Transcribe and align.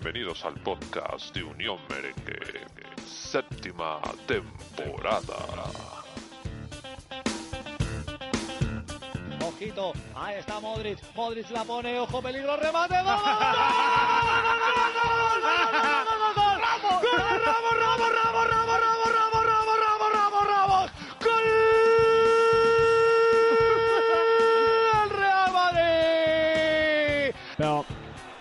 bienvenidos 0.00 0.42
al 0.46 0.54
podcast 0.54 1.34
de 1.34 1.42
Unión 1.42 1.76
Merengue, 1.90 2.64
séptima 3.06 4.00
temporada. 4.26 5.36
Ojito, 9.44 9.92
ahí 10.14 10.36
está 10.38 10.60
Modric, 10.60 10.98
Modric 11.14 11.50
la 11.50 11.64
pone, 11.64 12.00
ojo, 12.00 12.22
peligro, 12.22 12.56
remate. 12.56 12.94
¡Ramos, 12.94 13.22
Ramos, 13.22 13.34
Ramos, 16.62 16.96
Ramos, 16.96 16.96
Ramos, 17.42 18.12
Ramos, 18.14 18.48
Ramos, 18.48 18.91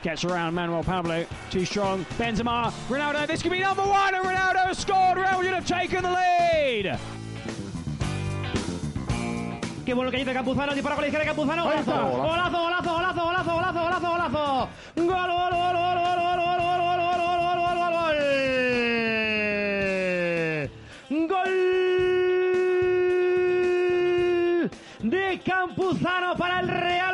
gets 0.02 0.24
around 0.26 0.54
Manuel 0.56 0.84
Pablo, 0.84 1.26
too 1.50 1.66
strong. 1.66 2.06
Benzema, 2.18 2.72
Ronaldo, 2.90 3.28
this 3.28 3.42
could 3.42 3.52
be 3.52 3.60
number 3.60 3.84
one, 3.84 4.16
and 4.16 4.24
Ronaldo 4.26 4.66
has 4.66 4.80
scored. 4.80 5.18
Real 5.18 5.38
Madrid 5.38 5.54
have 5.54 5.66
taken 5.68 6.04
the 6.04 6.12
lead. 6.12 6.98
Qué 9.86 9.94
bueno 9.96 10.12
que 10.12 10.18
dice 10.18 10.34
Campuzano, 10.34 10.74
dispara 10.74 10.96
con 10.96 11.02
la 11.02 11.08
izquierda 11.08 11.26
Campuzano, 11.26 11.64
golazo, 11.64 11.92
golazo, 11.92 12.60
golazo, 12.60 12.94
golazo, 12.94 13.24
golazo, 13.24 13.52
golazo, 13.54 13.80
golazo, 13.82 14.10
golazo. 14.10 14.70
Gol, 14.96 15.06
gol, 15.06 15.28
gol, 15.28 15.52
gol, 15.52 15.74
gol, 15.74 15.94
gol, 15.94 16.38
gol, 16.38 16.52
gol, 16.52 17.02
gol, 17.02 17.18
gol, 17.18 17.38
gol, 17.38 17.58
gol, 17.58 17.78
gol, 17.78 17.92
gol. 17.92 18.18
Gol 21.28 21.52
de 25.04 25.40
Campuzano 25.44 26.36
para 26.38 26.60
el 26.60 26.68
Real 26.68 27.11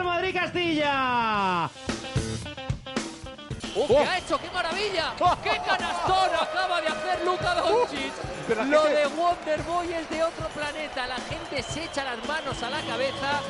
¡Oh, 3.89 3.97
qué 4.03 4.09
ha 4.09 4.17
hecho! 4.17 4.37
¡Qué 4.39 4.49
maravilla! 4.51 5.13
¡Qué 5.43 5.61
canastón 5.65 6.29
acaba 6.41 6.81
de 6.81 6.87
hacer 6.87 7.25
Luka 7.25 7.55
Doncic! 7.55 8.13
Lo 8.67 8.83
de 8.83 9.07
Wonderboy 9.07 9.93
es 9.93 10.09
de 10.09 10.23
otro 10.23 10.47
planeta. 10.49 11.07
La 11.07 11.17
gente 11.17 11.63
se 11.63 11.83
echa 11.85 12.03
las 12.03 12.25
manos 12.27 12.61
a 12.63 12.69
la 12.69 12.81
cabeza. 12.81 13.41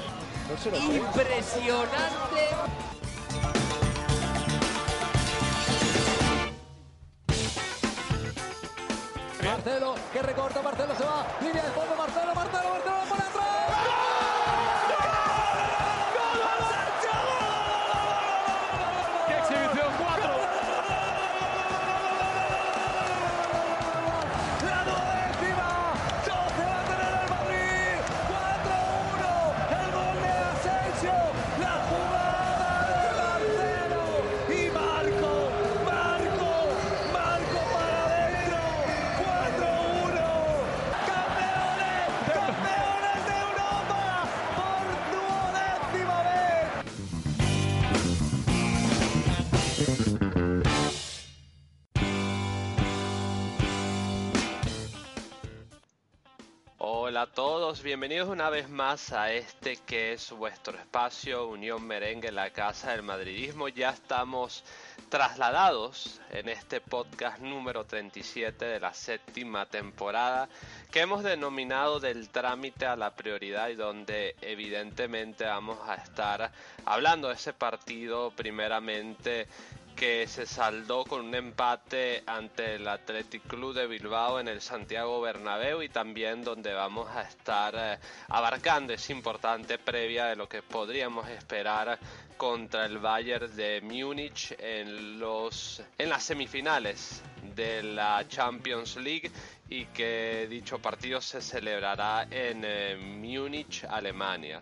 Impresionante. 0.74 2.48
Marcelo, 9.44 9.96
que 10.12 10.22
recorta, 10.22 10.62
Marcelo 10.62 10.96
se 10.96 11.04
va, 11.04 11.26
línea 11.42 11.64
de 11.64 11.72
fondo, 11.72 11.96
Marcelo, 11.96 12.36
Marcelo, 12.36 12.70
Marcelo, 12.70 12.98
por 13.10 13.27
bienvenidos 57.84 58.30
una 58.30 58.50
vez 58.50 58.70
más 58.70 59.12
a 59.12 59.32
este 59.32 59.78
que 59.78 60.14
es 60.14 60.32
vuestro 60.32 60.78
espacio 60.78 61.48
Unión 61.48 61.86
Merengue, 61.86 62.32
la 62.32 62.50
casa 62.50 62.92
del 62.92 63.04
madridismo. 63.04 63.68
Ya 63.68 63.90
estamos 63.90 64.64
trasladados 65.10 66.22
en 66.32 66.50
este 66.50 66.82
podcast 66.82 67.40
número 67.40 67.86
37 67.86 68.66
de 68.66 68.80
la 68.80 68.94
séptima 68.94 69.66
temporada 69.66 70.50
que 70.92 71.02
hemos 71.02 71.24
denominado 71.24 72.00
del 72.00 72.30
trámite 72.30 72.86
a 72.86 72.96
la 72.96 73.16
prioridad 73.16 73.70
y 73.70 73.76
donde 73.76 74.36
evidentemente 74.42 75.46
vamos 75.46 75.78
a 75.88 75.96
estar 75.96 76.52
hablando 76.86 77.28
de 77.28 77.36
ese 77.36 77.54
partido 77.54 78.32
primeramente 78.32 79.48
que 79.98 80.28
se 80.28 80.46
saldó 80.46 81.06
con 81.06 81.26
un 81.26 81.34
empate 81.34 82.22
ante 82.28 82.76
el 82.76 82.88
Athletic 82.88 83.48
Club 83.48 83.74
de 83.74 83.88
Bilbao 83.88 84.40
en 84.40 84.48
el 84.48 84.62
Santiago 84.62 85.20
Bernabéu 85.22 85.82
y 85.82 85.90
también 85.90 86.44
donde 86.44 86.72
vamos 86.72 87.10
a 87.10 87.24
estar 87.24 87.74
eh, 87.76 87.98
abarcando 88.30 88.94
esa 88.94 89.12
importante 89.12 89.80
previa 89.80 90.26
de 90.26 90.36
lo 90.36 90.48
que 90.48 90.62
podríamos 90.62 91.28
esperar 91.30 91.98
contra 92.38 92.86
el 92.86 93.00
Bayern 93.00 93.56
de 93.56 93.82
Múnich 93.82 94.56
en 94.60 95.18
los 95.18 95.82
en 95.98 96.10
las 96.10 96.24
semifinales 96.24 97.24
de 97.56 97.82
la 97.82 98.24
Champions 98.28 98.98
League 98.98 99.32
y 99.68 99.86
que 99.86 100.46
dicho 100.48 100.78
partido 100.78 101.20
se 101.22 101.42
celebrará 101.42 102.28
en 102.30 102.62
eh, 102.64 102.98
Múnich, 102.98 103.84
Alemania. 103.86 104.62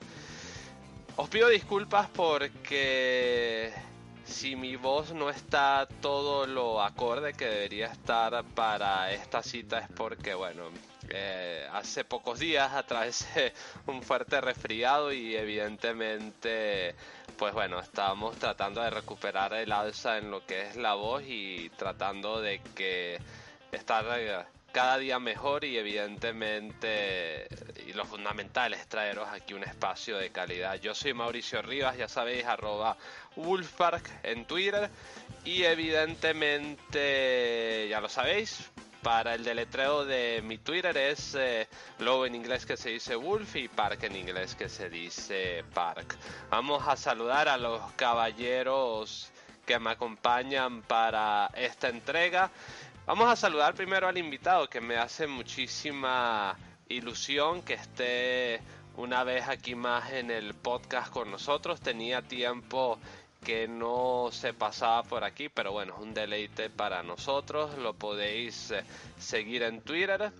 Os 1.18 1.28
pido 1.28 1.50
disculpas 1.50 2.08
porque 2.10 3.74
si 4.26 4.56
mi 4.56 4.76
voz 4.76 5.14
no 5.14 5.30
está 5.30 5.88
todo 6.02 6.48
lo 6.48 6.82
acorde 6.82 7.34
que 7.34 7.46
debería 7.46 7.88
estar 7.88 8.44
para 8.44 9.12
esta 9.12 9.44
cita 9.44 9.80
es 9.80 9.88
porque, 9.90 10.34
bueno, 10.34 10.64
eh, 11.10 11.68
hace 11.72 12.04
pocos 12.04 12.40
días 12.40 12.74
atravesé 12.74 13.54
un 13.88 14.02
fuerte 14.02 14.42
resfriado 14.42 15.14
y 15.14 15.36
evidentemente, 15.36 16.96
pues 17.38 17.54
bueno, 17.54 17.80
estábamos 17.80 18.36
tratando 18.38 18.82
de 18.82 18.90
recuperar 18.90 19.54
el 19.54 19.72
alza 19.72 20.18
en 20.18 20.32
lo 20.32 20.46
que 20.46 20.64
es 20.64 20.76
la 20.76 20.96
voz 20.96 21.24
y 21.26 21.70
tratando 21.78 22.42
de 22.42 22.62
que 22.76 23.20
estar 23.72 24.06
eh, 24.20 24.44
cada 24.72 24.98
día 24.98 25.20
mejor 25.20 25.64
y 25.64 25.78
evidentemente 25.78 27.48
y 27.88 27.94
lo 27.94 28.04
fundamental 28.04 28.74
es 28.74 28.88
traeros 28.88 29.30
aquí 29.30 29.54
un 29.54 29.64
espacio 29.64 30.18
de 30.18 30.32
calidad. 30.32 30.76
Yo 30.82 30.96
soy 30.96 31.14
Mauricio 31.14 31.62
Rivas, 31.62 31.98
ya 31.98 32.08
sabéis, 32.08 32.46
arroba 32.46 32.98
Wolfpark 33.36 34.10
en 34.24 34.46
Twitter 34.46 34.90
y 35.44 35.64
evidentemente 35.64 37.88
ya 37.90 38.00
lo 38.02 38.10
sabéis. 38.10 38.72
Para 39.02 39.36
el 39.36 39.44
deletreo 39.44 40.04
de 40.04 40.42
mi 40.44 40.58
Twitter 40.58 40.98
es 40.98 41.36
eh, 41.36 41.68
Lobo 42.00 42.26
en 42.26 42.34
inglés 42.34 42.66
que 42.66 42.76
se 42.76 42.90
dice 42.90 43.16
Wolf 43.16 43.56
y 43.56 43.68
Park 43.68 44.02
en 44.02 44.16
inglés 44.16 44.56
que 44.56 44.68
se 44.68 44.90
dice 44.90 45.64
Park. 45.76 46.18
Vamos 46.50 46.88
a 46.88 46.98
saludar 46.98 47.48
a 47.48 47.58
los 47.58 47.92
caballeros 47.92 49.32
que 49.64 49.78
me 49.78 49.92
acompañan 49.92 50.82
para 50.82 51.52
esta 51.56 51.90
entrega. 51.90 52.50
Vamos 53.06 53.30
a 53.30 53.36
saludar 53.36 53.76
primero 53.76 54.08
al 54.08 54.18
invitado 54.18 54.68
que 54.68 54.82
me 54.82 54.98
hace 54.98 55.28
muchísima 55.28 56.58
ilusión 56.90 57.62
que 57.62 57.76
esté 57.76 58.60
una 58.98 59.24
vez 59.24 59.48
aquí 59.48 59.76
más 59.76 60.12
en 60.12 60.32
el 60.32 60.56
podcast 60.56 61.12
con 61.12 61.30
nosotros. 61.30 61.82
Tenía 61.82 62.22
tiempo 62.22 62.98
que 63.46 63.68
no 63.68 64.30
se 64.32 64.54
pasaba 64.54 65.04
por 65.04 65.24
aquí, 65.24 65.50
pero 65.50 65.72
bueno, 65.72 65.94
es 65.96 66.02
un 66.02 66.16
deleite 66.16 66.72
para 66.72 67.04
nosotros. 67.04 67.78
Lo 67.78 67.94
podéis 67.94 68.72
eh, 68.72 68.84
seguir 69.20 69.62
en 69.64 69.82
Twitter, 69.82 70.32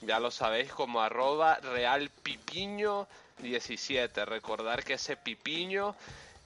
ya 0.00 0.18
lo 0.18 0.30
sabéis 0.30 0.72
como 0.72 1.02
arroba 1.02 1.60
realpipiño17. 1.60 4.24
Recordar 4.24 4.82
que 4.82 4.94
ese 4.94 5.16
pipiño 5.16 5.94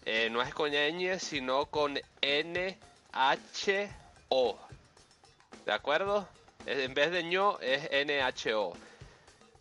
eh, 0.05 0.29
no 0.31 0.43
es 0.43 0.53
con 0.53 0.73
ñ, 0.73 1.20
sino 1.20 1.67
con 1.67 2.00
N-H-O. 2.21 2.69
¿De 5.64 5.73
acuerdo? 5.73 6.29
En 6.67 6.94
vez 6.94 7.12
de 7.12 7.23
ño 7.23 7.61
es 7.61 7.88
NHO. 8.06 8.73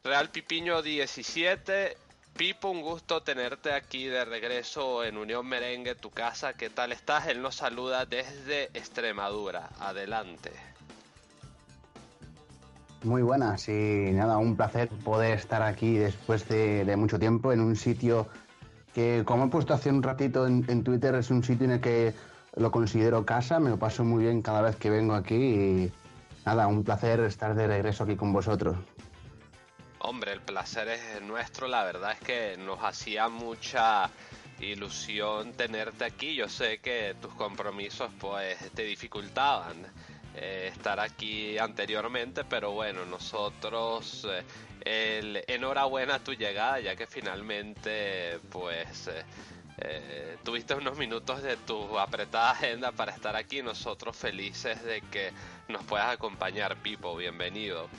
Real 0.03 0.30
Pipiño 0.30 0.81
17. 0.81 2.06
Pipo, 2.38 2.69
un 2.69 2.84
gusto 2.84 3.24
tenerte 3.24 3.74
aquí 3.74 4.06
de 4.06 4.24
regreso 4.24 5.04
en 5.04 5.18
Unión 5.18 5.48
Merengue, 5.48 5.95
tu 5.95 6.12
casa. 6.12 6.54
¿Qué 6.54 6.69
tal 6.69 6.92
estás? 6.92 7.25
Él 7.25 7.42
nos 7.42 7.56
saluda 7.56 8.06
desde 8.06 8.66
Extremadura. 8.75 9.69
Adelante. 9.80 10.51
Muy 13.04 13.24
buenas 13.24 13.68
y 13.69 14.12
nada, 14.12 14.38
un 14.38 14.56
placer 14.56 14.88
poder 15.04 15.39
estar 15.39 15.63
aquí 15.63 15.98
después 15.98 16.48
de, 16.48 16.95
mucho 16.95 17.18
tiempo 17.18 17.51
en 17.54 17.60
un 17.60 17.75
sitio 17.75 18.28
que, 18.94 19.24
como 19.25 19.45
he 19.45 19.48
puesto 19.48 19.74
hace 19.74 19.89
un 19.89 20.04
ratito 20.04 20.45
en, 20.45 20.63
en 20.68 20.84
Twitter, 20.84 21.16
es 21.16 21.31
un 21.31 21.44
sitio 21.44 21.66
en 21.66 21.72
el 21.72 21.81
que 21.81 22.13
lo 22.56 22.69
considero 22.69 23.25
casa, 23.25 23.60
me 23.60 23.72
lo 23.72 23.80
paso 23.80 24.04
muy 24.04 24.25
bien 24.25 24.44
cada 24.44 24.62
vez 24.62 24.75
que 24.75 24.92
vengo 24.92 25.16
aquí 25.16 25.36
y 25.36 25.92
nada, 26.45 26.68
un 26.68 26.84
placer 26.84 27.19
estar 27.22 27.56
de 27.56 27.66
regreso 27.66 28.04
aquí 28.04 28.16
con 28.16 28.31
vosotros. 28.31 28.78
Hombre, 29.99 30.31
el 30.31 30.41
placer 30.41 30.88
es 30.89 31.21
nuestro. 31.21 31.67
La 31.67 31.83
verdad 31.83 32.11
es 32.11 32.19
que 32.19 32.57
nos 32.57 32.83
hacía 32.83 33.29
mucha 33.29 34.09
ilusión 34.59 35.53
tenerte 35.53 36.05
aquí. 36.05 36.35
Yo 36.35 36.47
sé 36.49 36.79
que 36.79 37.15
tus 37.21 37.33
compromisos 37.33 38.11
pues 38.19 38.57
te 38.73 38.83
dificultaban 38.83 39.75
eh, 40.35 40.69
estar 40.71 40.99
aquí 40.99 41.57
anteriormente, 41.57 42.44
pero 42.44 42.71
bueno, 42.71 43.05
nosotros 43.05 44.27
eh, 44.29 45.19
el, 45.19 45.44
enhorabuena 45.47 46.15
a 46.15 46.19
tu 46.19 46.33
llegada, 46.33 46.79
ya 46.79 46.95
que 46.95 47.07
finalmente 47.07 48.39
pues 48.51 49.09
eh, 49.79 50.38
tuviste 50.43 50.75
unos 50.75 50.95
minutos 50.97 51.41
de 51.41 51.57
tu 51.57 51.97
apretada 51.97 52.51
agenda 52.51 52.91
para 52.91 53.13
estar 53.13 53.35
aquí. 53.35 53.63
Nosotros 53.63 54.15
felices 54.15 54.83
de 54.83 55.01
que 55.01 55.31
nos 55.67 55.83
puedas 55.85 56.09
acompañar, 56.13 56.77
Pipo. 56.77 57.15
Bienvenido. 57.15 57.89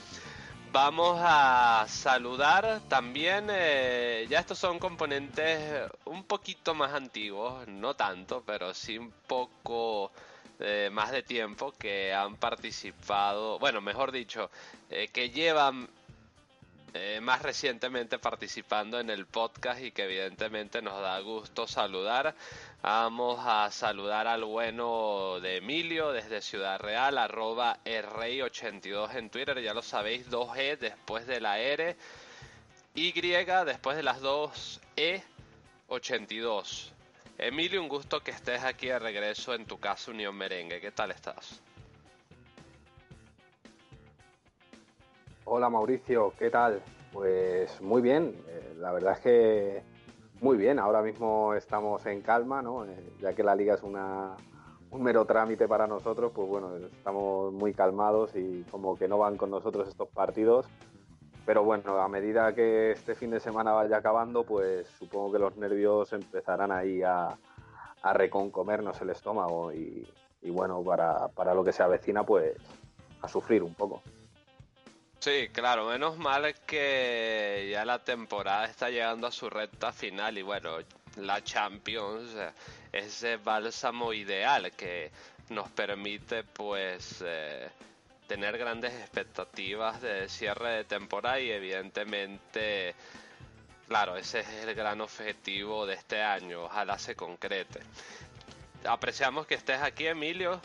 Vamos 0.71 1.17
a 1.19 1.87
saludar 1.89 2.81
también, 2.87 3.47
eh, 3.49 4.27
ya 4.29 4.39
estos 4.39 4.59
son 4.59 4.77
componentes 4.77 5.89
un 6.05 6.23
poquito 6.25 6.75
más 6.75 6.93
antiguos, 6.93 7.67
no 7.67 7.95
tanto, 7.95 8.43
pero 8.45 8.71
sí 8.75 8.95
un 8.95 9.11
poco 9.25 10.11
eh, 10.59 10.89
más 10.91 11.09
de 11.09 11.23
tiempo 11.23 11.71
que 11.71 12.13
han 12.13 12.35
participado, 12.35 13.57
bueno, 13.57 13.81
mejor 13.81 14.11
dicho, 14.11 14.51
eh, 14.91 15.07
que 15.07 15.31
llevan 15.31 15.89
más 17.21 17.43
recientemente 17.43 18.17
participando 18.17 18.99
en 18.99 19.11
el 19.11 19.27
podcast 19.27 19.79
y 19.81 19.91
que 19.91 20.05
evidentemente 20.05 20.81
nos 20.81 20.99
da 20.99 21.19
gusto 21.19 21.67
saludar. 21.67 22.33
Vamos 22.81 23.41
a 23.43 23.69
saludar 23.71 24.25
al 24.25 24.45
bueno 24.45 25.41
de 25.41 25.57
Emilio 25.57 26.13
desde 26.13 26.41
Ciudad 26.41 26.79
Real, 26.79 27.17
arroba 27.17 27.77
rey82 27.83 29.15
en 29.15 29.29
Twitter, 29.29 29.61
ya 29.61 29.73
lo 29.73 29.81
sabéis, 29.81 30.31
2E 30.31 30.77
después 30.77 31.27
de 31.27 31.41
la 31.41 31.59
R, 31.59 31.97
Y 32.95 33.11
después 33.11 33.97
de 33.97 34.03
las 34.03 34.21
2 34.21 34.81
E82. 34.95 36.91
Emilio, 37.37 37.81
un 37.81 37.89
gusto 37.89 38.21
que 38.21 38.31
estés 38.31 38.63
aquí 38.63 38.87
de 38.87 38.99
regreso 38.99 39.53
en 39.53 39.65
tu 39.65 39.77
casa 39.77 40.11
Unión 40.11 40.35
Merengue. 40.35 40.79
¿Qué 40.79 40.91
tal 40.91 41.11
estás? 41.11 41.61
Hola 45.43 45.69
Mauricio, 45.69 46.33
¿qué 46.39 46.49
tal? 46.49 46.81
Pues 47.11 47.81
muy 47.81 48.01
bien, 48.01 48.35
eh, 48.47 48.75
la 48.77 48.91
verdad 48.93 49.13
es 49.13 49.19
que 49.19 49.83
muy 50.41 50.57
bien, 50.57 50.79
ahora 50.79 51.01
mismo 51.01 51.53
estamos 51.53 52.05
en 52.05 52.21
calma, 52.21 52.61
¿no? 52.61 52.85
Eh, 52.85 53.13
ya 53.19 53.33
que 53.33 53.43
la 53.43 53.55
liga 53.55 53.75
es 53.75 53.83
una, 53.83 54.35
un 54.91 55.03
mero 55.03 55.25
trámite 55.25 55.67
para 55.67 55.87
nosotros, 55.87 56.31
pues 56.33 56.47
bueno, 56.47 56.75
estamos 56.77 57.53
muy 57.53 57.73
calmados 57.73 58.35
y 58.35 58.63
como 58.71 58.97
que 58.97 59.07
no 59.07 59.17
van 59.17 59.37
con 59.37 59.51
nosotros 59.51 59.87
estos 59.87 60.09
partidos. 60.09 60.67
Pero 61.45 61.63
bueno, 61.63 61.99
a 61.99 62.07
medida 62.07 62.53
que 62.53 62.91
este 62.91 63.15
fin 63.15 63.31
de 63.31 63.39
semana 63.39 63.71
vaya 63.71 63.97
acabando, 63.97 64.43
pues 64.43 64.87
supongo 64.99 65.31
que 65.31 65.39
los 65.39 65.57
nervios 65.57 66.13
empezarán 66.13 66.71
ahí 66.71 67.01
a, 67.01 67.37
reconcomernos 68.13 69.01
el 69.01 69.09
estómago 69.09 69.73
y, 69.73 70.07
y 70.41 70.49
bueno, 70.51 70.81
para, 70.83 71.27
para 71.29 71.53
lo 71.53 71.65
que 71.65 71.73
se 71.73 71.83
avecina, 71.83 72.23
pues 72.23 72.55
a 73.21 73.27
sufrir 73.27 73.61
un 73.61 73.73
poco. 73.73 74.01
Sí, 75.19 75.49
claro, 75.51 75.85
menos 75.87 76.17
mal 76.17 76.55
que 76.65 77.67
ya 77.69 77.83
la 77.83 77.99
temporada 77.99 78.65
está 78.65 78.89
llegando 78.89 79.27
a 79.27 79.31
su 79.31 79.49
recta 79.49 79.91
final 79.91 80.37
y 80.37 80.41
bueno, 80.43 80.77
la 81.17 81.43
Champions 81.43 82.29
es 82.93 83.05
ese 83.05 83.35
bálsamo 83.35 84.13
ideal 84.13 84.71
que 84.71 85.11
nos 85.49 85.69
permite 85.71 86.43
pues 86.43 87.21
eh, 87.25 87.67
tener 88.27 88.57
grandes 88.57 88.93
expectativas 88.93 90.01
de 90.01 90.29
cierre 90.29 90.69
de 90.77 90.83
temporada 90.85 91.39
y 91.41 91.51
evidentemente, 91.51 92.95
claro, 93.89 94.15
ese 94.15 94.39
es 94.39 94.47
el 94.47 94.73
gran 94.73 95.01
objetivo 95.01 95.85
de 95.85 95.95
este 95.95 96.21
año, 96.21 96.63
ojalá 96.63 96.97
se 96.97 97.15
concrete. 97.15 97.81
Apreciamos 98.85 99.45
que 99.47 99.55
estés 99.55 99.81
aquí, 99.81 100.07
Emilio. 100.07 100.61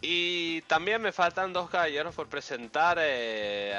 Y 0.00 0.60
también 0.62 1.00
me 1.02 1.12
faltan 1.12 1.52
dos 1.52 1.70
caballeros 1.70 2.14
por 2.14 2.28
presentar. 2.28 2.98
Eh, 3.00 3.74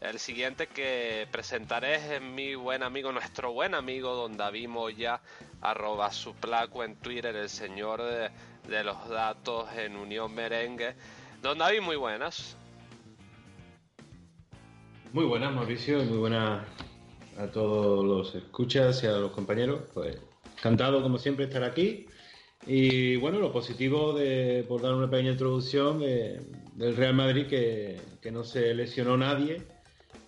el 0.00 0.18
siguiente 0.18 0.66
que 0.66 1.26
presentaré 1.30 2.16
es 2.16 2.20
mi 2.20 2.54
buen 2.54 2.82
amigo, 2.82 3.10
nuestro 3.10 3.52
buen 3.52 3.74
amigo 3.74 4.14
Don 4.14 4.36
David 4.36 4.68
Moya, 4.68 5.20
arroba 5.62 6.12
su 6.12 6.34
placo 6.34 6.84
en 6.84 6.96
Twitter, 6.96 7.34
el 7.34 7.48
señor 7.48 8.02
de, 8.02 8.84
los 8.84 9.08
datos 9.08 9.66
en 9.76 9.96
Unión 9.96 10.34
Merengue. 10.34 10.94
Don 11.40 11.56
David, 11.56 11.80
muy 11.80 11.96
buenas. 11.96 12.54
Muy 15.14 15.24
buenas, 15.24 15.54
Mauricio, 15.54 16.02
y 16.02 16.06
muy 16.06 16.18
buenas 16.18 16.66
a 17.38 17.46
todos 17.46 18.04
los 18.04 18.34
escuchas 18.34 19.02
y 19.04 19.06
a 19.06 19.12
los 19.12 19.32
compañeros. 19.32 19.84
Pues 19.94 20.18
encantado, 20.58 21.02
como 21.02 21.16
siempre, 21.16 21.46
estar 21.46 21.64
aquí 21.64 22.08
y 22.66 23.16
bueno, 23.16 23.38
lo 23.38 23.52
positivo 23.52 24.12
de, 24.12 24.64
por 24.66 24.80
dar 24.80 24.94
una 24.94 25.10
pequeña 25.10 25.32
introducción 25.32 26.00
del 26.00 26.96
Real 26.96 27.14
Madrid, 27.14 27.46
que, 27.46 28.00
no 28.30 28.42
se 28.42 28.72
lesionó 28.74 29.18
nadie 29.18 29.62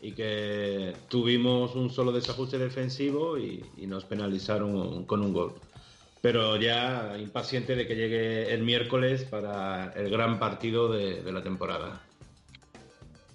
y 0.03 0.13
que 0.13 0.93
tuvimos 1.09 1.75
un 1.75 1.91
solo 1.91 2.13
desajuste 2.13 2.59
defensivo 2.59 3.39
y, 3.39 3.65
nos 3.87 4.05
penalizaron 4.05 5.07
con 5.07 5.23
un 5.23 5.33
gol. 5.33 5.55
Pero 6.21 6.57
ya 6.57 7.17
impaciente 7.19 7.75
de 7.75 7.87
que 7.87 7.95
llegue 7.95 8.53
el 8.53 8.63
miércoles 8.63 9.25
para 9.25 9.93
el 9.93 10.11
gran 10.11 10.39
partido 10.39 10.93
de, 10.93 11.23
la 11.33 11.43
temporada. 11.43 12.03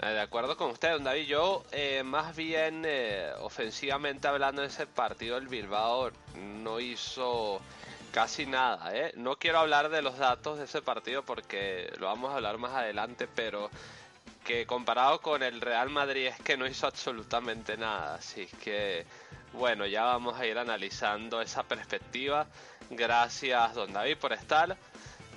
Eh, 0.04 0.08
de 0.10 0.20
acuerdo 0.20 0.58
con 0.58 0.72
usted, 0.72 0.92
don 0.92 1.04
David. 1.04 1.26
Yo, 1.26 1.64
eh, 1.72 2.04
más 2.04 2.36
bien, 2.36 2.84
eh, 2.86 3.32
ofensivamente 3.40 4.28
hablando 4.28 4.62
de 4.62 4.68
ese 4.68 4.86
partido, 4.86 5.38
el 5.38 5.48
Bilbao 5.48 6.12
no 6.36 6.80
hizo 6.80 7.62
Casi 8.12 8.46
nada, 8.46 8.94
¿eh? 8.94 9.14
No 9.16 9.38
quiero 9.38 9.60
hablar 9.60 9.90
de 9.90 10.02
los 10.02 10.18
datos 10.18 10.58
de 10.58 10.66
ese 10.66 10.82
partido 10.82 11.24
porque 11.24 11.90
lo 11.98 12.08
vamos 12.08 12.32
a 12.32 12.36
hablar 12.36 12.58
más 12.58 12.74
adelante, 12.74 13.28
pero 13.34 13.70
que 14.44 14.66
comparado 14.66 15.22
con 15.22 15.44
el 15.44 15.62
Real 15.62 15.90
Madrid 15.90 16.28
es 16.28 16.40
que 16.42 16.58
no 16.58 16.68
hizo 16.68 16.88
absolutamente 16.88 17.78
nada. 17.78 18.16
Así 18.16 18.48
que, 18.62 19.06
bueno, 19.54 19.86
ya 19.86 20.04
vamos 20.04 20.38
a 20.38 20.46
ir 20.46 20.58
analizando 20.58 21.42
esa 21.42 21.64
perspectiva. 21.64 22.48
Gracias, 22.90 23.74
don 23.76 23.94
David, 23.94 24.18
por 24.18 24.34
estar. 24.34 24.76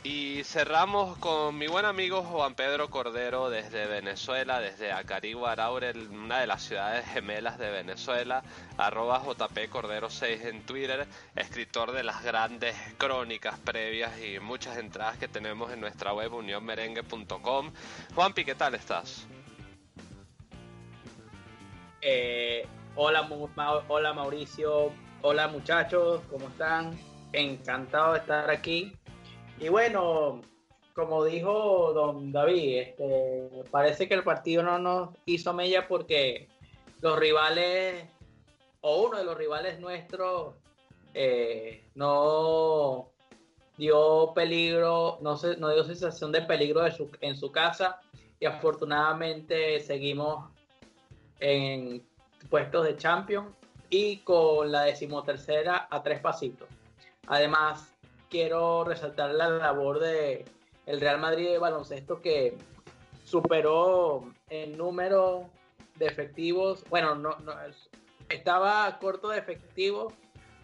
Y 0.07 0.45
cerramos 0.45 1.17
con 1.17 1.57
mi 1.57 1.67
buen 1.67 1.87
amigo 1.87 2.23
Juan 2.23 2.55
Pedro 2.55 2.91
Cordero 2.91 3.49
desde 3.49 3.87
Venezuela, 3.87 4.61
desde 4.61 4.93
Acarigua, 4.93 5.53
Araure, 5.53 5.93
una 5.93 6.41
de 6.41 6.47
las 6.47 6.63
ciudades 6.63 7.07
gemelas 7.07 7.57
de 7.57 7.71
Venezuela, 7.71 8.43
arroba 8.77 9.23
JP 9.25 9.71
Cordero 9.71 10.11
6 10.11 10.45
en 10.45 10.67
Twitter, 10.67 11.07
escritor 11.35 11.93
de 11.93 12.05
las 12.05 12.23
grandes 12.23 12.77
crónicas 12.99 13.59
previas 13.61 14.21
y 14.21 14.39
muchas 14.41 14.77
entradas 14.77 15.17
que 15.17 15.27
tenemos 15.27 15.73
en 15.73 15.81
nuestra 15.81 16.13
web 16.13 16.35
unionmerengue.com. 16.35 17.73
Juanpi, 18.15 18.45
¿qué 18.45 18.55
tal 18.55 18.75
estás? 18.75 19.27
Eh, 22.03 22.67
hola, 22.95 23.27
hola 23.89 24.13
Mauricio, 24.13 24.93
hola 25.23 25.49
muchachos, 25.49 26.21
¿cómo 26.31 26.49
están? 26.49 26.95
Encantado 27.33 28.13
de 28.13 28.19
estar 28.19 28.51
aquí 28.51 28.93
y 29.59 29.69
bueno, 29.69 30.41
como 30.95 31.25
dijo 31.25 31.93
don 31.93 32.33
David, 32.33 32.79
este, 32.79 33.51
parece 33.71 34.09
que 34.09 34.15
el 34.15 34.23
partido 34.23 34.63
no 34.63 34.79
nos 34.79 35.11
hizo 35.27 35.53
mella 35.53 35.89
porque 35.89 36.49
los 37.01 37.19
rivales, 37.19 38.05
o 38.81 39.03
uno 39.03 39.19
de 39.19 39.25
los 39.25 39.37
rivales 39.37 39.81
nuestros, 39.81 40.55
eh, 41.15 41.85
no 41.95 43.11
dio 43.77 44.33
peligro, 44.35 45.19
no, 45.21 45.37
se, 45.37 45.57
no 45.57 45.71
dio 45.71 45.85
sensación 45.85 46.31
de 46.33 46.43
peligro 46.43 46.83
en 47.21 47.37
su 47.37 47.51
casa 47.51 48.01
y 48.39 48.47
afortunadamente 48.47 49.81
seguimos 49.81 50.51
en 51.41 52.07
puestos 52.49 52.85
de 52.85 52.97
champion 52.97 53.55
y 53.91 54.19
con 54.19 54.71
la 54.71 54.83
decimotercera 54.83 55.89
a 55.91 56.03
tres 56.03 56.21
pasitos. 56.21 56.69
Además, 57.27 57.94
quiero 58.35 58.83
resaltar 58.83 59.31
la 59.31 59.49
labor 59.49 60.01
de 60.01 60.45
el 60.87 61.01
Real 61.01 61.21
Madrid 61.21 61.51
de 61.51 61.59
baloncesto 61.59 62.21
que 62.21 62.59
superó 63.23 64.25
el 64.51 64.77
número 64.77 65.51
de 65.95 66.07
efectivos. 66.07 66.85
Bueno, 66.91 67.15
no, 67.15 67.37
estaba 68.29 68.99
corto 68.99 69.29
de 69.29 69.39
efectivos 69.39 70.13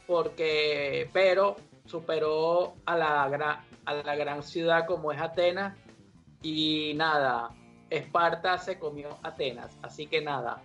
porque, 0.08 1.08
pero 1.12 1.58
superó 1.86 2.74
a 2.86 2.96
la 2.96 3.28
gran, 3.28 3.64
a 3.84 3.94
la 3.94 4.16
gran 4.16 4.42
ciudad 4.42 4.84
como 4.84 5.12
es 5.12 5.20
Atenas. 5.20 5.78
Y 6.42 6.94
nada, 6.96 7.50
Esparta 7.88 8.58
se 8.58 8.80
comió 8.80 9.16
Atenas, 9.22 9.78
así 9.80 10.08
que 10.08 10.20
nada, 10.20 10.60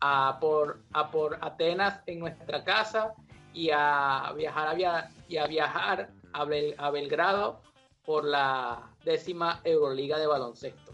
a 0.00 0.38
por, 0.40 0.80
a 0.94 1.12
por 1.12 1.38
Atenas 1.40 2.00
en 2.06 2.18
nuestra 2.18 2.64
casa 2.64 3.14
y 3.54 3.70
a 3.72 4.32
viajar 4.36 4.68
a, 4.68 5.10
y 5.28 5.36
a, 5.36 5.46
viajar 5.46 6.10
a, 6.32 6.42
a 6.42 6.90
Belgrado 6.90 7.60
por 8.04 8.24
la 8.24 8.90
décima 9.04 9.60
Euroliga 9.64 10.18
de 10.18 10.26
baloncesto. 10.26 10.92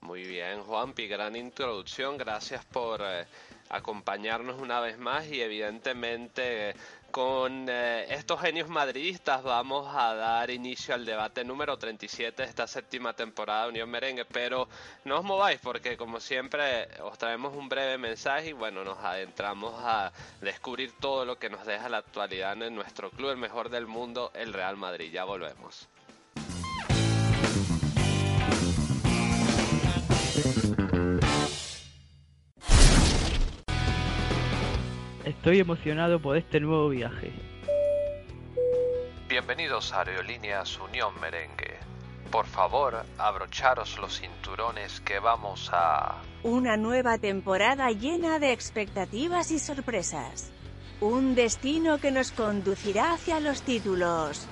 Muy 0.00 0.24
bien, 0.24 0.62
Juanpi, 0.62 1.06
gran 1.06 1.36
introducción. 1.36 2.16
Gracias 2.16 2.64
por 2.64 3.02
eh, 3.04 3.26
acompañarnos 3.68 4.60
una 4.60 4.80
vez 4.80 4.98
más 4.98 5.26
y 5.26 5.42
evidentemente 5.42 6.74
con 7.10 7.66
eh, 7.68 8.06
estos 8.10 8.40
genios 8.40 8.68
madridistas 8.68 9.42
vamos 9.42 9.86
a 9.94 10.14
dar 10.14 10.50
inicio 10.50 10.94
al 10.94 11.04
debate 11.04 11.44
número 11.44 11.78
37 11.78 12.42
de 12.42 12.48
esta 12.48 12.66
séptima 12.66 13.14
temporada 13.14 13.64
de 13.64 13.68
Unión 13.70 13.90
Merengue, 13.90 14.24
pero 14.24 14.68
no 15.04 15.18
os 15.18 15.24
mováis 15.24 15.58
porque 15.60 15.96
como 15.96 16.20
siempre 16.20 16.88
os 17.02 17.16
traemos 17.18 17.54
un 17.54 17.68
breve 17.68 17.98
mensaje 17.98 18.50
y 18.50 18.52
bueno, 18.52 18.84
nos 18.84 18.98
adentramos 18.98 19.74
a 19.78 20.12
descubrir 20.40 20.92
todo 21.00 21.24
lo 21.24 21.38
que 21.38 21.50
nos 21.50 21.64
deja 21.64 21.88
la 21.88 21.98
actualidad 21.98 22.60
en 22.62 22.74
nuestro 22.74 23.10
club, 23.10 23.30
el 23.30 23.36
mejor 23.36 23.70
del 23.70 23.86
mundo, 23.86 24.30
el 24.34 24.52
Real 24.52 24.76
Madrid. 24.76 25.10
Ya 25.10 25.24
volvemos. 25.24 25.88
Estoy 35.28 35.58
emocionado 35.58 36.22
por 36.22 36.38
este 36.38 36.58
nuevo 36.58 36.88
viaje. 36.88 37.30
Bienvenidos 39.28 39.92
a 39.92 40.00
Aerolíneas 40.00 40.80
Unión 40.80 41.12
Merengue. 41.20 41.76
Por 42.30 42.46
favor, 42.46 43.04
abrocharos 43.18 43.98
los 43.98 44.20
cinturones 44.20 45.02
que 45.02 45.18
vamos 45.18 45.68
a... 45.70 46.22
Una 46.44 46.78
nueva 46.78 47.18
temporada 47.18 47.90
llena 47.90 48.38
de 48.38 48.52
expectativas 48.52 49.50
y 49.50 49.58
sorpresas. 49.58 50.50
Un 51.02 51.34
destino 51.34 51.98
que 51.98 52.10
nos 52.10 52.32
conducirá 52.32 53.12
hacia 53.12 53.38
los 53.38 53.60
títulos. 53.60 54.48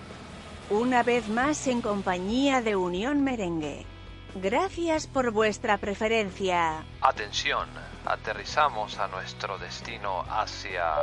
Una 0.69 1.03
vez 1.03 1.27
más 1.31 1.69
en 1.69 1.81
compañía 1.81 2.61
de 2.61 2.77
Unión 2.77 3.25
Merengue. 3.25 3.87
Gracias 4.35 5.07
por 5.07 5.31
vuestra 5.31 5.79
preferencia. 5.79 6.85
Atención, 7.01 7.67
aterrizamos 8.07 8.99
a 8.99 9.09
nuestro 9.09 9.59
destino 9.59 10.25
hacia... 10.29 10.95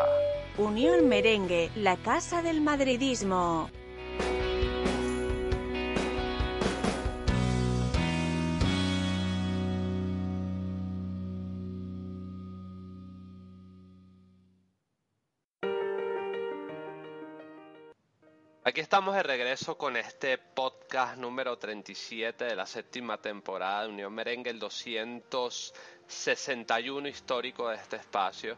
Unión 0.58 1.08
Merengue, 1.08 1.72
la 1.76 1.98
casa 1.98 2.42
del 2.42 2.62
madridismo. 2.62 3.70
Aquí 18.66 18.80
estamos 18.80 19.14
de 19.14 19.22
regreso 19.22 19.78
con 19.78 19.98
este 19.98 20.38
podcast 20.38 21.18
número 21.18 21.58
37 21.58 22.46
de 22.46 22.56
la 22.56 22.66
séptima 22.66 23.22
temporada 23.22 23.84
de 23.84 23.90
Unión 23.90 24.14
Merengue, 24.14 24.50
el 24.50 24.58
261 26.14 27.08
histórico 27.08 27.70
de 27.70 27.76
este 27.76 27.98
espacio. 27.98 28.58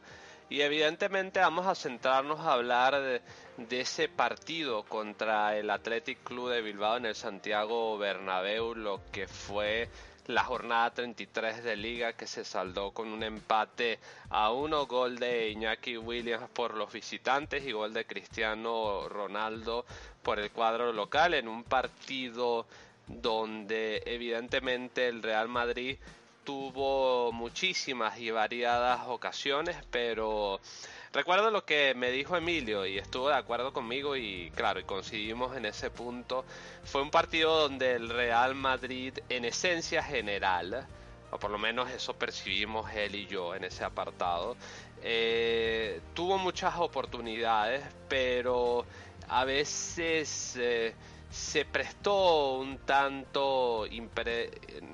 Y 0.50 0.62
evidentemente 0.62 1.40
vamos 1.40 1.66
a 1.66 1.74
centrarnos 1.74 2.40
a 2.42 2.54
hablar 2.54 3.02
de, 3.02 3.22
de 3.58 3.82
ese 3.82 4.10
partido 4.10 4.84
contra 4.84 5.58
el 5.58 5.70
Athletic 5.70 6.24
Club 6.24 6.52
de 6.52 6.62
Bilbao 6.62 6.98
en 6.98 7.08
el 7.08 7.16
Santiago 7.16 7.98
Bernabéu, 7.98 8.76
lo 8.76 9.02
que 9.12 9.28
fue 9.28 9.90
la 10.28 10.44
jornada 10.44 10.92
33 10.92 11.64
de 11.64 11.76
liga 11.76 12.14
que 12.14 12.26
se 12.28 12.44
saldó 12.44 12.92
con 12.92 13.10
un 13.10 13.22
empate 13.24 14.00
a 14.30 14.52
uno, 14.52 14.88
gol 14.88 15.18
de 15.18 15.50
Iñaki 15.50 15.98
Williams 15.98 16.50
por 16.50 16.74
los 16.76 16.92
visitantes 16.92 17.64
y 17.66 17.72
gol 17.72 17.94
de 17.94 18.06
Cristiano 18.06 19.08
Ronaldo 19.08 19.86
por 20.24 20.40
el 20.40 20.52
cuadro 20.52 20.92
local 20.94 21.36
en 21.36 21.48
un 21.48 21.64
partido 21.64 22.66
donde 23.08 24.02
evidentemente 24.06 25.08
el 25.08 25.22
Real 25.22 25.48
Madrid 25.48 25.98
tuvo 26.46 27.32
muchísimas 27.34 28.20
y 28.20 28.32
variadas 28.32 29.02
ocasiones, 29.08 29.76
pero 29.92 30.62
recuerdo 31.12 31.52
lo 31.52 31.66
que 31.66 31.94
me 31.96 32.12
dijo 32.12 32.38
Emilio 32.38 32.86
y 32.86 32.98
estuvo 32.98 33.30
de 33.30 33.36
acuerdo 33.36 33.74
conmigo 33.74 34.16
y 34.16 34.52
claro, 34.56 34.80
y 34.80 34.84
coincidimos 34.84 35.58
en 35.58 35.66
ese 35.66 35.90
punto. 35.90 36.46
Fue 36.84 37.02
un 37.02 37.10
partido 37.10 37.60
donde 37.60 37.94
el 37.94 38.10
Real 38.10 38.56
Madrid 38.56 39.18
en 39.28 39.44
esencia 39.46 40.04
general, 40.04 40.88
o 41.32 41.40
por 41.40 41.50
lo 41.52 41.58
menos 41.58 41.90
eso 41.90 42.14
percibimos 42.14 42.90
él 42.94 43.16
y 43.16 43.26
yo 43.26 43.56
en 43.56 43.64
ese 43.64 43.84
apartado, 43.84 44.56
eh, 45.02 46.00
tuvo 46.14 46.38
muchas 46.38 46.76
oportunidades, 46.78 47.84
pero 48.08 48.86
a 49.28 49.44
veces... 49.44 50.56
Eh, 50.58 50.94
se 51.30 51.66
prestó 51.66 52.58
un 52.58 52.80
tanto 52.80 53.86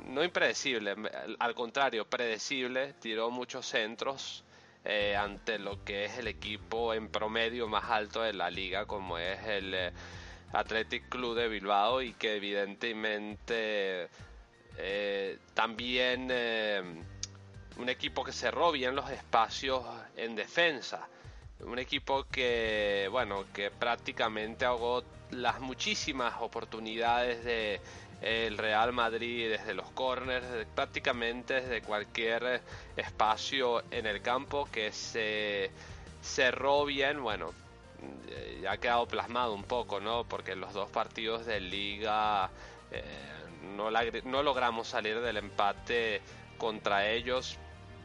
no 0.07 0.23
impredecible, 0.23 0.95
al 1.39 1.55
contrario, 1.55 2.05
predecible, 2.05 2.93
tiró 2.93 3.29
muchos 3.29 3.65
centros 3.65 4.43
eh, 4.83 5.15
ante 5.15 5.59
lo 5.59 5.83
que 5.83 6.05
es 6.05 6.17
el 6.17 6.27
equipo 6.27 6.93
en 6.95 7.09
promedio 7.09 7.67
más 7.67 7.89
alto 7.89 8.23
de 8.23 8.33
la 8.33 8.49
liga, 8.49 8.87
como 8.87 9.19
es 9.19 9.39
el 9.45 9.73
eh, 9.75 9.91
Athletic 10.53 11.07
Club 11.07 11.35
de 11.35 11.47
Bilbao, 11.47 12.01
y 12.01 12.13
que 12.13 12.37
evidentemente 12.37 14.09
eh, 14.77 15.37
también 15.53 16.31
un 17.77 17.89
equipo 17.89 18.23
que 18.23 18.31
cerró 18.31 18.71
bien 18.71 18.95
los 18.95 19.09
espacios 19.11 19.83
en 20.15 20.35
defensa. 20.35 21.07
Un 21.65 21.79
equipo 21.79 22.25
que, 22.31 23.07
bueno, 23.11 23.45
que 23.53 23.71
prácticamente 23.71 24.65
ahogó 24.65 25.03
las 25.31 25.59
muchísimas 25.59 26.35
oportunidades 26.41 27.43
de 27.43 27.79
el 28.21 28.57
Real 28.57 28.93
Madrid 28.93 29.49
desde 29.49 29.73
los 29.73 29.89
corners, 29.91 30.45
prácticamente 30.75 31.55
desde 31.55 31.81
cualquier 31.81 32.61
espacio 32.95 33.83
en 33.89 34.05
el 34.05 34.21
campo 34.21 34.67
que 34.71 34.91
se 34.91 35.71
cerró 36.21 36.85
bien, 36.85 37.23
bueno, 37.23 37.51
ya 38.61 38.73
ha 38.73 38.77
quedado 38.77 39.07
plasmado 39.07 39.53
un 39.53 39.63
poco, 39.63 39.99
¿no? 39.99 40.23
Porque 40.25 40.55
los 40.55 40.73
dos 40.73 40.89
partidos 40.89 41.47
de 41.47 41.59
liga 41.59 42.51
eh, 42.91 43.03
no 43.75 44.43
logramos 44.43 44.87
salir 44.87 45.19
del 45.21 45.37
empate 45.37 46.21
contra 46.57 47.09
ellos, 47.09 47.57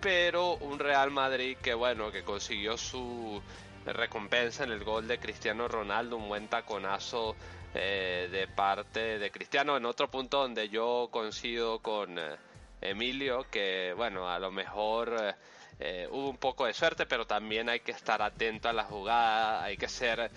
pero 0.07 0.55
un 0.59 0.79
Real 0.79 1.11
Madrid 1.11 1.57
que 1.61 1.75
bueno, 1.75 2.13
que 2.13 2.23
consiguió 2.23 2.79
su 2.79 3.43
recompensa 3.85 4.63
en 4.63 4.71
el 4.71 4.85
gol 4.85 5.09
de 5.09 5.19
Cristiano 5.19 5.67
Ronaldo, 5.67 6.17
un 6.17 6.29
buen 6.29 6.47
taconazo 6.47 7.35
eh, 7.75 8.29
de 8.31 8.47
parte 8.47 9.19
de 9.19 9.31
Cristiano. 9.33 9.77
En 9.77 9.85
otro 9.85 10.09
punto 10.09 10.43
donde 10.43 10.69
yo 10.69 11.09
coincido 11.11 11.81
con 11.81 12.21
eh, 12.21 12.37
Emilio, 12.83 13.47
que 13.51 13.95
bueno, 13.97 14.31
a 14.31 14.39
lo 14.39 14.53
mejor 14.53 15.35
eh, 15.81 16.07
hubo 16.13 16.31
un 16.31 16.39
poco 16.39 16.67
de 16.67 16.73
suerte, 16.73 17.07
pero 17.07 17.27
también 17.27 17.69
hay 17.69 17.81
que 17.81 17.91
estar 17.91 18.23
atento 18.23 18.69
a 18.69 18.73
la 18.73 18.85
jugada, 18.85 19.65
hay 19.65 19.77
que 19.77 19.89
ser, 19.89 20.31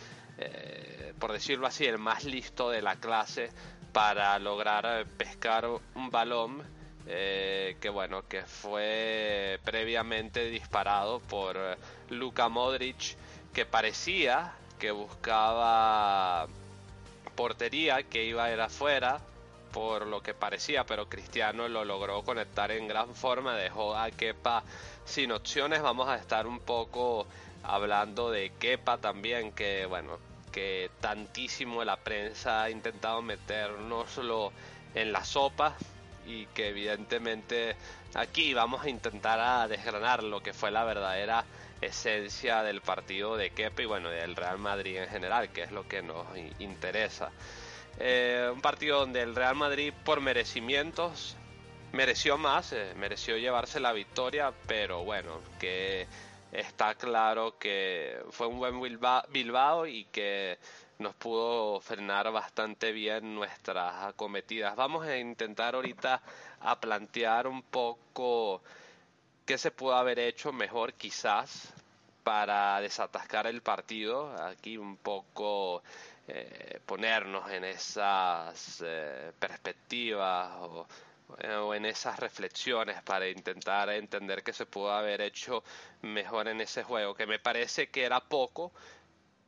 por 1.19 1.31
decirlo 1.31 1.67
así, 1.67 1.85
el 1.85 1.99
más 1.99 2.23
listo 2.23 2.71
de 2.71 2.81
la 2.81 2.95
clase 2.95 3.51
para 3.93 4.39
lograr 4.39 5.05
pescar 5.15 5.67
un 5.67 6.09
balón. 6.09 6.78
Que 7.05 7.89
bueno, 7.91 8.27
que 8.27 8.43
fue 8.43 9.59
previamente 9.63 10.45
disparado 10.49 11.19
por 11.21 11.57
Luka 12.09 12.49
Modric 12.49 13.15
que 13.53 13.65
parecía 13.65 14.53
que 14.79 14.91
buscaba 14.91 16.47
portería, 17.35 18.03
que 18.03 18.23
iba 18.23 18.45
a 18.45 18.53
ir 18.53 18.59
afuera, 18.59 19.19
por 19.71 20.07
lo 20.07 20.21
que 20.21 20.33
parecía, 20.33 20.85
pero 20.85 21.07
Cristiano 21.09 21.67
lo 21.67 21.85
logró 21.85 22.23
conectar 22.23 22.71
en 22.71 22.87
gran 22.87 23.13
forma, 23.13 23.55
dejó 23.55 23.95
a 23.95 24.09
Kepa 24.09 24.63
sin 25.05 25.31
opciones. 25.31 25.81
Vamos 25.81 26.07
a 26.07 26.15
estar 26.15 26.47
un 26.47 26.59
poco 26.59 27.27
hablando 27.63 28.31
de 28.31 28.51
Kepa 28.57 28.97
también, 28.97 29.51
que 29.51 29.85
bueno, 29.85 30.17
que 30.51 30.89
tantísimo 31.01 31.83
la 31.83 31.97
prensa 31.97 32.63
ha 32.63 32.69
intentado 32.69 33.21
meternoslo 33.21 34.51
en 34.95 35.11
la 35.11 35.23
sopa 35.23 35.75
y 36.29 36.45
que 36.53 36.69
evidentemente 36.69 37.75
aquí 38.13 38.53
vamos 38.53 38.85
a 38.85 38.89
intentar 38.89 39.39
a 39.39 39.67
desgranar 39.67 40.23
lo 40.23 40.41
que 40.43 40.53
fue 40.53 40.69
la 40.69 40.83
verdadera 40.83 41.43
esencia 41.81 42.61
del 42.61 42.81
partido 42.81 43.35
de 43.35 43.49
Kepa 43.49 43.81
y 43.81 43.85
bueno, 43.85 44.09
del 44.09 44.35
Real 44.35 44.59
Madrid 44.59 44.97
en 44.97 45.09
general, 45.09 45.49
que 45.51 45.63
es 45.63 45.71
lo 45.71 45.87
que 45.87 46.03
nos 46.03 46.27
interesa. 46.59 47.31
Eh, 47.97 48.49
un 48.53 48.61
partido 48.61 48.99
donde 48.99 49.21
el 49.21 49.35
Real 49.35 49.55
Madrid 49.55 49.91
por 50.05 50.21
merecimientos 50.21 51.35
mereció 51.91 52.37
más, 52.37 52.73
eh, 52.73 52.93
mereció 52.95 53.37
llevarse 53.37 53.79
la 53.79 53.91
victoria, 53.91 54.53
pero 54.67 55.03
bueno, 55.03 55.41
que 55.59 56.07
está 56.51 56.95
claro 56.95 57.57
que 57.57 58.21
fue 58.29 58.47
un 58.47 58.59
buen 58.59 58.79
Bilbao 59.29 59.87
y 59.87 60.05
que 60.05 60.59
nos 60.99 61.15
pudo 61.15 61.79
frenar 61.79 62.29
bastante 62.29 62.91
bien 62.91 63.33
nuestras 63.33 64.03
acometidas. 64.03 64.75
Vamos 64.75 65.05
a 65.07 65.17
intentar 65.17 65.75
ahorita 65.75 66.21
a 66.59 66.79
plantear 66.79 67.47
un 67.47 67.63
poco 67.63 68.61
qué 69.45 69.57
se 69.57 69.71
pudo 69.71 69.95
haber 69.95 70.19
hecho 70.19 70.51
mejor 70.51 70.93
quizás 70.93 71.73
para 72.23 72.81
desatascar 72.81 73.47
el 73.47 73.61
partido. 73.61 74.35
Aquí 74.43 74.77
un 74.77 74.97
poco 74.97 75.83
eh, 76.27 76.81
ponernos 76.85 77.49
en 77.49 77.63
esas 77.63 78.83
eh, 78.85 79.31
perspectivas 79.39 80.51
o, 80.59 80.85
o, 81.61 81.73
en 81.73 81.85
esas 81.85 82.19
reflexiones 82.19 83.01
para 83.03 83.29
intentar 83.29 83.89
entender 83.91 84.43
qué 84.43 84.51
se 84.51 84.65
pudo 84.65 84.91
haber 84.91 85.21
hecho 85.21 85.63
mejor 86.01 86.49
en 86.49 86.59
ese 86.59 86.83
juego, 86.83 87.15
que 87.15 87.25
me 87.25 87.39
parece 87.39 87.87
que 87.87 88.03
era 88.03 88.19
poco, 88.19 88.73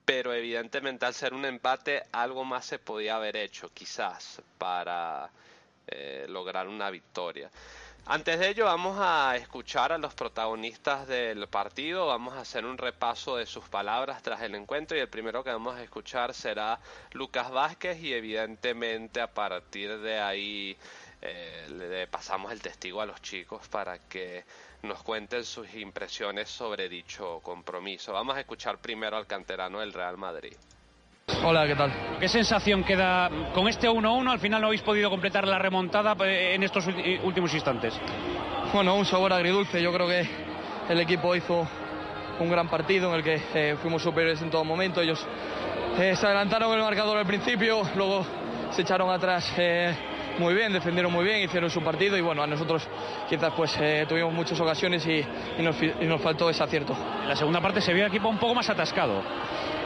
pero 0.06 0.34
evidentemente 0.34 1.06
al 1.06 1.14
ser 1.14 1.34
un 1.34 1.46
empate 1.46 2.04
algo 2.12 2.44
más 2.44 2.66
se 2.66 2.80
podía 2.80 3.16
haber 3.16 3.38
hecho 3.38 3.70
quizás 3.74 4.42
para 4.58 5.30
eh, 5.88 6.26
lograr 6.30 6.68
una 6.68 6.90
victoria. 6.90 7.50
Antes 8.08 8.40
de 8.40 8.50
ello 8.50 8.66
vamos 8.66 8.98
a 9.00 9.36
escuchar 9.38 9.92
a 9.92 9.98
los 9.98 10.14
protagonistas 10.16 11.08
del 11.08 11.48
partido, 11.48 12.08
vamos 12.08 12.34
a 12.34 12.42
hacer 12.42 12.66
un 12.66 12.78
repaso 12.78 13.38
de 13.38 13.46
sus 13.46 13.64
palabras 13.70 14.24
tras 14.24 14.42
el 14.42 14.56
encuentro 14.56 14.98
y 14.98 15.02
el 15.02 15.08
primero 15.08 15.44
que 15.44 15.52
vamos 15.52 15.76
a 15.76 15.84
escuchar 15.84 16.34
será 16.34 16.80
Lucas 17.12 17.52
Vázquez 17.52 18.02
y 18.02 18.14
evidentemente 18.14 19.22
a 19.22 19.28
partir 19.28 20.00
de 20.00 20.20
ahí 20.20 20.76
eh, 21.22 21.68
le 21.70 22.08
pasamos 22.08 22.52
el 22.52 22.62
testigo 22.62 23.02
a 23.02 23.06
los 23.06 23.22
chicos 23.22 23.68
para 23.68 24.00
que 24.00 24.44
nos 24.84 25.04
cuenten 25.04 25.44
sus 25.44 25.74
impresiones 25.76 26.50
sobre 26.50 26.90
dicho 26.90 27.40
compromiso. 27.42 28.14
Vamos 28.14 28.36
a 28.36 28.40
escuchar 28.40 28.80
primero 28.80 29.18
al 29.18 29.28
canterano 29.28 29.80
del 29.80 29.94
Real 29.94 30.18
Madrid. 30.18 30.54
Hola, 31.44 31.66
¿qué 31.68 31.76
tal? 31.76 31.92
¿Qué 32.20 32.28
sensación 32.28 32.84
queda 32.84 33.30
con 33.54 33.68
este 33.68 33.90
1-1? 33.90 34.32
Al 34.32 34.40
final 34.40 34.62
no 34.62 34.68
habéis 34.68 34.82
podido 34.82 35.10
completar 35.10 35.48
la 35.48 35.60
remontada 35.60 36.16
eh, 36.26 36.56
en 36.56 36.64
estos 36.64 36.86
últimos 37.24 37.54
instantes. 37.54 37.94
Bueno, 38.74 38.96
un 38.96 39.06
sabor 39.06 39.32
agridulce. 39.34 39.82
Yo 39.82 39.94
creo 39.94 40.08
que 40.08 40.28
el 40.90 41.00
equipo 41.00 41.36
hizo 41.36 41.68
un 42.40 42.50
gran 42.50 42.68
partido 42.68 43.10
en 43.10 43.16
el 43.16 43.24
que 43.24 43.42
eh, 43.54 43.76
fuimos 43.82 44.02
superiores 44.02 44.42
en 44.42 44.50
todo 44.50 44.66
momento. 44.66 45.02
Ellos 45.02 45.26
eh, 45.98 46.16
se 46.16 46.26
adelantaron 46.26 46.74
el 46.74 46.82
marcador 46.82 47.18
al 47.18 47.26
principio, 47.26 47.84
luego 47.96 48.26
se 48.72 48.82
echaron 48.82 49.10
atrás 49.12 49.52
muy 50.40 50.54
bien, 50.54 50.74
defendieron 50.74 51.12
muy 51.12 51.24
bien, 51.24 51.42
hicieron 51.42 51.70
su 51.70 51.82
partido 51.82 52.18
y 52.18 52.22
bueno, 52.22 52.44
a 52.44 52.48
nosotros 52.48 52.88
quizás 53.30 53.54
pues 53.56 53.78
tuvimos 54.08 54.34
muchas 54.34 54.60
ocasiones 54.60 55.06
y, 55.06 55.24
nos, 55.62 55.76
y, 55.82 56.06
nos, 56.06 56.22
faltó 56.22 56.50
ese 56.50 56.64
acierto. 56.64 56.96
En 57.22 57.30
la 57.30 57.36
segunda 57.36 57.62
parte 57.62 57.82
se 57.82 57.94
vio 57.94 58.06
el 58.06 58.10
equipo 58.10 58.30
un 58.30 58.38
poco 58.38 58.56
más 58.56 58.70
atascado. 58.70 59.22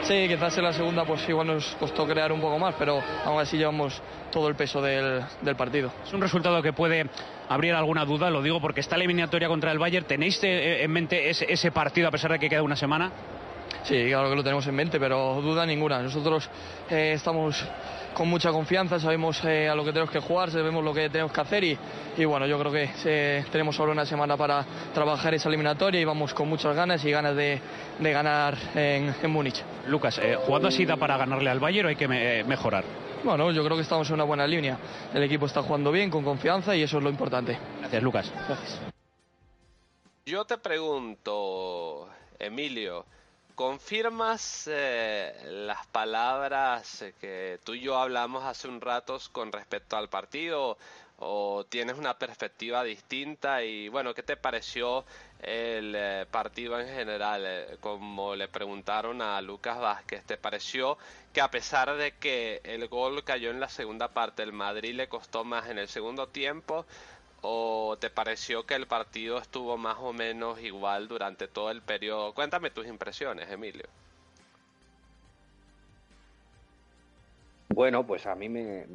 Sí, 0.02 0.26
quizás 0.28 0.56
en 0.58 0.64
la 0.64 0.72
segunda 0.72 1.04
pues 1.04 1.28
igual 1.28 1.48
nos 1.48 1.74
costó 1.76 2.06
crear 2.06 2.32
un 2.32 2.40
poco 2.40 2.58
más, 2.58 2.74
pero 2.78 3.02
aún 3.24 3.40
así 3.40 3.56
llevamos 3.56 4.00
todo 4.30 4.48
el 4.48 4.54
peso 4.54 4.80
del, 4.80 5.22
del 5.42 5.56
partido. 5.56 5.92
Es 6.04 6.12
un 6.12 6.20
resultado 6.20 6.62
que 6.62 6.72
puede 6.72 7.06
abrir 7.48 7.74
alguna 7.74 8.04
duda, 8.04 8.30
lo 8.30 8.42
digo 8.42 8.60
porque 8.60 8.80
está 8.80 8.96
la 8.96 9.04
eliminatoria 9.04 9.48
contra 9.48 9.72
el 9.72 9.78
Bayern. 9.78 10.06
¿Tenéis 10.06 10.42
eh, 10.44 10.82
en 10.82 10.90
mente 10.90 11.30
ese, 11.30 11.52
ese 11.52 11.70
partido 11.72 12.08
a 12.08 12.10
pesar 12.10 12.32
de 12.32 12.38
que 12.38 12.48
queda 12.48 12.62
una 12.62 12.76
semana? 12.76 13.12
Sí, 13.82 14.06
claro 14.08 14.30
que 14.30 14.36
lo 14.36 14.42
tenemos 14.42 14.66
en 14.66 14.74
mente, 14.74 14.98
pero 14.98 15.40
duda 15.40 15.64
ninguna. 15.64 16.02
Nosotros 16.02 16.48
eh, 16.90 17.12
estamos 17.14 17.64
con 18.16 18.28
mucha 18.28 18.50
confianza, 18.50 18.98
sabemos 18.98 19.44
eh, 19.44 19.68
a 19.68 19.74
lo 19.74 19.84
que 19.84 19.92
tenemos 19.92 20.10
que 20.10 20.20
jugar, 20.20 20.50
sabemos 20.50 20.82
lo 20.82 20.94
que 20.94 21.10
tenemos 21.10 21.30
que 21.32 21.40
hacer 21.42 21.62
y, 21.64 21.78
y 22.16 22.24
bueno, 22.24 22.46
yo 22.46 22.58
creo 22.58 22.72
que 22.72 22.88
eh, 23.04 23.44
tenemos 23.52 23.76
solo 23.76 23.92
una 23.92 24.06
semana 24.06 24.38
para 24.38 24.64
trabajar 24.94 25.34
esa 25.34 25.50
eliminatoria 25.50 26.00
y 26.00 26.04
vamos 26.06 26.32
con 26.32 26.48
muchas 26.48 26.74
ganas 26.74 27.04
y 27.04 27.10
ganas 27.10 27.36
de, 27.36 27.60
de 27.98 28.12
ganar 28.12 28.56
en, 28.74 29.14
en 29.22 29.30
Múnich. 29.30 29.62
Lucas, 29.88 30.18
eh, 30.22 30.34
¿jugando 30.46 30.68
así 30.68 30.86
da 30.86 30.96
para 30.96 31.18
ganarle 31.18 31.50
al 31.50 31.60
Bayern 31.60 31.86
o 31.86 31.88
hay 31.90 31.96
que 31.96 32.08
me, 32.08 32.42
mejorar? 32.44 32.84
Bueno, 33.22 33.52
yo 33.52 33.62
creo 33.62 33.76
que 33.76 33.82
estamos 33.82 34.08
en 34.08 34.14
una 34.14 34.24
buena 34.24 34.46
línea. 34.46 34.78
El 35.12 35.22
equipo 35.22 35.44
está 35.44 35.60
jugando 35.60 35.92
bien, 35.92 36.08
con 36.08 36.24
confianza 36.24 36.74
y 36.74 36.82
eso 36.82 36.96
es 36.96 37.04
lo 37.04 37.10
importante. 37.10 37.58
Gracias, 37.80 38.02
Lucas. 38.02 38.32
Gracias. 38.48 38.80
Yo 40.24 40.46
te 40.46 40.56
pregunto, 40.56 42.08
Emilio, 42.38 43.04
¿Confirmas 43.56 44.68
eh, 44.70 45.34
las 45.46 45.86
palabras 45.86 47.02
que 47.18 47.58
tú 47.64 47.72
y 47.72 47.80
yo 47.80 47.96
hablamos 47.96 48.44
hace 48.44 48.68
un 48.68 48.82
rato 48.82 49.16
con 49.32 49.50
respecto 49.50 49.96
al 49.96 50.10
partido 50.10 50.76
o 51.20 51.64
tienes 51.64 51.96
una 51.96 52.18
perspectiva 52.18 52.84
distinta? 52.84 53.64
Y 53.64 53.88
bueno, 53.88 54.12
¿qué 54.12 54.22
te 54.22 54.36
pareció 54.36 55.06
el 55.40 55.94
eh, 55.96 56.26
partido 56.30 56.78
en 56.78 56.88
general? 56.88 57.44
Eh, 57.46 57.78
como 57.80 58.36
le 58.36 58.46
preguntaron 58.48 59.22
a 59.22 59.40
Lucas 59.40 59.78
Vázquez, 59.80 60.22
¿te 60.26 60.36
pareció 60.36 60.98
que 61.32 61.40
a 61.40 61.50
pesar 61.50 61.96
de 61.96 62.12
que 62.12 62.60
el 62.62 62.86
gol 62.88 63.24
cayó 63.24 63.50
en 63.50 63.58
la 63.60 63.70
segunda 63.70 64.08
parte, 64.08 64.42
el 64.42 64.52
Madrid 64.52 64.94
le 64.94 65.08
costó 65.08 65.44
más 65.44 65.70
en 65.70 65.78
el 65.78 65.88
segundo 65.88 66.28
tiempo? 66.28 66.84
O 67.42 67.96
te 68.00 68.10
pareció 68.10 68.66
que 68.66 68.74
el 68.74 68.86
partido 68.86 69.38
estuvo 69.38 69.76
más 69.76 69.96
o 70.00 70.12
menos 70.12 70.60
igual 70.60 71.08
durante 71.08 71.48
todo 71.48 71.70
el 71.70 71.82
periodo? 71.82 72.34
Cuéntame 72.34 72.70
tus 72.70 72.86
impresiones, 72.86 73.50
Emilio. 73.50 73.86
Bueno, 77.68 78.06
pues 78.06 78.26
a 78.26 78.34
mí 78.34 78.48
me... 78.48 78.86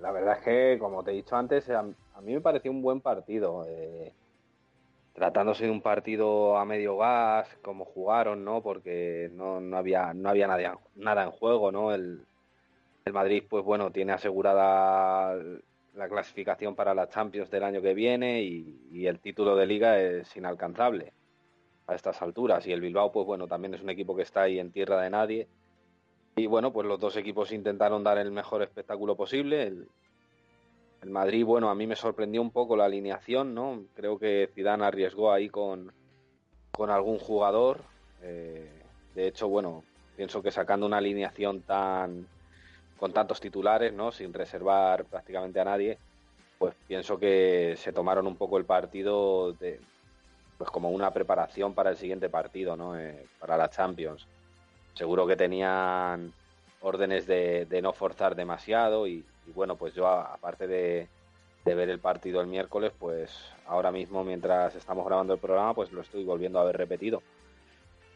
La 0.00 0.12
verdad 0.12 0.38
es 0.38 0.44
que, 0.44 0.78
como 0.78 1.02
te 1.02 1.10
he 1.10 1.14
dicho 1.14 1.34
antes, 1.34 1.68
a, 1.70 1.82
mí 1.82 2.34
me 2.34 2.40
pareció 2.40 2.70
un 2.70 2.82
buen 2.82 3.00
partido. 3.00 3.64
Eh, 3.66 4.12
tratándose 5.14 5.64
de 5.64 5.70
un 5.72 5.82
partido 5.82 6.56
a 6.56 6.64
medio 6.64 6.96
gas, 6.98 7.48
como 7.62 7.84
jugaron, 7.84 8.44
¿no? 8.44 8.62
Porque 8.62 9.30
no, 9.32 9.60
no 9.60 9.76
había, 9.76 10.14
no 10.14 10.28
había 10.28 10.46
nada, 10.46 10.78
nada 10.94 11.24
en 11.24 11.32
juego, 11.32 11.72
¿no? 11.72 11.92
El, 11.92 12.24
el 13.04 13.12
Madrid, 13.12 13.42
pues 13.48 13.64
bueno, 13.64 13.90
tiene 13.90 14.12
asegurada 14.12 15.36
la 15.98 16.08
clasificación 16.08 16.76
para 16.76 16.94
la 16.94 17.08
Champions 17.08 17.50
del 17.50 17.64
año 17.64 17.82
que 17.82 17.92
viene 17.92 18.42
y, 18.42 19.06
el 19.06 19.18
título 19.18 19.56
de 19.56 19.66
liga 19.66 20.00
es 20.00 20.34
inalcanzable 20.36 21.12
a 21.86 21.94
estas 21.94 22.22
alturas. 22.22 22.66
Y 22.66 22.72
el 22.72 22.80
Bilbao, 22.80 23.10
pues 23.10 23.26
bueno, 23.26 23.48
también 23.48 23.74
es 23.74 23.82
un 23.82 23.90
equipo 23.90 24.14
que 24.14 24.22
está 24.22 24.42
ahí 24.42 24.60
en 24.60 24.70
tierra 24.70 25.00
de 25.02 25.10
nadie. 25.10 25.48
Y 26.36 26.46
bueno, 26.46 26.72
pues 26.72 26.86
los 26.86 27.00
dos 27.00 27.16
equipos 27.16 27.50
intentaron 27.50 28.04
dar 28.04 28.16
el 28.18 28.30
mejor 28.30 28.62
espectáculo 28.62 29.16
posible. 29.16 29.62
El, 29.64 29.88
Madrid, 31.10 31.44
bueno, 31.44 31.68
a 31.68 31.74
mí 31.74 31.86
me 31.86 31.96
sorprendió 31.96 32.42
un 32.42 32.50
poco 32.50 32.76
la 32.76 32.84
alineación, 32.84 33.54
¿no? 33.54 33.84
Creo 33.94 34.18
que 34.18 34.50
Zidane 34.54 34.84
arriesgó 34.84 35.32
ahí 35.32 35.48
con, 35.48 35.92
con 36.70 36.90
algún 36.90 37.18
jugador. 37.18 37.80
Eh, 38.22 38.82
de 39.14 39.26
hecho, 39.26 39.48
bueno, 39.48 39.84
pienso 40.16 40.42
que 40.42 40.50
sacando 40.50 40.86
una 40.86 40.98
alineación 40.98 41.62
tan 41.62 42.26
con 42.98 43.12
tantos 43.12 43.40
titulares, 43.40 43.92
¿no? 43.92 44.12
Sin 44.12 44.34
reservar 44.34 45.04
prácticamente 45.04 45.60
a 45.60 45.64
nadie, 45.64 45.98
pues 46.58 46.74
pienso 46.86 47.18
que 47.18 47.74
se 47.78 47.92
tomaron 47.92 48.26
un 48.26 48.36
poco 48.36 48.58
el 48.58 48.64
partido 48.64 49.54
pues 50.58 50.70
como 50.70 50.90
una 50.90 51.12
preparación 51.12 51.72
para 51.72 51.90
el 51.90 51.96
siguiente 51.96 52.28
partido, 52.28 52.76
¿no? 52.76 52.98
Eh, 52.98 53.26
para 53.38 53.56
la 53.56 53.70
Champions. 53.70 54.26
Seguro 54.94 55.26
que 55.26 55.36
tenían 55.36 56.32
órdenes 56.80 57.26
de, 57.26 57.66
no 57.80 57.92
forzar 57.92 58.34
demasiado 58.34 59.06
y, 59.06 59.24
bueno, 59.54 59.76
pues 59.76 59.94
yo 59.94 60.08
aparte 60.08 60.66
de, 60.66 61.08
de, 61.64 61.74
ver 61.74 61.88
el 61.90 62.00
partido 62.00 62.40
el 62.40 62.48
miércoles, 62.48 62.92
pues 62.98 63.30
ahora 63.66 63.92
mismo 63.92 64.24
mientras 64.24 64.74
estamos 64.74 65.06
grabando 65.06 65.34
el 65.34 65.40
programa, 65.40 65.74
pues 65.74 65.92
lo 65.92 66.00
estoy 66.00 66.24
volviendo 66.24 66.58
a 66.58 66.64
ver 66.64 66.76
repetido. 66.76 67.22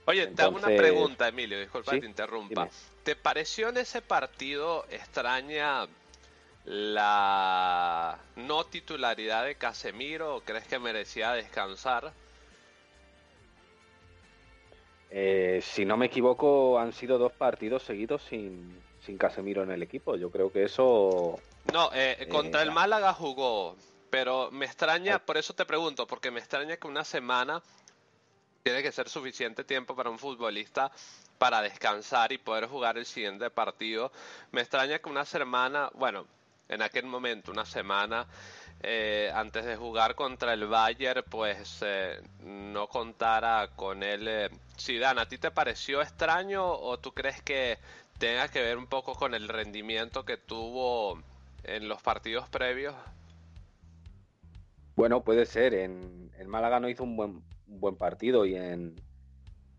Oye, 0.04 0.26
te 0.28 0.42
hago 0.42 0.56
una 0.56 0.68
pregunta, 0.68 1.28
Emilio, 1.28 1.60
disculpa 1.60 1.92
que 1.92 2.00
te 2.00 2.06
interrumpa. 2.06 2.68
¿Te 3.04 3.16
pareció 3.16 3.68
en 3.68 3.76
ese 3.76 4.02
partido 4.02 4.84
extraña 4.90 5.86
la 6.64 8.18
no 8.36 8.64
titularidad 8.64 9.44
de 9.44 9.56
Casemiro 9.56 10.36
o 10.36 10.40
crees 10.40 10.66
que 10.66 10.78
merecía 10.78 11.32
descansar? 11.32 12.12
Eh, 15.10 15.60
si 15.62 15.84
no 15.84 15.96
me 15.96 16.06
equivoco, 16.06 16.78
han 16.78 16.92
sido 16.92 17.18
dos 17.18 17.32
partidos 17.32 17.82
seguidos 17.82 18.22
sin, 18.22 18.82
sin 19.04 19.18
Casemiro 19.18 19.62
en 19.62 19.70
el 19.70 19.82
equipo. 19.82 20.16
Yo 20.16 20.30
creo 20.30 20.50
que 20.50 20.64
eso... 20.64 21.38
No, 21.72 21.90
eh, 21.92 22.26
contra 22.30 22.62
el 22.62 22.68
eh, 22.68 22.72
Málaga 22.72 23.12
jugó, 23.12 23.76
pero 24.10 24.50
me 24.50 24.64
extraña, 24.64 25.18
por 25.18 25.36
eso 25.36 25.54
te 25.54 25.64
pregunto, 25.64 26.06
porque 26.06 26.30
me 26.30 26.40
extraña 26.40 26.76
que 26.76 26.86
una 26.86 27.04
semana 27.04 27.62
tiene 28.62 28.82
que 28.82 28.92
ser 28.92 29.08
suficiente 29.08 29.64
tiempo 29.64 29.96
para 29.96 30.10
un 30.10 30.18
futbolista 30.18 30.90
para 31.38 31.60
descansar 31.60 32.32
y 32.32 32.38
poder 32.38 32.66
jugar 32.66 32.98
el 32.98 33.06
siguiente 33.06 33.50
partido. 33.50 34.12
Me 34.52 34.60
extraña 34.60 35.00
que 35.00 35.08
una 35.08 35.24
semana, 35.24 35.90
bueno, 35.94 36.26
en 36.68 36.82
aquel 36.82 37.06
momento, 37.06 37.50
una 37.50 37.64
semana 37.64 38.26
eh, 38.84 39.30
antes 39.34 39.64
de 39.64 39.76
jugar 39.76 40.14
contra 40.14 40.52
el 40.54 40.66
Bayern, 40.66 41.24
pues 41.28 41.80
eh, 41.84 42.20
no 42.44 42.86
contara 42.86 43.68
con 43.74 44.02
él. 44.02 44.28
Eh. 44.28 44.50
Zidane, 44.78 45.20
¿a 45.20 45.28
ti 45.28 45.38
te 45.38 45.50
pareció 45.50 46.00
extraño 46.00 46.64
o 46.64 46.98
tú 46.98 47.12
crees 47.12 47.42
que 47.42 47.78
tenga 48.18 48.48
que 48.48 48.62
ver 48.62 48.78
un 48.78 48.86
poco 48.86 49.14
con 49.14 49.34
el 49.34 49.48
rendimiento 49.48 50.24
que 50.24 50.36
tuvo 50.36 51.20
en 51.64 51.88
los 51.88 52.00
partidos 52.02 52.48
previos? 52.48 52.94
Bueno, 54.94 55.22
puede 55.22 55.46
ser. 55.46 55.74
En, 55.74 56.30
en 56.38 56.48
Málaga 56.48 56.78
no 56.78 56.88
hizo 56.88 57.02
un 57.02 57.16
buen 57.16 57.42
buen 57.80 57.96
partido 57.96 58.44
y 58.44 58.54
en 58.54 58.94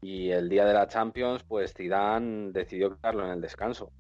y 0.02 0.32
el 0.32 0.50
día 0.50 0.66
de 0.66 0.74
la 0.74 0.88
Champions, 0.88 1.44
pues 1.44 1.74
Zidane 1.74 2.52
decidió 2.52 2.96
quedarlo 2.96 3.26
en 3.26 3.32
el 3.32 3.42
descanso. 3.42 3.92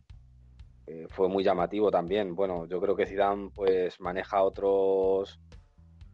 Fue 1.07 1.29
muy 1.29 1.45
llamativo 1.45 1.89
también. 1.89 2.35
Bueno, 2.35 2.65
yo 2.67 2.81
creo 2.81 2.93
que 2.93 3.05
Zidane 3.05 3.51
pues 3.55 4.01
maneja 4.01 4.43
otros 4.43 5.39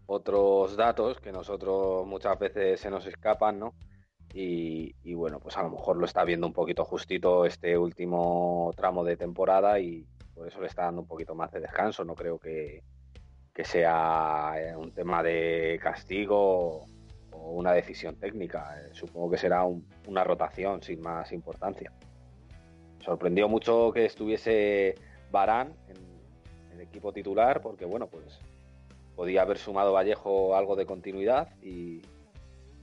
otros 0.06 0.76
datos 0.76 1.20
que 1.20 1.32
nosotros 1.32 2.06
muchas 2.06 2.38
veces 2.38 2.80
se 2.80 2.89
nos 2.89 3.06
escapan, 3.06 3.60
¿no? 3.60 3.74
Y, 4.34 4.96
y, 5.04 5.13
bueno, 5.13 5.39
pues 5.39 5.58
a 5.58 5.63
lo 5.63 5.70
mejor 5.70 5.98
lo 5.98 6.06
está 6.06 6.24
viendo 6.24 6.48
un 6.48 6.54
poquito 6.54 6.84
justito 6.86 7.46
este 7.46 7.78
último 7.78 8.72
tramo 8.76 9.04
de 9.04 9.18
temporada 9.18 9.80
y 9.80 10.06
por 10.36 10.48
eso 10.48 10.62
le 10.62 10.68
está 10.68 10.84
dando 10.84 11.02
un 11.02 11.08
poquito 11.08 11.36
más 11.36 11.52
de 11.52 11.60
descanso. 11.60 12.04
No 12.04 12.15
creo 12.15 12.39
que, 12.39 12.84
que 13.54 13.63
sea 13.63 14.54
eh, 14.58 14.76
un 14.76 14.92
tema 14.94 15.22
de 15.24 15.80
castigo 15.82 16.86
una 17.43 17.73
decisión 17.73 18.15
técnica. 18.15 18.75
Eh, 18.80 18.89
supongo 18.93 19.32
que 19.32 19.38
será 19.38 19.65
una 20.08 20.23
rotación 20.23 20.82
sin 20.82 21.02
más 21.02 21.32
importancia. 21.32 21.91
sorprendió 22.99 23.47
mucho 23.47 23.91
que 23.93 24.06
estuviese 24.06 24.95
Barán 25.32 25.73
en, 25.88 25.97
el 26.73 26.82
equipo 26.82 27.12
titular, 27.12 27.62
porque 27.62 27.86
bueno, 27.86 28.08
pues 28.08 28.39
podía 29.15 29.41
haber 29.41 29.58
sumado 29.58 29.93
Vallejo 29.93 30.56
algo 30.56 30.75
de 30.75 30.86
continuidad 30.86 31.49
y, 31.62 32.02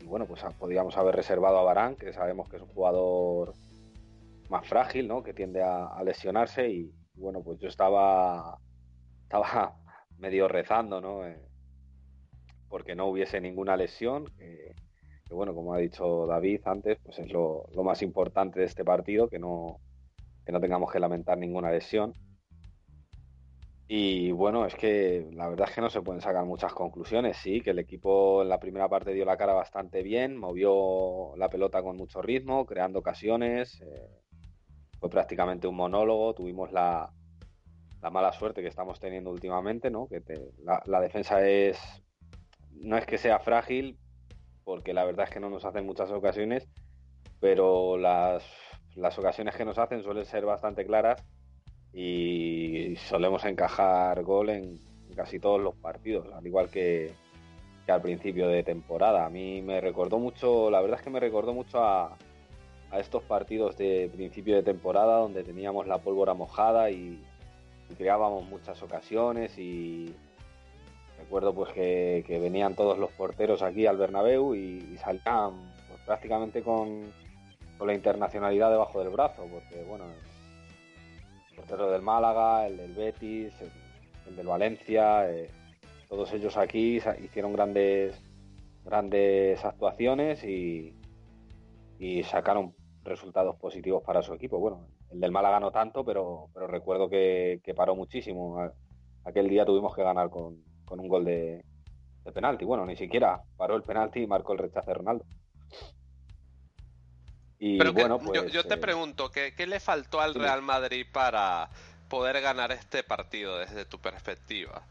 bueno, 0.04 0.26
pues 0.26 0.42
podíamos 0.58 0.96
haber 0.96 1.16
reservado 1.16 1.58
a 1.58 1.62
Barán, 1.62 1.96
que 1.96 2.12
sabemos 2.12 2.48
que 2.48 2.56
es 2.56 2.62
un 2.62 2.68
jugador 2.68 3.54
más 4.50 4.66
frágil, 4.66 5.08
¿no? 5.08 5.22
Que 5.22 5.32
tiende 5.32 5.62
a, 5.62 6.02
lesionarse 6.04 6.68
y 6.68 6.92
bueno, 7.14 7.40
pues 7.42 7.58
yo 7.58 7.68
estaba 7.68 8.58
estaba 9.22 9.76
medio 10.18 10.46
rezando, 10.48 11.00
¿no? 11.00 11.22
Porque 12.68 12.94
no 12.94 13.06
hubiese 13.06 13.40
ninguna 13.40 13.76
lesión. 13.76 14.26
que 14.36 14.74
bueno, 15.30 15.54
como 15.54 15.74
ha 15.74 15.78
dicho 15.78 16.26
David 16.26 16.60
antes, 16.64 16.98
pues 17.02 17.18
es 17.18 17.32
lo, 17.32 17.66
más 17.82 18.02
importante 18.02 18.60
de 18.60 18.66
este 18.66 18.84
partido, 18.84 19.28
que 19.28 19.38
no, 19.38 19.80
que 20.44 20.52
no 20.52 20.60
tengamos 20.60 20.92
que 20.92 21.00
lamentar 21.00 21.38
ninguna 21.38 21.70
lesión. 21.70 22.14
Y 23.88 24.32
bueno, 24.32 24.66
es 24.66 24.74
que 24.74 25.28
la 25.32 25.48
verdad 25.48 25.68
es 25.68 25.74
que 25.74 25.80
no 25.80 25.90
se 25.90 26.02
pueden 26.02 26.20
sacar 26.20 26.44
muchas 26.44 26.74
conclusiones. 26.74 27.36
Sí, 27.36 27.60
que 27.60 27.70
el 27.70 27.78
equipo 27.78 28.42
en 28.42 28.48
la 28.48 28.58
primera 28.58 28.88
parte 28.88 29.12
dio 29.12 29.24
la 29.24 29.36
cara 29.36 29.52
bastante 29.52 30.02
bien, 30.02 30.36
movió 30.36 31.36
la 31.36 31.48
pelota 31.48 31.82
con 31.82 31.96
mucho 31.96 32.20
ritmo, 32.20 32.66
creando 32.66 32.98
ocasiones. 32.98 33.80
Eh, 33.82 34.08
fue 34.98 35.08
prácticamente 35.08 35.68
un 35.68 35.76
monólogo. 35.76 36.34
Tuvimos 36.34 36.72
la, 36.72 37.12
la 38.02 38.10
mala 38.10 38.32
suerte 38.32 38.62
que 38.62 38.68
estamos 38.68 39.00
teniendo 39.00 39.30
últimamente, 39.30 39.90
¿no? 39.90 40.06
Que 40.06 40.22
la, 40.64 41.00
defensa 41.00 41.46
es. 41.46 41.78
No 42.80 42.96
es 42.96 43.06
que 43.06 43.18
sea 43.18 43.38
frágil, 43.38 43.98
porque 44.64 44.94
la 44.94 45.04
verdad 45.04 45.26
es 45.28 45.30
que 45.30 45.40
no 45.40 45.50
nos 45.50 45.64
hacen 45.64 45.86
muchas 45.86 46.10
ocasiones, 46.10 46.68
pero 47.40 47.96
las, 47.96 48.44
las 48.94 49.18
ocasiones 49.18 49.56
que 49.56 49.64
nos 49.64 49.78
hacen 49.78 50.02
suelen 50.02 50.24
ser 50.24 50.44
bastante 50.44 50.84
claras 50.84 51.22
y 51.92 52.94
solemos 52.96 53.44
encajar 53.44 54.22
gol 54.22 54.50
en 54.50 54.78
casi 55.14 55.38
todos 55.38 55.60
los 55.60 55.74
partidos, 55.76 56.30
al 56.32 56.46
igual 56.46 56.68
que, 56.68 57.14
al 57.88 58.02
principio 58.02 58.48
de 58.48 58.62
temporada. 58.62 59.24
A 59.24 59.30
mí 59.30 59.62
me 59.62 59.80
recordó 59.80 60.18
mucho, 60.18 60.70
la 60.70 60.80
verdad 60.80 60.98
es 60.98 61.04
que 61.04 61.10
me 61.10 61.20
recordó 61.20 61.54
mucho 61.54 61.82
a, 61.82 62.16
estos 62.92 63.22
partidos 63.24 63.76
de 63.76 64.10
principio 64.14 64.56
de 64.56 64.62
temporada 64.62 65.18
donde 65.18 65.42
teníamos 65.42 65.86
la 65.86 65.98
pólvora 65.98 66.34
mojada 66.34 66.90
y, 66.90 67.22
creábamos 67.96 68.44
muchas 68.48 68.82
ocasiones 68.82 69.56
y 69.58 70.12
recuerdo 71.26 71.54
pues 71.54 71.72
que, 71.72 72.38
venían 72.40 72.76
todos 72.76 72.98
los 72.98 73.10
porteros 73.10 73.62
aquí 73.62 73.84
al 73.86 73.96
Bernabéu 73.96 74.54
y, 74.54 74.96
salían 74.98 75.72
pues, 75.88 76.00
prácticamente 76.06 76.62
con, 76.62 77.02
con 77.76 77.88
la 77.88 77.94
internacionalidad 77.94 78.70
debajo 78.70 79.00
del 79.00 79.10
brazo, 79.10 79.44
porque 79.50 79.82
bueno, 79.88 80.04
portero 81.56 81.90
del 81.90 82.02
Málaga, 82.02 82.68
el 82.68 82.76
del 82.76 82.94
Betis, 82.94 83.52
el, 84.26 84.36
del 84.36 84.46
Valencia, 84.46 85.28
eh, 85.28 85.50
todos 86.08 86.32
ellos 86.32 86.56
aquí 86.56 87.00
hicieron 87.20 87.52
grandes, 87.52 88.22
grandes 88.84 89.64
actuaciones 89.64 90.44
y, 90.44 90.94
y 91.98 92.22
sacaron 92.22 92.72
resultados 93.02 93.56
positivos 93.56 94.04
para 94.04 94.22
su 94.22 94.32
equipo. 94.32 94.60
Bueno, 94.60 94.86
el 95.10 95.18
del 95.18 95.32
Málaga 95.32 95.58
no 95.58 95.72
tanto, 95.72 96.04
pero, 96.04 96.50
pero 96.54 96.68
recuerdo 96.68 97.08
que, 97.08 97.60
paró 97.74 97.96
muchísimo. 97.96 98.58
Aquel 99.24 99.48
día 99.48 99.64
tuvimos 99.64 99.92
que 99.94 100.04
ganar 100.04 100.30
con, 100.30 100.62
un 100.90 101.08
gol 101.08 101.24
de, 101.24 101.64
de 102.24 102.32
penalti. 102.32 102.64
Bueno, 102.64 102.84
ni 102.84 102.96
siquiera 102.96 103.40
paró 103.56 103.76
el 103.76 103.82
penalti 103.82 104.20
y 104.20 104.26
marcó 104.26 104.52
el 104.52 104.58
rechazo 104.58 104.90
de 104.90 104.94
Ronaldo. 104.94 105.24
Y 107.58 107.78
bueno, 107.78 108.18
pues, 108.18 108.52
yo, 108.52 108.64
te 108.64 108.74
eh, 108.74 108.78
pregunto, 108.78 109.30
¿qué, 109.30 109.66
le 109.66 109.80
faltó 109.80 110.20
al 110.20 110.34
Real 110.34 110.60
Madrid 110.60 111.06
para 111.10 111.70
poder 112.08 112.40
ganar 112.42 112.70
este 112.70 113.02
partido 113.02 113.58
desde 113.58 113.86
tu 113.86 113.98
perspectiva? 113.98 114.82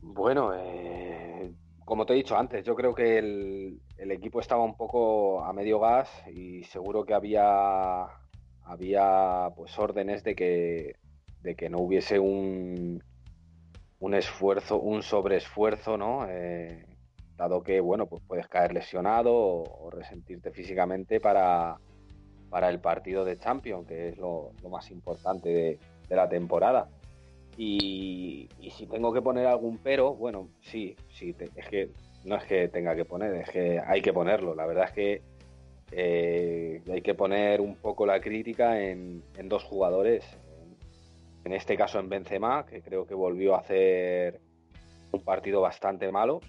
Bueno, 0.00 0.52
eh, 0.54 1.52
como 1.84 2.06
te 2.06 2.12
he 2.12 2.16
dicho 2.16 2.36
antes, 2.36 2.64
yo 2.64 2.76
creo 2.76 2.94
que 2.94 3.18
el, 3.18 3.80
equipo 3.98 4.40
estaba 4.40 4.62
un 4.62 4.76
poco 4.76 5.44
a 5.44 5.52
medio 5.52 5.80
gas 5.80 6.08
y 6.28 6.64
seguro 6.64 7.04
que 7.04 7.14
había, 7.14 8.04
había 8.64 9.48
pues 9.56 9.76
órdenes 9.78 10.22
de 10.22 10.34
que, 10.34 10.96
de 11.42 11.54
que 11.54 11.68
no 11.68 11.78
hubiese 11.78 12.18
un, 12.18 13.02
un 14.02 14.14
esfuerzo, 14.14 14.78
un 14.78 15.02
sobreesfuerzo, 15.02 15.96
¿no? 15.96 16.26
Eh, 16.28 16.84
dado 17.36 17.62
que, 17.62 17.80
bueno, 17.80 18.06
pues 18.06 18.22
puedes 18.26 18.48
caer 18.48 18.72
lesionado 18.72 19.32
o, 19.34 19.90
resentirte 19.90 20.50
físicamente 20.50 21.20
para, 21.20 21.76
para, 22.50 22.68
el 22.68 22.80
partido 22.80 23.24
de 23.24 23.38
Champions, 23.38 23.86
que 23.86 24.08
es 24.08 24.18
lo, 24.18 24.52
más 24.70 24.90
importante 24.90 25.48
de, 26.08 26.16
la 26.16 26.28
temporada. 26.28 26.88
Y, 27.56 28.48
si 28.76 28.86
tengo 28.86 29.12
que 29.12 29.22
poner 29.22 29.46
algún 29.46 29.78
pero, 29.78 30.14
bueno, 30.14 30.48
sí, 30.60 30.96
sí, 31.10 31.34
es 31.56 31.68
que 31.68 31.90
no 32.24 32.36
es 32.36 32.44
que 32.44 32.68
tenga 32.68 32.94
que 32.94 33.04
poner, 33.04 33.34
es 33.34 33.50
que 33.50 33.80
hay 33.84 34.02
que 34.02 34.12
ponerlo. 34.12 34.54
La 34.54 34.66
verdad 34.66 34.86
es 34.86 34.92
que 34.92 35.22
eh, 35.92 36.82
hay 36.90 37.02
que 37.02 37.14
poner 37.14 37.60
un 37.60 37.76
poco 37.76 38.06
la 38.06 38.20
crítica 38.20 38.80
en, 38.80 39.22
en 39.36 39.48
dos 39.48 39.64
jugadores. 39.64 40.24
En 41.44 41.52
este 41.52 41.76
caso 41.76 41.98
en 41.98 42.08
Benzema, 42.08 42.64
que 42.66 42.82
creo 42.82 43.06
que 43.06 43.14
volvió 43.14 43.54
a 43.54 43.60
hacer 43.60 44.40
un 45.12 45.24
partido 45.24 45.60
bastante 45.60 46.10
malo 46.10 46.40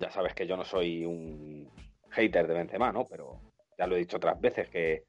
ya 0.00 0.10
sabes 0.10 0.34
que 0.34 0.46
yo 0.46 0.56
no 0.56 0.64
soy 0.64 1.04
un 1.04 1.70
hater 2.08 2.46
de 2.46 2.54
Benzema, 2.54 2.90
¿no? 2.90 3.04
Pero 3.04 3.38
ya 3.78 3.86
lo 3.86 3.94
he 3.94 4.00
dicho 4.00 4.16
otras 4.16 4.40
veces 4.40 4.68
que 4.70 5.04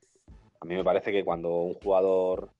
a 0.60 0.66
mí 0.66 0.76
me 0.76 0.84
parece 0.84 1.12
que 1.12 1.24
cuando 1.24 1.50
un 1.62 1.74
jugador 1.76 2.52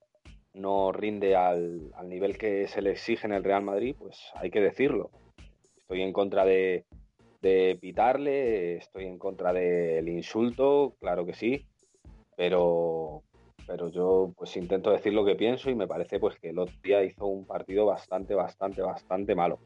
no 0.54 0.92
rinde 0.92 1.36
al, 1.36 1.92
nivel 2.04 2.36
que 2.38 2.66
se 2.68 2.82
le 2.82 2.92
exige 2.92 3.26
en 3.26 3.34
el 3.34 3.44
Real 3.44 3.62
Madrid, 3.62 3.94
pues 3.98 4.18
hay 4.34 4.50
que 4.50 4.60
decirlo. 4.60 5.10
Estoy 5.76 6.02
en 6.02 6.12
contra 6.12 6.44
de, 6.44 6.84
pitarle, 7.80 8.76
estoy 8.76 9.04
en 9.04 9.18
contra 9.18 9.52
del 9.52 10.08
insulto, 10.08 10.94
claro 11.00 11.26
que 11.26 11.34
sí, 11.34 11.66
pero, 12.36 13.22
pero 13.72 13.88
yo 13.88 14.34
pues 14.36 14.54
intento 14.58 14.90
decir 14.90 15.14
lo 15.14 15.24
que 15.24 15.34
pienso 15.34 15.70
y 15.70 15.74
me 15.74 15.86
parece 15.86 16.20
pues 16.20 16.38
que 16.38 16.50
el 16.50 16.58
otro 16.58 16.76
día 16.82 17.02
hizo 17.02 17.24
un 17.24 17.46
partido 17.46 17.86
bastante, 17.86 18.34
bastante, 18.34 18.82
bastante 18.82 19.34
malo. 19.34 19.60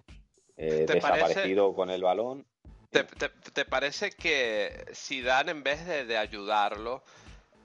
Eh, 0.56 0.86
desaparecido 0.86 1.74
con 1.74 1.90
el 1.90 2.04
balón. 2.04 2.46
¿Te, 2.90 3.64
parece 3.64 4.12
que 4.12 4.86
si 4.92 5.22
Dan 5.22 5.48
en 5.48 5.64
vez 5.64 5.84
de, 5.84 6.16
ayudarlo 6.16 7.02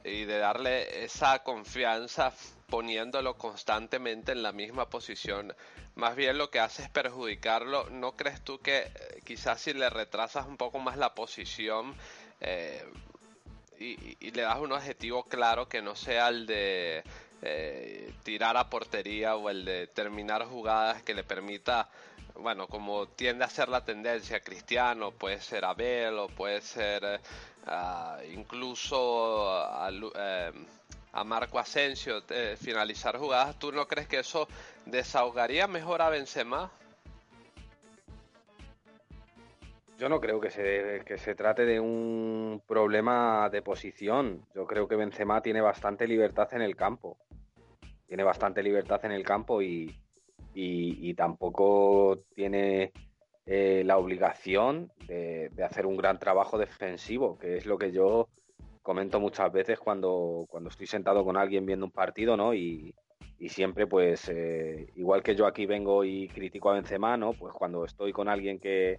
y 0.03 0.25
de 0.25 0.39
darle 0.39 1.03
esa 1.05 1.43
confianza 1.43 2.33
poniéndolo 2.71 3.37
constantemente 3.37 4.31
en 4.31 4.41
la 4.41 4.51
misma 4.51 4.89
posición, 4.89 5.53
más 5.93 6.15
bien 6.15 6.39
lo 6.39 6.49
que 6.49 6.59
hace 6.59 6.81
es 6.81 6.89
perjudicarlo? 6.89 7.91
¿No 7.91 8.13
crees 8.13 8.41
tú 8.41 8.57
que 8.57 8.79
eh, 8.79 8.89
quizás 9.23 9.61
si 9.61 9.73
le 9.73 9.91
retrasas 9.91 10.47
un 10.47 10.57
poco 10.57 10.79
más 10.79 10.97
la 10.97 11.13
posición 11.13 11.93
eh, 12.39 12.83
y, 13.81 14.31
le 14.31 14.41
das 14.43 14.59
un 14.59 14.71
objetivo 14.71 15.23
claro 15.23 15.67
que 15.67 15.81
no 15.81 15.95
sea 15.95 16.29
el 16.29 16.45
de 16.45 17.03
eh, 17.41 18.13
tirar 18.23 18.55
a 18.57 18.69
portería 18.69 19.35
o 19.35 19.49
el 19.49 19.65
de 19.65 19.87
terminar 19.87 20.45
jugadas 20.45 21.01
que 21.03 21.13
le 21.13 21.23
permita 21.23 21.89
bueno, 22.35 22.67
como 22.67 23.07
tiende 23.07 23.43
a 23.43 23.49
ser 23.49 23.69
la 23.69 23.83
tendencia, 23.83 24.39
Cristiano, 24.39 25.11
puede 25.11 25.41
ser 25.41 25.65
Abel 25.65 26.17
o 26.17 26.27
puede 26.27 26.61
ser 26.61 27.21
uh, 27.67 28.31
incluso 28.33 29.53
a, 29.53 29.89
eh, 29.91 30.51
a, 31.11 31.23
Marco 31.23 31.59
Asensio 31.59 32.23
eh, 32.29 32.57
finalizar 32.59 33.17
jugadas, 33.17 33.59
¿tú 33.59 33.71
no 33.71 33.87
crees 33.87 34.07
que 34.07 34.19
eso 34.19 34.47
desahogaría 34.85 35.67
mejor 35.67 36.01
a 36.01 36.09
Benzema? 36.09 36.71
Yo 40.01 40.09
no 40.09 40.19
creo 40.19 40.41
que 40.41 40.49
se, 40.49 41.03
que 41.05 41.19
se 41.19 41.35
trate 41.35 41.63
de 41.63 41.79
un 41.79 42.63
problema 42.67 43.51
de 43.51 43.61
posición. 43.61 44.43
Yo 44.55 44.65
creo 44.65 44.87
que 44.87 44.95
Benzema 44.95 45.43
tiene 45.43 45.61
bastante 45.61 46.07
libertad 46.07 46.51
en 46.55 46.63
el 46.63 46.75
campo. 46.75 47.19
Tiene 48.07 48.23
bastante 48.23 48.63
libertad 48.63 49.05
en 49.05 49.11
el 49.11 49.23
campo 49.23 49.61
y, 49.61 49.95
y, 50.55 51.13
tampoco 51.13 52.17
tiene 52.33 52.93
eh, 53.45 53.83
la 53.85 53.99
obligación 53.99 54.91
de, 55.05 55.51
hacer 55.63 55.85
un 55.85 55.97
gran 55.97 56.17
trabajo 56.17 56.57
defensivo, 56.57 57.37
que 57.37 57.57
es 57.57 57.67
lo 57.67 57.77
que 57.77 57.91
yo 57.91 58.27
comento 58.81 59.19
muchas 59.19 59.51
veces 59.51 59.77
cuando, 59.77 60.47
cuando 60.49 60.71
estoy 60.71 60.87
sentado 60.87 61.23
con 61.23 61.37
alguien 61.37 61.67
viendo 61.67 61.85
un 61.85 61.91
partido, 61.91 62.35
¿no? 62.35 62.55
Y, 62.55 62.95
siempre, 63.49 63.85
pues, 63.85 64.29
eh, 64.29 64.87
igual 64.95 65.21
que 65.21 65.35
yo 65.35 65.45
aquí 65.45 65.67
vengo 65.67 66.03
y 66.03 66.27
critico 66.27 66.71
a 66.71 66.73
Benzema, 66.73 67.17
¿no? 67.17 67.33
Pues 67.33 67.53
cuando 67.53 67.85
estoy 67.85 68.11
con 68.11 68.27
alguien 68.27 68.59
que, 68.59 68.97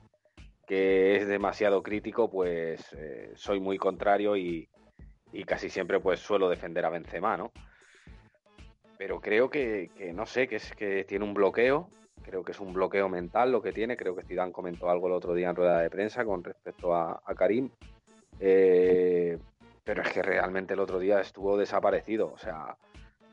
es 0.74 1.26
demasiado 1.28 1.82
crítico, 1.82 2.30
pues 2.30 2.92
eh, 2.96 3.32
soy 3.35 3.61
muy 3.61 3.78
contrario 3.78 4.37
y, 4.37 4.68
y, 5.32 5.44
casi 5.44 5.68
siempre 5.68 6.00
pues 6.00 6.20
suelo 6.20 6.48
defender 6.48 6.85
a 6.85 6.90
Benzema, 6.90 7.37
¿no? 7.37 7.52
pero 9.02 9.20
creo 9.20 9.50
que, 9.50 9.90
no 10.14 10.26
sé, 10.26 10.46
que 10.46 10.54
es 10.54 10.72
que 10.76 11.02
tiene 11.02 11.24
un 11.24 11.35
bloqueo, 11.35 11.88
creo 12.22 12.44
que 12.44 12.52
es 12.52 12.61
un 12.61 12.72
bloqueo 12.72 13.08
mental 13.08 13.50
lo 13.50 13.61
que 13.61 13.72
tiene, 13.72 13.96
creo 13.96 14.14
que 14.14 14.22
Zidane 14.22 14.52
comentó 14.52 14.88
algo 14.88 15.08
el 15.08 15.14
otro 15.14 15.35
día 15.35 15.50
en 15.50 15.56
rueda 15.56 15.80
de 15.80 15.90
prensa 15.90 16.24
con 16.24 16.44
respecto 16.44 16.94
a, 16.94 17.20
Karim. 17.37 17.68
Eh, 18.38 19.40
pero 19.82 20.02
es 20.02 20.12
que 20.12 20.22
realmente 20.22 20.74
el 20.74 20.78
otro 20.78 21.00
día 21.00 21.20
estuvo 21.20 21.58
desaparecido, 21.58 22.32
o 22.32 22.38
sea, 22.38 22.76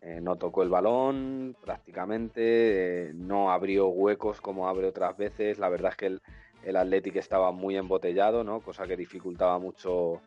eh, 0.01 0.19
no 0.19 0.37
tocó 0.37 0.63
el 0.63 0.69
balón 0.69 1.55
prácticamente, 1.61 3.11
no 3.13 3.51
abrió 3.51 3.89
huecos 3.89 4.41
como 4.41 4.67
abre 4.67 4.87
otras 4.87 5.15
veces, 5.17 5.59
la 5.59 5.69
verdad 5.69 5.91
es 5.91 5.97
que 5.97 6.05
el, 6.07 6.21
el 6.63 6.75
Athletic 6.75 7.15
estaba 7.15 7.51
muy 7.51 7.77
embotellado, 7.77 8.43
¿no? 8.43 8.61
cosa 8.61 8.87
que 8.87 8.97
dificultaba 8.97 9.59
mucho 9.59 10.21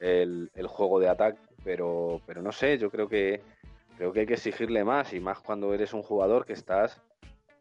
el, 0.00 0.50
juego 0.66 1.00
de 1.00 1.08
ataque, 1.08 1.38
pero, 1.64 2.20
pero 2.26 2.42
no 2.42 2.52
sé, 2.52 2.78
yo 2.78 2.90
creo 2.90 3.08
que, 3.08 3.40
creo 3.96 4.12
que 4.12 4.20
hay 4.20 4.26
que 4.26 4.34
exigirle 4.34 4.84
más 4.84 5.12
y 5.12 5.20
más 5.20 5.40
cuando 5.40 5.72
eres 5.72 5.92
un 5.94 6.02
jugador 6.02 6.44
que 6.44 6.52
estás 6.52 7.00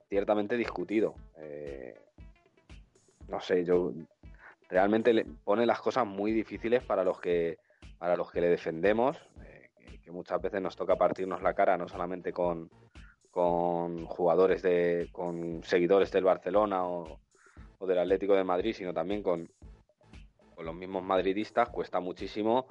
ciertamente 0.09 0.57
discutido. 0.57 1.15
Eh, 1.37 1.99
no 3.27 3.39
sé, 3.39 3.63
yo 3.63 3.93
realmente 4.69 5.13
le 5.13 5.25
pone 5.25 5.65
las 5.65 5.79
cosas 5.79 6.05
muy 6.05 6.31
difíciles 6.31 6.83
para 6.83 7.03
los 7.03 7.19
que 7.19 7.57
para 7.97 8.17
los 8.17 8.29
que 8.29 8.41
le 8.41 8.49
defendemos, 8.49 9.17
eh, 9.45 9.69
que, 9.77 10.01
que 10.01 10.11
muchas 10.11 10.41
veces 10.41 10.61
nos 10.61 10.75
toca 10.75 10.97
partirnos 10.97 11.41
la 11.41 11.53
cara, 11.53 11.77
no 11.77 11.87
solamente 11.87 12.33
con, 12.33 12.69
con 13.31 14.05
jugadores 14.05 14.61
de, 14.61 15.09
con 15.11 15.63
seguidores 15.63 16.11
del 16.11 16.25
Barcelona 16.25 16.85
o, 16.85 17.19
del 17.85 17.99
Atlético 17.99 18.35
de 18.35 18.43
Madrid, 18.43 18.73
sino 18.73 18.93
también 18.93 19.23
con, 19.23 19.49
los 20.57 20.75
mismos 20.75 21.03
madridistas, 21.03 21.69
cuesta 21.69 21.99
muchísimo 21.99 22.67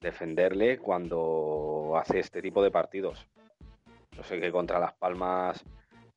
defenderle 0.00 0.78
cuando 0.78 1.94
hace 1.96 2.20
este 2.20 2.40
tipo 2.40 2.62
de 2.62 2.70
partidos. 2.70 3.26
Yo 4.12 4.22
sé 4.22 4.40
que 4.40 4.52
contra 4.52 4.78
Las 4.78 4.94
Palmas 4.94 5.62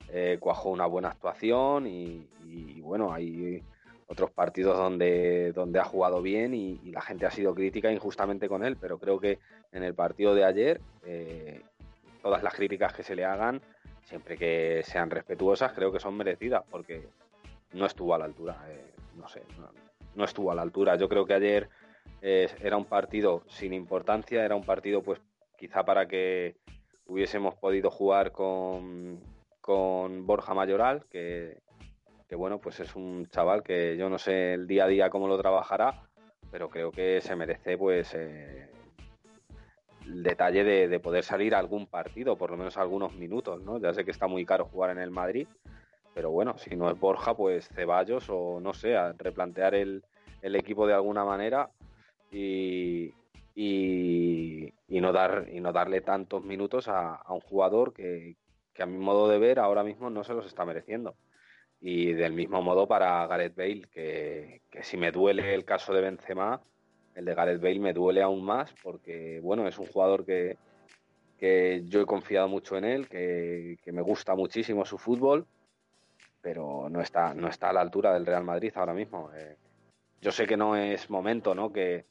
eh, 0.10 0.38
cuajó 0.40 0.70
una 0.70 0.86
buena 0.86 1.10
actuación 1.10 1.88
y, 1.88 2.80
bueno, 2.82 3.12
hay 3.12 3.62
otros 4.08 4.32
partidos 4.32 4.78
donde, 4.78 5.52
donde 5.52 5.80
ha 5.80 5.84
jugado 5.84 6.22
bien 6.22 6.54
y, 6.54 6.80
y, 6.84 6.92
la 6.92 7.02
gente 7.02 7.26
ha 7.26 7.32
sido 7.32 7.54
crítica 7.54 7.92
injustamente 7.92 8.48
con 8.48 8.64
él, 8.64 8.78
pero 8.80 8.98
creo 9.00 9.20
que 9.20 9.40
en 9.74 9.84
el 9.84 9.94
partido 9.94 10.34
de 10.34 10.46
ayer 10.46 10.80
eh, 11.06 11.62
todas 12.22 12.44
las 12.44 12.54
críticas 12.54 12.94
que 12.94 13.04
se 13.04 13.16
le 13.16 13.26
hagan, 13.26 13.62
siempre 14.04 14.38
que 14.38 14.82
sean 14.86 15.10
respetuosas, 15.10 15.74
creo 15.74 15.92
que 15.92 16.00
son 16.00 16.16
merecidas 16.16 16.64
porque 16.70 17.10
no 17.74 17.86
estuvo 17.86 18.14
a 18.14 18.18
la 18.18 18.26
altura, 18.26 18.58
eh, 18.70 18.94
no 19.16 19.28
sé, 19.28 19.44
no, 20.16 20.24
estuvo 20.24 20.52
a 20.52 20.56
la 20.56 20.62
altura. 20.62 20.96
Yo 20.96 21.10
creo 21.10 21.26
que 21.26 21.34
ayer 21.34 21.70
eh, 22.22 22.50
era 22.62 22.78
un 22.78 22.86
partido 22.86 23.44
sin 23.48 23.74
importancia, 23.74 24.44
era 24.44 24.56
un 24.56 24.64
partido 24.64 25.02
pues 25.04 25.22
quizá 25.58 25.84
para 25.84 26.08
que 26.08 26.56
hubiésemos 27.08 27.56
podido 27.56 27.90
jugar 27.90 28.32
con, 28.32 29.20
con 29.62 30.26
Borja 30.26 30.54
Mayoral, 30.54 31.06
que, 31.10 31.62
que, 32.28 32.36
bueno, 32.36 32.60
pues 32.60 32.80
es 32.80 32.96
un 32.96 33.28
chaval 33.28 33.64
que 33.64 33.98
yo 33.98 34.10
no 34.10 34.18
sé 34.18 34.54
el 34.54 34.68
día 34.68 34.86
a 34.86 34.88
día 34.88 35.10
cómo 35.10 35.28
lo 35.28 35.38
trabajará, 35.38 36.04
pero 36.52 36.70
creo 36.70 36.92
que 36.92 37.22
se 37.22 37.36
merece 37.36 37.78
pues 37.78 38.14
eh, 38.14 38.70
el 40.06 40.24
detalle 40.24 40.64
de, 40.64 40.88
de, 40.88 41.00
poder 41.00 41.24
salir 41.24 41.56
a 41.56 41.60
algún 41.60 41.88
partido, 41.88 42.38
por 42.38 42.52
lo 42.52 42.58
menos 42.58 42.78
algunos 42.78 43.14
minutos, 43.14 43.62
¿no? 43.62 43.80
Ya 43.80 43.94
sé 43.94 44.06
que 44.06 44.12
está 44.12 44.28
muy 44.28 44.46
caro 44.46 44.66
jugar 44.66 44.92
en 44.92 45.00
el 45.00 45.12
Madrid, 45.12 45.48
pero 46.18 46.32
bueno, 46.32 46.58
si 46.58 46.76
no 46.76 46.90
es 46.90 47.00
Borja, 47.00 47.38
pues 47.38 47.70
Ceballos 47.70 48.26
o 48.30 48.60
no 48.60 48.74
sé, 48.74 48.96
replantear 49.20 49.76
el, 49.76 50.04
el 50.42 50.56
equipo 50.56 50.88
de 50.88 50.96
alguna 50.96 51.24
manera 51.24 51.70
y, 52.32 53.14
y, 53.54 54.74
y, 54.88 55.00
no 55.00 55.14
dar, 55.14 55.48
y 55.52 55.60
no 55.60 55.72
darle 55.72 56.02
tantos 56.02 56.44
minutos 56.44 56.88
a, 56.88 57.14
a 57.14 57.34
un 57.34 57.42
jugador 57.42 57.94
que, 57.94 58.36
que, 58.74 58.82
a 58.82 58.88
mi 58.88 58.98
modo 58.98 59.30
de 59.30 59.38
ver 59.38 59.60
ahora 59.60 59.84
mismo 59.84 60.10
no 60.10 60.24
se 60.24 60.34
los 60.34 60.48
está 60.48 60.66
mereciendo. 60.66 61.14
Y 61.80 62.14
del 62.14 62.34
mismo 62.34 62.64
modo 62.64 62.88
para 62.88 63.28
Gareth 63.28 63.56
Bale, 63.56 63.84
que, 63.92 64.64
que 64.72 64.82
si 64.82 64.98
me 64.98 65.12
duele 65.12 65.54
el 65.54 65.66
caso 65.66 65.94
de 65.94 66.02
Benzema, 66.02 66.64
el 67.14 67.26
de 67.26 67.36
Gareth 67.36 67.62
Bale 67.62 67.80
me 67.80 67.94
duele 67.94 68.24
aún 68.24 68.44
más 68.44 68.74
porque, 68.82 69.40
bueno, 69.44 69.68
es 69.68 69.78
un 69.78 69.86
jugador 69.86 70.26
que, 70.26 70.58
que 71.38 71.84
yo 71.86 72.02
he 72.02 72.08
confiado 72.08 72.48
mucho 72.48 72.76
en 72.76 72.86
él, 72.86 73.08
que, 73.08 73.78
que, 73.84 73.92
me 73.92 74.02
gusta 74.02 74.34
muchísimo 74.34 74.84
su 74.84 74.98
fútbol, 74.98 75.46
pero 76.48 76.88
no 76.90 77.02
está, 77.02 77.34
no 77.34 77.50
está 77.50 77.72
a 77.72 77.74
la 77.74 77.82
altura 77.82 78.14
del 78.14 78.26
Real 78.26 78.46
Madrid 78.46 78.72
ahora 78.76 78.94
mismo. 78.94 79.30
Eh, 79.36 79.58
yo 80.22 80.32
sé 80.32 80.48
que 80.48 80.56
no 80.56 80.78
es 80.78 81.10
momento, 81.10 81.54
¿no? 81.54 81.74
Que, 81.74 82.06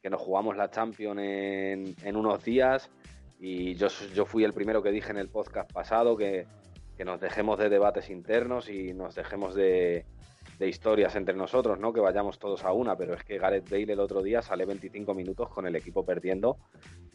que 0.00 0.08
nos 0.08 0.22
jugamos 0.22 0.56
la 0.56 0.70
Champions 0.70 1.20
en, 1.20 2.16
unos 2.16 2.42
días 2.42 2.90
y 3.38 3.74
yo, 3.74 3.88
yo, 4.14 4.24
fui 4.24 4.44
el 4.44 4.54
primero 4.54 4.82
que 4.82 4.90
dije 4.90 5.10
en 5.10 5.18
el 5.18 5.28
podcast 5.28 5.70
pasado 5.70 6.16
que, 6.16 6.46
que 6.96 7.04
nos 7.04 7.20
dejemos 7.20 7.58
de 7.58 7.68
debates 7.68 8.08
internos 8.08 8.70
y 8.70 8.94
nos 8.94 9.14
dejemos 9.14 9.54
de, 9.54 10.06
de, 10.58 10.68
historias 10.68 11.14
entre 11.14 11.34
nosotros, 11.34 11.78
¿no? 11.78 11.92
Que 11.92 12.00
vayamos 12.00 12.38
todos 12.38 12.64
a 12.64 12.72
una, 12.72 12.96
pero 12.96 13.12
es 13.12 13.24
que 13.24 13.36
Gareth 13.36 13.68
Bale 13.68 13.92
el 13.92 14.00
otro 14.00 14.22
día 14.22 14.40
sale 14.40 14.64
25 14.64 15.12
minutos 15.12 15.50
con 15.50 15.66
el 15.66 15.76
equipo 15.76 16.02
perdiendo 16.02 16.56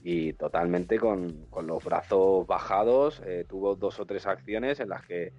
y 0.04 0.34
totalmente 0.34 1.00
con, 1.00 1.48
con 1.50 1.66
los 1.66 1.84
brazos 1.84 2.46
bajados, 2.46 3.20
eh, 3.26 3.46
tuvo 3.50 3.76
dos 3.76 4.00
o 4.00 4.06
tres 4.06 4.28
acciones 4.28 4.80
en 4.80 4.90
las 4.90 5.04
que, 5.08 5.34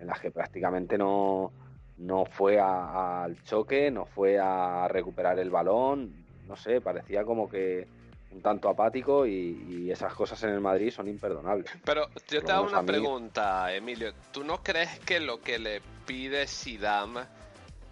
en 0.00 0.06
las 0.06 0.20
que 0.20 0.30
prácticamente 0.30 0.96
no, 0.98 1.52
no 1.98 2.24
fue 2.24 2.58
a, 2.58 3.24
al 3.24 3.42
choque, 3.44 3.90
no 3.90 4.06
fue 4.06 4.38
a 4.38 4.88
recuperar 4.88 5.38
el 5.38 5.50
balón, 5.50 6.12
no 6.48 6.56
sé, 6.56 6.80
parecía 6.80 7.24
como 7.24 7.48
que 7.48 7.86
un 8.32 8.42
tanto 8.42 8.68
apático 8.68 9.26
y, 9.26 9.64
y, 9.68 9.90
esas 9.90 10.14
cosas 10.14 10.42
en 10.44 10.50
el 10.50 10.60
Madrid 10.60 10.90
son 10.90 11.08
imperdonables. 11.08 11.70
Pero 11.84 12.08
yo 12.28 12.42
te 12.42 12.52
hago 12.52 12.66
una 12.66 12.82
pregunta, 12.82 13.74
Emilio. 13.74 14.12
¿Tú 14.32 14.44
no 14.44 14.62
crees 14.62 15.00
que 15.00 15.18
lo 15.18 15.40
que 15.40 15.58
le 15.58 15.82
pide 16.06 16.46
Zidane, 16.46 17.22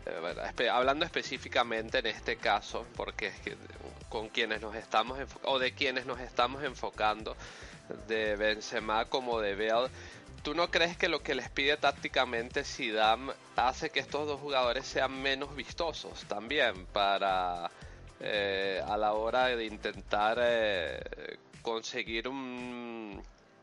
eh, 0.06 0.68
hablando 0.68 1.04
específicamente 1.04 1.98
en 1.98 2.06
este 2.06 2.36
caso, 2.36 2.86
porque 2.96 3.28
es 3.28 3.40
que 3.40 3.56
con 4.08 4.28
quienes 4.28 4.62
nos 4.62 4.74
estamos 4.76 5.18
o 5.44 5.58
de 5.58 5.72
quienes 5.72 6.06
nos 6.06 6.20
estamos 6.20 6.62
enfocando, 6.62 7.36
de 8.06 8.36
Benzema 8.36 9.06
como 9.06 9.40
de 9.40 9.54
Bale, 9.54 9.88
¿Tú 10.48 10.54
no 10.54 10.70
crees 10.70 10.96
que 10.96 11.10
lo 11.10 11.22
que 11.22 11.34
les 11.34 11.50
pide 11.50 11.76
tácticamente 11.76 12.64
Zidane 12.64 13.34
hace 13.54 13.90
que 13.90 14.00
estos 14.00 14.26
dos 14.26 14.40
jugadores 14.40 14.86
sean 14.86 15.20
menos 15.20 15.54
vistosos 15.54 16.24
también 16.24 16.86
para 16.86 17.70
eh, 18.18 18.82
a 18.88 18.96
la 18.96 19.12
hora 19.12 19.48
de 19.48 19.66
intentar 19.66 20.38
eh, 20.40 21.36
conseguir 21.60 22.28
un, 22.28 23.22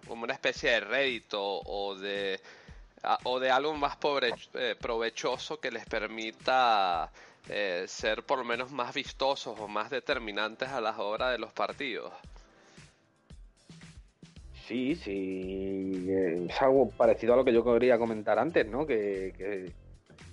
una 0.09 0.33
especie 0.33 0.73
de 0.73 0.79
rédito 0.81 1.41
o 1.41 1.95
de 1.95 2.39
o 3.23 3.39
de 3.39 3.49
algo 3.49 3.73
más 3.73 3.97
eh, 4.53 4.75
provechoso 4.79 5.59
que 5.59 5.71
les 5.71 5.87
permita 5.87 7.11
ser 7.87 8.21
por 8.27 8.37
lo 8.37 8.45
menos 8.45 8.71
más 8.71 8.93
vistosos 8.93 9.59
o 9.59 9.67
más 9.67 9.89
determinantes 9.89 10.69
a 10.69 10.81
las 10.81 10.99
horas 10.99 11.31
de 11.31 11.39
los 11.39 11.51
partidos? 11.51 12.13
Sí, 14.67 14.95
sí, 14.95 16.07
es 16.09 16.59
algo 16.59 16.89
parecido 16.89 17.33
a 17.33 17.37
lo 17.37 17.45
que 17.45 17.53
yo 17.53 17.63
quería 17.63 17.99
comentar 17.99 18.39
antes, 18.39 18.65
¿no? 18.65 18.87
Que, 18.87 19.31
que, 19.37 19.71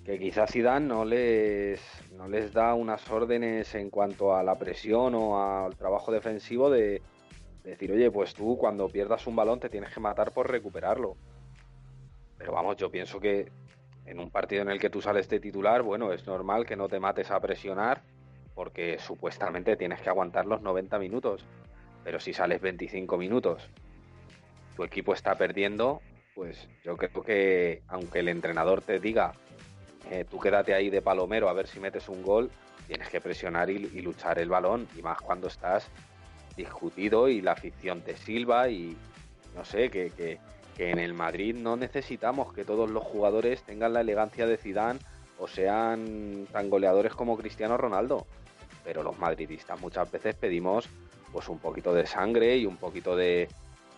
que 0.06 0.18
quizás 0.18 0.50
Zidane 0.50 0.86
no 0.86 1.04
les, 1.04 1.82
no 2.12 2.26
les 2.28 2.50
da 2.54 2.72
unas 2.72 3.10
órdenes 3.10 3.74
en 3.74 3.90
cuanto 3.90 4.34
a 4.34 4.42
la 4.42 4.58
presión 4.58 5.14
o 5.14 5.38
al 5.38 5.76
trabajo 5.76 6.10
defensivo 6.10 6.70
de, 6.70 7.02
de 7.62 7.70
decir, 7.70 7.92
oye, 7.92 8.10
pues 8.10 8.32
tú 8.32 8.56
cuando 8.56 8.88
pierdas 8.88 9.26
un 9.26 9.36
balón 9.36 9.60
te 9.60 9.68
tienes 9.68 9.92
que 9.92 10.00
matar 10.00 10.32
por 10.32 10.50
recuperarlo. 10.50 11.14
Pero 12.38 12.52
vamos, 12.52 12.78
yo 12.78 12.90
pienso 12.90 13.20
que 13.20 13.52
en 14.06 14.18
un 14.18 14.30
partido 14.30 14.62
en 14.62 14.70
el 14.70 14.80
que 14.80 14.88
tú 14.88 15.02
sales 15.02 15.28
de 15.28 15.40
titular, 15.40 15.82
bueno, 15.82 16.10
es 16.10 16.26
normal 16.26 16.64
que 16.64 16.76
no 16.76 16.88
te 16.88 17.00
mates 17.00 17.30
a 17.30 17.38
presionar 17.38 18.00
porque 18.54 18.98
supuestamente 18.98 19.76
tienes 19.76 20.00
que 20.00 20.08
aguantar 20.08 20.46
los 20.46 20.62
90 20.62 20.98
minutos. 20.98 21.44
Pero 22.02 22.18
si 22.18 22.32
sales 22.32 22.62
25 22.62 23.18
minutos 23.18 23.70
tu 24.76 24.84
equipo 24.84 25.14
está 25.14 25.34
perdiendo, 25.34 26.00
pues 26.34 26.68
yo 26.82 26.96
creo 26.96 27.22
que 27.22 27.82
aunque 27.88 28.20
el 28.20 28.28
entrenador 28.28 28.82
te 28.82 28.98
diga, 28.98 29.32
eh, 30.10 30.24
tú 30.28 30.38
quédate 30.38 30.74
ahí 30.74 30.90
de 30.90 31.02
palomero 31.02 31.48
a 31.48 31.52
ver 31.52 31.66
si 31.66 31.80
metes 31.80 32.08
un 32.08 32.22
gol, 32.22 32.50
tienes 32.86 33.08
que 33.08 33.20
presionar 33.20 33.70
y, 33.70 33.78
luchar 34.00 34.38
el 34.38 34.48
balón, 34.48 34.88
y 34.96 35.02
más 35.02 35.20
cuando 35.20 35.48
estás 35.48 35.88
discutido 36.56 37.28
y 37.28 37.40
la 37.40 37.52
afición 37.52 38.00
te 38.02 38.16
silba 38.16 38.68
y 38.68 38.96
no 39.54 39.64
sé, 39.64 39.90
que, 39.90 40.10
que, 40.10 40.38
que 40.76 40.90
en 40.90 40.98
el 40.98 41.14
Madrid 41.14 41.54
no 41.54 41.76
necesitamos 41.76 42.52
que 42.52 42.64
todos 42.64 42.90
los 42.90 43.04
jugadores 43.04 43.62
tengan 43.62 43.92
la 43.92 44.00
elegancia 44.00 44.46
de 44.46 44.56
Zidane 44.56 44.98
o 45.38 45.46
sean 45.46 46.46
tan 46.52 46.70
goleadores 46.70 47.14
como 47.14 47.36
Cristiano 47.36 47.76
Ronaldo. 47.76 48.26
Pero 48.84 49.02
los 49.02 49.18
madridistas 49.18 49.80
muchas 49.80 50.10
veces 50.10 50.34
pedimos 50.34 50.88
pues 51.32 51.48
un 51.48 51.58
poquito 51.58 51.94
de 51.94 52.06
sangre 52.06 52.56
y 52.56 52.66
un 52.66 52.76
poquito 52.76 53.16
de, 53.16 53.48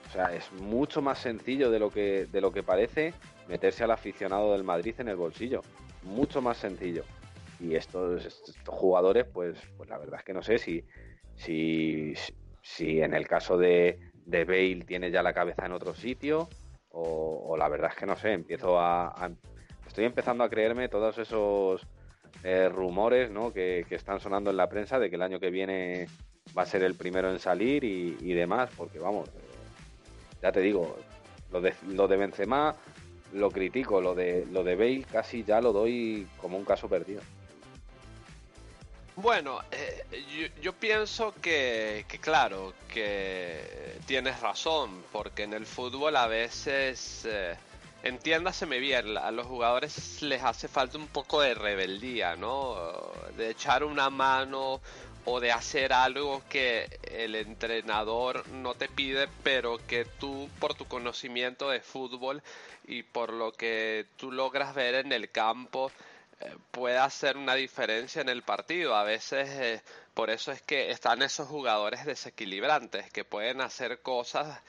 o 0.08 0.12
sea, 0.12 0.34
es 0.34 0.50
mucho 0.52 1.02
más 1.02 1.18
sencillo 1.18 1.70
de 1.70 1.78
lo 1.78 1.90
que, 1.90 2.26
de 2.26 2.40
lo 2.40 2.52
que 2.52 2.62
parece 2.62 3.14
meterse 3.48 3.84
al 3.84 3.90
aficionado 3.90 4.52
del 4.52 4.64
Madrid 4.64 4.94
en 4.98 5.08
el 5.08 5.16
bolsillo. 5.16 5.62
Mucho 6.02 6.40
más 6.40 6.58
sencillo. 6.58 7.04
Y 7.60 7.74
estos, 7.74 8.42
jugadores, 8.66 9.26
pues, 9.32 9.58
pues 9.76 9.88
la 9.88 9.98
verdad 9.98 10.20
es 10.20 10.24
que 10.24 10.34
no 10.34 10.42
sé 10.42 10.58
si, 10.58 10.84
si, 11.34 12.14
si 12.62 13.00
en 13.00 13.14
el 13.14 13.26
caso 13.26 13.56
de, 13.56 13.98
de 14.26 14.44
Bale 14.44 14.84
tiene 14.86 15.10
ya 15.10 15.22
la 15.22 15.32
cabeza 15.32 15.66
en 15.66 15.72
otro 15.72 15.94
sitio 15.94 16.48
o, 16.96 17.56
la 17.56 17.68
verdad 17.68 17.90
es 17.90 17.96
que 17.96 18.06
no 18.06 18.16
sé, 18.16 18.32
empiezo 18.32 18.78
a, 18.78 19.30
estoy 19.86 20.04
empezando 20.04 20.44
a 20.44 20.48
creerme 20.48 20.88
todos 20.88 21.18
esos 21.18 21.84
eh, 22.44 22.68
rumores 22.68 23.30
¿no? 23.30 23.52
que, 23.52 23.84
que 23.88 23.96
están 23.96 24.20
sonando 24.20 24.50
en 24.50 24.56
la 24.56 24.68
prensa 24.68 25.00
de 25.00 25.10
que 25.10 25.16
el 25.16 25.22
año 25.22 25.40
que 25.40 25.50
viene 25.50 26.06
va 26.56 26.62
a 26.62 26.66
ser 26.66 26.82
el 26.82 26.94
primero 26.94 27.30
en 27.30 27.38
salir 27.38 27.84
y, 27.84 28.32
demás, 28.32 28.70
porque 28.76 28.98
vamos, 28.98 29.28
ya 30.44 30.52
te 30.52 30.60
digo, 30.60 30.98
lo 31.50 31.62
de, 31.62 31.74
lo 31.88 32.06
de 32.06 32.18
Benzema 32.18 32.76
lo 33.32 33.50
critico, 33.50 34.02
lo 34.02 34.14
de, 34.14 34.46
lo 34.52 34.62
de 34.62 34.76
Bale 34.76 35.06
casi 35.10 35.42
ya 35.42 35.58
lo 35.62 35.72
doy 35.72 36.28
como 36.36 36.58
un 36.58 36.66
caso 36.66 36.86
perdido. 36.86 37.22
Bueno, 39.16 39.60
eh, 39.70 40.52
yo, 40.60 40.74
pienso 40.74 41.32
que, 41.40 42.04
que 42.06 42.18
claro, 42.18 42.74
que 42.92 43.96
tienes 44.06 44.38
razón, 44.40 45.02
porque 45.12 45.44
en 45.44 45.54
el 45.54 45.64
fútbol 45.64 46.14
a 46.16 46.26
veces, 46.26 47.24
eh, 47.24 47.56
entiéndaseme 48.02 48.80
bien, 48.80 49.16
a 49.16 49.30
los 49.30 49.46
jugadores 49.46 50.20
les 50.20 50.42
hace 50.42 50.68
falta 50.68 50.98
un 50.98 51.06
poco 51.06 51.40
de 51.40 51.54
rebeldía, 51.54 52.36
¿no? 52.36 52.76
De 53.38 53.50
echar 53.50 53.82
una 53.82 54.10
mano 54.10 54.82
o 55.26 55.40
de 55.40 55.52
hacer 55.52 55.92
algo 55.92 56.42
que 56.48 56.98
el 57.02 57.34
entrenador 57.34 58.46
no 58.48 58.74
te 58.74 58.88
pide, 58.88 59.28
pero 59.42 59.78
que 59.86 60.04
tú 60.04 60.50
por 60.58 60.74
tu 60.74 60.86
conocimiento 60.86 61.70
de 61.70 61.80
fútbol 61.80 62.42
y 62.86 63.02
por 63.02 63.32
lo 63.32 63.52
que 63.52 64.06
tú 64.16 64.30
logras 64.30 64.74
ver 64.74 64.96
en 64.96 65.12
el 65.12 65.30
campo, 65.30 65.90
eh, 66.40 66.96
hacer 66.96 67.36
una 67.36 67.54
diferencia 67.54 68.20
en 68.22 68.28
el 68.28 68.42
partido. 68.42 68.94
A 68.94 69.04
veces 69.04 69.48
eh, 69.50 69.82
por 70.14 70.30
eso 70.30 70.52
es 70.52 70.60
que 70.62 70.90
están 70.90 71.22
esos 71.22 71.48
jugadores 71.48 72.04
desequilibrantes 72.04 73.10
que 73.10 73.24
pueden 73.24 73.60
hacer 73.60 74.00
cosas 74.00 74.60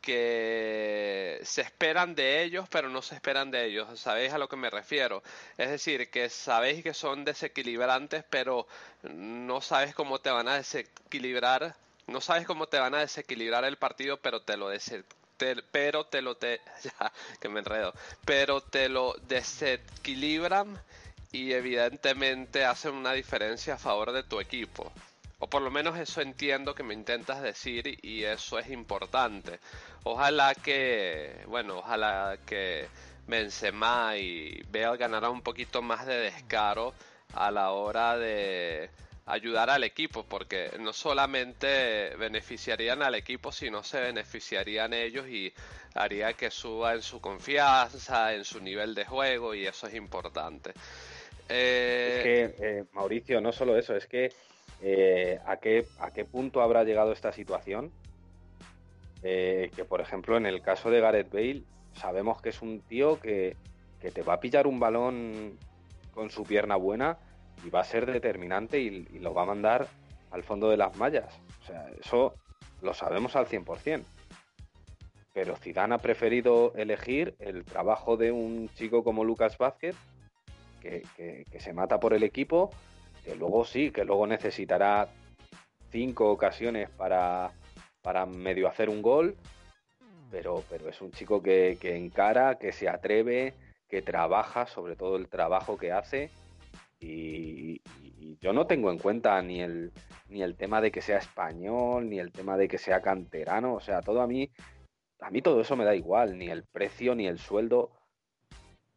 que 0.00 1.40
se 1.44 1.62
esperan 1.62 2.14
de 2.14 2.42
ellos, 2.42 2.66
pero 2.70 2.88
no 2.88 3.02
se 3.02 3.14
esperan 3.14 3.50
de 3.50 3.66
ellos. 3.66 3.98
¿Sabéis 4.00 4.32
a 4.32 4.38
lo 4.38 4.48
que 4.48 4.56
me 4.56 4.70
refiero? 4.70 5.22
Es 5.58 5.70
decir, 5.70 6.10
que 6.10 6.28
sabéis 6.28 6.82
que 6.82 6.94
son 6.94 7.24
desequilibrantes, 7.24 8.24
pero 8.30 8.66
no 9.02 9.60
sabes 9.60 9.94
cómo 9.94 10.18
te 10.20 10.30
van 10.30 10.48
a 10.48 10.56
desequilibrar. 10.56 11.76
No 12.06 12.20
sabes 12.20 12.46
cómo 12.46 12.66
te 12.66 12.78
van 12.78 12.94
a 12.94 13.00
desequilibrar 13.00 13.64
el 13.64 13.76
partido, 13.76 14.16
pero 14.18 14.42
te 14.42 14.56
lo 14.56 14.70
dese- 14.72 15.04
te- 15.36 15.62
pero 15.70 16.04
te 16.06 16.22
lo 16.22 16.36
te 16.36 16.60
que 17.40 17.48
me 17.48 17.60
enredo, 17.60 17.94
pero 18.24 18.60
te 18.62 18.88
lo 18.88 19.14
desequilibran 19.28 20.80
y 21.32 21.52
evidentemente 21.52 22.64
hacen 22.64 22.94
una 22.94 23.12
diferencia 23.12 23.74
a 23.74 23.78
favor 23.78 24.12
de 24.12 24.22
tu 24.22 24.40
equipo. 24.40 24.92
O 25.38 25.48
por 25.48 25.62
lo 25.62 25.70
menos 25.70 25.98
eso 25.98 26.20
entiendo 26.20 26.74
que 26.74 26.82
me 26.82 26.92
intentas 26.92 27.40
decir 27.40 27.98
y 28.02 28.24
eso 28.24 28.58
es 28.58 28.68
importante. 28.70 29.58
Ojalá 30.04 30.54
que, 30.54 31.44
bueno, 31.46 31.78
ojalá 31.78 32.38
que 32.46 32.86
Benzema 33.26 34.16
y 34.16 34.62
Bale 34.72 34.96
ganaran 34.96 35.30
un 35.30 35.42
poquito 35.42 35.82
más 35.82 36.06
de 36.06 36.18
descaro 36.18 36.94
a 37.34 37.50
la 37.50 37.72
hora 37.72 38.16
de 38.18 38.90
ayudar 39.26 39.70
al 39.70 39.84
equipo, 39.84 40.24
porque 40.24 40.70
no 40.80 40.92
solamente 40.92 42.16
beneficiarían 42.16 43.02
al 43.02 43.14
equipo, 43.14 43.52
sino 43.52 43.82
se 43.84 44.00
beneficiarían 44.00 44.92
ellos 44.92 45.28
y 45.28 45.52
haría 45.94 46.32
que 46.32 46.50
suba 46.50 46.94
en 46.94 47.02
su 47.02 47.20
confianza, 47.20 48.34
en 48.34 48.44
su 48.44 48.60
nivel 48.60 48.94
de 48.94 49.04
juego 49.04 49.54
y 49.54 49.66
eso 49.66 49.86
es 49.86 49.94
importante. 49.94 50.72
Eh, 51.48 52.16
Es 52.16 52.22
que, 52.22 52.66
eh, 52.66 52.84
Mauricio, 52.92 53.40
no 53.40 53.52
solo 53.52 53.76
eso, 53.76 53.94
es 53.94 54.06
que 54.06 54.32
eh, 54.82 55.38
¿a, 55.46 55.58
qué, 55.58 55.86
¿a 55.98 56.10
qué 56.10 56.24
punto 56.24 56.62
habrá 56.62 56.84
llegado 56.84 57.12
esta 57.12 57.32
situación? 57.32 57.92
Eh, 59.22 59.70
que, 59.76 59.84
por 59.84 60.00
ejemplo, 60.00 60.36
en 60.36 60.46
el 60.46 60.62
caso 60.62 60.90
de 60.90 61.00
Gareth 61.00 61.32
Bale, 61.32 61.62
sabemos 61.94 62.40
que 62.40 62.48
es 62.50 62.62
un 62.62 62.80
tío 62.80 63.20
que, 63.20 63.56
que 64.00 64.10
te 64.10 64.22
va 64.22 64.34
a 64.34 64.40
pillar 64.40 64.66
un 64.66 64.80
balón 64.80 65.58
con 66.12 66.30
su 66.30 66.44
pierna 66.44 66.76
buena 66.76 67.18
y 67.64 67.70
va 67.70 67.80
a 67.80 67.84
ser 67.84 68.10
determinante 68.10 68.78
y, 68.80 69.02
lo 69.18 69.34
va 69.34 69.42
a 69.42 69.46
mandar 69.46 69.86
al 70.30 70.42
fondo 70.42 70.70
de 70.70 70.76
las 70.78 70.96
mallas. 70.96 71.38
O 71.62 71.66
sea, 71.66 71.90
eso 72.00 72.34
lo 72.80 72.94
sabemos 72.94 73.36
al 73.36 73.46
100%. 73.46 74.02
Pero 75.32 75.56
Zidane 75.56 75.94
ha 75.94 75.98
preferido 75.98 76.72
elegir 76.74 77.34
el 77.38 77.64
trabajo 77.64 78.16
de 78.16 78.32
un 78.32 78.68
chico 78.74 79.04
como 79.04 79.24
Lucas 79.24 79.58
Vázquez, 79.58 79.94
que, 80.80 81.02
que- 81.16 81.44
que 81.50 81.60
se 81.60 81.72
mata 81.72 82.00
por 82.00 82.14
el 82.14 82.22
equipo, 82.22 82.70
que 83.24 83.36
luego 83.36 83.64
sí, 83.64 83.90
que 83.90 84.04
luego 84.04 84.26
necesitará 84.26 85.08
cinco 85.90 86.30
ocasiones 86.30 86.88
para, 86.90 87.50
para 88.02 88.26
medio 88.26 88.68
hacer 88.68 88.88
un 88.88 89.02
gol, 89.02 89.36
pero, 90.30 90.64
pero 90.68 90.88
es 90.88 91.00
un 91.00 91.10
chico 91.12 91.42
que, 91.42 91.78
que 91.80 91.96
encara, 91.96 92.58
que 92.58 92.72
se 92.72 92.88
atreve, 92.88 93.54
que 93.88 94.02
trabaja, 94.02 94.66
sobre 94.66 94.96
todo 94.96 95.16
el 95.16 95.28
trabajo 95.28 95.76
que 95.76 95.92
hace. 95.92 96.30
Y, 97.00 97.80
yo 98.40 98.52
no 98.52 98.66
tengo 98.66 98.90
en 98.90 98.98
cuenta 98.98 99.40
ni 99.42 99.60
el, 99.60 99.92
ni 100.28 100.42
el 100.42 100.56
tema 100.56 100.80
de 100.80 100.90
que 100.90 101.02
sea 101.02 101.18
español, 101.18 102.08
ni 102.08 102.18
el 102.18 102.32
tema 102.32 102.56
de 102.56 102.68
que 102.68 102.78
sea 102.78 103.02
canterano, 103.02 103.74
o 103.74 103.80
sea, 103.80 104.00
todo 104.00 104.22
a 104.22 104.26
mí, 104.26 104.50
a 105.20 105.30
mí 105.30 105.42
todo 105.42 105.60
eso 105.60 105.76
me 105.76 105.84
da 105.84 105.94
igual, 105.94 106.38
ni 106.38 106.48
el 106.48 106.64
precio, 106.64 107.14
ni 107.14 107.26
el 107.26 107.38
sueldo. 107.38 107.90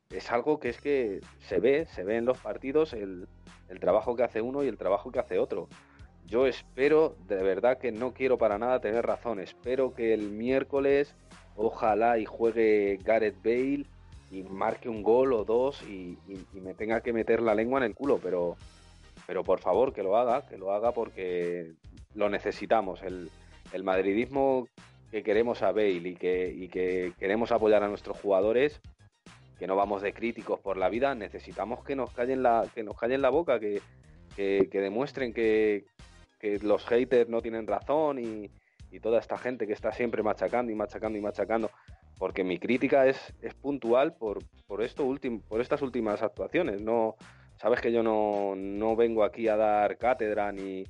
Es 0.10 0.32
algo 0.32 0.60
que 0.60 0.70
es 0.70 0.80
que 0.80 1.20
se 1.40 1.60
ve, 1.60 1.86
se 1.88 2.04
ve 2.04 2.18
en 2.18 2.26
los 2.26 2.38
partidos 2.38 2.94
el, 2.94 3.28
el 3.68 3.80
trabajo 3.80 4.16
que 4.16 4.24
hace 4.24 4.42
uno 4.42 4.64
y 4.64 4.68
el 4.68 4.78
trabajo 4.78 5.12
que 5.12 5.20
hace 5.20 5.40
otro. 5.40 5.68
Yo 6.28 6.48
espero, 6.48 7.16
de 7.28 7.44
verdad 7.44 7.78
que 7.78 7.92
no 7.92 8.14
quiero 8.14 8.38
para 8.38 8.58
nada 8.58 8.80
tener 8.80 9.06
razón, 9.06 9.40
espero 9.40 9.94
que 9.94 10.14
el 10.14 10.32
miércoles 10.32 11.16
ojalá 11.56 12.18
y 12.18 12.26
juegue 12.26 12.98
Gareth 13.04 13.44
Bale 13.44 13.86
y 14.32 14.44
marque 14.44 14.90
un 14.90 15.04
gol 15.04 15.34
o 15.34 15.44
dos 15.44 15.82
y, 15.84 16.18
me 16.54 16.74
tenga 16.74 17.02
que 17.02 17.14
meter 17.14 17.42
la 17.42 17.54
lengua 17.54 17.80
en 17.80 17.86
el 17.86 17.96
culo, 17.96 18.20
pero, 18.22 18.56
pero 19.28 19.44
por 19.44 19.60
favor 19.60 19.94
que 19.94 20.02
lo 20.02 20.18
haga, 20.18 20.48
que 20.48 20.58
lo 20.58 20.72
haga 20.72 20.92
porque 20.92 21.74
lo 22.16 22.30
necesitamos. 22.30 23.04
El, 23.04 23.30
el 23.74 23.84
madridismo 23.84 24.68
que 25.12 25.22
queremos 25.22 25.62
a 25.62 25.72
Bale 25.72 26.10
y 26.10 26.16
que, 26.16 26.52
y 26.52 26.68
que 26.70 27.14
queremos 27.20 27.52
apoyar 27.52 27.84
a 27.84 27.88
nuestros 27.88 28.20
jugadores, 28.20 28.82
que 29.60 29.68
no 29.68 29.76
vamos 29.76 30.02
de 30.02 30.14
críticos 30.14 30.60
por 30.60 30.78
la 30.78 30.90
vida, 30.90 31.14
necesitamos 31.14 31.84
que 31.84 31.96
nos 31.96 32.12
callen 32.12 32.42
la, 32.42 32.66
que 32.74 32.82
nos 32.82 32.98
callen 32.98 33.22
la 33.22 33.30
boca, 33.30 33.60
que, 33.60 33.82
que 34.36 34.82
demuestren 34.82 35.32
que, 35.32 35.86
que 36.44 36.60
los 36.60 36.86
haters 36.88 37.30
no 37.30 37.42
tienen 37.42 37.66
razón 37.66 38.20
y, 38.20 38.52
y 38.92 39.00
toda 39.00 39.18
esta 39.18 39.38
gente 39.38 39.66
que 39.66 39.72
está 39.72 39.94
siempre 39.94 40.22
machacando 40.24 40.74
y 40.74 40.76
machacando 40.76 41.18
y 41.18 41.22
machacando. 41.22 41.72
Porque 42.20 42.44
mi 42.44 42.60
crítica 42.60 43.08
es, 43.08 43.34
es 43.42 43.54
puntual 43.54 44.14
por, 44.16 44.40
por, 44.68 44.84
esto 44.84 45.06
último, 45.06 45.40
por 45.48 45.62
estas 45.62 45.82
últimas 45.82 46.22
actuaciones. 46.22 46.82
No, 46.82 47.16
sabes 47.56 47.80
que 47.80 47.94
yo 47.94 48.04
no, 48.04 48.56
no 48.58 48.98
vengo 48.98 49.24
aquí 49.24 49.48
a 49.48 49.56
dar 49.56 49.98
cátedra 49.98 50.52
ni, 50.52 50.84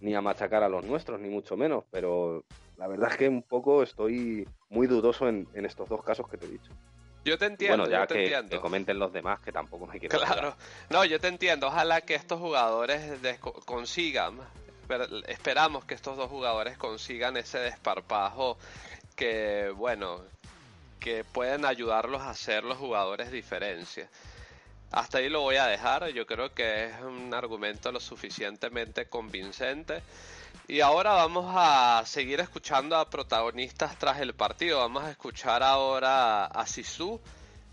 ni 0.00 0.14
a 0.14 0.20
machacar 0.20 0.62
a 0.62 0.68
los 0.68 0.84
nuestros, 0.84 1.18
ni 1.18 1.30
mucho 1.30 1.56
menos, 1.56 1.84
pero 1.90 2.44
la 2.76 2.86
verdad 2.86 3.10
es 3.10 3.16
que 3.16 3.28
un 3.28 3.42
poco 3.42 3.82
estoy 3.82 4.46
muy 4.68 4.86
dudoso 4.86 5.30
en, 5.30 5.48
en 5.54 5.64
estos 5.64 5.88
dos 5.88 6.04
casos 6.04 6.28
que 6.28 6.36
te 6.36 6.44
he 6.44 6.50
dicho. 6.50 6.72
yo 7.24 7.38
te 7.38 7.46
entiendo, 7.46 7.78
bueno, 7.78 7.90
ya 7.90 8.00
yo 8.00 8.06
te 8.06 8.14
que, 8.14 8.24
entiendo. 8.24 8.50
que 8.50 8.60
comenten 8.60 8.98
los 8.98 9.10
demás, 9.14 9.40
que 9.40 9.50
tampoco 9.50 9.86
me 9.86 9.98
quiero. 9.98 10.18
Claro, 10.18 10.54
no, 10.90 11.06
yo 11.06 11.18
te 11.18 11.28
entiendo. 11.28 11.68
Ojalá 11.68 12.02
que 12.02 12.14
estos 12.14 12.38
jugadores 12.38 13.02
consigan, 13.64 14.38
esper- 14.90 15.24
esperamos 15.28 15.84
que 15.84 15.94
estos 15.94 16.16
dos 16.16 16.28
jugadores 16.28 16.76
consigan 16.76 17.36
ese 17.36 17.58
desparpajo 17.58 18.58
que, 19.14 19.72
bueno, 19.76 20.20
que 20.98 21.24
pueden 21.24 21.64
ayudarlos 21.64 22.22
a 22.22 22.34
ser 22.34 22.64
los 22.64 22.78
jugadores 22.78 23.30
diferencia. 23.30 24.08
Hasta 24.92 25.18
ahí 25.18 25.28
lo 25.28 25.40
voy 25.42 25.56
a 25.56 25.66
dejar. 25.66 26.08
Yo 26.08 26.26
creo 26.26 26.52
que 26.52 26.86
es 26.86 27.00
un 27.00 27.32
argumento 27.32 27.92
lo 27.92 28.00
suficientemente 28.00 29.06
convincente. 29.06 30.02
Y 30.66 30.80
ahora 30.80 31.12
vamos 31.12 31.46
a 31.56 32.02
seguir 32.06 32.40
escuchando 32.40 32.96
a 32.96 33.08
protagonistas 33.08 33.96
tras 33.98 34.20
el 34.20 34.34
partido. 34.34 34.78
Vamos 34.80 35.04
a 35.04 35.10
escuchar 35.10 35.62
ahora 35.62 36.46
a 36.46 36.66
Sisu, 36.66 37.20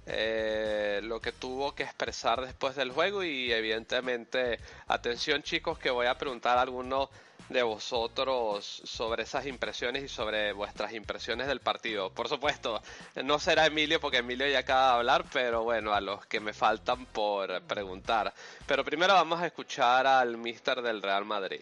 eh, 0.10 1.02
lo 1.04 1.20
que 1.20 1.34
tuvo 1.34 1.76
que 1.76 1.84
expresar 1.84 2.40
después 2.42 2.76
del 2.76 2.92
juego 2.92 3.24
y 3.24 3.52
evidentemente, 3.52 4.60
atención 4.88 5.44
chicos, 5.44 5.78
que 5.78 5.90
voy 5.90 6.08
a 6.08 6.18
preguntar 6.18 6.58
a 6.58 6.62
alguno 6.62 7.10
de 7.50 7.62
vosotros 7.64 8.66
sobre 8.86 9.24
esas 9.24 9.46
impresiones 9.46 10.04
y 10.04 10.08
sobre 10.08 10.54
vuestras 10.54 10.94
impresiones 10.94 11.48
del 11.48 11.60
partido. 11.60 12.10
Por 12.10 12.30
supuesto, 12.30 12.82
no 13.24 13.38
será 13.40 13.66
Emilio 13.66 14.00
porque 14.00 14.18
Emilio 14.18 14.48
ya 14.48 14.60
acaba 14.60 14.92
de 14.92 14.98
hablar, 15.00 15.26
pero 15.32 15.64
bueno, 15.64 15.94
a 15.94 16.02
los 16.02 16.26
que 16.26 16.40
me 16.40 16.54
faltan 16.54 17.06
por 17.08 17.62
preguntar. 17.64 18.34
Pero 18.66 18.86
primero 18.86 19.14
vamos 19.14 19.42
a 19.42 19.48
escuchar 19.48 20.08
al 20.08 20.38
mister 20.38 20.82
del 20.82 21.02
Real 21.02 21.26
Madrid. 21.26 21.62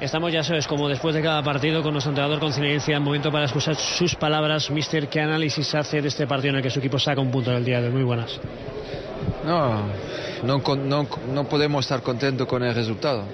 Estamos, 0.00 0.32
ya 0.32 0.44
sabes, 0.44 0.68
como 0.68 0.88
después 0.88 1.12
de 1.12 1.20
cada 1.20 1.42
partido 1.42 1.82
con 1.82 1.92
nuestro 1.92 2.10
entrenador 2.10 2.38
con 2.38 2.52
Cinencia, 2.52 3.00
momento 3.00 3.32
para 3.32 3.46
escuchar 3.46 3.74
sus 3.74 4.14
palabras. 4.14 4.70
Mister, 4.70 5.08
¿qué 5.08 5.20
análisis 5.20 5.74
hace 5.74 6.00
de 6.00 6.06
este 6.06 6.24
partido 6.26 6.50
en 6.50 6.58
el 6.58 6.62
que 6.62 6.70
su 6.70 6.78
equipo 6.78 7.00
saca 7.00 7.20
un 7.20 7.32
punto 7.32 7.50
del 7.50 7.64
día 7.64 7.80
de 7.80 7.88
hoy? 7.88 7.92
Muy 7.92 8.04
buenas. 8.04 8.38
No, 9.44 9.82
no, 10.44 10.62
no, 10.76 11.06
no 11.32 11.44
podemos 11.48 11.84
estar 11.84 12.00
contentos 12.00 12.46
con 12.46 12.62
el 12.62 12.72
resultado. 12.74 13.24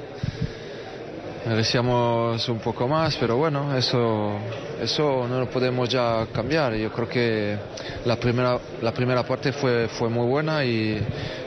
merecíamos 1.48 2.46
un 2.48 2.58
poco 2.58 2.86
más, 2.86 3.16
pero 3.16 3.36
bueno, 3.36 3.76
eso, 3.76 4.32
eso 4.80 5.26
no 5.28 5.40
lo 5.40 5.50
podemos 5.50 5.88
ya 5.88 6.26
cambiar. 6.32 6.74
Yo 6.74 6.90
creo 6.92 7.08
que 7.08 7.58
la 8.04 8.16
primera, 8.16 8.58
la 8.82 8.92
primera 8.92 9.22
parte 9.22 9.52
fue, 9.52 9.88
fue 9.88 10.08
muy 10.08 10.26
buena 10.26 10.64
y, 10.64 11.00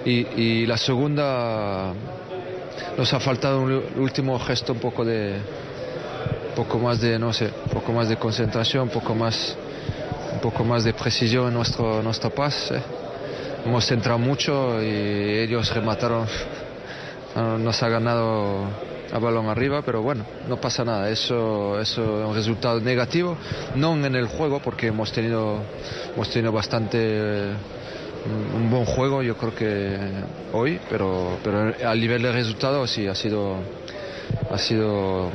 y, 0.06 0.12
y 0.42 0.66
la 0.66 0.78
segunda 0.78 1.94
nos 2.98 3.14
ha 3.14 3.20
faltado 3.20 3.62
un 3.62 3.84
último 3.98 4.38
gesto 4.40 4.74
un 4.74 4.80
poco 4.80 5.06
de 5.06 5.40
poco 6.56 6.78
más 6.80 7.00
de 7.00 7.18
no 7.18 7.32
sé 7.32 7.50
poco 7.74 7.94
más 7.94 8.10
de 8.10 8.18
concentración 8.18 8.90
poco 8.90 9.16
más 9.16 9.58
un 10.34 10.40
poco 10.40 10.64
más 10.64 10.84
de 10.84 10.94
precisión 10.94 11.48
en 11.48 11.54
nuestro 11.54 12.02
nuestro 12.02 12.30
pase. 12.30 12.82
Hemos 13.66 13.86
centrado 13.86 14.18
mucho 14.18 14.82
y 14.82 15.40
ellos 15.40 15.72
remataron. 15.74 16.26
Nos 17.36 17.84
ha 17.84 17.90
ganado 17.90 18.66
a 19.14 19.20
balón 19.20 19.48
arriba 19.48 19.82
pero 19.82 20.02
bueno 20.02 20.26
no 20.48 20.60
pasa 20.60 20.84
nada. 20.84 21.10
Eso 21.10 21.80
eso 21.80 22.22
es 22.22 22.28
un 22.28 22.36
resultado 22.36 22.80
negativo 22.80 23.38
no 23.76 23.94
en 23.94 24.16
el 24.16 24.28
juego 24.28 24.60
porque 24.62 24.88
hemos 24.88 25.12
tenido 25.12 25.60
hemos 26.14 26.30
tenido 26.30 26.52
bastante 26.52 27.52
un 28.26 28.70
buen 28.70 28.86
juego 28.86 29.24
yo 29.24 29.36
creo 29.38 29.56
que 29.56 29.98
hoy 30.54 30.80
pero 30.90 31.38
pero 31.44 31.74
al 31.86 32.00
nivel 32.00 32.22
de 32.22 32.32
resultado 32.32 32.86
sí 32.88 33.08
ha 33.08 33.16
sido 33.16 33.58
ha 34.50 34.58
sido 34.58 35.30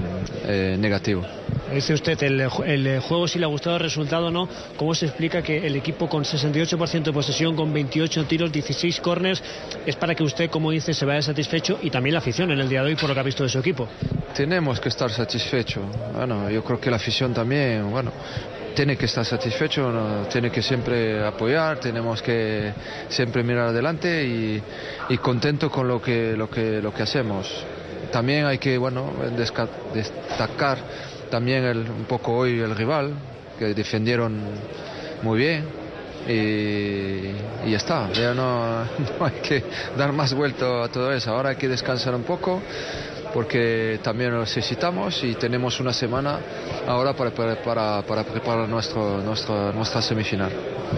eh, 0.46 0.76
negativo 0.78 1.24
Dice 1.72 1.94
usted, 1.94 2.22
el, 2.22 2.40
el, 2.40 3.00
juego 3.00 3.26
si 3.26 3.40
le 3.40 3.44
ha 3.44 3.48
gustado 3.48 3.76
el 3.76 3.82
resultado 3.82 4.28
o 4.28 4.30
no, 4.30 4.48
¿cómo 4.76 4.94
se 4.94 5.06
explica 5.06 5.42
que 5.42 5.66
el 5.66 5.74
equipo 5.74 6.08
con 6.08 6.22
68% 6.22 7.02
de 7.02 7.12
posesión, 7.12 7.56
con 7.56 7.72
28 7.72 8.24
tiros, 8.26 8.52
16 8.52 9.00
corners, 9.00 9.42
es 9.84 9.96
para 9.96 10.14
que 10.14 10.22
usted, 10.22 10.48
como 10.48 10.70
dice, 10.70 10.94
se 10.94 11.04
vaya 11.04 11.22
satisfecho 11.22 11.78
y 11.82 11.90
también 11.90 12.14
la 12.14 12.20
afición 12.20 12.52
en 12.52 12.60
el 12.60 12.68
día 12.68 12.82
de 12.82 12.90
hoy 12.90 12.96
por 12.96 13.08
lo 13.08 13.14
que 13.14 13.20
ha 13.20 13.24
visto 13.24 13.42
de 13.42 13.48
su 13.48 13.58
equipo? 13.58 13.88
Tenemos 14.34 14.78
que 14.78 14.88
estar 14.88 15.10
satisfechos. 15.10 15.84
Bueno, 16.14 16.48
yo 16.50 16.62
creo 16.62 16.78
que 16.78 16.88
la 16.88 16.96
afición 16.96 17.34
también, 17.34 17.90
bueno, 17.90 18.12
tiene 18.76 18.96
que 18.98 19.06
estar 19.06 19.24
satisfecho, 19.24 20.26
tiene 20.30 20.50
que 20.50 20.60
siempre 20.60 21.24
apoyar, 21.26 21.80
tenemos 21.80 22.20
que 22.20 22.74
siempre 23.08 23.42
mirar 23.42 23.68
adelante 23.68 24.22
y, 24.22 24.62
y 25.08 25.18
contento 25.18 25.70
con 25.70 25.88
lo 25.88 26.00
que, 26.00 26.36
lo, 26.36 26.50
que, 26.50 26.82
lo 26.82 26.92
que 26.92 27.02
hacemos. 27.02 27.64
También 28.12 28.44
hay 28.44 28.58
que 28.58 28.76
bueno, 28.76 29.12
destacar 29.94 30.78
también 31.30 31.64
el, 31.64 31.78
un 31.78 32.04
poco 32.04 32.36
hoy 32.36 32.60
el 32.60 32.76
rival, 32.76 33.14
que 33.58 33.72
defendieron 33.72 34.38
muy 35.22 35.38
bien 35.38 35.64
y, 36.28 37.70
ya 37.70 37.78
está, 37.78 38.12
ya 38.12 38.34
no, 38.34 38.84
no, 39.18 39.24
hay 39.24 39.40
que 39.42 39.64
dar 39.96 40.12
más 40.12 40.34
vuelta 40.34 40.84
a 40.84 40.88
todo 40.88 41.12
eso, 41.12 41.30
ahora 41.30 41.50
hay 41.50 41.56
que 41.56 41.68
descansar 41.68 42.14
un 42.14 42.24
poco 42.24 42.60
porque 43.36 44.00
también 44.02 44.32
lo 44.32 44.40
necesitamos 44.40 45.22
y 45.22 45.34
tenemos 45.34 45.78
una 45.78 45.92
semana 45.92 46.38
ahora 46.86 47.12
para, 47.12 47.30
para, 47.62 48.00
para 48.00 48.24
preparar 48.24 48.66
nuestro, 48.66 49.18
nuestro, 49.18 49.74
nuestra 49.74 50.00
semifinal. 50.00 50.50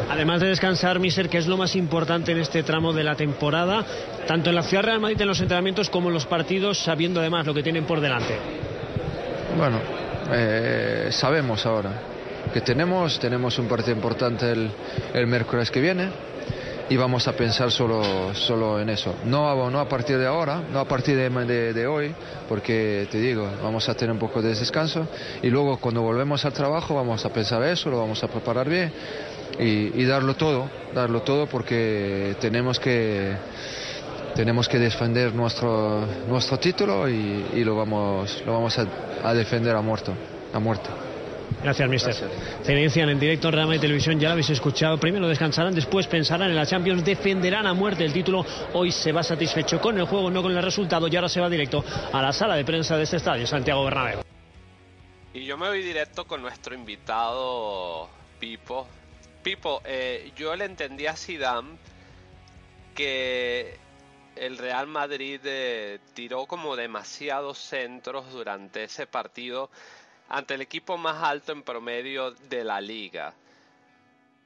Además 0.09 0.41
de 0.41 0.47
descansar, 0.47 1.01
Miser, 1.01 1.29
que 1.29 1.39
es 1.39 1.49
lo 1.49 1.57
más 1.57 1.75
importante 1.75 2.31
en 2.31 2.39
este 2.39 2.63
tramo 2.63 2.93
de 2.93 3.03
la 3.03 3.17
temporada, 3.17 3.85
tanto 4.29 4.51
en 4.51 4.55
la 4.55 4.63
Ciudad 4.63 4.85
Real 4.85 5.01
Madrid 5.01 5.21
en 5.21 5.27
los 5.27 5.41
entrenamientos 5.41 5.91
como 5.91 6.11
en 6.11 6.15
los 6.15 6.27
partidos, 6.27 6.79
sabiendo 6.79 7.19
además 7.19 7.45
lo 7.45 7.55
que 7.55 7.65
tienen 7.65 7.87
por 7.87 8.01
delante. 8.01 8.37
Bueno, 9.57 9.81
eh, 10.31 11.09
sabemos 11.11 11.67
ahora 11.67 11.91
que 12.55 12.61
tenemos, 12.61 13.19
tenemos 13.19 13.59
un 13.59 13.67
partido 13.67 13.97
importante 13.97 14.53
el, 14.53 14.71
el 15.13 15.27
miércoles 15.27 15.73
que 15.73 15.81
viene 15.81 16.09
y 16.91 16.97
vamos 16.97 17.29
a 17.29 17.33
pensar 17.33 17.71
solo, 17.71 18.35
solo 18.35 18.81
en 18.81 18.89
eso. 18.89 19.15
No, 19.25 19.71
no 19.71 19.81
a 19.81 19.89
partir 19.89 20.19
de 20.19 20.27
ahora, 20.27 20.63
no 20.73 20.81
a 20.81 20.87
partir 20.87 21.17
de, 21.17 21.73
de, 21.73 21.87
hoy, 21.87 22.15
porque 22.49 23.07
te 23.11 23.19
digo, 23.19 23.49
vamos 23.63 23.89
a 23.89 23.95
tener 23.95 24.13
un 24.13 24.19
poco 24.19 24.41
de 24.41 24.55
descanso 24.55 25.07
y 25.43 25.49
luego 25.49 25.79
cuando 25.79 26.03
volvemos 26.03 26.45
al 26.45 26.53
trabajo 26.53 26.95
vamos 26.95 27.25
a 27.25 27.33
pensar 27.33 27.63
eso, 27.65 27.91
lo 27.91 27.99
vamos 27.99 28.23
a 28.25 28.29
preparar 28.29 28.69
bien 28.69 28.93
y, 29.59 30.05
darlo 30.05 30.35
todo, 30.35 30.71
darlo 30.95 31.23
todo 31.23 31.47
porque 31.47 32.37
tenemos 32.41 32.79
que 32.79 33.37
tenemos 34.35 34.69
que 34.69 34.79
defender 34.79 35.35
nuestro, 35.35 36.07
nuestro 36.29 36.59
título 36.59 37.09
y, 37.09 37.65
lo 37.65 37.77
vamos, 37.77 38.43
lo 38.47 38.53
vamos 38.53 38.79
a, 38.79 38.87
a 39.25 39.35
defender 39.35 39.75
a 39.75 39.83
muerto, 39.83 40.13
a 40.53 40.59
muerte. 40.61 41.08
Gracias, 41.63 41.89
mister. 41.89 42.15
Cedencian 42.63 43.09
en 43.09 43.19
directo 43.19 43.49
en 43.49 43.55
Real 43.55 43.67
Madrid 43.67 43.81
Televisión, 43.81 44.21
ya 44.21 44.29
lo 44.29 44.33
habéis 44.33 44.51
escuchado. 44.51 44.99
Primero 44.99 45.29
descansarán, 45.29 45.75
después 45.75 46.07
pensarán 46.07 46.51
en 46.51 46.57
la 46.57 46.67
Champions, 46.67 47.05
defenderán 47.05 47.67
a 47.67 47.75
muerte 47.75 48.05
el 48.05 48.13
título. 48.13 48.45
Hoy 48.75 48.93
se 48.93 49.13
va 49.13 49.23
satisfecho 49.23 49.81
con 49.81 49.99
el 49.99 50.05
juego, 50.05 50.31
no 50.31 50.43
con 50.43 50.57
el 50.57 50.63
resultado, 50.63 51.09
y 51.09 51.17
ahora 51.17 51.29
se 51.29 51.41
va 51.41 51.51
directo 51.51 51.85
a 52.13 52.23
la 52.23 52.33
sala 52.33 52.55
de 52.55 52.65
prensa 52.65 52.97
de 52.97 53.05
este 53.05 53.17
estadio, 53.17 53.47
Santiago 53.47 53.85
Bernabéu. 53.85 54.23
Y 55.35 55.45
yo 55.45 55.57
me 55.57 55.69
voy 55.69 55.83
directo 55.83 56.27
con 56.27 56.43
nuestro 56.43 56.75
invitado 56.75 58.09
Pipo. 58.39 58.87
Pipo, 59.43 59.83
eh, 59.85 60.33
yo 60.37 60.55
le 60.55 60.65
entendí 60.65 61.07
a 61.07 61.17
Zidane 61.17 61.77
que 62.95 63.77
el 64.37 64.59
Real 64.59 64.87
Madrid 64.87 65.41
eh, 65.45 65.99
tiró 66.15 66.47
como 66.47 66.77
demasiados 66.77 67.59
centros 67.59 68.33
durante 68.33 68.85
ese 68.85 69.07
partido 69.07 69.71
ante 70.29 70.55
el 70.55 70.61
equipo 70.61 70.99
más 70.99 71.23
alto 71.23 71.53
en 71.53 71.63
promedio 71.63 72.33
de 72.33 72.65
la 72.65 72.81
liga. 72.81 73.33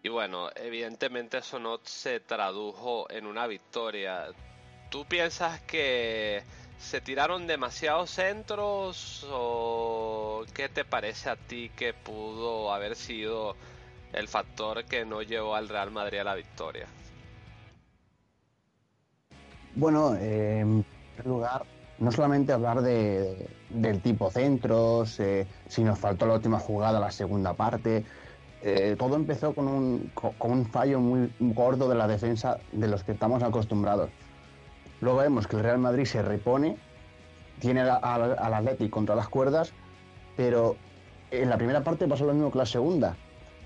Y 0.03 0.09
bueno, 0.09 0.51
evidentemente 0.57 1.39
eso 1.39 1.59
no 1.59 1.81
se 1.85 2.21
tradujo 2.21 3.11
en 3.11 3.27
una 3.27 3.47
victoria. 3.47 4.27
¿Tú 4.91 5.05
piensas 5.05 5.61
que 5.63 6.43
se 6.79 7.01
tiraron 7.01 7.47
demasiados 7.47 8.11
centros 8.11 9.27
o 9.31 10.45
qué 10.55 10.69
te 10.69 10.85
parece 10.85 11.31
a 11.31 11.37
ti 11.37 11.71
que 11.77 11.95
pudo 11.95 12.73
haber 12.73 12.97
sido 12.97 13.57
el 14.13 14.29
factor 14.29 14.85
que 14.85 15.05
no 15.05 15.23
llevó 15.23 15.55
al 15.55 15.69
Real 15.69 15.91
Madrid 15.93 16.19
a 16.19 16.25
la 16.25 16.35
victoria? 16.35 16.87
Bueno, 19.75 20.17
eh, 20.17 20.59
en 20.61 20.85
primer 21.17 21.27
lugar, 21.27 21.65
no 21.99 22.13
solamente 22.13 22.53
hablar 22.53 22.83
de, 22.83 23.49
del 23.75 24.01
tipo 24.01 24.31
centros, 24.31 25.19
eh, 25.21 25.47
si 25.69 25.83
nos 25.83 25.99
faltó 25.99 26.27
la 26.27 26.35
última 26.35 26.59
jugada, 26.59 27.01
la 27.01 27.11
segunda 27.11 27.55
parte. 27.55 28.05
Eh, 28.63 28.95
todo 28.99 29.17
empezó 29.17 29.55
con 29.55 29.67
un, 29.67 30.11
con 30.15 30.51
un, 30.51 30.67
fallo 30.67 31.01
muy 31.01 31.33
gordo 31.41 31.89
de 31.89 31.97
la 31.97 32.07
defensa 32.07 32.59
de 32.71 32.87
los 32.87 33.03
que 33.03 33.13
estamos 33.13 33.43
acostumbrados. 33.43 34.11
Luego 35.01 35.19
vemos 35.19 35.49
que 35.49 35.57
el 35.57 35.63
Real 35.65 35.79
Madrid 35.79 36.05
se 36.05 36.23
repone, 36.23 36.77
tiene 37.59 37.81
al, 37.81 38.39
al, 38.39 38.91
contra 38.91 39.17
las 39.17 39.29
cuerdas, 39.29 39.73
pero 40.37 40.77
en 41.33 41.49
la 41.49 41.57
primera 41.57 41.83
parte 41.83 42.07
pasó 42.07 42.25
lo 42.25 42.35
mismo 42.35 42.53
que 42.53 42.59
la 42.59 42.67
segunda. 42.67 43.17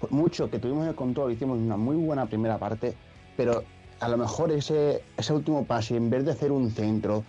Mucho 0.08 0.50
que 0.50 0.58
tuvimos 0.58 0.86
el 0.86 0.94
control, 0.94 1.32
hicimos 1.32 1.58
una 1.58 1.76
muy 1.76 1.96
buena 1.96 2.26
primera 2.26 2.56
parte, 2.56 2.94
pero 3.36 3.64
a 4.00 4.08
lo 4.08 4.16
mejor 4.16 4.50
ese, 4.52 5.02
ese 5.16 5.32
último 5.32 5.64
pase, 5.64 5.96
en 5.96 6.08
vez 6.08 6.24
de 6.24 6.32
hacer 6.32 6.52
un 6.52 6.70
centro, 6.70 7.22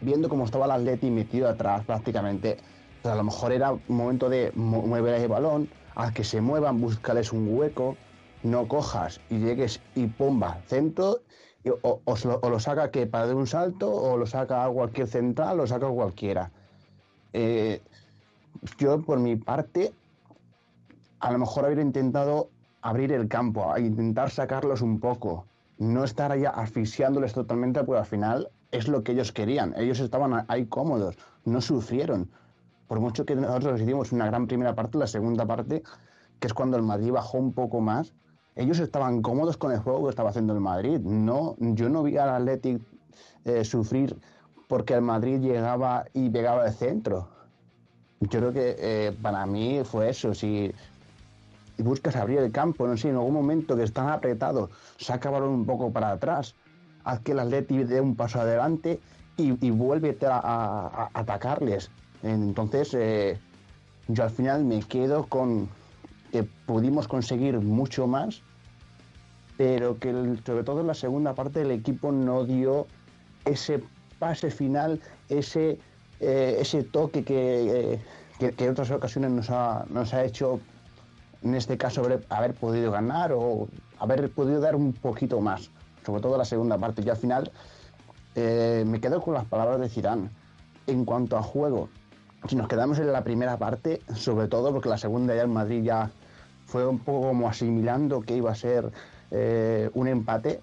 viendo 0.00 0.28
cómo 0.28 0.44
estaba 0.44 0.66
el 0.66 0.72
Atleti 0.72 1.10
metido 1.10 1.48
atrás 1.48 1.84
prácticamente, 1.84 2.58
a 3.04 3.14
lo 3.14 3.24
mejor 3.24 3.52
era 3.52 3.76
momento 3.88 4.28
de 4.28 4.52
mover 4.54 5.14
el 5.14 5.28
balón, 5.28 5.68
a 5.94 6.12
que 6.12 6.24
se 6.24 6.40
muevan, 6.40 6.80
buscarles 6.80 7.32
un 7.32 7.48
hueco, 7.56 7.96
no 8.42 8.68
cojas 8.68 9.20
y 9.30 9.38
llegues 9.38 9.80
y 9.94 10.06
pomba, 10.06 10.60
centro, 10.66 11.20
o, 11.82 12.00
lo, 12.48 12.60
saca 12.60 12.90
que 12.90 13.06
para 13.06 13.26
de 13.26 13.34
un 13.34 13.46
salto, 13.46 13.92
o 13.92 14.16
lo 14.16 14.26
saca 14.26 14.64
a 14.64 14.70
cualquier 14.70 15.08
central, 15.08 15.56
lo 15.56 15.66
saca 15.66 15.86
a 15.88 15.90
cualquiera. 15.90 16.50
Eh, 17.32 17.80
yo, 18.78 19.02
por 19.02 19.18
mi 19.18 19.36
parte, 19.36 19.92
a 21.20 21.32
lo 21.32 21.38
mejor 21.38 21.64
habría 21.64 21.82
intentado 21.82 22.50
abrir 22.82 23.12
el 23.12 23.26
campo, 23.28 23.76
intentar 23.78 24.30
sacarlos 24.30 24.80
un 24.80 25.00
poco, 25.00 25.46
no 25.78 26.04
estar 26.04 26.30
allá 26.30 26.50
asfixiándoles 26.50 27.32
totalmente, 27.32 27.82
porque 27.82 27.98
al 27.98 28.06
final 28.06 28.50
es 28.76 28.88
lo 28.88 29.02
que 29.02 29.12
ellos 29.12 29.32
querían. 29.32 29.74
Ellos 29.76 30.00
estaban 30.00 30.44
ahí 30.48 30.66
cómodos, 30.66 31.16
no 31.44 31.60
sufrieron. 31.60 32.28
Por 32.88 33.00
mucho 33.00 33.24
que 33.24 33.34
nosotros 33.34 33.80
hicimos 33.80 34.12
una 34.12 34.26
gran 34.26 34.46
primera 34.46 34.74
parte, 34.74 34.98
la 34.98 35.06
segunda 35.06 35.44
parte, 35.46 35.82
que 36.38 36.46
es 36.46 36.54
cuando 36.54 36.76
el 36.76 36.82
Madrid 36.82 37.10
bajó 37.10 37.38
un 37.38 37.52
poco 37.52 37.80
más, 37.80 38.12
ellos 38.54 38.78
estaban 38.78 39.22
cómodos 39.22 39.56
con 39.56 39.72
el 39.72 39.78
juego 39.80 40.04
que 40.04 40.10
estaba 40.10 40.30
haciendo 40.30 40.54
el 40.54 40.60
Madrid. 40.60 40.98
No, 41.00 41.56
yo 41.58 41.88
no 41.88 42.02
vi 42.02 42.16
al 42.16 42.30
Athletic 42.30 42.80
eh, 43.44 43.64
sufrir 43.64 44.16
porque 44.68 44.94
el 44.94 45.02
Madrid 45.02 45.40
llegaba 45.40 46.04
y 46.12 46.30
pegaba 46.30 46.66
el 46.66 46.72
centro. 46.72 47.28
Yo 48.20 48.40
creo 48.40 48.52
que 48.52 48.76
eh, 48.78 49.16
para 49.20 49.44
mí 49.46 49.82
fue 49.84 50.08
eso. 50.08 50.34
Si 50.34 50.72
buscas 51.78 52.16
abrir 52.16 52.38
el 52.38 52.50
campo, 52.50 52.86
no 52.86 52.96
sé, 52.96 53.10
en 53.10 53.16
algún 53.16 53.34
momento 53.34 53.76
que 53.76 53.82
están 53.82 54.08
apretados, 54.08 54.70
saca 54.98 55.30
balón 55.30 55.50
un 55.50 55.66
poco 55.66 55.90
para 55.90 56.12
atrás, 56.12 56.54
haz 57.06 57.20
que 57.20 57.32
el 57.32 57.38
Atleti 57.38 57.84
dé 57.84 58.00
un 58.00 58.16
paso 58.16 58.40
adelante 58.40 59.00
y, 59.36 59.64
y 59.64 59.70
vuelve 59.70 60.16
a, 60.28 61.08
atacarles. 61.14 61.90
Entonces, 62.22 62.92
eh, 62.94 63.38
yo 64.08 64.24
al 64.24 64.30
final 64.30 64.64
me 64.64 64.80
quedo 64.80 65.26
con 65.26 65.68
que 66.32 66.42
pudimos 66.42 67.06
conseguir 67.08 67.58
mucho 67.60 68.06
más, 68.06 68.42
pero 69.56 69.98
que 69.98 70.12
sobre 70.44 70.64
todo 70.64 70.80
en 70.80 70.88
la 70.88 70.94
segunda 70.94 71.34
parte 71.34 71.62
el 71.62 71.70
equipo 71.70 72.12
no 72.12 72.44
dio 72.44 72.86
ese 73.44 73.82
pase 74.18 74.50
final, 74.50 75.00
ese 75.28 75.78
eh, 76.18 76.56
ese 76.60 76.82
toque 76.82 77.24
que, 77.24 77.92
eh, 77.94 78.00
que, 78.38 78.52
que 78.52 78.64
en 78.64 78.70
otras 78.70 78.90
ocasiones 78.90 79.30
nos 79.30 79.50
ha, 79.50 79.84
nos 79.90 80.14
ha 80.14 80.24
hecho, 80.24 80.60
en 81.42 81.54
este 81.54 81.76
caso, 81.76 82.02
haber 82.30 82.54
podido 82.54 82.90
ganar 82.90 83.32
o 83.32 83.68
haber 83.98 84.30
podido 84.30 84.60
dar 84.60 84.76
un 84.76 84.94
poquito 84.94 85.40
más, 85.40 85.70
sobre 86.06 86.22
todo 86.22 86.38
la 86.38 86.44
segunda 86.44 86.78
parte. 86.78 87.02
Y 87.04 87.10
al 87.10 87.16
final 87.16 87.50
eh, 88.36 88.84
me 88.86 89.00
quedo 89.00 89.20
con 89.20 89.34
las 89.34 89.44
palabras 89.44 89.80
de 89.80 89.88
Zidane. 89.88 90.30
En 90.86 91.04
cuanto 91.04 91.36
a 91.36 91.42
juego, 91.42 91.88
si 92.48 92.54
nos 92.54 92.68
quedamos 92.68 92.98
en 93.00 93.12
la 93.12 93.24
primera 93.24 93.56
parte, 93.56 94.00
sobre 94.14 94.46
todo 94.46 94.72
porque 94.72 94.88
la 94.88 94.98
segunda 94.98 95.34
ya 95.34 95.42
en 95.42 95.52
Madrid 95.52 95.82
ya 95.82 96.10
fue 96.66 96.86
un 96.86 97.00
poco 97.00 97.28
como 97.28 97.48
asimilando 97.48 98.20
que 98.20 98.36
iba 98.36 98.52
a 98.52 98.54
ser 98.54 98.92
eh, 99.32 99.90
un 99.94 100.06
empate, 100.06 100.60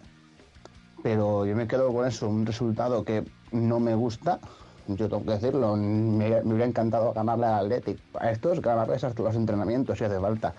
pero 1.01 1.45
yo 1.45 1.55
me 1.55 1.67
quedo 1.67 1.93
con 1.93 2.07
eso, 2.07 2.29
un 2.29 2.45
resultado 2.45 3.03
que 3.03 3.25
no 3.51 3.81
me 3.81 3.95
gusta, 3.95 4.39
yo 4.87 5.09
tengo 5.09 5.23
que 5.23 5.31
decirlo, 5.31 5.75
me, 5.75 6.29
me 6.29 6.53
hubiera 6.53 6.65
encantado 6.65 7.13
ganarle 7.13 7.45
al 7.45 7.65
Athletic. 7.65 7.99
A 8.19 8.31
estos 8.31 8.61
ganarles 8.61 9.03
hasta 9.03 9.23
los 9.23 9.35
entrenamientos 9.35 9.97
si 9.97 10.03
hace 10.03 10.19
falta. 10.19 10.53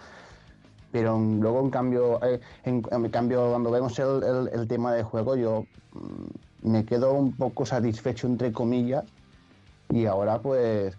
Pero 0.94 1.18
luego, 1.18 1.58
en 1.58 1.70
cambio, 1.70 2.22
eh, 2.24 2.38
en, 2.62 2.80
cambio 3.10 3.50
cuando 3.50 3.72
vemos 3.72 3.98
el, 3.98 4.48
el- 4.52 4.68
tema 4.68 4.92
de 4.94 5.02
juego, 5.02 5.34
yo 5.34 5.64
mm, 5.92 6.70
me 6.70 6.84
quedo 6.84 7.12
un 7.14 7.32
poco 7.32 7.66
satisfecho, 7.66 8.28
entre 8.28 8.52
comillas, 8.52 9.02
y 9.90 10.06
ahora 10.06 10.38
pues 10.38 10.96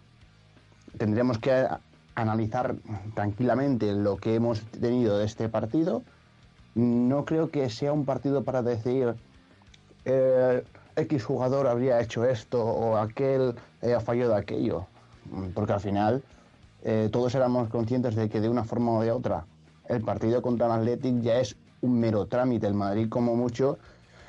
tendremos 0.98 1.40
que 1.40 1.66
analizar 2.14 2.76
tranquilamente 3.14 3.94
lo 3.94 4.18
que 4.18 4.36
hemos 4.36 4.60
tenido 4.66 5.18
de 5.18 5.24
este 5.24 5.48
partido. 5.48 6.04
No 6.74 7.24
creo 7.24 7.50
que 7.50 7.70
sea 7.70 7.94
un 7.94 8.04
partido 8.04 8.44
para 8.44 8.62
decir 8.64 9.16
eh, 10.04 10.62
X 10.98 11.24
jugador 11.24 11.68
habría 11.68 12.02
hecho 12.02 12.26
esto 12.26 12.62
o 12.62 12.98
aquel 12.98 13.56
eh, 13.82 13.94
ha 13.94 14.02
fallado 14.02 14.36
aquello, 14.36 14.88
porque 15.54 15.72
al 15.72 15.80
final 15.80 16.22
todos 17.12 17.34
éramos 17.34 17.70
conscientes 17.70 18.14
de 18.14 18.30
que 18.30 18.42
de 18.42 18.50
una 18.50 18.64
forma 18.64 18.92
o 18.92 19.02
de 19.02 19.12
otra 19.12 19.46
el 19.90 20.02
partido 20.02 20.42
contra 20.42 20.68
el 20.68 20.74
Athletic 20.74 21.22
ya 21.22 21.40
es 21.40 21.56
un 21.82 22.00
mero 22.00 22.26
trámite. 22.26 22.68
El 22.68 22.74
Madrid 22.74 23.08
como 23.10 23.36
mucho 23.36 23.78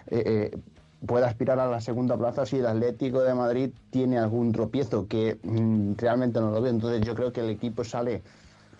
eh, 0.08 0.50
eh, 0.52 0.58
puede 1.06 1.26
aspirar 1.26 1.58
a 1.58 1.66
la 1.66 1.80
segunda 1.80 2.16
plaza 2.16 2.46
si 2.46 2.58
el 2.58 2.66
Atlético 2.66 3.22
de 3.22 3.34
Madrid 3.34 3.70
tiene 3.90 4.18
algún 4.18 4.52
tropiezo 4.52 5.06
que 5.06 5.38
mm, 5.42 5.94
realmente 5.96 6.40
no 6.40 6.50
lo 6.50 6.60
veo. 6.60 6.72
Entonces 6.72 7.06
yo 7.06 7.14
creo 7.14 7.32
que 7.32 7.40
el 7.40 7.50
equipo 7.50 7.84
sale 7.84 8.22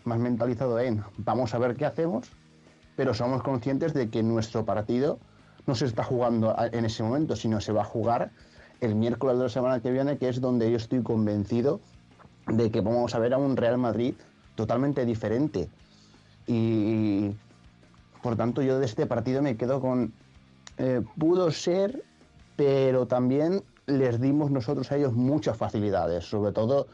más 0.05 0.19
mentalizado 0.19 0.79
en 0.79 1.03
vamos 1.19 1.55
a 1.55 1.59
ver 1.59 1.77
qué 1.77 1.85
hacemos, 1.85 2.31
pero 2.97 3.13
somos 3.13 3.43
conscientes 3.43 3.93
de 3.93 4.09
que 4.09 4.23
nuestro 4.23 4.65
partido 4.65 5.19
no 5.67 5.75
se 5.75 5.87
está 5.87 6.05
jugando 6.05 6.55
en 6.73 6.85
ese 6.85 7.03
momento, 7.03 7.35
sino 7.35 7.61
se 7.61 7.73
va 7.73 7.83
a 7.83 7.85
jugar 7.85 8.31
el 8.81 8.95
miércoles 8.95 9.37
de 9.39 9.45
la 9.45 9.49
semana 9.49 9.81
que 9.81 9.91
viene, 9.91 10.17
que 10.17 10.29
es 10.29 10.41
donde 10.41 10.71
yo 10.71 10.77
estoy 10.77 11.03
convencido 11.03 11.81
de 12.47 12.71
que 12.71 12.81
vamos 12.81 13.15
a 13.15 13.19
ver 13.19 13.35
a 13.35 13.39
un 13.39 13.57
Real 13.57 13.79
Madrid 13.79 14.15
totalmente 14.55 15.05
diferente. 15.05 15.69
Y 16.47 17.35
por 18.23 18.37
tanto 18.37 18.63
yo 18.63 18.79
de 18.79 18.87
este 18.87 19.07
partido 19.07 19.43
me 19.43 19.57
quedo 19.57 19.81
con 19.81 20.13
eh, 20.79 21.03
pudo 21.19 21.51
ser, 21.51 22.03
pero 22.57 23.07
también 23.07 23.63
les 23.87 24.21
dimos 24.21 24.51
nosotros 24.51 24.91
a 24.93 24.97
ellos 24.97 25.13
muchas 25.13 25.57
facilidades, 25.57 26.25
sobre 26.25 26.53
todo 26.53 26.87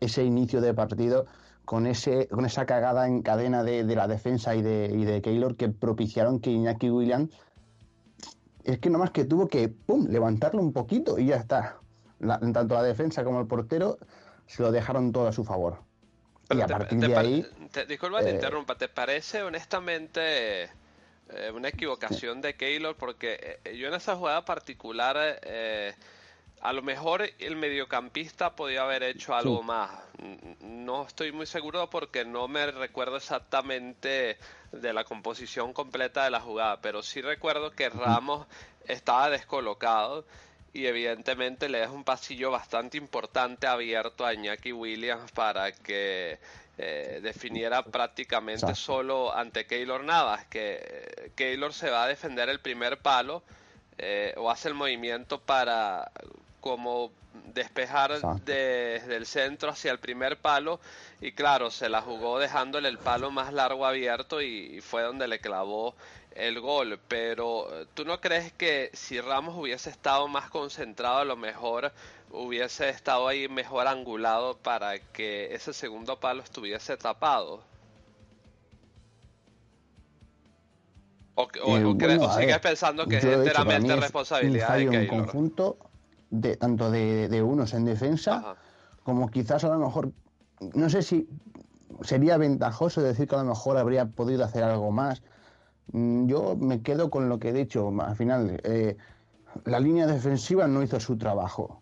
ese 0.00 0.24
inicio 0.24 0.60
de 0.60 0.74
partido 0.74 1.26
con, 1.64 1.86
ese, 1.86 2.28
con 2.28 2.44
esa 2.44 2.64
cagada 2.66 3.06
en 3.06 3.22
cadena 3.22 3.62
de, 3.64 3.84
de 3.84 3.96
la 3.96 4.06
defensa 4.08 4.54
y 4.54 4.62
de, 4.62 4.90
y 4.94 5.04
de 5.04 5.20
Keylor 5.20 5.56
que 5.56 5.68
propiciaron 5.68 6.40
que 6.40 6.50
Iñaki 6.50 6.90
Williams 6.90 7.30
es 8.64 8.78
que 8.78 8.90
nomás 8.90 9.10
que 9.10 9.24
tuvo 9.24 9.46
que 9.48 9.68
pum, 9.68 10.06
levantarlo 10.08 10.60
un 10.60 10.72
poquito 10.72 11.18
y 11.18 11.26
ya 11.26 11.36
está. 11.36 11.76
La- 12.18 12.38
tanto 12.40 12.74
la 12.74 12.82
defensa 12.82 13.24
como 13.24 13.40
el 13.40 13.46
portero 13.46 13.98
se 14.46 14.62
lo 14.62 14.72
dejaron 14.72 15.12
todo 15.12 15.28
a 15.28 15.32
su 15.32 15.44
favor. 15.44 15.78
y 16.50 16.60
a 16.60 16.66
partir 16.66 17.00
¿Te 17.00 17.08
de 17.08 17.16
ahí, 17.16 17.46
te- 17.76 17.86
disculpa 17.86 18.22
te 18.22 18.30
eh, 18.30 18.32
interrumpa, 18.32 18.74
¿te 18.76 18.88
parece 18.88 19.42
honestamente 19.42 20.64
eh, 20.64 21.50
una 21.52 21.68
equivocación 21.68 22.40
de 22.40 22.54
Keylor? 22.56 22.96
Porque 22.96 23.60
eh, 23.64 23.76
yo 23.76 23.88
en 23.88 23.94
esa 23.94 24.16
jugada 24.16 24.44
particular, 24.44 25.16
a 26.62 26.72
lo 26.72 26.82
mejor 26.82 27.22
el 27.38 27.56
mediocampista 27.56 28.56
podía 28.56 28.82
haber 28.82 29.02
hecho 29.02 29.34
algo 29.34 29.60
Sí. 29.60 29.66
más. 29.68 29.90
No 30.60 31.06
estoy 31.06 31.32
muy 31.32 31.46
seguro 31.46 31.88
porque 31.90 32.24
no 32.24 32.48
me 32.48 32.66
recuerdo 32.70 33.16
exactamente 33.18 34.38
de 34.72 34.92
la 34.92 35.04
composición 35.04 35.72
completa 35.74 36.24
de 36.24 36.30
la 36.30 36.40
jugada, 36.40 36.80
pero 36.80 37.02
sí 37.02 37.20
recuerdo 37.20 37.70
que 37.72 37.90
Ramos 37.90 38.46
estaba 38.88 39.28
descolocado 39.30 40.24
y 40.72 40.86
evidentemente 40.86 41.68
le 41.68 41.78
deja 41.80 41.92
un 41.92 42.04
pasillo 42.04 42.50
bastante 42.50 42.96
importante 42.98 43.66
abierto 43.66 44.24
a 44.26 44.34
Iñaki 44.34 44.72
Williams 44.72 45.32
para 45.32 45.72
que 45.72 46.38
eh, 46.78 47.20
definiera 47.22 47.82
prácticamente 47.82 48.66
Exacto. 48.66 48.80
solo 48.80 49.34
ante 49.34 49.66
Keylor 49.66 50.04
Navas, 50.04 50.44
que 50.46 50.78
eh, 50.82 51.30
Keylor 51.34 51.72
se 51.72 51.90
va 51.90 52.04
a 52.04 52.08
defender 52.08 52.48
el 52.48 52.60
primer 52.60 52.98
palo 52.98 53.42
eh, 53.98 54.34
o 54.36 54.50
hace 54.50 54.68
el 54.68 54.74
movimiento 54.74 55.40
para 55.40 56.10
como 56.60 57.12
despejar 57.54 58.20
desde 58.44 59.16
el 59.16 59.26
centro 59.26 59.70
hacia 59.70 59.92
el 59.92 59.98
primer 59.98 60.38
palo 60.38 60.80
y 61.20 61.32
claro, 61.32 61.70
se 61.70 61.88
la 61.88 62.02
jugó 62.02 62.38
dejándole 62.38 62.88
el 62.88 62.98
palo 62.98 63.30
más 63.30 63.52
largo 63.52 63.86
abierto 63.86 64.42
y, 64.42 64.76
y 64.76 64.80
fue 64.80 65.02
donde 65.02 65.28
le 65.28 65.38
clavó 65.38 65.94
el 66.36 66.60
gol, 66.60 67.00
pero 67.08 67.82
eh, 67.82 67.86
¿tú 67.94 68.04
no 68.04 68.20
crees 68.20 68.52
que 68.52 68.90
si 68.94 69.20
Ramos 69.20 69.56
hubiese 69.56 69.90
estado 69.90 70.28
más 70.28 70.50
concentrado 70.50 71.18
a 71.18 71.24
lo 71.24 71.36
mejor 71.36 71.92
hubiese 72.30 72.88
estado 72.90 73.28
ahí 73.28 73.48
mejor 73.48 73.86
angulado 73.86 74.56
para 74.58 74.98
que 74.98 75.54
ese 75.54 75.72
segundo 75.72 76.18
palo 76.20 76.42
estuviese 76.42 76.96
tapado? 76.96 77.62
¿O, 81.34 81.48
que- 81.48 81.60
o- 81.60 81.76
Eh, 81.76 81.84
o 81.84 81.94
cre- 81.94 82.16
bueno, 82.16 82.24
o 82.26 82.30
sigues 82.30 82.46
ver, 82.52 82.60
pensando 82.60 83.06
que 83.08 83.16
es 83.18 83.24
enteramente 83.24 83.92
es 83.94 84.00
responsabilidad 84.00 84.74
un 84.74 84.78
de 84.78 84.90
Keylor? 84.90 85.26
conjunto 85.26 85.78
de 86.30 86.56
tanto 86.56 86.90
de, 86.90 87.28
de 87.28 87.42
unos 87.42 87.72
en 87.74 87.84
defensa 87.84 88.56
como 89.04 89.30
quizás 89.30 89.62
a 89.64 89.68
lo 89.68 89.78
mejor 89.78 90.12
no 90.74 90.88
sé 90.90 91.02
si 91.02 91.28
sería 92.02 92.36
ventajoso 92.36 93.00
decir 93.02 93.28
que 93.28 93.36
a 93.36 93.38
lo 93.38 93.44
mejor 93.44 93.76
habría 93.76 94.06
podido 94.06 94.44
hacer 94.44 94.64
algo 94.64 94.90
más 94.90 95.22
yo 95.92 96.56
me 96.56 96.82
quedo 96.82 97.10
con 97.10 97.28
lo 97.28 97.38
que 97.38 97.50
he 97.50 97.52
dicho 97.52 97.92
al 98.00 98.16
final 98.16 98.60
eh, 98.64 98.96
la 99.64 99.80
línea 99.80 100.06
defensiva 100.06 100.66
no 100.66 100.82
hizo 100.82 100.98
su 101.00 101.16
trabajo 101.16 101.80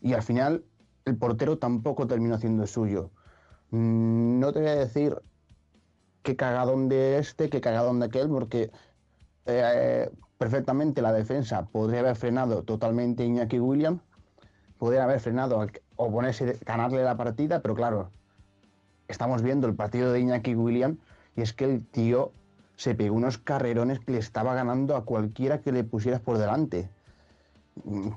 y 0.00 0.12
al 0.12 0.22
final 0.22 0.64
el 1.04 1.16
portero 1.16 1.58
tampoco 1.58 2.06
terminó 2.06 2.34
haciendo 2.34 2.66
suyo. 2.66 3.10
Mm, 3.70 4.38
no 4.38 4.52
te 4.52 4.60
voy 4.60 4.68
a 4.68 4.76
decir 4.76 5.16
qué 6.22 6.36
cagadón 6.36 6.88
de 6.88 7.18
este, 7.18 7.50
qué 7.50 7.60
cagadón 7.60 8.00
de 8.00 8.06
aquel, 8.06 8.28
porque 8.28 8.70
eh, 9.46 10.10
perfectamente 10.38 11.02
la 11.02 11.12
defensa 11.12 11.66
podría 11.66 12.00
haber 12.00 12.16
frenado 12.16 12.62
totalmente 12.62 13.24
Iñaki 13.24 13.58
Williams, 13.58 14.00
podría 14.78 15.04
haber 15.04 15.20
frenado 15.20 15.66
o 15.96 16.10
ponerse, 16.10 16.58
ganarle 16.64 17.02
la 17.02 17.16
partida, 17.16 17.60
pero 17.60 17.74
claro, 17.74 18.10
estamos 19.08 19.42
viendo 19.42 19.66
el 19.66 19.74
partido 19.74 20.12
de 20.12 20.20
Iñaki 20.20 20.54
Williams 20.54 20.98
y 21.36 21.42
es 21.42 21.52
que 21.52 21.64
el 21.64 21.86
tío 21.86 22.32
se 22.76 22.94
pegó 22.94 23.16
unos 23.16 23.38
carrerones 23.38 24.00
que 24.00 24.12
le 24.12 24.18
estaba 24.18 24.54
ganando 24.54 24.96
a 24.96 25.04
cualquiera 25.04 25.60
que 25.60 25.72
le 25.72 25.84
pusieras 25.84 26.20
por 26.20 26.38
delante. 26.38 26.88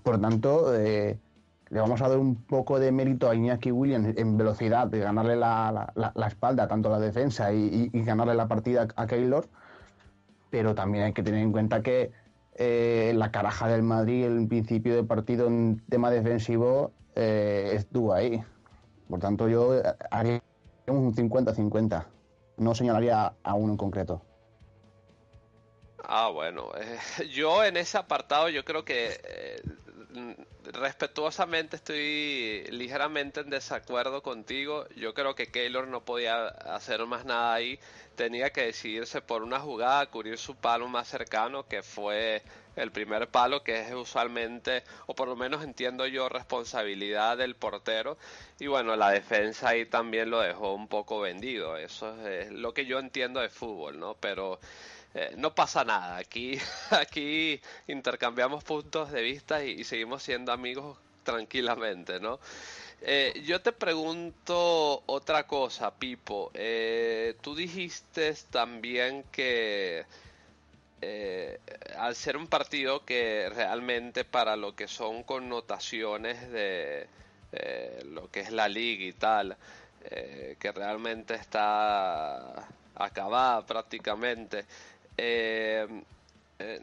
Por 0.03 0.19
tanto, 0.19 0.75
eh, 0.75 1.19
le 1.69 1.79
vamos 1.79 2.01
a 2.01 2.09
dar 2.09 2.17
un 2.17 2.35
poco 2.35 2.79
de 2.79 2.91
mérito 2.91 3.29
a 3.29 3.35
Iñaki 3.35 3.71
Williams 3.71 4.17
en 4.17 4.37
velocidad, 4.37 4.87
de 4.87 4.99
ganarle 4.99 5.35
la, 5.35 5.91
la- 5.95 6.27
espalda 6.27 6.67
tanto 6.67 6.89
la 6.89 6.99
defensa 6.99 7.51
y, 7.53 7.89
ganarle 7.93 8.35
la 8.35 8.47
partida 8.47 8.87
a 8.95 9.07
Keylor, 9.07 9.47
pero 10.49 10.75
también 10.75 11.05
hay 11.05 11.13
que 11.13 11.23
tener 11.23 11.41
en 11.41 11.51
cuenta 11.51 11.81
que 11.81 12.11
eh, 12.55 13.13
la 13.15 13.31
caraja 13.31 13.67
del 13.67 13.83
Madrid, 13.83 14.25
el 14.25 14.47
principio 14.47 14.95
del 14.95 15.05
partido 15.05 15.47
en 15.47 15.81
tema 15.89 16.09
defensivo, 16.09 16.91
eh, 17.15 17.71
estuvo 17.73 18.13
ahí. 18.13 18.43
Por 19.09 19.19
tanto, 19.19 19.47
yo 19.47 19.73
haría 20.11 20.41
un 20.87 21.13
50-50. 21.13 22.05
No 22.57 22.73
señalaría 22.75 23.33
a 23.43 23.53
uno 23.53 23.73
en 23.73 23.77
concreto. 23.77 24.21
Ah, 26.09 26.29
bueno, 26.29 26.71
eh, 26.77 26.99
yo 27.33 27.63
en 27.65 27.75
ese 27.75 27.97
apartado 27.97 28.47
yo 28.47 28.63
creo 28.63 28.85
que 28.85 29.19
eh, 29.23 29.61
respetuosamente 30.71 31.75
estoy 31.75 32.63
ligeramente 32.71 33.41
en 33.41 33.49
desacuerdo 33.49 34.23
contigo. 34.23 34.85
Yo 34.95 35.13
creo 35.13 35.35
que 35.35 35.47
Keylor 35.51 35.87
no 35.89 36.05
podía 36.05 36.47
hacer 36.47 37.05
más 37.05 37.25
nada 37.25 37.53
ahí. 37.53 37.77
Tenía 38.15 38.51
que 38.51 38.61
decidirse 38.67 39.21
por 39.21 39.43
una 39.43 39.59
jugada, 39.59 40.05
cubrir 40.09 40.37
su 40.37 40.55
palo 40.55 40.87
más 40.87 41.09
cercano, 41.09 41.67
que 41.67 41.83
fue 41.83 42.41
el 42.77 42.91
primer 42.91 43.27
palo, 43.29 43.63
que 43.63 43.81
es 43.81 43.93
usualmente, 43.93 44.83
o 45.07 45.15
por 45.15 45.27
lo 45.27 45.35
menos 45.35 45.61
entiendo 45.63 46.07
yo, 46.07 46.29
responsabilidad 46.29 47.37
del 47.37 47.55
portero. 47.55 48.17
Y 48.59 48.67
bueno, 48.67 48.95
la 48.95 49.09
defensa 49.09 49.69
ahí 49.69 49.85
también 49.85 50.29
lo 50.29 50.39
dejó 50.39 50.73
un 50.73 50.87
poco 50.87 51.19
vendido. 51.19 51.75
Eso 51.75 52.15
es 52.27 52.49
lo 52.51 52.73
que 52.73 52.85
yo 52.85 52.97
entiendo 52.99 53.41
de 53.41 53.49
fútbol, 53.49 53.99
¿no? 53.99 54.15
Pero 54.15 54.59
eh, 55.17 55.33
no 55.35 55.55
pasa 55.55 55.83
nada. 55.83 56.17
Aquí, 56.17 56.59
aquí 56.91 57.59
intercambiamos 57.87 58.63
puntos 58.63 59.11
de 59.11 59.23
vista 59.23 59.63
y, 59.63 59.83
seguimos 59.83 60.21
siendo 60.21 60.51
amigos 60.51 60.95
tranquilamente, 61.23 62.19
¿no? 62.19 62.39
Eh, 63.01 63.41
yo 63.43 63.59
te 63.61 63.71
pregunto 63.71 65.01
otra 65.07 65.47
cosa, 65.47 65.91
Pipo. 65.95 66.51
Eh, 66.53 67.35
tú 67.41 67.55
dijiste 67.55 68.35
también 68.51 69.23
que 69.31 70.05
al 71.97 72.15
ser 72.15 72.37
un 72.37 72.47
partido 72.47 73.05
que 73.05 73.49
realmente 73.49 74.23
para 74.23 74.55
lo 74.55 74.75
que 74.75 74.87
son 74.87 75.23
connotaciones 75.23 76.49
de 76.51 77.07
lo 78.05 78.29
que 78.31 78.41
es 78.41 78.51
la 78.51 78.67
liga 78.67 79.03
y 79.05 79.13
tal, 79.13 79.57
que 80.59 80.71
realmente 80.71 81.35
está 81.35 82.67
acabada 82.97 83.65
prácticamente. 83.65 84.65
Eh, 85.17 85.87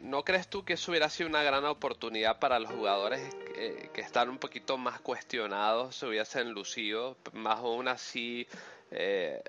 ¿No 0.01 0.23
crees 0.23 0.47
tú 0.47 0.63
que 0.63 0.73
eso 0.73 0.91
hubiera 0.91 1.09
sido 1.09 1.27
una 1.27 1.43
gran 1.43 1.65
oportunidad 1.65 2.39
para 2.39 2.59
los 2.59 2.71
jugadores 2.71 3.35
que, 3.53 4.01
están 4.01 4.29
un 4.29 4.37
poquito 4.37 4.77
más 4.77 5.01
cuestionados, 5.01 5.97
se 5.97 6.05
hubiesen 6.05 6.51
lucido, 6.51 7.17
más 7.33 7.59
aún 7.59 7.89
así, 7.89 8.47
eh, 8.91 9.43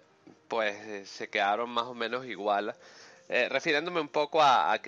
pues 0.49 1.09
se 1.09 1.29
quedaron 1.29 1.71
más 1.71 1.85
o 1.85 1.95
menos 1.95 2.27
igual? 2.27 2.75
Eh, 3.29 3.49
refiriéndome 3.49 4.01
un 4.01 4.09
poco 4.09 4.41
a, 4.41 4.79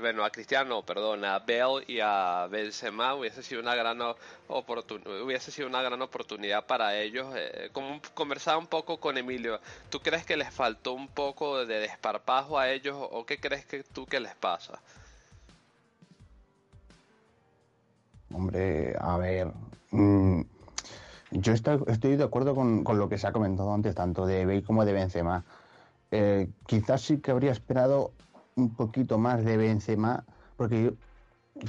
bueno, 0.00 0.24
a 0.24 0.30
Cristiano, 0.30 0.82
perdón, 0.82 1.24
a 1.24 1.40
Bell 1.40 1.82
y 1.88 1.98
a 2.00 2.46
Benzema, 2.48 3.14
hubiese 3.16 3.42
sido 3.42 3.60
una 3.60 3.74
gran 3.74 4.00
hubiese 4.48 5.50
sido 5.50 5.66
una 5.66 5.82
gran 5.82 6.00
oportunidad 6.00 6.64
para 6.64 6.96
ellos. 6.96 7.26
Eh, 7.36 7.70
como 7.72 8.00
conversaba 8.14 8.56
un 8.56 8.68
poco 8.68 8.98
con 9.00 9.18
Emilio, 9.18 9.58
¿tú 9.90 9.98
crees 9.98 10.24
que 10.24 10.36
les 10.36 10.50
faltó 10.54 10.92
un 10.92 11.08
poco 11.08 11.66
de 11.66 11.80
desparpajo 11.80 12.56
a 12.56 12.70
ellos 12.70 12.96
o 12.98 13.26
qué 13.26 13.40
crees 13.40 13.66
que 13.66 13.82
tú 13.82 14.06
que 14.06 14.20
les 14.20 14.34
pasa? 14.36 14.78
Hombre, 18.32 18.94
a 19.00 19.16
ver, 19.16 19.48
mm, 19.90 20.42
yo 21.32 21.52
estoy, 21.52 21.82
estoy, 21.88 22.14
de 22.16 22.24
acuerdo 22.24 22.54
con, 22.54 22.84
con, 22.84 22.98
lo 22.98 23.08
que 23.08 23.18
se 23.18 23.26
ha 23.26 23.32
comentado 23.32 23.74
antes, 23.74 23.94
tanto 23.96 24.24
de 24.24 24.46
Bale 24.46 24.62
como 24.62 24.84
de 24.84 24.92
Benzema. 24.92 25.44
Eh, 26.10 26.48
quizás 26.66 27.02
sí 27.02 27.18
que 27.18 27.30
habría 27.30 27.52
esperado 27.52 28.12
un 28.56 28.74
poquito 28.74 29.18
más 29.18 29.44
de 29.44 29.56
Benzema, 29.56 30.24
porque 30.56 30.94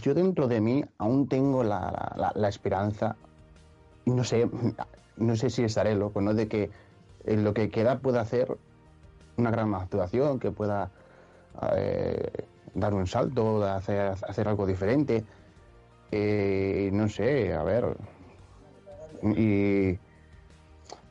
yo, 0.02 0.14
dentro 0.14 0.48
de 0.48 0.62
mí 0.62 0.84
aún 0.98 1.28
tengo 1.28 1.64
la, 1.64 2.32
la, 2.36 2.50
esperanza, 2.50 3.16
no 4.06 4.24
sé, 4.24 4.50
no 5.18 5.36
sé 5.36 5.50
si 5.50 5.64
estaré 5.64 5.96
loco, 5.96 6.22
¿no? 6.22 6.34
De 6.34 6.48
que 6.48 6.72
en 7.26 7.44
lo 7.44 7.54
que 7.54 7.70
queda 7.70 8.00
pueda 8.00 8.22
hacer 8.22 8.58
una 9.38 9.52
gran 9.52 9.74
actuación, 9.74 10.40
que 10.40 10.52
pueda 10.52 10.92
eh, 11.76 12.46
dar 12.74 12.94
un 12.94 13.08
salto, 13.08 13.64
hacer, 13.64 14.14
hacer 14.28 14.48
algo 14.48 14.66
diferente. 14.66 15.24
Eh, 16.12 16.90
no 16.94 17.08
sé, 17.10 17.54
a 17.54 17.64
ver. 17.64 17.98
Y 19.22 19.98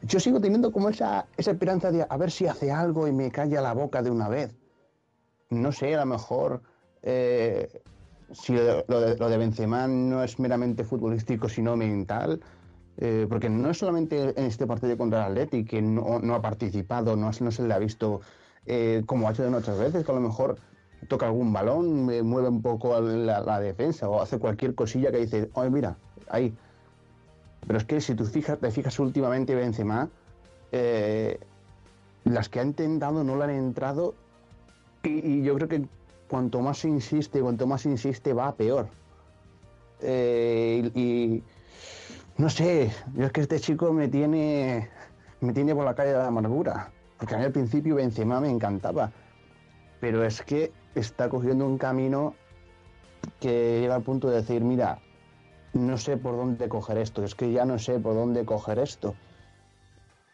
yo 0.02 0.20
sigo 0.20 0.40
teniendo 0.40 0.72
como 0.72 0.88
esa, 0.88 1.26
esa 1.36 1.50
esperanza 1.50 1.90
de 1.90 2.06
a 2.08 2.16
ver 2.16 2.30
si 2.30 2.46
hace 2.46 2.70
algo 2.70 3.08
y 3.08 3.12
me 3.12 3.30
calla 3.30 3.60
la 3.60 3.72
boca 3.72 4.02
de 4.02 4.10
una 4.10 4.28
vez. 4.28 4.54
No 5.50 5.72
sé, 5.72 5.94
a 5.94 6.00
lo 6.00 6.06
mejor 6.06 6.62
eh, 7.02 7.82
si 8.32 8.52
lo 8.52 9.00
de, 9.00 9.16
lo 9.16 9.28
de 9.28 9.38
Benzema 9.38 9.86
no 9.86 10.22
es 10.22 10.38
meramente 10.38 10.84
futbolístico, 10.84 11.48
sino 11.48 11.76
mental, 11.76 12.40
eh, 12.98 13.26
porque 13.28 13.48
no 13.48 13.70
es 13.70 13.78
solamente 13.78 14.38
en 14.38 14.46
este 14.46 14.66
partido 14.66 14.96
contra 14.96 15.26
el 15.26 15.32
Atleti 15.32 15.64
que 15.64 15.80
no, 15.80 16.18
no 16.20 16.34
ha 16.34 16.42
participado, 16.42 17.16
no, 17.16 17.30
no, 17.40 17.50
se 17.50 17.62
le 17.66 17.74
ha 17.74 17.78
visto 17.78 18.20
eh, 18.66 19.02
como 19.06 19.28
ha 19.28 19.32
hecho 19.32 19.46
en 19.46 19.54
otras 19.54 19.78
veces, 19.78 20.04
que 20.04 20.12
a 20.12 20.14
lo 20.14 20.20
mejor 20.20 20.56
toca 21.06 21.26
algún 21.26 21.52
balón, 21.52 22.04
mueve 22.04 22.48
un 22.48 22.60
poco 22.60 23.00
la, 23.00 23.40
la 23.40 23.60
defensa 23.60 24.08
o 24.08 24.20
hace 24.20 24.38
cualquier 24.38 24.74
cosilla 24.74 25.10
que 25.10 25.18
dice, 25.18 25.48
oye, 25.54 25.70
mira, 25.70 25.96
ahí 26.28 26.52
pero 27.66 27.78
es 27.78 27.84
que 27.84 28.00
si 28.00 28.14
tú 28.14 28.24
te 28.26 28.70
fijas 28.70 28.98
últimamente 28.98 29.54
Benzema, 29.54 30.08
eh, 30.72 31.38
las 32.24 32.48
que 32.48 32.60
ha 32.60 32.62
intentado 32.62 33.24
no 33.24 33.36
le 33.36 33.44
han 33.44 33.50
entrado 33.50 34.14
y, 35.02 35.42
yo 35.42 35.54
creo 35.54 35.68
que 35.68 35.86
cuanto 36.28 36.60
más 36.60 36.84
insiste, 36.84 37.40
cuanto 37.40 37.66
más 37.66 37.86
insiste 37.86 38.32
va 38.32 38.54
peor. 38.54 38.88
Eh, 40.00 40.90
y, 40.94 41.42
no 42.36 42.50
sé, 42.50 42.92
yo 43.14 43.26
es 43.26 43.32
que 43.32 43.40
este 43.40 43.58
chico 43.58 43.92
me 43.92 44.08
tiene, 44.08 44.88
me 45.40 45.52
tiene 45.52 45.74
por 45.74 45.84
la 45.84 45.94
calle 45.94 46.12
de 46.12 46.18
la 46.18 46.26
amargura, 46.26 46.90
porque 47.18 47.34
a 47.34 47.38
mí 47.38 47.44
al 47.44 47.52
principio 47.52 47.96
Benzema 47.96 48.40
me 48.40 48.50
encantaba, 48.50 49.10
pero 50.00 50.24
es 50.24 50.42
que 50.42 50.72
está 50.94 51.28
cogiendo 51.28 51.66
un 51.66 51.78
camino 51.78 52.34
que 53.40 53.80
llega 53.80 53.94
al 53.94 54.02
punto 54.02 54.28
de 54.28 54.36
decir, 54.36 54.62
mira, 54.62 55.00
no 55.72 55.98
sé 55.98 56.16
por 56.16 56.36
dónde 56.36 56.68
coger 56.68 56.98
esto, 56.98 57.24
es 57.24 57.34
que 57.34 57.52
ya 57.52 57.64
no 57.64 57.78
sé 57.78 57.98
por 57.98 58.14
dónde 58.14 58.44
coger 58.44 58.78
esto. 58.78 59.14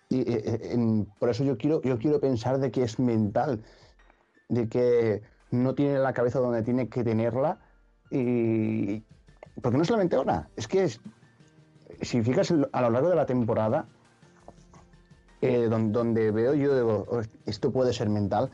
Y 0.09 0.20
eh, 0.20 0.43
eh, 0.45 1.05
por 1.18 1.30
eso 1.30 1.45
yo 1.45 1.57
quiero, 1.57 1.82
yo 1.82 1.99
quiero 1.99 2.20
pensar 2.20 2.59
de 2.59 2.70
que 2.70 2.82
es 2.82 2.99
mental, 2.99 3.62
de 4.49 4.68
que 4.68 5.22
no 5.51 5.74
tiene 5.74 5.99
la 5.99 6.12
cabeza 6.12 6.39
donde 6.39 6.62
tiene 6.62 6.89
que 6.89 7.03
tenerla. 7.03 7.59
Y, 8.11 9.03
porque 9.61 9.78
no 9.78 9.85
solamente 9.85 10.16
ahora, 10.16 10.49
es 10.57 10.68
que 10.68 10.89
si 12.03 12.22
fijas 12.22 12.53
a 12.72 12.80
lo 12.82 12.91
largo 12.91 13.09
de 13.09 13.16
la 13.16 13.26
temporada, 13.26 13.87
eh, 15.41 15.68
donde, 15.68 16.30
veo 16.30 16.55
yo, 16.55 16.74
digo, 16.74 17.07
oh, 17.11 17.22
esto 17.47 17.72
puede 17.72 17.93
ser 17.93 18.09
mental, 18.09 18.51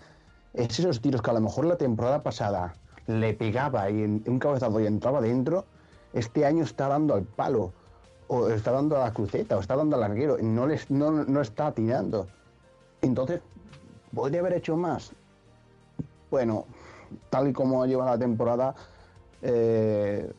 es 0.54 0.78
esos 0.78 1.00
tiros 1.00 1.22
que 1.22 1.30
a 1.30 1.34
lo 1.34 1.40
mejor 1.40 1.66
la 1.66 1.76
temporada 1.76 2.22
pasada 2.22 2.74
le 3.06 3.34
pegaba 3.34 3.90
y 3.90 4.02
un 4.02 4.38
cabezazo 4.38 4.80
y 4.80 4.86
entraba 4.86 5.20
dentro 5.20 5.66
este 6.12 6.44
año 6.44 6.64
está 6.64 6.88
dando 6.88 7.14
al 7.14 7.22
palo, 7.22 7.72
o 8.28 8.48
está 8.48 8.72
dando 8.72 8.96
a 8.96 9.00
la 9.00 9.12
cruceta, 9.12 9.56
o 9.56 9.60
está 9.60 9.76
dando 9.76 9.96
al 9.96 10.02
larguero, 10.02 10.36
no, 10.40 10.66
les, 10.66 10.90
no, 10.90 11.10
no 11.10 11.40
está 11.40 11.72
tirando. 11.72 12.28
Entonces, 13.02 13.40
¿podría 14.14 14.40
haber 14.40 14.54
hecho 14.54 14.76
más? 14.76 15.12
Bueno, 16.30 16.66
tal 17.28 17.48
y 17.48 17.52
como 17.52 17.84
lleva 17.86 18.04
la 18.04 18.18
temporada, 18.18 18.74
eh, 19.42 20.32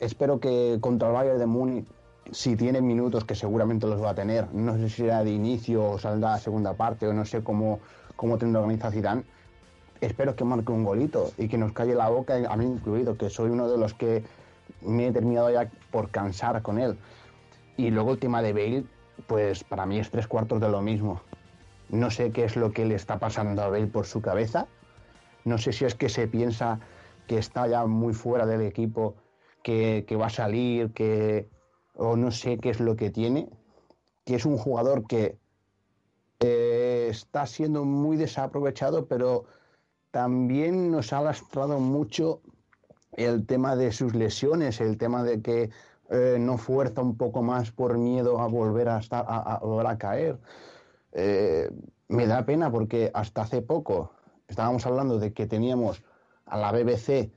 espero 0.00 0.40
que 0.40 0.78
contra 0.80 1.08
el 1.08 1.14
Bayern 1.14 1.38
de 1.38 1.46
Múnich, 1.46 1.86
si 2.32 2.56
tiene 2.56 2.80
minutos, 2.80 3.24
que 3.24 3.34
seguramente 3.34 3.86
los 3.86 4.02
va 4.02 4.10
a 4.10 4.14
tener, 4.14 4.52
no 4.52 4.76
sé 4.76 4.88
si 4.88 5.02
será 5.02 5.24
de 5.24 5.30
inicio 5.30 5.90
o 5.90 5.98
saldrá 5.98 6.34
a 6.34 6.38
segunda 6.38 6.74
parte, 6.74 7.06
o 7.06 7.12
no 7.12 7.24
sé 7.24 7.42
cómo, 7.42 7.80
cómo 8.16 8.38
tendrá 8.38 8.60
organizado 8.60 8.92
Zidane, 8.92 9.24
espero 10.00 10.34
que 10.34 10.44
marque 10.44 10.72
un 10.72 10.84
golito 10.84 11.32
y 11.38 11.48
que 11.48 11.58
nos 11.58 11.72
calle 11.72 11.94
la 11.94 12.08
boca, 12.08 12.34
a 12.48 12.56
mí 12.56 12.66
incluido, 12.66 13.16
que 13.16 13.30
soy 13.30 13.50
uno 13.50 13.68
de 13.68 13.78
los 13.78 13.94
que 13.94 14.22
me 14.80 15.08
he 15.08 15.12
terminado 15.12 15.50
ya 15.50 15.70
por 15.90 16.10
cansar 16.10 16.62
con 16.62 16.78
él. 16.78 16.98
Y 17.76 17.90
luego 17.90 18.12
el 18.12 18.18
tema 18.18 18.42
de 18.42 18.52
Bale, 18.52 18.84
pues 19.26 19.64
para 19.64 19.86
mí 19.86 19.98
es 19.98 20.10
tres 20.10 20.26
cuartos 20.26 20.60
de 20.60 20.68
lo 20.68 20.82
mismo. 20.82 21.22
No 21.88 22.10
sé 22.10 22.30
qué 22.30 22.44
es 22.44 22.56
lo 22.56 22.72
que 22.72 22.84
le 22.84 22.94
está 22.94 23.18
pasando 23.18 23.62
a 23.62 23.68
Bale 23.68 23.86
por 23.86 24.06
su 24.06 24.20
cabeza. 24.20 24.66
No 25.44 25.58
sé 25.58 25.72
si 25.72 25.84
es 25.84 25.94
que 25.94 26.08
se 26.08 26.28
piensa 26.28 26.78
que 27.26 27.38
está 27.38 27.66
ya 27.66 27.86
muy 27.86 28.12
fuera 28.12 28.46
del 28.46 28.62
equipo, 28.62 29.14
que, 29.62 30.04
va 30.20 30.26
a 30.26 30.30
salir, 30.30 30.92
que 30.92 31.48
o 31.94 32.16
no 32.16 32.30
sé 32.30 32.58
qué 32.58 32.70
es 32.70 32.80
lo 32.80 32.96
que 32.96 33.10
tiene. 33.10 33.48
Que 34.24 34.34
es 34.36 34.44
un 34.44 34.56
jugador 34.56 35.06
que 35.06 35.38
eh, 36.40 37.08
está 37.10 37.46
siendo 37.46 37.84
muy 37.84 38.16
desaprovechado, 38.16 39.06
pero 39.06 39.44
también 40.10 40.90
nos 40.90 41.12
ha 41.12 41.20
lastrado 41.20 41.78
mucho 41.78 42.40
el 43.12 43.46
tema 43.46 43.76
de 43.76 43.92
sus 43.92 44.14
lesiones, 44.14 44.80
el 44.80 44.96
tema 44.96 45.22
de 45.22 45.42
que 45.42 45.70
eh, 46.10 46.36
no 46.40 46.58
fuerza 46.58 47.02
un 47.02 47.16
poco 47.16 47.42
más 47.42 47.70
por 47.70 47.98
miedo 47.98 48.40
a 48.40 48.48
volver 48.48 48.88
a, 48.88 48.98
estar, 48.98 49.24
a, 49.28 49.60
a 49.60 49.98
caer. 49.98 50.38
Eh, 51.12 51.70
me 52.08 52.26
da 52.26 52.44
pena 52.44 52.70
porque 52.70 53.10
hasta 53.14 53.42
hace 53.42 53.62
poco 53.62 54.12
estábamos 54.48 54.84
hablando 54.86 55.18
de 55.18 55.32
que 55.32 55.46
teníamos 55.46 56.02
a 56.46 56.58
la 56.58 56.72
BBC 56.72 57.30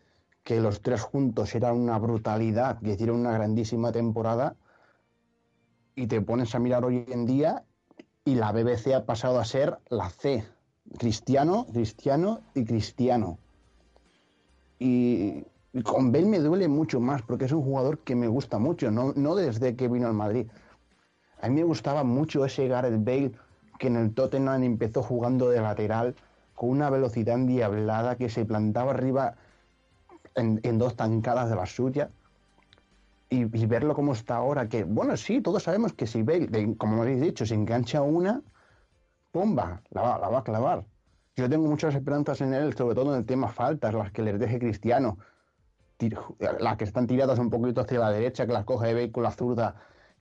que 0.43 0.59
los 0.59 0.81
tres 0.81 1.01
juntos 1.01 1.55
eran 1.55 1.77
una 1.77 1.97
brutalidad, 1.97 2.79
que 2.79 2.93
hicieron 2.93 3.19
una 3.19 3.31
grandísima 3.31 3.91
temporada, 3.91 4.55
y 5.95 6.07
te 6.07 6.21
pones 6.21 6.53
a 6.55 6.59
mirar 6.59 6.83
hoy 6.83 7.05
en 7.07 7.25
día 7.25 7.63
y 8.25 8.35
la 8.35 8.51
BBC 8.51 8.93
ha 8.95 9.05
pasado 9.05 9.39
a 9.39 9.45
ser 9.45 9.77
la 9.89 10.09
C, 10.09 10.43
cristiano, 10.97 11.65
cristiano 11.71 12.41
y 12.55 12.65
cristiano. 12.65 13.37
Y 14.79 15.45
con 15.81 16.11
Bale 16.11 16.27
me 16.27 16.39
duele 16.39 16.67
mucho 16.67 16.99
más 16.99 17.23
porque 17.23 17.45
es 17.45 17.51
un 17.51 17.63
jugador 17.63 17.99
que 17.99 18.15
me 18.15 18.27
gusta 18.27 18.59
mucho, 18.59 18.91
no, 18.91 19.13
no 19.15 19.33
desde 19.33 19.75
que 19.75 19.87
vino 19.87 20.07
al 20.07 20.13
Madrid. 20.13 20.47
A 21.41 21.49
mí 21.49 21.55
me 21.55 21.63
gustaba 21.63 22.03
mucho 22.03 22.45
ese 22.45 22.67
Gareth 22.67 23.03
Bale 23.03 23.31
que 23.79 23.87
en 23.87 23.95
el 23.95 24.13
Tottenham 24.13 24.63
empezó 24.63 25.01
jugando 25.01 25.49
de 25.49 25.59
lateral 25.61 26.15
con 26.53 26.69
una 26.69 26.89
velocidad 26.89 27.35
endiablada 27.35 28.15
que 28.17 28.29
se 28.29 28.45
plantaba 28.45 28.91
arriba 28.91 29.35
en, 30.35 30.77
dos 30.77 30.95
tancadas 30.95 31.49
de 31.49 31.55
la 31.55 31.65
suya. 31.65 32.09
Y, 33.29 33.45
verlo 33.45 33.95
como 33.95 34.13
está 34.13 34.35
ahora, 34.35 34.69
que 34.69 34.83
bueno, 34.83 35.17
sí, 35.17 35.41
todos 35.41 35.63
sabemos 35.63 35.93
que 35.93 36.05
si 36.05 36.21
Bale, 36.21 36.75
como 36.77 37.01
habéis 37.01 37.19
dicho, 37.19 37.47
se 37.47 37.55
engancha 37.55 38.03
una, 38.03 38.43
¡pumba! 39.31 39.81
La 39.89 40.01
va, 40.03 40.37
a 40.37 40.43
clavar. 40.43 40.85
Yo 41.35 41.49
tengo 41.49 41.67
muchas 41.67 41.95
esperanzas 41.95 42.41
en 42.41 42.53
él, 42.53 42.75
sobre 42.75 42.93
todo 42.93 43.11
en 43.11 43.21
el 43.21 43.25
tema 43.25 43.47
faltas, 43.47 43.95
las 43.95 44.11
que 44.11 44.21
les 44.21 44.39
deje 44.39 44.59
Cristiano 44.59 45.17
las 46.59 46.77
que 46.77 46.83
están 46.83 47.07
tiradas 47.07 47.39
un 47.39 47.49
poquito 47.49 47.81
hacia 47.81 47.99
la 47.99 48.11
derecha, 48.11 48.45
que 48.45 48.53
las 48.53 48.65
coge 48.65 48.93
Bale 48.93 49.11
con 49.11 49.23
la 49.23 49.31
zurda, 49.31 49.75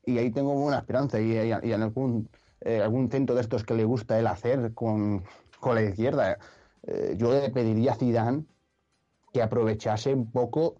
y 0.04 0.18
ahí 0.18 0.30
tengo 0.30 0.54
buena 0.54 0.78
esperanza, 0.78 1.20
y, 1.20 1.32
y, 1.32 1.72
en 1.72 1.82
algún, 1.82 2.28
eh, 2.60 2.80
algún 2.82 3.10
centro 3.10 3.34
de 3.34 3.42
estos 3.42 3.64
que 3.64 3.74
le 3.74 3.84
gusta 3.84 4.18
él 4.18 4.26
hacer 4.26 4.74
con, 4.74 5.24
con 5.60 5.74
la 5.74 5.82
izquierda, 5.82 6.38
eh, 6.84 7.14
yo 7.16 7.32
le 7.32 7.50
pediría 7.50 7.92
a 7.92 7.96
Zidane 7.96 8.44
que 9.32 9.42
aprovechase 9.42 10.12
un 10.12 10.30
poco 10.30 10.76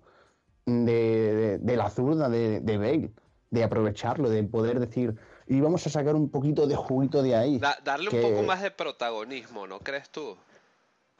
de, 0.67 1.59
de, 1.61 1.77
la 1.77 1.91
zurda 1.91 2.29
de, 2.29 2.61
de 2.61 2.79
Bale, 2.79 3.11
de 3.51 3.65
aprovecharlo, 3.65 4.29
de 4.29 4.43
poder 4.45 4.81
decir, 4.81 5.17
y 5.47 5.61
vamos 5.61 5.87
a 5.87 5.91
sacar 5.91 6.15
un 6.15 6.31
poquito 6.31 6.67
de 6.67 6.77
juguito 6.77 7.23
de 7.23 7.37
ahí. 7.37 7.61
darle 7.85 8.11
un 8.11 8.23
poco 8.23 8.43
más 8.43 8.63
de 8.63 8.71
protagonismo, 8.71 9.67
¿no 9.67 9.81
crees 9.81 10.11
tú? 10.11 10.37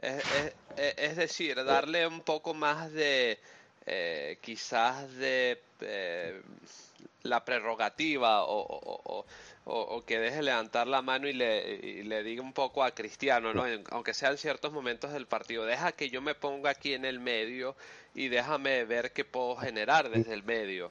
Es, 0.01 0.23
es, 0.77 0.95
es 0.97 1.17
decir, 1.17 1.63
darle 1.65 2.07
un 2.07 2.21
poco 2.23 2.55
más 2.55 2.93
de, 2.93 3.39
eh, 3.87 4.39
quizás 4.41 5.13
de 5.17 5.61
eh, 5.81 6.43
la 7.23 7.45
prerrogativa 7.45 8.45
o, 8.45 9.25
que 10.07 10.19
deje 10.19 10.43
levantar 10.43 10.89
la 10.89 11.03
mano 11.03 11.29
y 11.29 11.33
le, 11.33 11.75
y 11.75 12.03
le 12.03 12.23
diga 12.25 12.43
un 12.43 12.53
poco 12.53 12.83
a 12.83 12.91
Cristiano, 12.91 13.55
¿no? 13.55 13.65
aunque 13.91 14.13
sean 14.13 14.37
ciertos 14.37 14.73
momentos 14.73 15.13
del 15.13 15.27
partido, 15.27 15.65
deja 15.65 15.93
que 15.93 16.11
yo 16.11 16.21
me 16.21 16.35
ponga 16.35 16.71
aquí 16.71 16.95
en 16.95 17.05
el 17.05 17.21
medio 17.21 17.77
y 18.15 18.29
déjame 18.29 18.85
ver 18.85 19.13
qué 19.13 19.25
puedo 19.25 19.57
generar 19.57 20.11
desde 20.11 20.35
el 20.35 20.43
medio. 20.43 20.91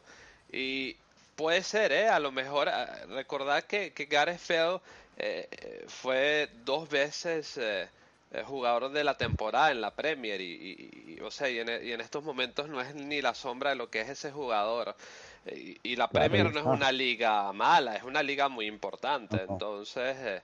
Y 0.52 0.96
puede 1.36 1.64
ser, 1.64 1.92
¿eh? 1.92 2.08
A 2.08 2.20
lo 2.20 2.32
mejor, 2.32 2.70
ah, 2.70 3.06
recordad 3.10 3.64
que, 3.64 3.92
que 3.94 4.06
Gareth 4.06 4.48
Bale 4.48 4.80
eh, 5.18 5.86
fue 5.88 6.50
dos 6.66 6.90
veces 6.90 7.58
eh, 7.58 7.88
jugador 8.46 8.92
de 8.92 9.04
la 9.04 9.18
temporada 9.18 9.72
en 9.72 9.82
la 9.82 9.92
Premier 9.92 10.40
y, 10.40 11.20
o 11.22 11.32
sea, 11.32 11.50
y 11.50 11.60
en, 11.60 11.70
y 11.86 11.92
en, 11.92 12.02
estos 12.02 12.24
momentos 12.24 12.70
no 12.70 12.80
es 12.82 12.96
ni 12.96 13.22
la 13.22 13.34
sombra 13.34 13.72
de 13.72 13.76
lo 13.76 13.90
que 13.90 14.02
es 14.02 14.10
ese 14.10 14.32
jugador. 14.32 14.96
Y, 15.46 15.96
la 15.96 16.08
Premier 16.08 16.54
no 16.54 16.60
es 16.60 16.66
una 16.66 16.92
liga 16.92 17.52
mala, 17.52 17.96
es 17.96 18.04
una 18.04 18.24
liga 18.24 18.48
muy 18.48 18.68
importante. 18.68 19.46
Entonces, 19.50 20.42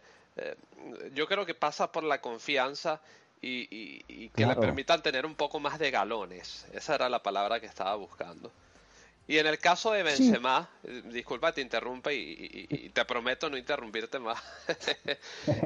yo 1.14 1.28
creo 1.28 1.46
que 1.46 1.54
pasa 1.54 1.92
por 1.92 2.04
la 2.04 2.20
confianza 2.20 3.00
y, 3.42 3.68
y 4.08 4.30
que 4.30 4.46
le 4.46 4.56
permitan 4.56 5.02
tener 5.02 5.26
un 5.26 5.36
poco 5.36 5.60
más 5.60 5.80
de 5.80 5.92
galones. 5.92 6.66
Esa 6.74 6.96
era 6.96 7.10
la 7.10 7.24
palabra 7.24 7.60
que 7.60 7.68
estaba 7.68 7.96
buscando. 7.96 8.52
Y 9.28 9.38
en 9.40 9.48
el 9.48 9.60
caso 9.60 9.92
de 9.92 10.04
Benzema, 10.04 10.70
eh, 10.86 11.02
disculpa, 11.06 11.52
te 11.52 11.60
interrumpe 11.60 12.16
y, 12.16 12.90
te 12.94 13.04
prometo 13.04 13.50
no 13.50 13.58
interrumpirte 13.58 14.20
más. 14.20 14.42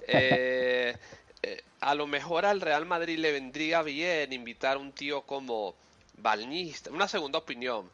Eh, 0.08 0.96
eh, 1.44 1.64
a 1.80 1.96
lo 1.96 2.08
mejor 2.08 2.46
al 2.46 2.62
Real 2.62 2.86
Madrid 2.86 3.18
le 3.18 3.32
vendría 3.32 3.82
bien 3.82 4.32
invitar 4.34 4.78
a 4.78 4.80
un 4.80 4.92
tío 4.92 5.24
como 5.24 5.76
Balnista, 6.18 6.92
una 6.92 7.08
segunda 7.08 7.40
opinión, 7.40 7.90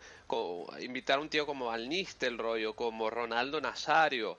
invitar 0.82 1.20
a 1.20 1.22
un 1.22 1.30
tío 1.30 1.46
como 1.46 1.72
el 2.28 2.38
rollo, 2.38 2.76
como 2.76 3.10
Ronaldo 3.10 3.62
Nazario, 3.62 4.38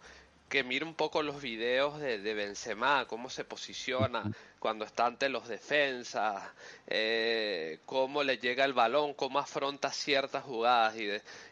que 0.49 0.63
mire 0.63 0.85
un 0.85 0.95
poco 0.95 1.23
los 1.23 1.41
videos 1.41 2.01
de, 2.01 2.19
de 2.19 2.35
Benzema, 2.35 3.07
cómo 3.07 3.31
se 3.31 3.45
posiciona, 3.45 4.25
cuando 4.59 4.85
está 4.85 5.07
ante 5.07 5.29
los 5.29 5.47
defensas, 5.49 6.43
eh, 6.89 7.79
cómo 7.87 8.25
le 8.25 8.39
llega 8.39 8.65
el 8.65 8.73
balón, 8.73 9.15
cómo 9.15 9.39
afronta 9.39 9.93
ciertas 9.93 10.43
jugadas 10.45 10.97
y, 10.97 11.09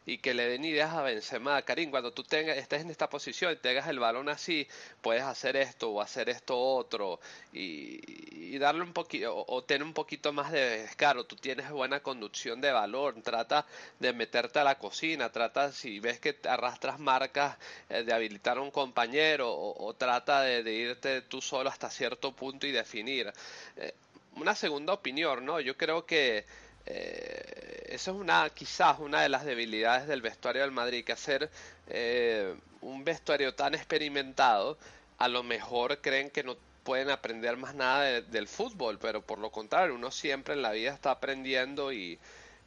y 0.07 0.19
que 0.19 0.35
le 0.35 0.49
den 0.49 0.65
ideas 0.65 0.93
a 0.93 1.03
Benzema. 1.03 1.63
Karim, 1.63 1.91
cuando 1.91 2.13
tú 2.13 2.25
tengas, 2.25 2.57
estés 2.57 2.83
en 2.83 2.91
esta 2.91 3.09
posición 3.09 3.53
y 3.53 3.57
tengas 3.57 3.87
el 3.89 3.99
balón 4.01 4.29
así, 4.29 4.67
puedes 5.03 5.23
hacer 5.23 5.57
esto 5.57 5.91
o 5.91 6.01
hacer 6.01 6.29
esto 6.29 6.59
otro 6.59 7.21
y, 7.53 8.59
darle 8.59 8.83
un 8.83 8.95
poquito 8.95 9.45
o, 9.47 9.63
tener 9.65 9.83
un 9.83 9.93
poquito 9.93 10.33
más 10.33 10.51
de 10.51 10.79
descaro. 10.81 11.25
Tú 11.25 11.37
tienes 11.37 11.71
buena 11.71 12.01
conducción 12.01 12.61
de 12.61 12.73
balón, 12.73 13.23
trata 13.23 13.67
de 14.01 14.13
meterte 14.13 14.59
a 14.59 14.65
la 14.65 14.79
cocina, 14.79 15.31
trata 15.31 15.73
si 15.73 16.01
ves 16.01 16.19
que 16.21 16.37
arrastras 16.49 16.99
marcas 16.99 17.59
eh, 17.91 18.03
de 18.03 18.13
habilitar 18.15 18.57
a 18.59 18.63
un 18.63 18.71
compañero 18.71 19.53
o, 19.55 19.95
trata 19.95 20.41
de, 20.41 20.63
de 20.63 20.73
irte 20.73 21.23
tú 21.23 21.41
solo 21.43 21.69
hasta 21.69 21.91
cierto 21.91 22.33
punto 22.33 22.67
y 22.67 22.73
definir 22.73 22.96
eh, 23.01 23.95
una 24.37 24.55
segunda 24.55 24.93
opinión, 24.93 25.45
¿no? 25.45 25.61
Yo 25.61 25.77
creo 25.77 26.07
que 26.07 26.45
eh, 26.87 27.87
eso 27.89 28.13
es 28.13 28.17
una, 28.17 28.49
quizás 28.51 28.99
una 29.01 29.23
de 29.23 29.29
las 29.29 29.45
debilidades 29.45 30.07
del 30.07 30.23
vestuario 30.23 30.63
del 30.63 30.71
Madrid, 30.71 31.05
que 31.05 31.13
hacer 31.13 31.51
eh, 31.89 32.55
un 32.81 33.05
vestuario 33.05 33.55
tan 33.55 33.75
experimentado, 33.75 34.79
a 35.19 35.29
lo 35.29 35.43
mejor 35.43 36.01
creen 36.01 36.31
que 36.31 36.43
no 36.45 36.57
pueden 36.85 37.11
aprender 37.11 37.57
más 37.57 37.75
nada 37.75 38.21
del 38.21 38.47
fútbol, 38.47 38.99
pero 38.99 39.21
por 39.21 39.39
lo 39.39 39.51
contrario, 39.51 39.95
uno 39.95 40.11
siempre 40.11 40.55
en 40.55 40.63
la 40.63 40.71
vida 40.71 40.93
está 40.93 41.11
aprendiendo 41.11 41.93
y 41.93 42.19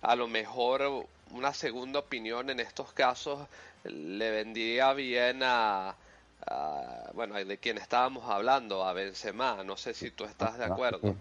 a 0.01 0.15
lo 0.15 0.27
mejor 0.27 1.07
una 1.31 1.53
segunda 1.53 1.99
opinión 1.99 2.49
en 2.49 2.59
estos 2.59 2.91
casos 2.91 3.47
le 3.85 4.31
vendría 4.31 4.93
bien 4.93 5.41
a, 5.43 5.95
bueno, 7.13 7.35
de 7.35 7.57
quien 7.57 7.77
estábamos 7.77 8.29
hablando, 8.29 8.85
a 8.85 8.93
Benzema. 8.93 9.63
No 9.63 9.77
sé 9.77 9.93
si 9.93 10.11
tú 10.11 10.25
estás 10.25 10.57
de 10.57 10.65
acuerdo. 10.65 11.15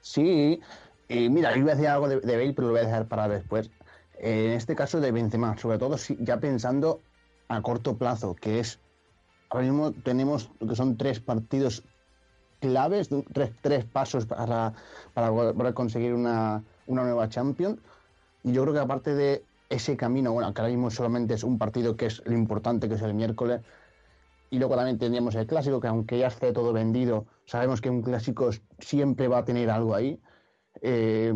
Sí, 0.00 0.60
y 1.08 1.28
mira, 1.28 1.52
yo 1.52 1.58
iba 1.58 1.72
a 1.72 1.74
decir 1.74 1.88
algo 1.88 2.08
de, 2.08 2.20
de 2.20 2.36
Bale, 2.36 2.52
pero 2.52 2.68
lo 2.68 2.72
voy 2.72 2.82
a 2.82 2.86
dejar 2.86 3.06
para 3.06 3.28
después. 3.28 3.70
En 4.18 4.52
este 4.52 4.74
caso 4.74 5.00
de 5.00 5.12
Benzema, 5.12 5.56
sobre 5.56 5.78
todo 5.78 5.96
ya 6.18 6.38
pensando 6.40 7.00
a 7.48 7.62
corto 7.62 7.96
plazo, 7.96 8.34
que 8.34 8.60
es, 8.60 8.78
ahora 9.48 9.66
mismo 9.66 9.92
tenemos 9.92 10.50
lo 10.60 10.68
que 10.68 10.76
son 10.76 10.96
tres 10.96 11.20
partidos 11.20 11.82
claves, 12.60 13.08
tres, 13.32 13.52
tres 13.60 13.84
pasos 13.84 14.26
para, 14.26 14.74
para 15.14 15.72
conseguir 15.72 16.14
una, 16.14 16.62
una 16.86 17.02
nueva 17.02 17.28
Champions. 17.28 17.78
Y 18.42 18.52
yo 18.52 18.62
creo 18.62 18.74
que 18.74 18.80
aparte 18.80 19.14
de 19.14 19.44
ese 19.70 19.96
camino, 19.96 20.32
bueno, 20.32 20.52
que 20.52 20.60
ahora 20.60 20.72
mismo 20.72 20.90
solamente 20.90 21.34
es 21.34 21.44
un 21.44 21.56
partido 21.56 21.96
que 21.96 22.06
es 22.06 22.22
lo 22.26 22.34
importante, 22.34 22.88
que 22.88 22.96
es 22.96 23.02
el 23.02 23.14
miércoles, 23.14 23.62
y 24.50 24.58
luego 24.58 24.74
también 24.74 24.98
tendríamos 24.98 25.34
el 25.36 25.46
clásico, 25.46 25.80
que 25.80 25.86
aunque 25.86 26.18
ya 26.18 26.26
esté 26.26 26.52
todo 26.52 26.72
vendido, 26.72 27.26
sabemos 27.46 27.80
que 27.80 27.88
un 27.88 28.02
clásico 28.02 28.50
siempre 28.80 29.28
va 29.28 29.38
a 29.38 29.44
tener 29.44 29.70
algo 29.70 29.94
ahí. 29.94 30.20
Eh, 30.82 31.32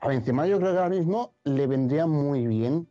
a 0.00 0.08
Benzema 0.08 0.46
yo 0.46 0.58
creo 0.58 0.72
que 0.72 0.78
ahora 0.78 0.90
mismo 0.90 1.34
le 1.44 1.66
vendría 1.66 2.06
muy 2.06 2.46
bien 2.46 2.88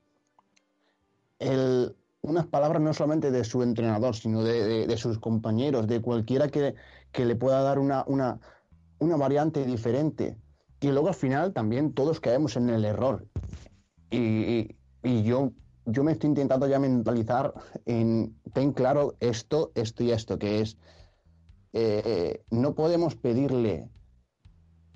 el, 1.39 1.95
unas 2.21 2.47
palabras 2.47 2.81
no 2.81 2.93
solamente 2.93 3.31
de 3.31 3.45
su 3.45 3.63
entrenador, 3.63 4.15
sino 4.15 4.43
de, 4.43 4.97
sus 4.97 5.19
compañeros, 5.19 5.87
de 5.87 6.01
cualquiera 6.01 6.49
que, 6.49 6.75
que 7.11 7.25
le 7.25 7.35
pueda 7.35 7.61
dar 7.61 7.79
una, 7.79 8.03
una, 8.07 8.39
una 8.99 9.15
variante 9.15 9.65
diferente. 9.65 10.35
Y 10.81 10.89
luego 10.89 11.07
al 11.09 11.13
final 11.13 11.53
también 11.53 11.93
todos 11.93 12.19
caemos 12.19 12.57
en 12.57 12.69
el 12.69 12.83
error. 12.85 13.25
Y, 14.11 14.75
yo, 15.23 15.51
yo 15.85 16.03
me 16.03 16.11
estoy 16.11 16.29
intentando 16.29 16.67
ya 16.67 16.79
mentalizar 16.79 17.53
en, 17.85 18.35
ten 18.53 18.73
claro 18.73 19.15
esto, 19.19 19.71
esto 19.75 20.03
y 20.03 20.11
esto, 20.11 20.37
que 20.37 20.61
es, 20.61 20.77
eh, 21.73 22.43
no 22.49 22.75
podemos 22.75 23.15
pedirle 23.15 23.89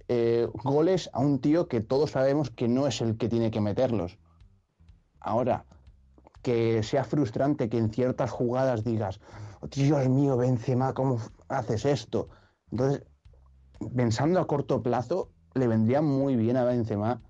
eh, 0.07 0.47
goles 0.63 1.09
a 1.13 1.19
un 1.19 1.39
tío 1.39 1.67
que 1.67 1.81
todos 1.81 2.11
sabemos 2.11 2.49
que 2.49 2.67
no 2.67 2.87
es 2.87 3.01
el 3.01 3.17
que 3.17 3.29
tiene 3.29 3.51
que 3.51 3.61
meterlos. 3.61 4.19
Ahora, 5.19 5.65
que 6.41 6.83
sea 6.83 7.05
frustrante 7.05 7.69
que 7.69 7.77
en 7.77 7.89
ciertas 7.89 8.29
jugadas 8.29 8.83
digas, 8.83 9.21
oh, 9.61 9.67
Dios 9.67 10.09
mío, 10.09 10.35
Benzema, 10.35 10.93
¿cómo 10.93 11.19
haces 11.47 11.85
esto? 11.85 12.27
Entonces, 12.69 13.03
pensando 13.95 14.39
a 14.39 14.47
corto 14.47 14.83
plazo, 14.83 15.29
le 15.55 15.67
vendría 15.67 16.01
muy 16.01 16.35
bien 16.35 16.57
a 16.57 16.65
Benzema 16.65 17.21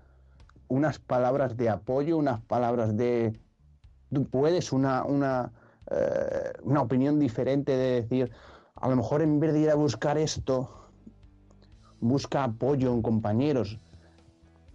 unas 0.74 0.98
palabras 0.98 1.56
de 1.56 1.68
apoyo, 1.68 2.18
unas 2.18 2.40
palabras 2.42 2.96
de 2.96 3.38
puedes, 4.22 4.72
una, 4.72 5.04
una, 5.04 5.52
eh, 5.90 6.52
una 6.62 6.82
opinión 6.82 7.18
diferente 7.18 7.72
de 7.72 8.02
decir, 8.02 8.30
a 8.76 8.88
lo 8.88 8.96
mejor 8.96 9.22
en 9.22 9.40
vez 9.40 9.52
de 9.52 9.60
ir 9.60 9.70
a 9.70 9.74
buscar 9.74 10.18
esto, 10.18 10.88
busca 12.00 12.44
apoyo 12.44 12.92
en 12.92 13.02
compañeros, 13.02 13.78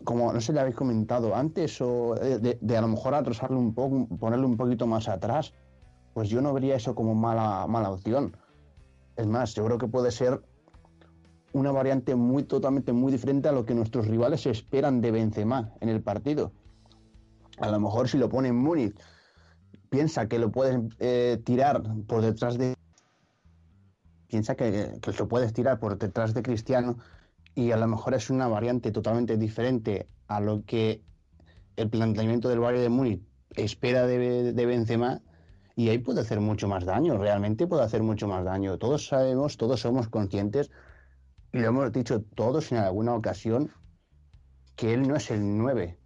como 0.03 0.33
no 0.33 0.41
sé, 0.41 0.53
le 0.53 0.61
habéis 0.61 0.75
comentado 0.75 1.35
antes, 1.35 1.79
o 1.81 2.15
de, 2.15 2.77
a 2.77 2.81
lo 2.81 2.87
mejor 2.87 3.13
atrasarlo 3.13 3.59
un 3.59 3.73
poco, 3.73 4.07
ponerlo 4.17 4.47
un 4.47 4.57
poquito 4.57 4.87
más 4.87 5.07
atrás, 5.07 5.53
pues 6.13 6.29
yo 6.29 6.41
no 6.41 6.53
vería 6.53 6.75
eso 6.75 6.95
como 6.95 7.13
mala, 7.13 7.65
mala 7.67 7.91
opción. 7.91 8.35
Es 9.15 9.27
más, 9.27 9.53
yo 9.53 9.65
creo 9.65 9.77
que 9.77 9.87
puede 9.87 10.11
ser 10.11 10.41
una 11.53 11.71
variante 11.71 12.15
muy 12.15 12.43
totalmente 12.43 12.93
muy 12.93 13.11
diferente 13.11 13.47
a 13.47 13.51
lo 13.51 13.65
que 13.65 13.73
nuestros 13.73 14.07
rivales 14.07 14.45
esperan 14.45 15.01
de 15.01 15.11
Benzema 15.11 15.71
en 15.81 15.89
el 15.89 16.01
partido. 16.01 16.51
A 17.59 17.69
lo 17.69 17.79
mejor 17.79 18.07
si 18.07 18.17
lo 18.17 18.29
pone 18.29 18.49
en 18.49 18.55
Múnich, 18.55 18.95
piensa 19.89 20.27
que 20.27 20.39
lo 20.39 20.51
puedes 20.51 20.79
eh, 20.99 21.41
tirar 21.43 21.81
por 22.07 22.21
detrás 22.21 22.57
de 22.57 22.75
piensa 24.27 24.55
que, 24.55 24.93
que, 25.01 25.11
lo 25.13 25.27
puedes 25.27 25.53
tirar 25.53 25.79
por 25.79 25.97
detrás 25.97 26.33
de 26.33 26.43
Cristiano 26.43 26.97
y 27.55 27.71
a 27.71 27.77
lo 27.77 27.87
mejor 27.87 28.13
es 28.13 28.29
una 28.29 28.47
variante 28.47 28.91
totalmente 28.91 29.37
diferente 29.37 30.07
a 30.27 30.39
lo 30.39 30.63
que 30.65 31.01
el 31.75 31.89
planteamiento 31.89 32.47
del 32.47 32.59
barrio 32.59 32.81
de 32.81 32.89
Múnich 32.89 33.23
espera 33.55 34.05
de, 34.05 34.53
de 34.53 34.65
Benzema 34.67 35.21
y 35.75 35.89
ahí 35.89 35.97
puede 35.97 36.21
hacer 36.21 36.39
mucho 36.41 36.67
más 36.67 36.85
daño, 36.85 37.17
realmente 37.17 37.65
puede 37.65 37.83
hacer 37.83 38.03
mucho 38.03 38.27
más 38.27 38.43
daño. 38.43 38.77
Todos 38.77 39.07
sabemos, 39.07 39.57
todos 39.57 39.79
somos 39.79 40.09
conscientes 40.09 40.69
y 41.51 41.59
lo 41.59 41.67
hemos 41.67 41.91
dicho 41.91 42.21
todos 42.35 42.71
en 42.71 42.79
alguna 42.79 43.13
ocasión, 43.15 43.71
que 44.75 44.93
él 44.93 45.07
no 45.07 45.15
es 45.15 45.29
el 45.31 45.57
9. 45.57 45.97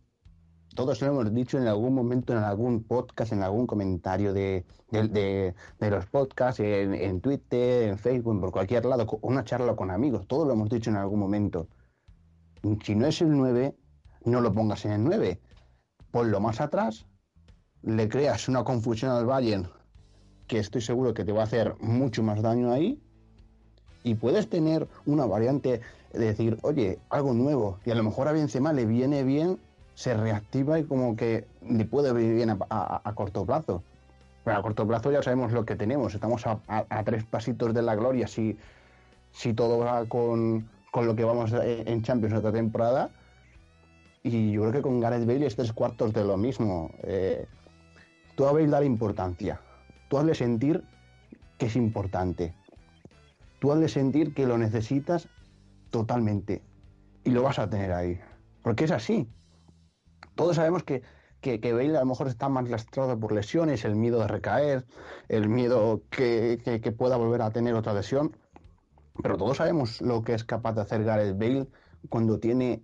Todos 0.75 1.01
lo 1.01 1.07
hemos 1.07 1.33
dicho 1.33 1.59
en 1.59 1.67
algún 1.67 1.93
momento, 1.93 2.33
en 2.33 2.39
algún 2.39 2.83
podcast, 2.83 3.31
en 3.31 3.43
algún 3.43 3.67
comentario 3.67 4.33
de, 4.33 4.65
de, 4.89 5.07
de- 5.07 5.55
de 5.79 5.89
los 5.91 6.05
podcasts, 6.07 6.59
en, 6.61 6.95
en 6.95 7.21
Twitter, 7.21 7.89
en 7.89 7.97
Facebook, 7.99 8.39
por 8.39 8.51
cualquier 8.51 8.85
lado, 8.85 9.05
una 9.21 9.43
charla 9.43 9.75
con 9.75 9.91
amigos. 9.91 10.25
Todos 10.27 10.47
lo 10.47 10.53
hemos 10.53 10.69
dicho 10.69 10.89
en 10.89 10.95
algún 10.95 11.19
momento. 11.19 11.67
Si 12.83 12.95
no 12.95 13.05
es 13.05 13.21
el 13.21 13.29
9, 13.37 13.75
no 14.25 14.41
lo 14.41 14.51
pongas 14.51 14.85
en 14.85 14.93
el 14.93 15.03
9. 15.03 15.39
Ponlo 16.09 16.39
más 16.39 16.59
atrás, 16.61 17.05
le 17.83 18.07
creas 18.09 18.47
una 18.47 18.63
confusión 18.63 19.11
al 19.11 19.25
Bayern 19.25 19.69
que 20.47 20.59
estoy 20.59 20.81
seguro 20.81 21.13
que 21.13 21.23
te 21.25 21.31
va 21.31 21.41
a 21.41 21.45
hacer 21.45 21.75
mucho 21.81 22.23
más 22.23 22.41
daño 22.41 22.71
ahí. 22.71 22.99
Y 24.03 24.15
puedes 24.15 24.49
tener 24.49 24.87
una 25.05 25.25
variante 25.25 25.81
de 26.11 26.25
decir, 26.25 26.57
oye, 26.61 26.99
algo 27.09 27.33
nuevo. 27.33 27.79
Y 27.85 27.91
a 27.91 27.95
lo 27.95 28.03
mejor 28.03 28.27
a 28.27 28.31
Benzema 28.31 28.73
le 28.73 28.85
viene 28.85 29.23
bien, 29.23 29.59
se 29.95 30.13
reactiva 30.15 30.79
y 30.79 30.83
como 30.83 31.15
que 31.15 31.45
le 31.67 31.85
puede 31.85 32.11
venir 32.11 32.35
bien 32.35 32.49
a, 32.49 33.13
corto 33.15 33.45
plazo. 33.45 33.83
Pero 34.43 34.57
a 34.57 34.61
corto 34.61 34.85
plazo 34.87 35.11
ya 35.11 35.23
sabemos 35.23 35.51
lo 35.51 35.65
que 35.65 35.75
tenemos. 35.75 36.13
Estamos 36.13 36.45
a, 36.45 37.03
tres 37.05 37.23
pasitos 37.23 37.73
de 37.73 37.81
la 37.81 37.95
gloria 37.95 38.27
si, 38.27 38.57
si 39.31 39.53
todo 39.53 39.79
va 39.79 40.05
con, 40.05 40.69
con 40.91 41.07
lo 41.07 41.15
que 41.15 41.23
vamos 41.23 41.53
en 41.53 42.01
Champions 42.01 42.35
esta 42.35 42.51
temporada. 42.51 43.09
Y 44.23 44.53
yo 44.53 44.61
creo 44.61 44.73
que 44.73 44.81
con 44.81 45.01
Gareth 45.01 45.25
Bale 45.25 45.45
es 45.45 45.55
tres 45.55 45.73
cuartos 45.73 46.13
de 46.13 46.23
lo 46.23 46.37
mismo. 46.37 46.91
Eh, 47.03 47.45
tú 48.35 48.45
a 48.45 48.53
Bale 48.53 48.67
dale 48.67 48.85
importancia. 48.85 49.59
Tú 50.07 50.17
hazle 50.17 50.33
sentir 50.33 50.83
que 51.57 51.65
es 51.65 51.75
importante. 51.75 52.53
Tú 53.63 53.71
hazle 53.71 53.87
sentir 53.87 54.33
que 54.33 54.45
lo 54.45 54.57
necesitas 54.57 55.29
totalmente. 55.89 56.61
Y 57.23 57.29
lo 57.29 57.43
vas 57.43 57.59
a 57.59 57.69
tener 57.69 57.93
ahí. 57.93 58.19
Porque 58.61 58.83
es 58.83 58.91
así. 58.91 59.29
Todos 60.35 60.57
sabemos 60.57 60.83
que, 60.83 61.01
que, 61.39 61.61
que 61.61 61.71
Bale 61.71 61.95
a 61.95 62.01
lo 62.01 62.07
mejor 62.07 62.27
está 62.27 62.49
más 62.49 62.69
lastrado 62.69 63.17
por 63.17 63.31
lesiones, 63.31 63.85
el 63.85 63.95
miedo 63.95 64.19
de 64.19 64.27
recaer, 64.27 64.85
el 65.29 65.47
miedo 65.47 66.03
que, 66.09 66.59
que- 66.61 66.81
que 66.81 66.91
pueda 66.91 67.15
volver 67.15 67.41
a 67.41 67.51
tener 67.51 67.73
otra 67.73 67.93
lesión. 67.93 68.35
Pero 69.23 69.37
todos 69.37 69.57
sabemos 69.57 70.01
lo 70.01 70.23
que 70.23 70.33
es 70.33 70.43
capaz 70.43 70.73
de 70.73 70.81
hacer 70.81 71.05
Gareth 71.05 71.37
Bale 71.37 71.69
cuando 72.09 72.39
tiene 72.39 72.83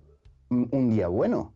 un 0.49 0.69
un 0.71 0.91
día 0.91 1.09
bueno. 1.09 1.55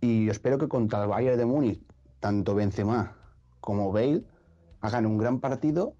Y 0.00 0.28
espero 0.28 0.58
que 0.58 0.68
contra 0.68 1.02
el 1.02 1.08
Bayern 1.08 1.38
de 1.38 1.46
Múnich, 1.46 1.82
tanto 2.20 2.54
Benzema 2.54 3.16
como 3.60 3.92
Bale 3.92 4.24
hagan 4.80 5.06
un 5.06 5.18
gran 5.18 5.40
partido 5.40 5.96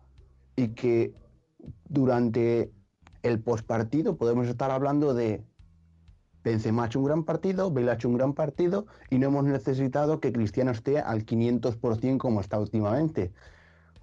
y 0.57 0.75
que 0.75 1.15
durante 1.89 2.73
el 3.23 3.41
postpartido 3.41 4.17
podemos 4.17 4.47
estar 4.47 4.71
hablando 4.71 5.15
de 5.15 5.45
Benzema 6.47 6.85
ha 6.85 6.87
hecho 6.87 7.01
un 7.01 7.07
gran 7.07 7.25
partido, 7.25 7.73
Bale 7.73 7.91
ha 7.91 7.95
hecho 7.95 8.09
un 8.09 8.17
gran 8.17 8.33
partido 8.33 8.87
y 9.11 9.19
no 9.19 9.27
hemos 9.27 9.45
necesitado 9.45 10.21
que 10.21 10.33
Cristiano 10.33 10.71
esté 10.71 11.01
al 11.01 11.27
500% 11.27 12.19
como 12.19 12.41
está 12.41 12.61
últimamente. 12.61 13.33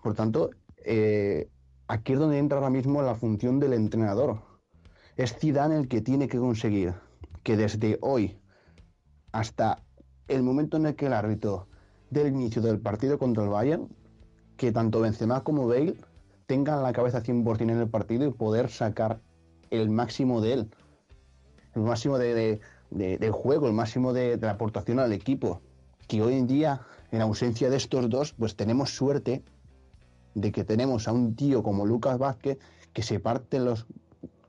Por 0.03 0.13
tanto, 0.13 0.49
eh, 0.83 1.49
aquí 1.87 2.13
es 2.13 2.19
donde 2.19 2.39
entra 2.39 2.57
ahora 2.57 2.69
mismo 2.69 3.01
la 3.01 3.15
función 3.15 3.61
del 3.61 3.71
entrenador. 3.71 4.41
Es 5.15 5.37
Zidane 5.37 5.77
el 5.77 5.87
que 5.87 6.01
tiene 6.01 6.27
que 6.27 6.37
conseguir 6.37 6.93
que 7.43 7.55
desde 7.55 7.97
hoy 8.01 8.37
hasta 9.31 9.81
el 10.27 10.43
momento 10.43 10.75
en 10.75 10.87
el 10.87 10.95
que 10.95 11.05
el 11.05 11.13
árbitro 11.13 11.67
del 12.09 12.27
inicio 12.27 12.61
del 12.61 12.79
partido 12.79 13.17
contra 13.17 13.43
el 13.43 13.49
Bayern, 13.49 13.87
que 14.57 14.73
tanto 14.73 14.99
Benzema 14.99 15.45
como 15.45 15.65
Bale 15.67 15.95
tengan 16.45 16.83
la 16.83 16.93
cabeza 16.93 17.21
100% 17.23 17.61
en 17.61 17.69
el 17.79 17.87
partido 17.87 18.25
y 18.27 18.31
poder 18.31 18.69
sacar 18.69 19.19
el 19.71 19.89
máximo 19.89 20.41
de 20.41 20.53
él, 20.53 20.69
el 21.75 21.81
máximo 21.81 22.17
de, 22.17 22.33
de- 22.33 22.59
de- 22.91 23.17
del 23.17 23.31
juego, 23.31 23.67
el 23.67 23.73
máximo 23.73 24.13
de, 24.13 24.37
de 24.37 24.45
la 24.45 24.53
aportación 24.53 24.99
al 24.99 25.13
equipo. 25.13 25.61
Que 26.07 26.21
hoy 26.21 26.35
en 26.35 26.47
día, 26.47 26.81
en 27.11 27.21
ausencia 27.21 27.69
de 27.69 27.77
estos 27.77 28.09
dos, 28.09 28.33
pues 28.33 28.55
tenemos 28.55 28.91
suerte 28.91 29.41
de 30.35 30.51
que 30.51 30.63
tenemos 30.63 31.07
a 31.07 31.11
un 31.11 31.35
tío 31.35 31.63
como 31.63 31.85
Lucas 31.85 32.17
Vázquez 32.19 32.57
que 32.91 33.01
se 33.01 33.19
parte 33.19 33.59
los, 33.59 33.85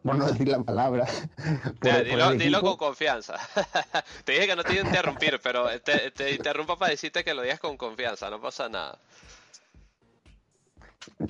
por 0.03 0.16
no 0.16 0.26
decir 0.26 0.49
la 0.49 0.62
palabra, 0.62 1.07
por- 1.80 1.88
Ya, 1.88 2.03
dilo, 2.03 2.32
dilo 2.32 2.61
con 2.61 2.76
confianza. 2.76 3.36
te 4.24 4.32
dije 4.32 4.47
que 4.49 4.57
no 4.57 4.64
te 4.64 4.74
iba 4.74 4.82
a 4.82 4.86
interrumpir, 4.86 5.40
pero 5.42 5.66
te, 5.80 6.11
te 6.11 6.34
interrumpo 6.34 6.76
para 6.76 6.90
decirte 6.90 7.24
que 7.24 7.32
lo 7.32 7.40
digas 7.42 7.61
con 7.61 7.76
confianza, 7.78 8.28
no 8.28 8.40
pasa 8.40 8.68
nada. 8.68 8.99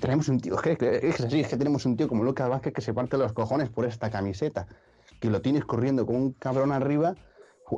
Tenemos 0.01 0.29
un 0.29 0.41
tío, 0.41 0.55
es 0.57 0.63
que, 0.63 0.77
que 0.77 1.57
tenemos 1.57 1.87
un 1.87 1.97
tío 1.97 2.09
como 2.09 2.25
Lucas 2.25 2.49
Vázquez 2.49 2.73
que 2.73 2.81
se 2.81 2.95
parte 2.95 3.17
los 3.17 3.33
cojones 3.33 3.71
por 3.71 3.85
esta 3.85 4.11
camiseta, 4.11 4.67
que 5.21 5.31
lo 5.31 5.41
tienes 5.41 5.65
corriendo 5.65 6.07
con 6.07 6.17
un 6.17 6.33
cabrón 6.33 6.73
arriba, 6.73 7.15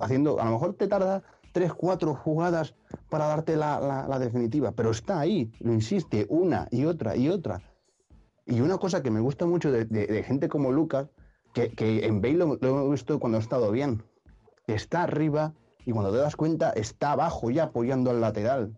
haciendo, 0.01 0.41
a 0.41 0.45
lo 0.45 0.53
mejor 0.53 0.75
te 0.75 0.89
tarda 0.89 1.23
tres, 1.53 1.73
cuatro 1.73 2.15
jugadas 2.15 2.75
para 3.09 3.27
darte 3.27 3.57
la, 3.57 3.81
la- 3.81 4.19
definitiva, 4.19 4.73
pero 4.73 4.91
está 4.91 5.21
ahí, 5.21 5.51
lo 5.61 5.73
insiste, 5.73 6.27
una 6.29 6.69
y 6.71 6.85
otra 6.85 7.17
y 7.17 7.29
otra. 7.29 7.63
Y 8.45 8.61
una 8.61 8.79
cosa 8.79 9.03
que 9.03 9.11
me 9.11 9.21
gusta 9.21 9.47
mucho 9.47 9.73
de, 9.73 10.23
gente 10.23 10.49
como 10.49 10.71
Lucas, 10.73 11.09
que, 11.55 11.71
que 11.71 12.05
en 12.07 12.21
Bale 12.21 12.35
lo, 12.35 12.59
lo 12.61 12.69
hemos 12.69 12.91
visto 12.91 13.19
cuando 13.19 13.39
ha 13.39 13.41
estado 13.41 13.71
bien, 13.71 14.03
está 14.67 15.03
arriba 15.05 15.55
y 15.85 15.93
cuando 15.93 16.13
te 16.13 16.19
das 16.19 16.37
cuenta 16.37 16.71
está 16.71 17.13
abajo 17.13 17.51
ya 17.51 17.65
apoyando 17.65 18.11
al 18.11 18.21
lateral. 18.21 18.77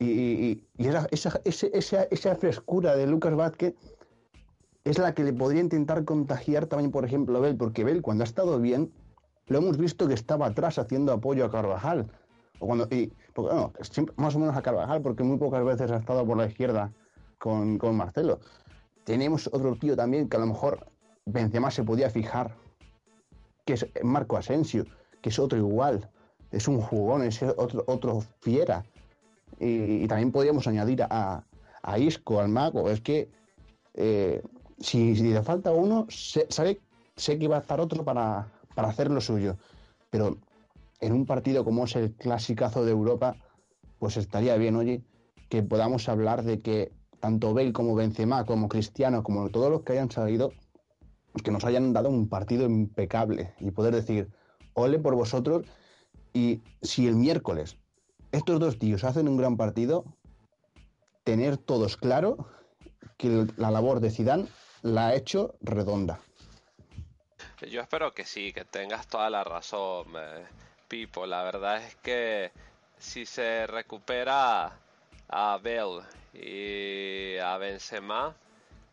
Y, 0.00 0.06
y- 0.06 0.64
esa, 0.78 1.06
esa, 1.44 1.68
esa, 1.72 2.02
esa 2.04 2.34
frescura 2.36 2.96
de 2.96 3.06
Lucas 3.06 3.34
Vázquez 3.36 3.74
es 4.84 4.98
la 4.98 5.14
que 5.14 5.22
le 5.22 5.32
podría 5.34 5.60
intentar 5.60 6.04
contagiar 6.06 6.66
también, 6.66 6.90
por 6.90 7.04
ejemplo, 7.04 7.36
a 7.36 7.40
Bell, 7.42 7.56
porque 7.56 7.84
Bell 7.84 8.00
cuando 8.00 8.24
ha 8.24 8.26
estado 8.26 8.58
bien, 8.58 8.90
lo 9.46 9.58
hemos 9.58 9.76
visto 9.76 10.08
que 10.08 10.14
estaba 10.14 10.46
atrás 10.46 10.78
haciendo 10.78 11.12
apoyo 11.12 11.44
a 11.44 11.50
Carvajal. 11.50 12.10
O 12.60 12.66
cuando, 12.66 12.88
y, 12.90 13.12
porque, 13.34 13.54
siempre- 13.84 14.14
más 14.16 14.34
o 14.34 14.38
menos 14.38 14.56
a 14.56 14.62
Carvajal, 14.62 15.02
porque 15.02 15.22
muy 15.22 15.36
pocas 15.36 15.62
veces 15.64 15.90
ha 15.90 15.96
estado 15.96 16.26
por 16.26 16.38
la 16.38 16.46
izquierda 16.46 16.92
con, 17.38 17.76
con 17.76 17.94
Marcelo. 17.94 18.40
Tenemos 19.04 19.48
otro 19.52 19.76
tío 19.76 19.96
también 19.96 20.28
que 20.30 20.36
a 20.38 20.40
lo 20.40 20.46
mejor 20.46 20.86
Benzema 21.26 21.70
se 21.70 21.82
podía 21.84 22.08
fijar, 22.08 22.56
que 23.66 23.74
es 23.74 23.86
Marco 24.02 24.38
Asensio, 24.38 24.86
que 25.20 25.28
es 25.28 25.38
otro 25.38 25.58
igual, 25.58 26.08
es 26.52 26.68
un 26.68 26.80
jugón, 26.80 27.22
es 27.22 27.42
otro, 27.42 27.84
otro 27.86 28.22
fiera. 28.40 28.82
Y, 29.60 30.06
también 30.08 30.32
podríamos 30.32 30.66
añadir 30.66 31.02
a, 31.02 31.44
a 31.82 31.98
Isco, 31.98 32.40
al 32.40 32.48
Mago. 32.48 32.88
Es 32.88 33.00
que 33.00 33.30
eh, 33.94 34.42
si, 34.78 35.14
si 35.14 35.22
le 35.32 35.42
falta 35.42 35.72
uno, 35.72 36.06
sé, 36.08 36.46
sabe, 36.48 36.80
sé 37.16 37.38
que 37.38 37.48
va 37.48 37.58
a 37.58 37.60
estar 37.60 37.80
otro 37.80 38.04
para, 38.04 38.50
para 38.74 38.88
hacer 38.88 39.10
lo 39.10 39.20
suyo. 39.20 39.56
Pero 40.10 40.38
en 41.00 41.12
un 41.12 41.26
partido 41.26 41.64
como 41.64 41.84
es 41.84 41.96
el 41.96 42.12
clasicazo 42.14 42.84
de 42.84 42.92
Europa, 42.92 43.36
pues 43.98 44.16
estaría 44.16 44.56
bien, 44.56 44.76
oye, 44.76 45.02
que 45.48 45.62
podamos 45.62 46.08
hablar 46.08 46.42
de 46.42 46.60
que 46.60 46.92
tanto 47.20 47.52
Bale 47.52 47.72
como 47.72 47.94
Benzema, 47.94 48.46
como 48.46 48.68
Cristiano, 48.68 49.22
como 49.22 49.50
todos 49.50 49.70
los 49.70 49.82
que 49.82 49.92
hayan 49.92 50.10
salido, 50.10 50.52
que 51.44 51.50
nos 51.50 51.64
hayan 51.64 51.92
dado 51.92 52.08
un 52.08 52.28
partido 52.28 52.64
impecable 52.64 53.52
y 53.60 53.70
poder 53.70 53.94
decir, 53.94 54.28
ole 54.74 54.98
por 54.98 55.14
vosotros. 55.14 55.66
Y 56.32 56.62
si 56.80 57.06
el 57.06 57.16
miércoles 57.16 57.76
estos 58.32 58.60
dos 58.60 58.78
tíos 58.78 59.04
hacen 59.04 59.28
un 59.28 59.36
gran 59.36 59.56
partido, 59.56 60.04
tener 61.24 61.56
todos 61.56 61.96
claro 61.96 62.48
que 63.16 63.46
la 63.56 63.70
labor 63.70 64.00
de 64.00 64.10
Zidane 64.10 64.46
la 64.82 65.08
ha 65.08 65.14
hecho 65.14 65.54
redonda. 65.60 66.20
Yo 67.68 67.82
espero 67.82 68.12
que 68.14 68.24
sí, 68.24 68.52
que 68.52 68.64
tengas 68.64 69.06
toda 69.06 69.28
la 69.28 69.44
razón, 69.44 70.06
eh, 70.16 70.46
Pipo. 70.88 71.26
La 71.26 71.42
verdad 71.42 71.76
es 71.84 71.94
que 71.96 72.52
si 72.98 73.26
se 73.26 73.66
recupera 73.66 74.78
a 75.28 75.58
Bell 75.62 76.00
y 76.32 77.36
a 77.38 77.58
Benzema, 77.58 78.34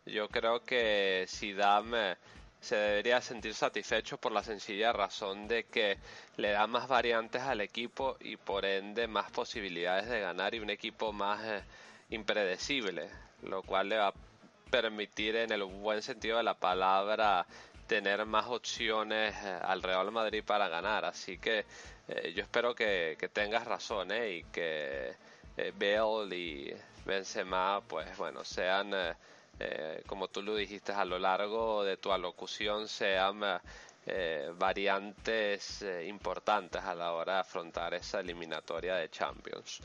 yo 0.04 0.28
creo 0.28 0.62
que 0.62 1.24
Zidane 1.28 2.12
eh, 2.12 2.16
se 2.60 2.76
debería 2.76 3.20
sentir 3.20 3.54
satisfecho 3.54 4.18
por 4.18 4.32
la 4.32 4.42
sencilla 4.42 4.92
razón 4.92 5.46
de 5.48 5.64
que 5.64 5.98
le 6.36 6.50
da 6.50 6.66
más 6.66 6.88
variantes 6.88 7.42
al 7.42 7.60
equipo 7.60 8.16
y 8.20 8.36
por 8.36 8.64
ende 8.64 9.06
más 9.06 9.30
posibilidades 9.30 10.08
de 10.08 10.20
ganar 10.20 10.54
y 10.54 10.60
un 10.60 10.70
equipo 10.70 11.12
más 11.12 11.44
eh, 11.44 11.62
impredecible, 12.10 13.08
lo 13.42 13.62
cual 13.62 13.88
le 13.88 13.98
va 13.98 14.08
a 14.08 14.14
permitir 14.70 15.36
en 15.36 15.52
el 15.52 15.64
buen 15.64 16.02
sentido 16.02 16.36
de 16.38 16.42
la 16.42 16.54
palabra 16.54 17.46
tener 17.86 18.24
más 18.26 18.46
opciones 18.46 19.34
eh, 19.42 19.58
al 19.62 19.82
Real 19.82 20.10
Madrid 20.12 20.44
para 20.44 20.68
ganar. 20.68 21.04
Así 21.04 21.38
que 21.38 21.64
eh, 22.08 22.32
yo 22.34 22.42
espero 22.42 22.74
que, 22.74 23.16
que 23.18 23.28
tengas 23.28 23.66
razón 23.66 24.12
¿eh? 24.12 24.36
y 24.36 24.42
que 24.44 25.16
Bale 25.74 26.36
y 26.36 26.72
Benzema, 27.04 27.80
pues 27.88 28.16
bueno, 28.16 28.44
sean, 28.44 28.92
eh, 29.60 30.02
como 30.06 30.28
tú 30.28 30.42
lo 30.42 30.54
dijiste 30.54 30.92
a 30.92 31.04
lo 31.04 31.18
largo 31.18 31.84
de 31.84 31.96
tu 31.96 32.12
alocución, 32.12 32.88
sean 32.88 33.42
eh, 34.10 34.52
variantes 34.56 35.82
eh, 35.82 36.06
importantes 36.08 36.82
a 36.82 36.94
la 36.94 37.12
hora 37.12 37.34
de 37.34 37.40
afrontar 37.40 37.92
esa 37.92 38.20
eliminatoria 38.20 38.94
de 38.94 39.10
Champions. 39.10 39.80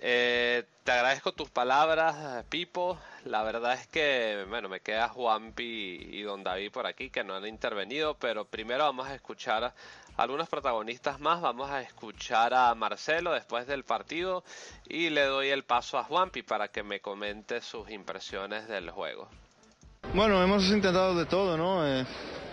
Eh, 0.00 0.64
te 0.82 0.92
agradezco 0.92 1.32
tus 1.32 1.50
palabras, 1.50 2.42
Pipo. 2.48 2.98
La 3.26 3.42
verdad 3.42 3.74
es 3.74 3.86
que, 3.86 4.46
bueno, 4.48 4.70
me 4.70 4.80
queda 4.80 5.10
Juanpi 5.10 6.08
y 6.10 6.22
Don 6.22 6.42
David 6.42 6.72
por 6.72 6.86
aquí 6.86 7.10
que 7.10 7.22
no 7.22 7.34
han 7.34 7.46
intervenido, 7.46 8.14
pero 8.14 8.46
primero 8.46 8.84
vamos 8.84 9.08
a 9.08 9.14
escuchar 9.14 9.74
algunos 10.20 10.50
protagonistas 10.50 11.18
más. 11.18 11.40
Vamos 11.40 11.70
a 11.70 11.80
escuchar 11.80 12.52
a 12.52 12.74
Marcelo 12.74 13.32
después 13.32 13.66
del 13.66 13.84
partido 13.84 14.44
y 14.86 15.08
le 15.08 15.24
doy 15.24 15.48
el 15.48 15.64
paso 15.64 15.96
a 15.96 16.04
Juanpi 16.04 16.42
para 16.42 16.68
que 16.68 16.82
me 16.82 17.00
comente 17.00 17.62
sus 17.62 17.90
impresiones 17.90 18.68
del 18.68 18.90
juego. 18.90 19.28
Bueno, 20.12 20.42
hemos 20.42 20.64
intentado 20.64 21.14
de 21.14 21.24
todo, 21.24 21.56
¿no? 21.56 21.86
Eh, 21.86 22.04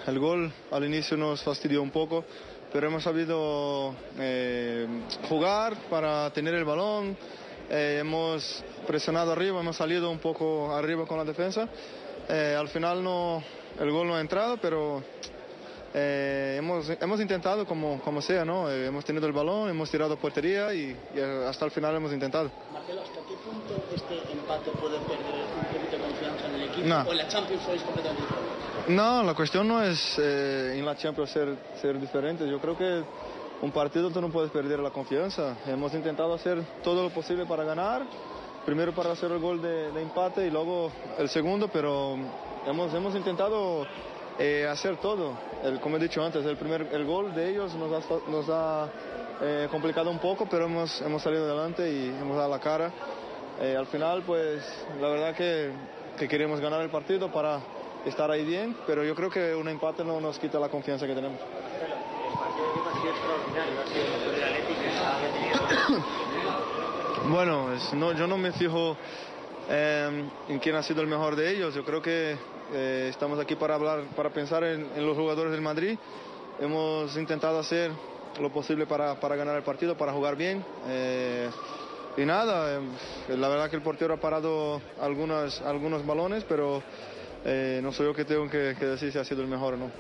el 0.06 0.18
gol 0.18 0.52
al 0.72 0.86
inicio 0.86 1.18
nos 1.18 1.44
fastidió 1.44 1.82
un 1.82 1.92
poco, 1.92 2.24
pero 2.72 2.88
hemos 2.88 3.04
sabido 3.04 3.94
eh, 4.18 4.88
jugar 5.28 5.76
para 5.90 6.32
tener 6.32 6.54
el 6.54 6.64
balón, 6.64 7.18
eh, 7.70 7.98
hemos 8.00 8.64
presionado 8.86 9.34
arriba, 9.34 9.60
hemos 9.60 9.76
salido 9.76 10.10
un 10.10 10.20
poco 10.20 10.74
arriba 10.74 11.06
con 11.06 11.18
la 11.18 11.26
defensa. 11.26 11.68
Eh, 12.30 12.56
al 12.58 12.70
final 12.70 13.04
no, 13.04 13.44
el 13.78 13.92
gol 13.92 14.08
no 14.08 14.16
ha 14.16 14.22
entrado, 14.22 14.58
pero 14.58 15.04
eh, 16.00 16.56
hemos, 16.60 16.88
hemos 16.90 17.20
intentado 17.20 17.66
como, 17.66 18.00
como 18.02 18.22
sea, 18.22 18.46
¿no? 18.46 18.70
Eh, 18.70 18.86
hemos 18.86 19.04
tenido 19.04 19.26
el 19.26 19.34
balón, 19.34 19.68
hemos 19.70 19.90
tirado 19.90 20.16
portería 20.16 20.72
y, 20.74 20.96
y 21.16 21.20
hasta 21.20 21.66
el 21.66 21.72
final 21.72 21.96
hemos 21.96 22.14
intentado. 22.14 22.52
Marcelo, 22.72 23.02
¿hasta 23.02 23.20
qué 23.28 23.34
punto 23.44 23.74
este 23.96 24.32
empate 24.32 24.70
puede 24.80 25.00
perder 25.00 25.42
un 25.58 25.66
poquito 25.74 25.98
de 25.98 26.04
confianza 26.04 26.48
en 26.48 26.56
el 26.56 26.64
equipo? 26.70 26.88
No. 26.88 27.02
¿O 27.02 27.12
en 27.12 27.18
la 27.18 27.28
Champions 27.28 27.64
sois 27.64 27.82
completamente 27.82 28.22
diferentes? 28.22 28.96
No, 28.96 29.24
la 29.24 29.34
cuestión 29.34 29.68
no 29.68 29.82
es 29.82 30.20
eh, 30.20 30.76
en 30.78 30.86
la 30.86 30.96
Champions 30.96 31.32
ser, 31.32 31.58
ser 31.82 32.00
diferentes. 32.00 32.48
Yo 32.48 32.60
creo 32.60 32.78
que 32.78 33.04
un 33.64 33.72
partido 33.72 34.12
tú 34.12 34.22
no 34.22 34.30
puedes 34.30 34.52
perder 34.52 34.80
la 34.80 34.92
confianza. 34.92 35.58
Hemos 35.66 35.94
intentado 35.96 36.36
hacer 36.36 36.62
todo 36.84 37.02
lo 37.04 37.10
posible 37.10 37.46
para 37.48 37.64
ganar. 37.64 38.04
Primero 38.66 38.94
para 38.94 39.14
hacer 39.14 39.32
el 39.32 39.40
gol 39.40 39.62
de, 39.62 39.92
de 39.92 40.02
empate 40.02 40.46
y 40.46 40.52
luego 40.52 40.92
el 41.18 41.30
segundo, 41.30 41.70
pero 41.70 42.18
hemos, 42.68 42.94
hemos 42.94 43.16
intentado 43.16 43.88
eh, 44.40 44.68
hacer 44.70 44.98
todo. 44.98 45.34
El- 45.64 45.80
como 45.80 45.98
he 45.98 46.00
dicho 46.00 46.24
antes, 46.24 46.46
el, 46.46 46.58
primer, 46.58 46.88
el 46.92 47.06
gol 47.06 47.34
de 47.34 47.50
ellos 47.50 47.74
nos 47.76 47.92
ha, 47.92 48.30
nos 48.30 48.46
ha 48.50 48.90
eh, 49.42 49.68
complicado 49.72 50.10
un 50.10 50.20
poco, 50.20 50.48
pero 50.50 50.66
hemos, 50.66 51.02
hemos 51.02 51.22
salido 51.22 51.46
adelante 51.46 51.90
y 51.92 52.08
hemos 52.10 52.38
dado 52.38 52.50
la 52.50 52.60
cara. 52.60 52.92
Eh, 53.60 53.76
al 53.78 53.88
final, 53.88 54.24
pues 54.24 54.62
la 55.02 55.08
verdad 55.10 55.36
que, 55.36 55.72
que 56.18 56.28
queremos 56.28 56.60
ganar 56.60 56.82
el 56.82 56.90
partido 56.90 57.32
para 57.32 57.60
estar 58.06 58.30
ahí 58.30 58.46
bien, 58.46 58.76
pero 58.86 59.04
yo 59.04 59.16
creo 59.16 59.30
que 59.30 59.56
un 59.56 59.68
empate 59.68 60.04
no 60.04 60.20
nos 60.22 60.38
quita 60.40 60.60
la 60.60 60.70
confianza 60.70 61.08
que 61.08 61.16
tenemos. 61.16 61.40
Bueno, 67.30 67.68
no, 67.94 68.14
yo 68.14 68.28
no 68.28 68.38
me 68.38 68.52
fijo 68.54 68.96
eh, 69.70 70.24
en 70.48 70.60
quién 70.60 70.76
ha 70.76 70.84
sido 70.84 71.02
el 71.02 71.08
mejor 71.08 71.36
de 71.36 71.52
ellos. 71.52 71.74
Yo 71.74 71.84
creo 71.84 72.02
que 72.02 72.38
eh, 72.74 73.08
estamos 73.10 73.40
aquí 73.40 73.56
para 73.56 73.76
hablar, 73.76 74.04
para 74.16 74.30
pensar 74.30 74.64
en, 74.64 75.06
los 75.06 75.18
jugadores 75.18 75.52
del 75.52 75.62
Madrid. 75.62 75.98
Hemos 76.60 77.16
intentado 77.18 77.60
hacer 77.60 77.92
lo 78.42 78.52
posible 78.52 78.86
para, 78.86 79.20
para 79.20 79.36
ganar 79.36 79.56
el 79.56 79.64
partido, 79.64 79.98
para 79.98 80.14
jugar 80.14 80.36
bien. 80.36 80.64
eh, 80.88 81.50
y 82.18 82.26
nada, 82.26 82.80
eh, 82.80 83.38
la 83.38 83.48
verdad 83.48 83.70
que 83.70 83.76
el 83.76 83.84
portero 83.84 84.16
ha 84.16 84.18
parado 84.18 84.82
algunas, 85.00 85.62
algunos 85.62 86.04
balones, 86.04 86.44
pero 86.46 86.82
eh, 87.46 87.80
no 87.84 87.94
soy 87.94 88.08
yo 88.08 88.14
que 88.16 88.26
tengo 88.26 88.50
que, 88.50 88.74
decir 88.74 89.12
si 89.12 89.20
ha 89.20 89.24
sido 89.24 89.44
el 89.44 89.48
mejor 89.48 89.76
o 89.76 89.78
no 89.78 89.92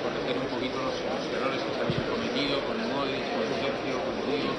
corregir 0.00 0.36
un 0.38 0.46
poquito 0.46 0.78
los, 0.78 0.94
los 0.94 1.26
errores 1.34 1.60
que 1.60 1.74
se 1.74 1.80
habían 1.80 2.04
cometido 2.08 2.60
con 2.64 2.76
Modric, 2.88 3.24
con 3.34 3.44
Sergio, 3.58 3.98
con 3.98 4.14
Diego. 4.30 4.52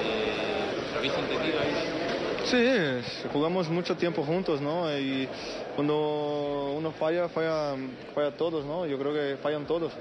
Eh, 0.00 0.72
¿Los 0.74 0.96
habéis 0.96 1.14
entendido 1.14 1.60
ahí? 1.60 2.37
Sí, 2.50 3.28
jugamos 3.32 3.68
mucho 3.68 3.94
tiempo 3.96 4.22
juntos, 4.24 4.60
¿no? 4.60 4.90
Y 4.98 5.28
cuando 5.74 6.74
uno 6.76 6.92
falla, 6.92 7.28
falla, 7.28 7.74
falla 8.14 8.30
todos, 8.36 8.64
¿no? 8.64 8.86
Yo 8.86 8.98
creo 8.98 9.12
que 9.12 9.36
fallan 9.42 9.66
todos. 9.66 9.92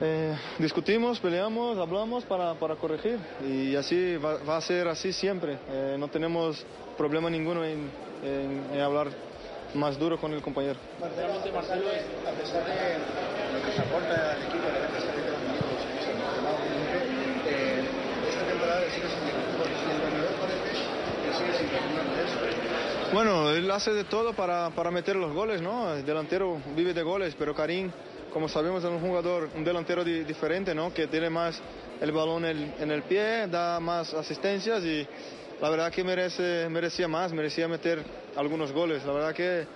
Eh, 0.00 0.36
discutimos, 0.58 1.18
peleamos, 1.20 1.78
hablamos 1.78 2.24
para, 2.24 2.54
para 2.54 2.76
corregir 2.76 3.18
y 3.48 3.74
así 3.74 4.16
va, 4.16 4.56
a 4.56 4.60
ser 4.60 4.88
así 4.88 5.12
siempre. 5.12 5.56
Eh, 5.70 5.96
no 5.98 6.08
tenemos 6.08 6.62
problema 6.98 7.30
ninguno 7.30 7.64
en, 7.64 7.90
en- 8.22 8.80
hablar 8.80 9.08
más 9.74 9.98
duro 9.98 10.18
con 10.18 10.32
el 10.34 10.42
compañero 10.42 10.78
porque 19.58 19.74
si 19.74 19.84
el 19.84 19.90
entrenador 19.96 20.34
parece 20.40 20.62
que 20.64 21.32
sigue 21.32 21.52
sin 21.52 21.52
de 21.52 21.54
eso. 21.55 21.55
Bueno, 23.12 23.50
él 23.50 23.70
hace 23.70 23.92
de 23.92 24.04
todo 24.04 24.32
para, 24.34 24.70
para 24.70 24.90
meter 24.90 25.16
los 25.16 25.32
goles, 25.32 25.62
¿no? 25.62 25.94
El 25.94 26.04
delantero 26.04 26.60
vive 26.74 26.92
de 26.92 27.02
goles, 27.02 27.34
pero 27.38 27.54
Karim, 27.54 27.90
como 28.32 28.48
sabemos, 28.48 28.82
es 28.84 28.90
un 28.90 29.00
jugador, 29.00 29.48
un 29.54 29.64
delantero 29.64 30.04
di- 30.04 30.24
diferente, 30.24 30.74
¿no? 30.74 30.92
Que 30.92 31.06
tiene 31.06 31.30
más 31.30 31.60
el 32.00 32.12
balón 32.12 32.44
en, 32.44 32.90
el 32.90 33.02
pie, 33.04 33.46
da 33.46 33.80
más 33.80 34.12
asistencias 34.12 34.82
y 34.84 35.06
la 35.60 35.70
verdad 35.70 35.90
que 35.90 36.04
merece, 36.04 36.68
merecía 36.68 37.08
más, 37.08 37.32
merecía 37.32 37.68
meter 37.68 38.02
algunos 38.36 38.72
goles. 38.72 39.04
La 39.06 39.12
verdad 39.12 39.32
que 39.34 39.66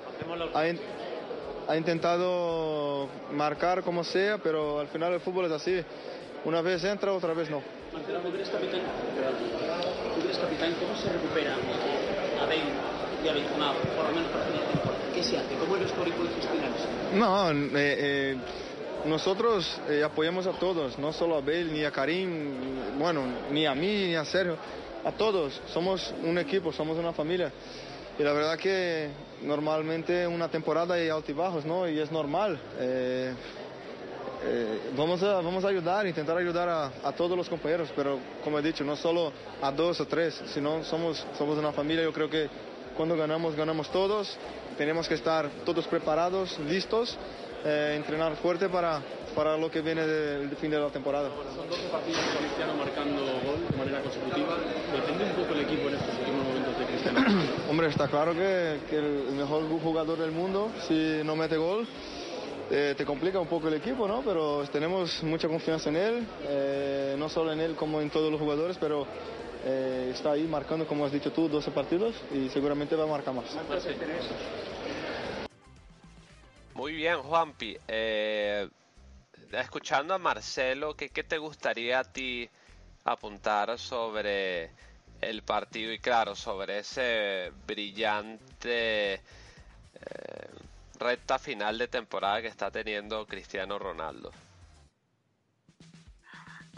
ha, 0.54 1.72
ha 1.72 1.76
intentado 1.76 3.08
marcar 3.32 3.82
como 3.82 4.04
sea, 4.04 4.38
pero 4.38 4.80
al 4.80 4.88
final 4.88 5.14
el 5.14 5.20
fútbol 5.20 5.46
es 5.46 5.52
así. 5.52 5.80
Una 6.44 6.60
vez 6.62 6.82
entra, 6.84 7.12
otra 7.12 7.32
vez 7.32 7.48
no. 7.48 7.62
Capitán, 10.38 10.74
¿cómo 10.78 10.96
se 10.96 11.08
recupera 11.12 11.54
a 11.54 12.44
Bale 12.46 12.62
y 13.24 13.28
a 13.28 13.32
Benzema, 13.32 13.74
por 13.96 14.06
lo 14.06 14.12
menos 14.12 14.30
para 14.30 14.44
final 14.44 14.60
de 14.60 14.72
temporada? 14.72 15.04
¿Qué 15.14 15.22
se 15.22 15.38
hace? 15.38 15.54
¿Cómo 15.56 15.76
el 15.76 15.82
vestuario 15.82 16.14
puede 16.14 16.30
gestionar 16.30 16.70
eso? 16.70 16.88
No, 17.14 17.50
eh, 17.50 17.70
eh, 17.78 18.36
nosotros 19.06 19.80
eh, 19.88 20.02
apoyamos 20.04 20.46
a 20.46 20.52
todos, 20.52 20.98
no 20.98 21.12
solo 21.12 21.36
a 21.36 21.40
Bale 21.40 21.64
ni 21.64 21.84
a 21.84 21.90
Karim, 21.90 22.98
bueno, 22.98 23.22
ni 23.50 23.66
a 23.66 23.74
mí 23.74 24.08
ni 24.08 24.14
a 24.14 24.24
Sergio, 24.24 24.56
a 25.04 25.12
todos. 25.12 25.60
Somos 25.72 26.14
un 26.22 26.38
equipo, 26.38 26.72
somos 26.72 26.96
una 26.96 27.12
familia. 27.12 27.52
Y 28.18 28.22
la 28.22 28.32
verdad 28.32 28.58
que 28.58 29.08
normalmente 29.42 30.26
una 30.26 30.48
temporada 30.48 30.94
hay 30.94 31.08
altibajos, 31.08 31.64
¿no? 31.64 31.88
Y 31.88 31.98
es 31.98 32.12
normal. 32.12 32.60
Eh, 34.42 34.92
vamos, 34.96 35.22
a, 35.22 35.34
vamos 35.40 35.64
a 35.64 35.68
ayudar, 35.68 36.06
intentar 36.06 36.36
ayudar 36.36 36.68
a, 36.68 36.86
a 37.04 37.12
todos 37.12 37.36
los 37.36 37.48
compañeros, 37.48 37.90
pero 37.94 38.18
como 38.42 38.58
he 38.58 38.62
dicho, 38.62 38.84
no 38.84 38.96
solo 38.96 39.32
a 39.60 39.70
dos 39.70 40.00
o 40.00 40.06
tres, 40.06 40.40
sino 40.54 40.82
somos, 40.84 41.24
somos 41.36 41.58
una 41.58 41.72
familia. 41.72 42.04
Yo 42.04 42.12
creo 42.12 42.30
que 42.30 42.48
cuando 42.96 43.16
ganamos, 43.16 43.54
ganamos 43.54 43.90
todos. 43.90 44.36
Tenemos 44.78 45.08
que 45.08 45.14
estar 45.14 45.48
todos 45.64 45.86
preparados, 45.86 46.58
listos, 46.60 47.16
eh, 47.64 47.94
entrenar 47.96 48.36
fuerte 48.36 48.68
para, 48.68 49.02
para 49.34 49.58
lo 49.58 49.70
que 49.70 49.82
viene 49.82 50.06
del 50.06 50.56
fin 50.56 50.70
de 50.70 50.78
la 50.78 50.88
temporada. 50.88 51.28
Son 51.54 51.68
12 51.68 51.88
partidos 51.88 52.20
con 52.20 52.44
Cristiano 52.44 52.74
marcando 52.74 53.22
gol 53.44 53.68
de 53.70 53.76
manera 53.76 54.00
consecutiva. 54.00 54.56
Depende 54.92 55.24
un 55.24 55.32
poco 55.32 55.52
el 55.52 55.60
equipo 55.60 55.88
en 55.88 55.94
estos 55.94 56.18
últimos 56.18 56.44
momentos 56.46 56.78
de 56.78 56.84
Cristiano. 56.86 57.42
Hombre, 57.70 57.88
está 57.88 58.08
claro 58.08 58.32
que, 58.32 58.80
que 58.88 58.96
el 58.96 59.32
mejor 59.32 59.68
jugador 59.82 60.18
del 60.18 60.30
mundo, 60.30 60.70
si 60.88 61.20
no 61.24 61.36
mete 61.36 61.58
gol, 61.58 61.86
eh, 62.72 62.94
te 62.96 63.04
complica 63.04 63.40
un 63.40 63.48
poco 63.48 63.66
el 63.66 63.74
equipo, 63.74 64.06
¿no? 64.06 64.22
Pero 64.22 64.64
tenemos 64.68 65.24
mucha 65.24 65.48
confianza 65.48 65.88
en 65.88 65.96
él, 65.96 66.26
eh, 66.44 67.16
no 67.18 67.28
solo 67.28 67.52
en 67.52 67.58
él 67.58 67.74
como 67.74 68.00
en 68.00 68.10
todos 68.10 68.30
los 68.30 68.40
jugadores, 68.40 68.78
pero 68.78 69.08
eh, 69.64 70.12
está 70.14 70.32
ahí 70.32 70.44
marcando, 70.44 70.86
como 70.86 71.04
has 71.04 71.10
dicho 71.10 71.32
tú, 71.32 71.48
12 71.48 71.72
partidos 71.72 72.14
y 72.32 72.48
seguramente 72.48 72.94
va 72.94 73.02
a 73.04 73.08
marcar 73.08 73.34
más. 73.34 73.46
Muy 76.74 76.92
bien, 76.94 77.18
Juanpi. 77.18 77.76
Escuchando 79.50 80.14
a 80.14 80.18
Marcelo, 80.18 80.94
¿qué, 80.94 81.08
¿qué 81.08 81.24
te 81.24 81.38
gustaría 81.38 81.98
a 81.98 82.04
ti 82.04 82.48
apuntar 83.02 83.76
sobre 83.80 84.70
el 85.20 85.42
partido 85.42 85.92
y 85.92 85.98
claro, 85.98 86.36
sobre 86.36 86.78
ese 86.78 87.50
brillante 87.66 89.20
recta 91.00 91.38
final 91.38 91.78
de 91.78 91.88
temporada 91.88 92.40
que 92.42 92.48
está 92.48 92.70
teniendo 92.70 93.26
Cristiano 93.26 93.78
Ronaldo? 93.78 94.30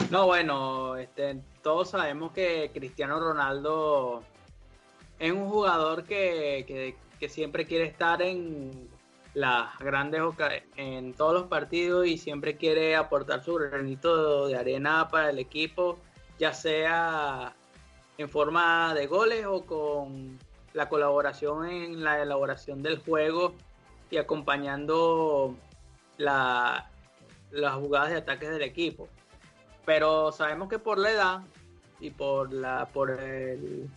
No, 0.09 0.25
bueno, 0.25 0.95
este, 0.97 1.39
todos 1.61 1.89
sabemos 1.91 2.31
que 2.31 2.71
Cristiano 2.73 3.19
Ronaldo 3.19 4.23
es 5.19 5.31
un 5.31 5.49
jugador 5.49 6.03
que, 6.03 6.63
que- 6.67 6.95
que 7.19 7.29
siempre 7.29 7.65
quiere 7.65 7.85
estar 7.85 8.21
en 8.21 8.89
las 9.33 9.77
grandes 9.79 10.21
en 10.75 11.13
todos 11.13 11.33
los 11.33 11.43
partidos 11.47 12.05
y 12.05 12.17
siempre 12.17 12.57
quiere 12.57 12.95
aportar 12.95 13.43
su 13.43 13.55
granito 13.55 14.47
de 14.47 14.57
arena 14.57 15.07
para 15.09 15.29
el 15.29 15.39
equipo, 15.39 15.97
ya 16.37 16.53
sea 16.53 17.53
en 18.17 18.29
forma 18.29 18.93
de 18.93 19.07
goles 19.07 19.45
o 19.45 19.65
con 19.65 20.37
la 20.73 20.89
colaboración 20.89 21.65
en 21.67 22.03
la 22.03 22.21
elaboración 22.21 22.83
del 22.83 22.99
juego 22.99 23.53
y 24.13 24.17
acompañando 24.17 25.55
la, 26.17 26.89
las 27.51 27.75
jugadas 27.75 28.11
de 28.11 28.17
ataques 28.17 28.49
del 28.49 28.61
equipo. 28.61 29.09
Pero 29.85 30.31
sabemos 30.31 30.69
que 30.69 30.79
por 30.79 30.99
la 30.99 31.11
edad 31.11 31.41
y 31.99 32.11
por 32.11 32.53
la 32.53 32.87
por 32.93 33.11
el 33.11 33.89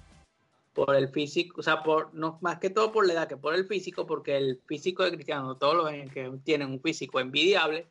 por 0.73 0.95
el 0.95 1.09
físico, 1.09 1.61
o 1.61 1.63
sea, 1.63 1.83
por 1.83 2.13
no 2.15 2.39
más 2.41 2.59
que 2.59 2.71
todo 2.71 2.93
por 2.93 3.07
la 3.07 3.15
edad 3.15 3.29
que 3.29 3.37
por 3.37 3.55
el 3.55 3.67
físico, 3.67 4.07
porque 4.07 4.37
el 4.37 4.61
físico 4.67 5.05
de 5.05 5.13
Cristiano, 5.13 5.57
todos 5.57 5.75
los 5.75 6.11
que 6.11 6.31
tienen 6.45 6.71
un 6.71 6.81
físico 6.81 7.21
envidiable, 7.21 7.87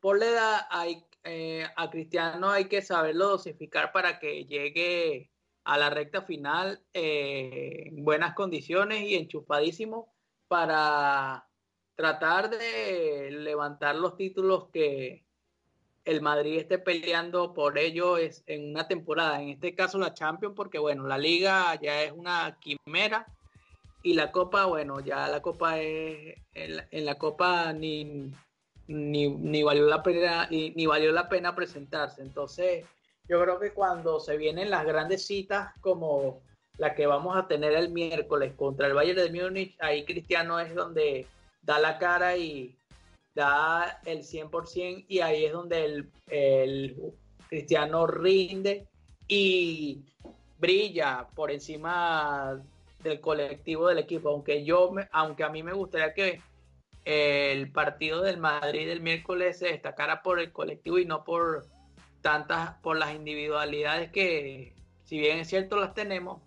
por 0.00 0.18
la 0.18 0.26
edad 0.26 0.60
hay 0.70 1.04
eh, 1.24 1.66
a 1.76 1.90
Cristiano 1.90 2.50
hay 2.50 2.66
que 2.66 2.80
saberlo 2.82 3.28
dosificar 3.28 3.92
para 3.92 4.18
que 4.18 4.44
llegue 4.46 5.30
a 5.64 5.76
la 5.78 5.90
recta 5.90 6.22
final 6.22 6.80
eh, 6.94 7.84
en 7.86 8.04
buenas 8.04 8.34
condiciones 8.34 9.02
y 9.02 9.16
enchufadísimo 9.16 10.08
para 10.50 11.46
tratar 11.94 12.50
de 12.50 13.30
levantar 13.30 13.94
los 13.94 14.16
títulos 14.16 14.66
que 14.72 15.24
el 16.04 16.20
Madrid 16.22 16.58
esté 16.58 16.80
peleando 16.80 17.54
por 17.54 17.78
ello 17.78 18.16
es 18.16 18.42
en 18.48 18.70
una 18.70 18.88
temporada, 18.88 19.40
en 19.40 19.50
este 19.50 19.76
caso 19.76 19.96
la 19.96 20.12
Champions, 20.12 20.56
porque 20.56 20.80
bueno, 20.80 21.06
la 21.06 21.18
liga 21.18 21.78
ya 21.80 22.02
es 22.02 22.10
una 22.10 22.58
quimera 22.58 23.28
y 24.02 24.14
la 24.14 24.32
copa, 24.32 24.64
bueno, 24.64 24.98
ya 24.98 25.28
la 25.28 25.40
copa 25.40 25.78
es, 25.78 26.36
en 26.52 27.04
la, 27.04 27.14
copa 27.14 27.72
ni, 27.72 28.32
ni, 28.88 29.62
valió 29.62 29.86
la 29.86 30.02
pena, 30.02 30.48
ni, 30.50 30.70
ni 30.70 30.84
valió 30.84 31.12
la 31.12 31.28
pena 31.28 31.54
presentarse. 31.54 32.22
Entonces, 32.22 32.84
yo 33.28 33.40
creo 33.40 33.60
que 33.60 33.72
cuando 33.72 34.18
se 34.18 34.36
vienen 34.36 34.68
las 34.68 34.84
grandes 34.84 35.24
citas 35.24 35.74
como 35.80 36.42
la 36.78 36.94
que 36.94 37.06
vamos 37.06 37.36
a 37.36 37.46
tener 37.46 37.72
el 37.74 37.90
miércoles 37.90 38.54
contra 38.54 38.86
el 38.86 38.94
Bayern 38.94 39.32
de 39.32 39.42
Múnich, 39.42 39.76
ahí 39.80 40.04
Cristiano 40.04 40.58
es 40.58 40.74
donde 40.74 41.26
da 41.62 41.78
la 41.78 41.98
cara 41.98 42.36
y 42.36 42.74
da 43.34 44.00
el 44.04 44.20
100% 44.20 45.04
y 45.08 45.20
ahí 45.20 45.44
es 45.44 45.52
donde 45.52 46.06
el, 46.28 47.14
Cristiano 47.48 48.06
rinde 48.06 48.86
y 49.26 50.04
brilla 50.58 51.26
por 51.34 51.50
encima 51.50 52.62
del 53.02 53.20
colectivo 53.20 53.88
del 53.88 53.98
equipo, 53.98 54.28
aunque 54.28 54.64
yo 54.64 54.92
aunque 55.10 55.42
a 55.42 55.48
mí 55.48 55.64
me 55.64 55.72
gustaría 55.72 56.14
que 56.14 56.40
el 57.04 57.72
partido 57.72 58.22
del 58.22 58.38
Madrid 58.38 58.86
del 58.86 59.00
miércoles 59.00 59.58
se 59.58 59.66
destacara 59.66 60.22
por 60.22 60.38
el 60.38 60.52
colectivo 60.52 60.98
y 60.98 61.06
no 61.06 61.24
por 61.24 61.66
tantas 62.20 62.74
por 62.82 62.96
las 62.96 63.14
individualidades 63.14 64.12
que 64.12 64.74
si 65.04 65.18
bien 65.18 65.38
es 65.38 65.48
cierto 65.48 65.76
las 65.76 65.92
tenemos 65.92 66.40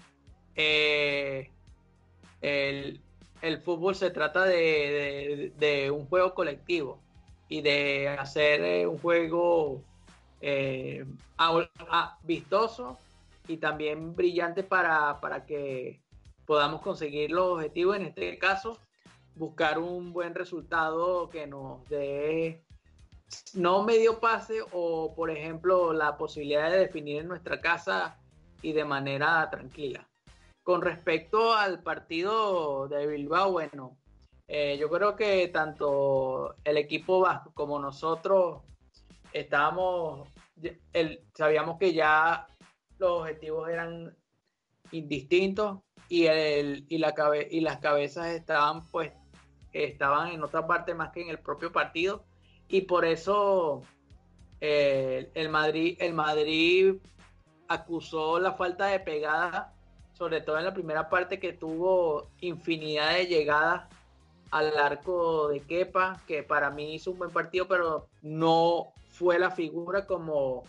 eh, 0.56 1.50
el, 2.42 3.00
fútbol 3.64 3.96
se 3.96 4.10
trata 4.12 4.46
de, 4.46 5.92
un 5.94 6.06
juego 6.08 6.34
colectivo 6.34 7.00
y 7.50 7.62
de 7.62 8.10
hacer 8.10 8.62
eh, 8.62 8.88
un 8.88 8.98
juego 8.98 9.82
eh, 10.42 11.06
vistoso 12.24 12.98
y 13.48 13.58
también 13.58 14.16
brillante 14.16 14.64
para, 14.64 15.20
que 15.48 16.02
podamos 16.46 16.82
conseguir 16.82 17.32
los 17.32 17.58
objetivos. 17.58 17.98
En 17.98 18.04
este 18.04 18.38
caso, 18.38 18.78
buscar 19.36 19.80
un 19.80 20.14
buen 20.14 20.36
resultado 20.36 21.30
que 21.30 21.48
nos 21.48 21.88
dé 21.90 22.64
no 23.54 23.84
medio 23.84 24.20
pase 24.20 24.60
o, 24.72 25.14
por 25.16 25.32
ejemplo, 25.32 25.92
la 25.92 26.18
posibilidad 26.18 26.70
de 26.70 26.80
definir 26.80 27.22
en 27.22 27.28
nuestra 27.28 27.60
casa 27.60 28.18
y 28.62 28.74
de 28.74 28.86
manera 28.86 29.50
tranquila. 29.50 30.08
Con 30.64 30.82
respecto 30.82 31.54
al 31.54 31.84
partido 31.84 32.88
de 32.88 33.06
Bilbao, 33.06 33.52
bueno, 33.52 33.98
eh, 34.48 34.78
yo 34.80 34.90
creo 34.90 35.16
que 35.16 35.50
tanto 35.50 36.56
el 36.64 36.78
equipo 36.78 37.20
vasco 37.20 37.52
como 37.54 37.80
nosotros 37.80 38.62
estábamos, 39.34 40.30
sabíamos 41.34 41.78
que 41.78 41.94
ya 41.94 42.48
los 42.98 43.22
objetivos 43.22 43.70
eran 43.70 44.16
indistintos 44.92 45.80
y, 46.08 46.28
el, 46.28 46.86
y, 46.88 46.98
la 46.98 47.14
y 47.50 47.60
las 47.62 47.80
cabezas 47.80 48.28
estaban 48.28 48.88
pues 48.90 49.12
estaban 49.74 50.32
en 50.32 50.44
otra 50.44 50.68
parte 50.68 50.94
más 50.94 51.12
que 51.12 51.24
en 51.24 51.30
el 51.30 51.40
propio 51.40 51.72
partido. 51.72 52.24
Y 52.68 52.82
por 52.82 53.06
eso 53.06 53.82
eh, 54.62 55.32
el 55.34 55.50
Madrid 55.50 55.98
el 56.00 56.14
Madrid 56.14 56.96
acusó 57.68 58.40
la 58.40 58.54
falta 58.54 58.86
de 58.88 59.00
pegada 59.00 59.73
sobre 60.14 60.42
todo 60.42 60.58
en 60.58 60.66
la 60.66 60.74
primera 60.74 61.10
parte 61.10 61.40
que 61.40 61.54
tuvo 61.54 62.30
infinidad 62.42 63.14
de 63.14 63.28
llegadas 63.28 63.90
al 64.52 64.78
arco 64.78 65.48
de 65.50 65.62
Kepa, 65.62 66.22
que 66.28 66.44
para 66.44 66.70
mí 66.70 66.94
hizo 66.94 67.12
un 67.12 67.18
buen 67.18 67.32
partido, 67.32 67.68
pero 67.68 68.08
no 68.22 68.94
fue 69.10 69.40
la 69.40 69.50
figura 69.50 70.06
como 70.06 70.64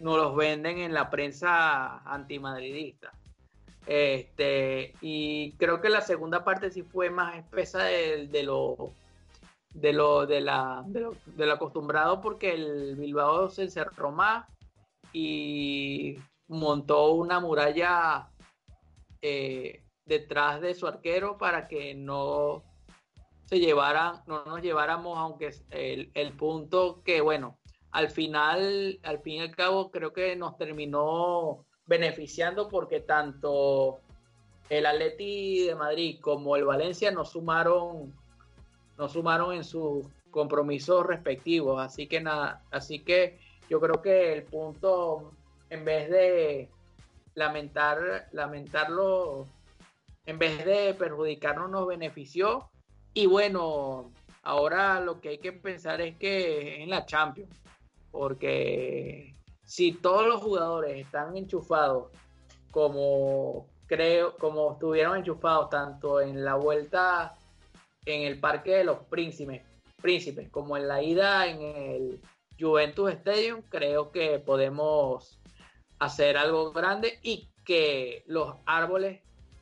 nos 0.00 0.16
los 0.16 0.34
venden 0.34 0.78
en 0.78 0.92
la 0.92 1.08
prensa 1.10 1.98
antimadridista. 1.98 3.12
Este, 3.86 4.94
y 5.00 5.52
creo 5.52 5.80
que 5.80 5.88
la 5.88 6.00
segunda 6.00 6.44
parte 6.44 6.70
sí 6.70 6.82
fue 6.82 7.10
más 7.10 7.36
espesa 7.36 7.84
de, 7.84 8.42
lo 8.44 8.92
de 9.74 9.92
lo 9.92 10.26
de 10.26 10.40
la 10.40 10.84
de 10.86 11.00
lo, 11.00 11.16
de 11.26 11.46
lo 11.46 11.52
acostumbrado 11.52 12.20
porque 12.20 12.54
el 12.54 12.94
Bilbao 12.96 13.48
se 13.48 13.62
encerró 13.62 14.12
más 14.12 14.46
y 15.12 16.16
montó 16.46 17.12
una 17.12 17.40
muralla 17.40 18.28
eh, 19.22 19.82
detrás 20.04 20.60
de 20.60 20.74
su 20.74 20.86
arquero 20.86 21.38
para 21.38 21.68
que 21.68 21.94
no 21.94 22.64
se 23.46 23.60
llevaran, 23.60 24.22
no 24.26 24.44
nos 24.44 24.62
lleváramos, 24.62 25.18
aunque 25.18 25.54
el, 25.70 26.10
el 26.14 26.32
punto 26.32 27.02
que, 27.04 27.20
bueno, 27.20 27.58
al 27.92 28.10
final, 28.10 28.98
al 29.02 29.18
fin 29.20 29.34
y 29.34 29.40
al 29.40 29.54
cabo, 29.54 29.90
creo 29.90 30.12
que 30.12 30.34
nos 30.36 30.56
terminó 30.56 31.64
beneficiando 31.86 32.68
porque 32.68 33.00
tanto 33.00 34.00
el 34.70 34.86
Atleti 34.86 35.66
de 35.66 35.74
Madrid 35.74 36.18
como 36.20 36.56
el 36.56 36.64
Valencia 36.64 37.10
nos 37.10 37.32
sumaron, 37.32 38.14
nos 38.96 39.12
sumaron 39.12 39.54
en 39.54 39.64
sus 39.64 40.06
compromisos 40.30 41.06
respectivos. 41.06 41.80
Así 41.80 42.06
que 42.06 42.20
nada, 42.20 42.64
así 42.70 43.00
que 43.00 43.38
yo 43.68 43.80
creo 43.80 44.00
que 44.00 44.32
el 44.32 44.44
punto, 44.44 45.32
en 45.68 45.84
vez 45.84 46.10
de 46.10 46.70
lamentar, 47.34 48.28
lamentarlo, 48.32 49.46
en 50.26 50.38
vez 50.38 50.64
de 50.64 50.94
perjudicarnos, 50.94 51.70
nos 51.70 51.86
benefició. 51.86 52.70
Y 53.14 53.26
bueno, 53.26 54.12
ahora 54.42 55.00
lo 55.00 55.20
que 55.20 55.30
hay 55.30 55.38
que 55.38 55.52
pensar 55.52 56.00
es 56.00 56.16
que 56.16 56.82
en 56.82 56.90
la 56.90 57.06
Champions, 57.06 57.54
porque 58.10 59.34
si 59.64 59.92
todos 59.92 60.26
los 60.26 60.42
jugadores 60.42 61.04
están 61.04 61.36
enchufados 61.36 62.10
como 62.70 63.66
creo, 63.86 64.36
como 64.38 64.72
estuvieron 64.72 65.18
enchufados 65.18 65.68
tanto 65.68 66.20
en 66.20 66.44
la 66.44 66.54
vuelta 66.54 67.36
en 68.06 68.22
el 68.22 68.40
Parque 68.40 68.72
de 68.72 68.84
los 68.84 68.98
Príncipes, 69.00 69.62
Príncipes 70.00 70.48
como 70.50 70.76
en 70.76 70.88
la 70.88 71.02
ida 71.02 71.46
en 71.46 71.60
el 71.62 72.20
Juventus 72.58 73.12
Stadium, 73.12 73.62
creo 73.68 74.10
que 74.10 74.38
podemos 74.38 75.38
hacer 76.04 76.36
algo 76.36 76.72
grande 76.72 77.18
y 77.22 77.48
que 77.64 78.24
los 78.26 78.56
árboles 78.66 79.20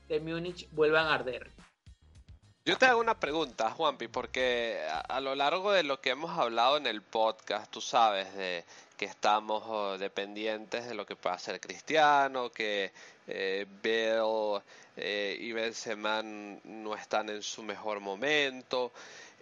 de 0.08 0.20
Múnich 0.20 0.68
vuelvan 0.72 1.06
a 1.06 1.14
arder. 1.14 1.50
Yo 2.64 2.76
te 2.76 2.86
hago 2.86 3.00
una 3.00 3.18
pregunta, 3.18 3.70
Juanpi, 3.70 4.08
porque 4.08 4.80
a, 5.08 5.20
lo 5.20 5.34
largo 5.34 5.72
de 5.72 5.82
lo 5.82 6.00
que 6.00 6.10
hemos 6.10 6.38
hablado 6.38 6.76
en 6.76 6.86
el 6.86 7.02
podcast, 7.02 7.70
tú 7.70 7.80
sabes 7.80 8.34
de 8.34 8.64
que 8.96 9.06
estamos 9.06 9.62
oh, 9.66 9.96
dependientes 9.96 10.86
de 10.86 10.94
lo 10.94 11.06
que 11.06 11.16
pueda 11.16 11.36
hacer 11.36 11.58
Cristiano, 11.58 12.50
que 12.50 12.92
eh, 13.26 13.66
Bell 13.82 14.62
eh, 14.96 15.36
y 15.40 15.52
Benzema 15.52 16.22
no 16.22 16.94
están 16.94 17.30
en 17.30 17.42
su 17.42 17.62
mejor 17.62 18.00
momento. 18.00 18.92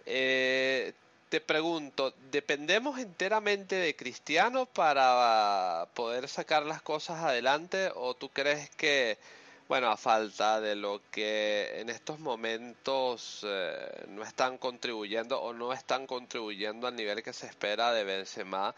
Eh, 0.05 0.93
te 1.29 1.41
pregunto, 1.41 2.13
¿dependemos 2.31 2.99
enteramente 2.99 3.75
de 3.75 3.95
Cristiano 3.95 4.65
para 4.65 5.87
poder 5.93 6.27
sacar 6.27 6.65
las 6.65 6.81
cosas 6.81 7.23
adelante 7.23 7.91
o 7.95 8.15
tú 8.15 8.29
crees 8.29 8.69
que, 8.71 9.19
bueno, 9.67 9.89
a 9.91 9.97
falta 9.97 10.59
de 10.59 10.75
lo 10.75 11.01
que 11.11 11.79
en 11.79 11.89
estos 11.89 12.19
momentos 12.19 13.41
eh, 13.43 14.05
no 14.07 14.23
están 14.23 14.57
contribuyendo 14.57 15.39
o 15.39 15.53
no 15.53 15.71
están 15.71 16.07
contribuyendo 16.07 16.87
al 16.87 16.95
nivel 16.95 17.21
que 17.21 17.33
se 17.33 17.45
espera 17.45 17.93
de 17.93 18.03
Benzema 18.03 18.73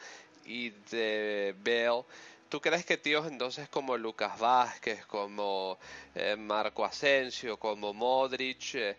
y 0.45 0.71
de 0.91 1.55
Bale, 1.63 2.03
¿Tú 2.49 2.59
crees 2.59 2.85
que 2.85 2.97
tíos 2.97 3.27
entonces 3.27 3.69
como 3.69 3.95
Lucas 3.95 4.37
Vázquez, 4.37 5.05
como 5.05 5.79
eh, 6.13 6.35
Marco 6.35 6.83
Asensio, 6.83 7.57
como 7.57 7.93
Modric, 7.93 8.75
eh, 8.75 8.97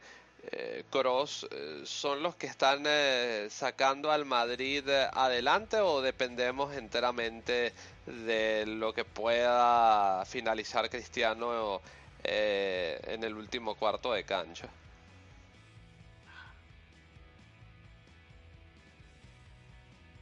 eh, 0.51 0.85
Cross 0.91 1.47
eh, 1.51 1.83
son 1.85 2.23
los 2.23 2.35
que 2.35 2.47
están 2.49 2.83
eh, 2.87 3.47
sacando 3.49 4.11
al 4.11 4.25
Madrid 4.25 4.89
adelante 5.13 5.79
o 5.79 6.03
dependemos 6.03 6.75
enteramente 6.75 7.73
de 8.07 8.65
lo 8.67 8.93
que 8.93 9.05
pueda 9.05 10.25
finalizar 10.27 10.91
Cristiano 10.91 11.81
eh, 12.25 13.01
en 13.05 13.23
el 13.23 13.37
último 13.37 13.77
cuarto 13.77 14.13
de 14.13 14.25
cancha? 14.25 14.69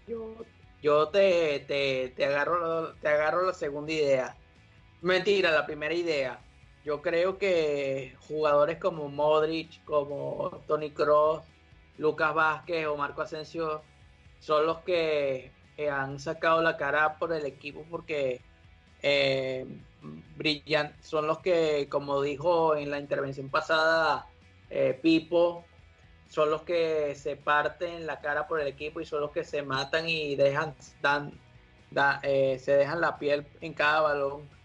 Yo, 0.06 0.44
yo 0.82 1.08
te, 1.08 1.60
te, 1.60 2.10
te, 2.10 2.24
agarro, 2.26 2.94
te 2.96 3.08
agarro 3.08 3.46
la 3.46 3.54
segunda 3.54 3.92
idea. 3.92 4.36
Mentira, 5.00 5.50
la 5.50 5.64
primera 5.64 5.94
idea 5.94 6.49
yo 6.84 7.02
creo 7.02 7.36
que 7.38 8.16
jugadores 8.28 8.78
como 8.78 9.08
Modric, 9.08 9.84
como 9.84 10.62
Tony 10.66 10.90
Cross, 10.90 11.42
Lucas 11.98 12.34
Vázquez 12.34 12.86
o 12.86 12.96
Marco 12.96 13.22
Asensio 13.22 13.82
son 14.40 14.66
los 14.66 14.78
que 14.78 15.52
han 15.90 16.18
sacado 16.18 16.62
la 16.62 16.76
cara 16.76 17.18
por 17.18 17.32
el 17.32 17.46
equipo 17.46 17.84
porque 17.90 18.40
eh, 19.02 19.66
brillan, 20.36 20.94
son 21.02 21.26
los 21.26 21.38
que, 21.38 21.88
como 21.88 22.20
dijo 22.22 22.76
en 22.76 22.90
la 22.90 22.98
intervención 22.98 23.48
pasada 23.48 24.26
eh, 24.68 24.98
Pipo, 25.00 25.64
son 26.28 26.50
los 26.50 26.62
que 26.62 27.14
se 27.14 27.36
parten 27.36 28.06
la 28.06 28.20
cara 28.20 28.46
por 28.46 28.60
el 28.60 28.68
equipo 28.68 29.00
y 29.00 29.06
son 29.06 29.20
los 29.20 29.30
que 29.32 29.44
se 29.44 29.62
matan 29.62 30.08
y 30.08 30.36
dejan 30.36 30.74
eh, 32.22 32.58
se 32.58 32.72
dejan 32.72 33.00
la 33.00 33.18
piel 33.18 33.46
en 33.60 33.74
cada 33.74 34.00
balón 34.02 34.59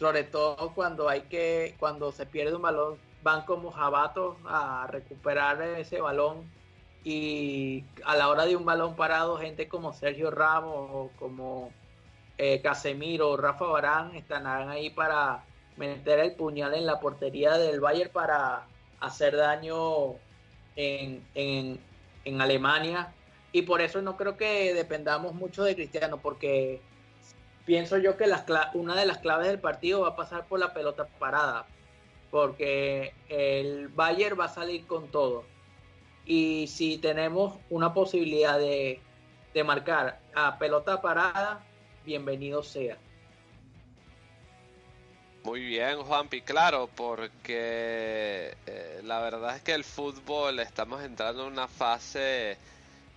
sobre 0.00 0.24
todo 0.24 0.72
cuando 0.74 1.10
hay 1.10 1.20
que 1.22 1.74
cuando 1.78 2.10
se 2.10 2.24
pierde 2.24 2.56
un 2.56 2.62
balón 2.62 2.96
van 3.22 3.44
como 3.44 3.70
jabatos 3.70 4.34
a 4.46 4.86
recuperar 4.90 5.60
ese 5.60 6.00
balón. 6.00 6.50
Y 7.04 7.84
a 8.04 8.16
la 8.16 8.28
hora 8.28 8.46
de 8.46 8.56
un 8.56 8.64
balón 8.64 8.96
parado 8.96 9.36
gente 9.36 9.68
como 9.68 9.92
Sergio 9.92 10.30
Ramos 10.30 11.10
como 11.18 11.70
eh, 12.38 12.60
Casemiro 12.62 13.36
Rafa 13.36 13.66
Barán 13.66 14.14
estarán 14.14 14.70
ahí 14.70 14.90
para 14.90 15.44
meter 15.76 16.18
el 16.20 16.32
puñal 16.32 16.74
en 16.74 16.86
la 16.86 17.00
portería 17.00 17.58
del 17.58 17.80
Bayern 17.80 18.10
para 18.10 18.66
hacer 19.00 19.36
daño 19.36 20.14
en, 20.76 21.22
en 21.34 22.40
Alemania. 22.40 23.12
Y 23.52 23.62
por 23.62 23.82
eso 23.82 24.00
no 24.00 24.16
creo 24.16 24.36
que 24.38 24.72
dependamos 24.72 25.34
mucho 25.34 25.62
de 25.64 25.74
Cristiano 25.74 26.18
porque 26.18 26.80
pienso 27.70 27.98
yo 27.98 28.16
que 28.16 28.24
cla- 28.24 28.72
una 28.74 28.96
de 28.96 29.06
las 29.06 29.18
claves 29.18 29.46
del 29.46 29.60
partido 29.60 30.00
va 30.00 30.08
a 30.08 30.16
pasar 30.16 30.48
por 30.48 30.58
la 30.58 30.74
pelota 30.74 31.06
parada, 31.06 31.68
porque 32.32 33.14
el 33.28 33.86
Bayern 33.86 34.36
va 34.40 34.46
a 34.46 34.48
salir 34.48 34.88
con 34.88 35.08
todo. 35.12 35.44
Y 36.26 36.66
si 36.66 36.98
tenemos 36.98 37.60
una 37.70 37.94
posibilidad 37.94 38.58
de, 38.58 39.00
de 39.54 39.62
marcar 39.62 40.18
a 40.34 40.58
pelota 40.58 41.00
parada, 41.00 41.64
bienvenido 42.04 42.64
sea. 42.64 42.98
Muy 45.44 45.60
bien, 45.64 46.02
Juanpi, 46.02 46.42
claro, 46.42 46.90
porque 46.96 48.56
eh, 48.66 49.00
la 49.04 49.20
verdad 49.20 49.54
es 49.54 49.62
que 49.62 49.74
el 49.74 49.84
fútbol 49.84 50.58
estamos 50.58 51.04
entrando 51.04 51.46
en 51.46 51.52
una 51.52 51.68
fase 51.68 52.58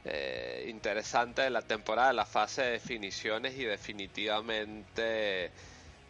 eh, 0.06 0.66
interesante 0.70 1.42
de 1.44 1.50
la 1.50 1.62
temporada, 1.62 2.14
la 2.14 2.26
fase 2.26 2.62
de 2.64 2.72
definiciones 2.72 3.56
y 3.56 3.64
definitivamente 3.66 5.52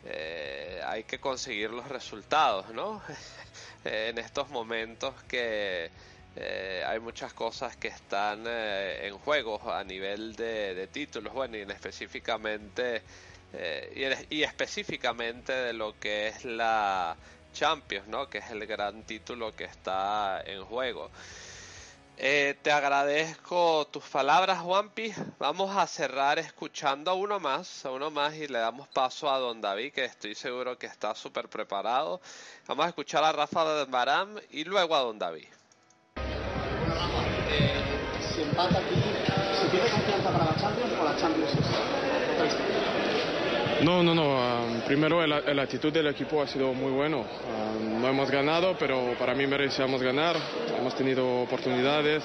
eh, 0.04 0.82
hay 0.86 1.04
que 1.06 1.20
conseguir 1.20 1.70
los 1.72 1.88
resultados, 1.88 2.70
¿no? 2.74 3.02
en 3.84 4.18
estos 4.18 4.50
momentos 4.50 5.14
que 5.24 5.92
eh, 6.36 6.84
hay 6.86 7.00
muchas 7.00 7.34
cosas 7.34 7.78
que 7.78 7.90
están 7.90 8.44
eh, 8.48 9.08
en 9.08 9.18
juego 9.20 9.62
a 9.72 9.84
nivel 9.84 10.36
de, 10.36 10.88
títulos, 10.92 11.34
bueno, 11.34 11.58
y 11.58 11.62
en 11.62 11.72
específicamente 11.72 13.04
eh, 13.54 13.92
y, 13.96 14.04
en- 14.04 14.28
y 14.30 14.44
específicamente 14.44 15.54
de 15.54 15.74
lo 15.74 16.00
que 16.00 16.28
es 16.30 16.44
la 16.46 17.16
Champions, 17.54 18.08
¿no? 18.08 18.28
Que 18.30 18.40
es 18.40 18.50
el 18.50 18.66
gran 18.66 19.04
título 19.04 19.56
que 19.56 19.66
está 19.66 20.42
en 20.46 20.64
juego. 20.66 21.12
Eh, 22.18 22.56
te 22.62 22.72
agradezco 22.72 23.88
tus 23.88 24.04
palabras, 24.04 24.60
Juanpi. 24.60 25.12
Vamos 25.40 25.76
a 25.76 25.88
cerrar 25.88 26.38
escuchando 26.38 27.10
a 27.10 27.16
uno 27.16 27.40
más, 27.40 27.86
a 27.86 27.92
uno 27.92 28.12
más 28.12 28.36
y 28.36 28.48
le 28.48 28.60
damos 28.60 28.88
paso 28.88 29.30
a 29.32 29.40
Don 29.40 29.60
David, 29.60 29.94
que 29.94 30.06
estoy 30.06 30.36
seguro 30.36 30.78
que 30.78 30.86
está 30.86 31.16
súper 31.16 31.50
preparado. 31.50 32.22
Vamos 32.68 32.86
a 32.86 32.90
escuchar 32.90 33.24
a 33.24 33.32
Rafa 33.32 33.86
Barán 33.86 34.40
y 34.52 34.64
luego 34.64 34.96
a 34.96 35.00
Don 35.00 35.18
David. 35.18 35.48
Si 38.34 38.42
empata 38.42 38.78
aquí, 38.78 38.96
¿se 39.60 39.70
pierde 39.70 39.90
confianza 39.90 40.32
para 40.32 40.46
la 40.46 40.56
Champions 40.56 40.94
o 41.00 41.04
la 41.04 41.18
Champions 41.18 41.52
es? 41.52 43.43
No, 43.82 44.04
no, 44.04 44.14
no. 44.14 44.38
ah, 44.38 44.84
primero, 44.86 45.26
la 45.26 45.62
actitud 45.62 45.92
del 45.92 46.08
equipo 46.08 46.42
ha 46.42 46.48
sido 46.48 46.74
muy 46.74 46.92
bueno. 46.92 47.26
Ah, 47.26 47.74
no 48.00 48.08
hemos 48.08 48.30
ganado, 48.30 48.76
pero 48.78 49.16
para 49.18 49.34
mí 49.34 49.48
merecíamos 49.48 50.02
ganar. 50.02 50.36
Hemos 50.78 50.96
tenido 50.96 51.42
oportunidades 51.42 52.24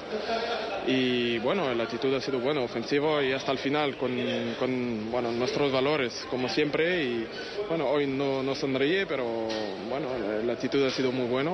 y 0.87 1.37
bueno, 1.39 1.73
la 1.73 1.83
actitud 1.83 2.13
ha 2.15 2.21
sido 2.21 2.39
buena, 2.39 2.61
ofensivo 2.61 3.21
y 3.21 3.33
hasta 3.33 3.51
el 3.51 3.57
final 3.57 3.97
con, 3.97 5.11
bueno, 5.11 5.31
nuestros 5.31 5.71
valores, 5.71 6.25
como 6.29 6.47
siempre. 6.49 7.03
Y 7.03 7.27
bueno, 7.67 7.87
hoy 7.89 8.07
no, 8.07 8.41
no 8.43 8.55
sonreí, 8.55 9.05
pero 9.05 9.25
bueno, 9.89 10.07
la, 10.17 10.43
la 10.43 10.53
actitud 10.53 10.85
ha 10.85 10.91
sido 10.91 11.11
muy 11.11 11.27
buena. 11.27 11.51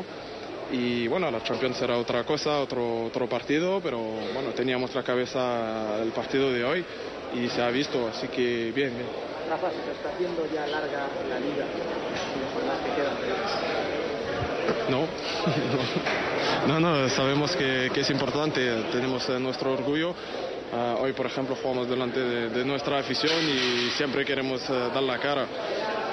Y 0.72 1.07
bueno, 1.07 1.30
la 1.30 1.43
Champions 1.43 1.77
será 1.77 1.97
otra 1.97 2.23
cosa, 2.23 2.59
otro, 2.59 3.05
otro 3.05 3.30
partido, 3.30 3.80
pero 3.81 3.99
bueno, 4.34 4.49
teníamos 4.55 4.93
la 4.95 5.03
cabeza 5.03 6.01
el 6.01 6.09
partido 6.09 6.51
de 6.51 6.63
hoy 6.63 6.85
y 7.35 7.47
se 7.49 7.61
ha 7.61 7.69
visto, 7.69 8.07
así 8.07 8.27
que 8.30 8.72
bien, 8.73 8.91
bien. 8.95 9.34
Rafa, 9.49 9.69
se 9.69 9.77
te 9.77 9.91
está 9.91 10.09
haciendo 10.09 10.47
ya 10.51 10.65
larga 10.67 11.07
la 11.30 11.39
liga 11.39 11.65
que 12.84 13.01
quedan. 13.01 13.15
No, 14.89 15.07
no, 16.67 16.80
no, 16.80 17.09
sabemos 17.09 17.55
que, 17.55 17.88
es 17.95 18.09
importante, 18.09 18.84
tenemos 18.91 19.27
eh, 19.30 19.39
nuestro 19.39 19.73
orgullo. 19.73 20.15
Ah, 20.73 20.97
hoy, 20.99 21.13
por 21.13 21.27
ejemplo, 21.27 21.55
jugamos 21.61 21.88
delante 21.89 22.19
de, 22.19 22.65
nuestra 22.65 22.99
afición 22.99 23.34
y 23.43 23.89
siempre 23.91 24.26
queremos 24.26 24.61
eh, 24.69 24.73
dar 24.93 25.03
la 25.03 25.19
cara. 25.19 25.45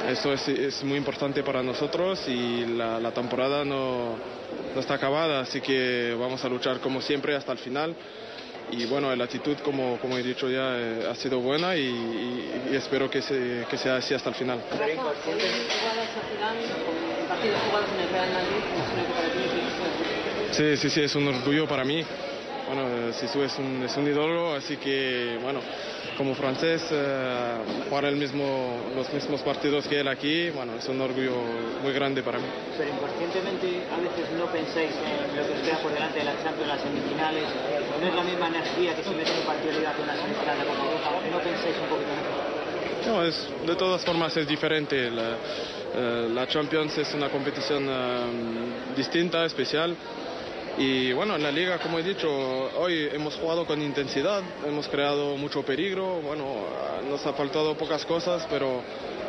Eso 0.09 0.32
es, 0.32 0.48
es 0.48 0.84
muy 0.84 0.98
importante 0.98 1.42
para 1.42 1.62
nosotros 1.62 2.26
y 2.28 2.66
la, 2.66 2.98
la 3.00 3.12
temporada 3.12 3.64
no, 3.64 4.16
no 4.74 4.80
está 4.80 4.94
acabada, 4.94 5.40
así 5.40 5.60
que 5.60 6.14
vamos 6.18 6.44
a 6.44 6.48
luchar 6.48 6.80
como 6.80 7.00
siempre 7.00 7.34
hasta 7.34 7.52
el 7.52 7.59
final. 7.59 7.94
Y 8.72 8.86
bueno, 8.86 9.14
la 9.14 9.24
actitud, 9.24 9.56
como, 9.62 9.98
como 9.98 10.16
he 10.16 10.22
dicho 10.22 10.48
ya, 10.48 10.78
eh, 10.78 11.06
ha 11.10 11.14
sido 11.14 11.40
buena 11.40 11.76
y, 11.76 11.82
y- 12.72 12.74
espero 12.74 13.10
que, 13.10 13.20
se- 13.20 13.66
que 13.68 13.76
sea 13.76 13.96
así 13.96 14.14
hasta 14.14 14.30
el 14.30 14.34
final. 14.34 14.60
Sí, 20.52 20.76
sí, 20.76 20.90
sí, 20.90 21.00
es 21.02 21.14
un 21.14 21.28
orgullo 21.28 21.66
para 21.68 21.84
mí. 21.84 22.02
Bueno, 22.66 22.89
eh, 22.89 23.12
Sisu 23.12 23.43
es 23.43 23.59
un, 23.59 23.82
es 23.82 23.97
un 23.97 24.06
ídolo, 24.06 24.55
así 24.55 24.76
que, 24.76 25.39
bueno, 25.43 25.60
como 26.16 26.34
francés, 26.34 26.82
eh, 26.90 27.56
jugar 27.89 28.05
el 28.06 28.16
mismo, 28.16 28.78
los 28.94 29.12
mismos 29.12 29.43
partidos 29.43 29.86
que 29.89 30.01
él 30.01 30.09
aquí, 30.09 30.51
bueno, 30.51 30.74
es 30.78 30.89
un 30.89 31.01
orgullo 31.01 31.34
muy 31.82 31.93
grande 31.93 32.22
para 32.22 32.39
mí. 32.39 32.44
Pero 32.78 32.90
inconscientemente 32.90 33.82
a 33.90 33.98
veces 34.01 34.30
no 34.39 34.47
pensáis 34.47 34.93
en 34.93 35.36
lo 35.36 35.47
que 35.47 35.52
os 35.52 35.60
queda 35.60 35.78
por 35.82 35.93
delante 35.93 36.18
de 36.18 36.24
la 36.24 36.43
Champions, 36.43 36.68
las 36.68 36.80
semifinales. 36.82 37.44
No 38.01 38.06
es 38.09 38.14
la 38.14 38.22
misma 38.22 38.48
energía 38.48 38.94
que 38.94 39.02
si 39.02 39.10
metes 39.10 39.39
un 39.39 39.47
partido 39.47 39.72
de 39.72 39.78
liga 39.78 39.93
que 39.94 40.02
una 40.02 40.16
semifinal 40.16 40.59
de 40.59 40.64
Copa 40.64 40.84
Europa. 40.84 41.10
No 41.30 41.39
pensáis 41.39 41.76
un 41.82 41.89
poquito 41.89 42.10
en 42.12 42.18
eso. 42.18 42.52
No, 43.06 43.24
es, 43.24 43.48
de 43.66 43.74
todas 43.76 44.05
formas 44.05 44.36
es 44.36 44.47
diferente. 44.47 45.10
La, 45.10 45.36
eh, 45.94 46.28
la 46.32 46.47
Champions 46.47 46.97
es 46.98 47.12
una 47.14 47.28
competición 47.28 47.86
eh, 47.89 48.94
distinta, 48.97 49.44
especial. 49.44 49.97
Y 50.78 51.12
bueno, 51.12 51.36
en 51.36 51.42
la 51.42 51.50
liga, 51.50 51.78
como 51.78 51.98
he 51.98 52.02
dicho, 52.02 52.28
hoy 52.30 53.08
hemos 53.12 53.34
jugado 53.36 53.66
con 53.66 53.82
intensidad, 53.82 54.42
hemos 54.66 54.88
creado 54.88 55.36
mucho 55.36 55.62
peligro. 55.62 56.20
Bueno, 56.22 56.44
nos 57.08 57.24
ha 57.26 57.34
faltado 57.34 57.76
pocas 57.76 58.04
cosas, 58.06 58.46
pero 58.48 58.82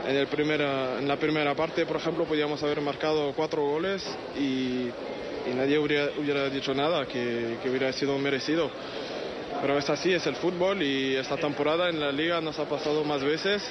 en, 0.07 0.15
el 0.15 0.27
primera, 0.27 0.99
en 0.99 1.07
la 1.07 1.17
primera 1.17 1.53
parte, 1.53 1.85
por 1.85 1.97
ejemplo, 1.97 2.23
podíamos 2.23 2.63
haber 2.63 2.79
marcado 2.81 3.33
cuatro 3.35 3.61
goles 3.61 4.03
y, 4.37 4.87
y 5.49 5.53
nadie 5.53 5.77
hubiera, 5.77 6.09
hubiera 6.17 6.49
dicho 6.49 6.73
nada, 6.73 7.05
que, 7.05 7.57
que 7.61 7.69
hubiera 7.69 7.91
sido 7.91 8.17
merecido. 8.17 8.71
Pero 9.61 9.77
es 9.77 9.89
así, 9.89 10.13
es 10.13 10.25
el 10.27 10.35
fútbol 10.35 10.81
y 10.81 11.15
esta 11.15 11.37
temporada 11.37 11.89
en 11.89 11.99
la 11.99 12.11
liga 12.11 12.41
nos 12.41 12.57
ha 12.59 12.65
pasado 12.65 13.03
más 13.03 13.21
veces. 13.23 13.61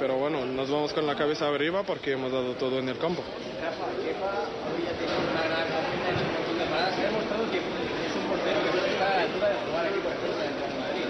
Pero 0.00 0.16
bueno, 0.16 0.46
nos 0.46 0.70
vamos 0.70 0.94
con 0.94 1.06
la 1.06 1.14
cabeza 1.14 1.46
arriba 1.46 1.82
porque 1.82 2.12
hemos 2.12 2.32
dado 2.32 2.54
todo 2.54 2.78
en 2.78 2.88
el 2.88 2.96
campo. 2.96 3.22
Rafa, 3.60 3.84
hoy 3.84 4.88
ha 4.88 4.96
tenido 4.96 5.12
una 5.30 5.44
gran 5.44 5.68
campaña 5.68 6.08
en 6.08 6.16
un 6.16 6.32
montón 6.32 6.56
de 6.56 6.64
paradas. 6.64 6.94
Se 6.96 7.00
ha 7.02 7.04
demostrado 7.12 7.44
que 7.52 7.58
es 7.58 8.16
un 8.16 8.24
portero 8.32 8.64
que 8.64 8.70
puede 8.70 8.90
estar 8.96 9.12
a 9.12 9.16
la 9.16 9.22
altura 9.28 9.48
de 9.50 9.56
jugar 9.60 9.86
aquí, 9.86 10.00
por 10.00 10.12
ejemplo, 10.16 10.40
en 10.40 10.48
el 10.48 10.56
Real 10.56 10.72
Madrid. 10.80 11.04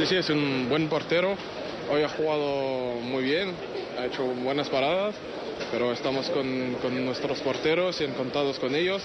Sí, 0.00 0.06
sí, 0.06 0.16
es 0.16 0.30
un 0.30 0.66
buen 0.70 0.88
portero. 0.88 1.36
Hoy 1.92 2.02
ha 2.02 2.08
jugado 2.08 2.94
muy 3.02 3.22
bien, 3.22 3.52
ha 4.00 4.06
hecho 4.06 4.24
buenas 4.24 4.70
paradas, 4.70 5.14
pero 5.70 5.92
estamos 5.92 6.30
con, 6.30 6.78
con 6.80 7.04
nuestros 7.04 7.40
porteros 7.40 8.00
y 8.00 8.04
encantados 8.04 8.58
con 8.58 8.74
ellos. 8.74 9.02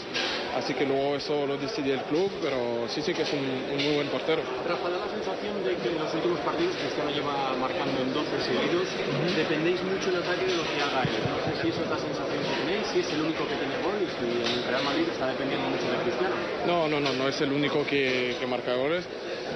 Así 0.56 0.74
que 0.74 0.86
luego 0.86 1.18
eso 1.18 1.46
lo 1.46 1.58
decide 1.58 1.96
el 1.96 2.02
club, 2.04 2.32
pero 2.42 2.88
sí, 2.88 3.02
sí 3.02 3.14
que 3.14 3.24
es 3.24 3.34
un, 3.34 3.44
un 3.44 3.84
muy 3.84 3.96
buen 3.96 4.08
portero. 4.08 4.42
Rafa, 4.66 4.88
da 4.90 5.04
la 5.04 5.12
sensación 5.12 5.60
de 5.66 5.76
que 5.76 5.90
en 5.90 6.00
los 6.00 6.14
últimos 6.14 6.40
partidos 6.40 6.74
Cristiano 6.80 7.12
lleva 7.12 7.52
marcando 7.60 8.00
en 8.00 8.14
12 8.14 8.32
seguidos. 8.40 8.88
Dependéis 9.36 9.84
mucho 9.84 10.16
en 10.16 10.16
ataque 10.16 10.48
de 10.48 10.56
lo 10.56 10.64
que 10.64 10.80
haga 10.80 11.04
él. 11.04 11.20
No 11.28 11.44
sé 11.44 11.62
si 11.62 11.68
eso 11.76 11.84
es 11.84 11.90
la 11.92 12.00
sensación 12.00 12.40
que 12.40 12.56
tenéis, 12.64 12.88
si 12.88 13.00
es 13.04 13.12
el 13.12 13.20
único 13.20 13.44
que 13.44 13.56
tiene 13.60 13.76
gol 13.84 14.00
y 14.00 14.08
el 14.08 14.64
Real 14.64 14.84
Madrid 14.88 15.12
está 15.12 15.28
dependiendo 15.28 15.68
mucho 15.68 15.92
de 15.92 15.98
Cristiano. 16.08 16.36
No, 16.66 16.88
no, 16.88 17.04
no, 17.04 17.12
no 17.12 17.28
es 17.28 17.36
el 17.42 17.52
único 17.52 17.84
que, 17.84 18.38
que 18.40 18.48
marca 18.48 18.80
goles. 18.80 19.04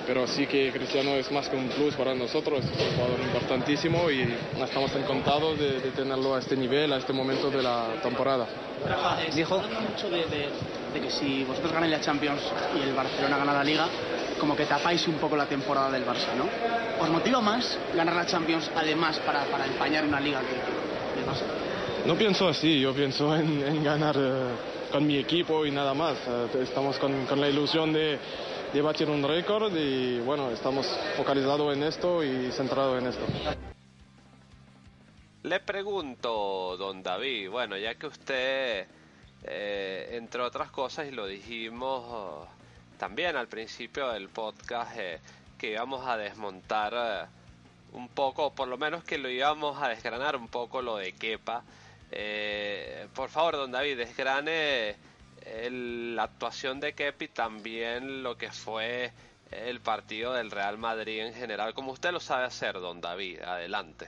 Pero 0.06 0.26
sí 0.28 0.48
que 0.48 0.72
Cristiano 0.72 1.12
es 1.16 1.32
más 1.32 1.48
que 1.50 1.56
un 1.56 1.70
plus 1.70 1.96
para 1.96 2.14
nosotros, 2.16 2.64
es 2.66 2.72
un 2.72 2.96
jugador 2.96 3.20
importantísimo 3.20 4.10
y 4.10 4.36
estamos 4.64 4.94
encantados 4.96 5.58
de, 5.60 5.80
de 5.82 5.92
tenerlo 5.92 6.36
a 6.36 6.40
este 6.40 6.56
nivel, 6.56 6.92
a 6.94 6.98
este 6.98 7.14
momento 7.14 7.50
de 7.50 7.62
la 7.64 7.88
temporada. 8.02 8.48
Rafa, 8.88 9.22
eh, 9.24 9.30
Dijo- 9.34 9.62
mucho 9.62 10.10
de, 10.10 10.26
de- 10.26 10.50
de 10.94 11.02
que 11.02 11.12
si 11.12 11.44
vosotros 11.44 11.72
ganáis 11.72 11.92
la 11.92 12.02
Champions 12.02 12.42
y 12.78 12.82
el 12.88 12.94
Barcelona 12.96 13.38
gana 13.38 13.54
la 13.54 13.64
Liga, 13.64 13.88
como 14.40 14.56
que 14.56 14.66
tapáis 14.66 15.06
un 15.08 15.16
poco 15.16 15.36
la 15.36 15.46
temporada 15.46 15.92
del 15.92 16.04
Barça, 16.06 16.34
¿no? 16.38 16.48
¿Os 17.04 17.10
motiva 17.10 17.42
más 17.42 17.78
ganar 17.96 18.16
la 18.16 18.26
Champions 18.26 18.72
además 18.76 19.20
para, 19.20 19.44
para 19.46 19.66
empañar 19.68 20.06
una 20.06 20.20
Liga 20.20 20.40
que, 20.42 20.48
que 21.14 21.20
el 21.20 21.26
Barça? 21.28 21.44
No 22.06 22.16
pienso 22.16 22.48
así, 22.48 22.80
yo 22.80 22.94
pienso 22.94 23.36
en, 23.36 23.62
en 23.62 23.84
ganar 23.84 24.16
eh, 24.18 24.32
con 24.92 25.06
mi 25.06 25.18
equipo 25.18 25.66
y 25.66 25.72
nada 25.72 25.94
más. 25.94 26.16
Eh, 26.28 26.64
estamos 26.64 26.98
con, 26.98 27.26
con 27.26 27.40
la 27.42 27.50
ilusión 27.50 27.92
de, 27.94 28.18
de 28.74 28.82
batir 28.82 29.10
un 29.10 29.24
récord 29.24 29.76
y 29.76 30.20
bueno, 30.20 30.52
estamos 30.52 30.86
focalizados 31.18 31.76
en 31.76 31.84
esto 31.84 32.24
y 32.24 32.52
centrados 32.52 33.02
en 33.02 33.08
esto. 33.08 33.26
Le 35.44 35.60
pregunto, 35.62 36.78
don 36.78 37.02
David, 37.02 37.50
bueno, 37.50 37.78
ya 37.78 37.96
que 37.96 38.08
usted, 38.08 38.88
eh, 39.44 40.10
entre 40.12 40.42
otras 40.42 40.70
cosas, 40.70 41.08
y 41.08 41.12
lo 41.12 41.26
dijimos 41.26 42.04
oh, 42.08 42.48
también 42.98 43.36
al 43.36 43.48
principio 43.48 44.12
del 44.12 44.30
podcast, 44.30 44.92
eh, 44.98 45.20
que 45.58 45.72
íbamos 45.72 46.06
a 46.06 46.18
desmontar 46.18 46.94
eh, 46.96 47.28
un 47.94 48.08
poco, 48.10 48.54
por 48.54 48.68
lo 48.68 48.78
menos 48.78 49.04
que 49.04 49.18
lo 49.18 49.30
íbamos 49.30 49.82
a 49.82 49.88
desgranar 49.88 50.36
un 50.36 50.48
poco 50.48 50.82
lo 50.82 50.98
de 50.98 51.14
Kepa. 51.14 51.64
Eh, 52.12 53.08
por 53.16 53.30
favor, 53.30 53.56
don 53.56 53.72
David, 53.72 53.98
desgrane 53.98 55.09
la 55.72 56.24
actuación 56.24 56.80
de 56.80 56.94
Kepa 56.94 57.24
y 57.24 57.28
también 57.28 58.24
lo 58.24 58.38
que 58.38 58.52
fue 58.52 59.12
el 59.52 59.80
partido 59.80 60.34
del 60.34 60.52
Real 60.52 60.78
Madrid 60.78 61.22
en 61.22 61.34
general, 61.34 61.74
como 61.74 61.92
usted 61.92 62.12
lo 62.12 62.20
sabe 62.20 62.46
hacer, 62.46 62.74
don 62.74 63.02
David. 63.02 63.42
Adelante. 63.42 64.08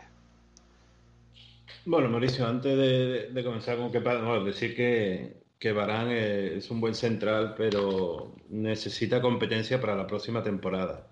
Bueno, 1.85 2.09
Mauricio, 2.09 2.47
antes 2.47 2.77
de, 3.34 3.43
comenzar 3.43 3.77
con 3.77 3.91
Kepa, 3.91 4.15
bueno, 4.22 4.43
decir 4.43 4.76
que, 4.76 5.41
que 5.57 5.72
Varane 5.72 6.18
eh, 6.18 6.57
es 6.57 6.69
un 6.69 6.80
buen 6.80 6.93
central, 6.93 7.55
pero 7.57 8.35
necesita 8.49 9.22
competencia 9.22 9.81
para 9.81 9.95
la 9.95 10.05
próxima 10.05 10.43
temporada. 10.43 11.07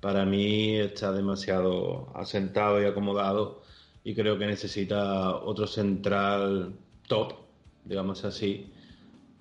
Para 0.00 0.24
mí 0.24 0.76
está 0.76 1.12
demasiado 1.12 2.12
asentado 2.14 2.82
y 2.82 2.86
acomodado 2.86 3.62
y 4.04 4.14
creo 4.14 4.38
que 4.38 4.46
necesita 4.46 5.36
otro 5.36 5.66
central 5.66 6.74
top, 7.06 7.34
digamos 7.84 8.24
así, 8.24 8.71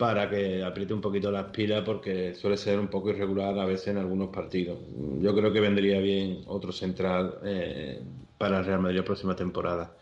para 0.02 0.28
que 0.32 0.64
apriete 0.64 0.96
un 0.96 1.00
poquito 1.00 1.30
las 1.30 1.52
pilas 1.52 1.84
porque 1.86 2.34
suele 2.34 2.58
ser 2.58 2.80
un 2.80 2.88
poco 2.88 3.12
irregular 3.12 3.54
a 3.60 3.66
veces 3.66 3.90
en 3.90 3.98
algunos 4.00 4.30
partidos. 4.30 4.80
Yo 5.22 5.36
creo 5.36 5.54
que 5.54 5.60
vendría 5.60 6.00
bien 6.00 6.42
otro 6.48 6.72
central 6.72 7.36
eh, 7.46 8.02
para 8.40 8.58
el 8.60 8.66
Real 8.66 8.80
Madrid 8.82 8.98
la 8.98 9.06
próxima 9.06 9.36
temporada. 9.36 9.96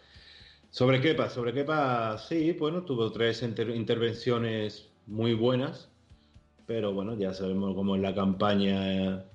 Sobre 0.69 1.01
Kepa, 1.01 1.29
sobre 1.29 1.51
Kepa, 1.51 2.17
sí, 2.17 2.53
bueno, 2.53 2.83
tuvo 2.83 3.11
tres 3.11 3.43
inter- 3.43 3.75
intervenciones 3.75 4.87
muy 5.05 5.33
buenas, 5.33 5.89
pero 6.65 6.93
bueno, 6.93 7.17
ya 7.17 7.33
sabemos 7.33 7.75
cómo 7.75 7.97
es 7.97 8.01
la 8.01 8.15
campaña 8.15 9.25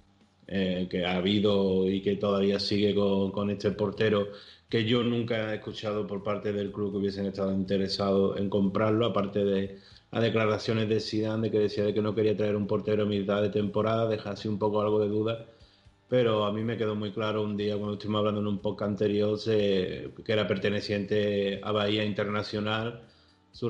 eh, 0.46 0.86
que 0.88 1.04
ha 1.04 1.16
habido 1.16 1.90
y 1.90 2.00
que 2.00 2.16
todavía 2.16 2.58
sigue 2.58 2.94
con, 2.94 3.32
con 3.32 3.50
este 3.50 3.70
portero, 3.72 4.28
que 4.70 4.86
yo 4.86 5.02
nunca 5.02 5.52
he 5.52 5.56
escuchado 5.56 6.06
por 6.06 6.22
parte 6.22 6.54
del 6.54 6.72
club 6.72 6.92
que 6.92 6.98
hubiesen 7.00 7.26
estado 7.26 7.52
interesados 7.52 8.38
en 8.38 8.48
comprarlo, 8.48 9.04
aparte 9.04 9.44
de 9.44 9.78
las 10.14 10.22
declaraciones 10.22 10.88
de 10.88 11.00
Zidane 11.00 11.42
de 11.44 11.50
que 11.50 11.58
decía 11.58 11.84
de 11.84 11.94
que 11.94 12.00
no 12.02 12.14
quería 12.14 12.36
traer 12.36 12.56
un 12.56 12.66
portero 12.66 13.02
a 13.04 13.06
mitad 13.06 13.42
de 13.42 13.50
temporada, 13.50 14.08
deja 14.08 14.30
así 14.32 14.48
un 14.48 14.58
poco 14.58 14.80
algo 14.80 15.00
de 15.00 15.08
duda. 15.08 15.46
Pero 16.08 16.44
a 16.44 16.52
mí 16.52 16.62
me 16.62 16.76
quedó 16.76 16.94
muy 16.94 17.12
claro 17.12 17.42
un 17.42 17.56
día 17.56 17.76
cuando 17.76 17.94
estuvimos 17.94 18.20
hablando 18.20 18.40
en 18.40 18.46
un 18.48 18.58
podcast 18.60 18.90
anterior 18.92 19.38
se- 19.38 20.10
que 20.24 20.32
era 20.32 20.46
perteneciente 20.46 21.60
a 21.62 21.72
Bahía 21.72 22.04
Internacional, 22.04 23.02
su, 23.52 23.68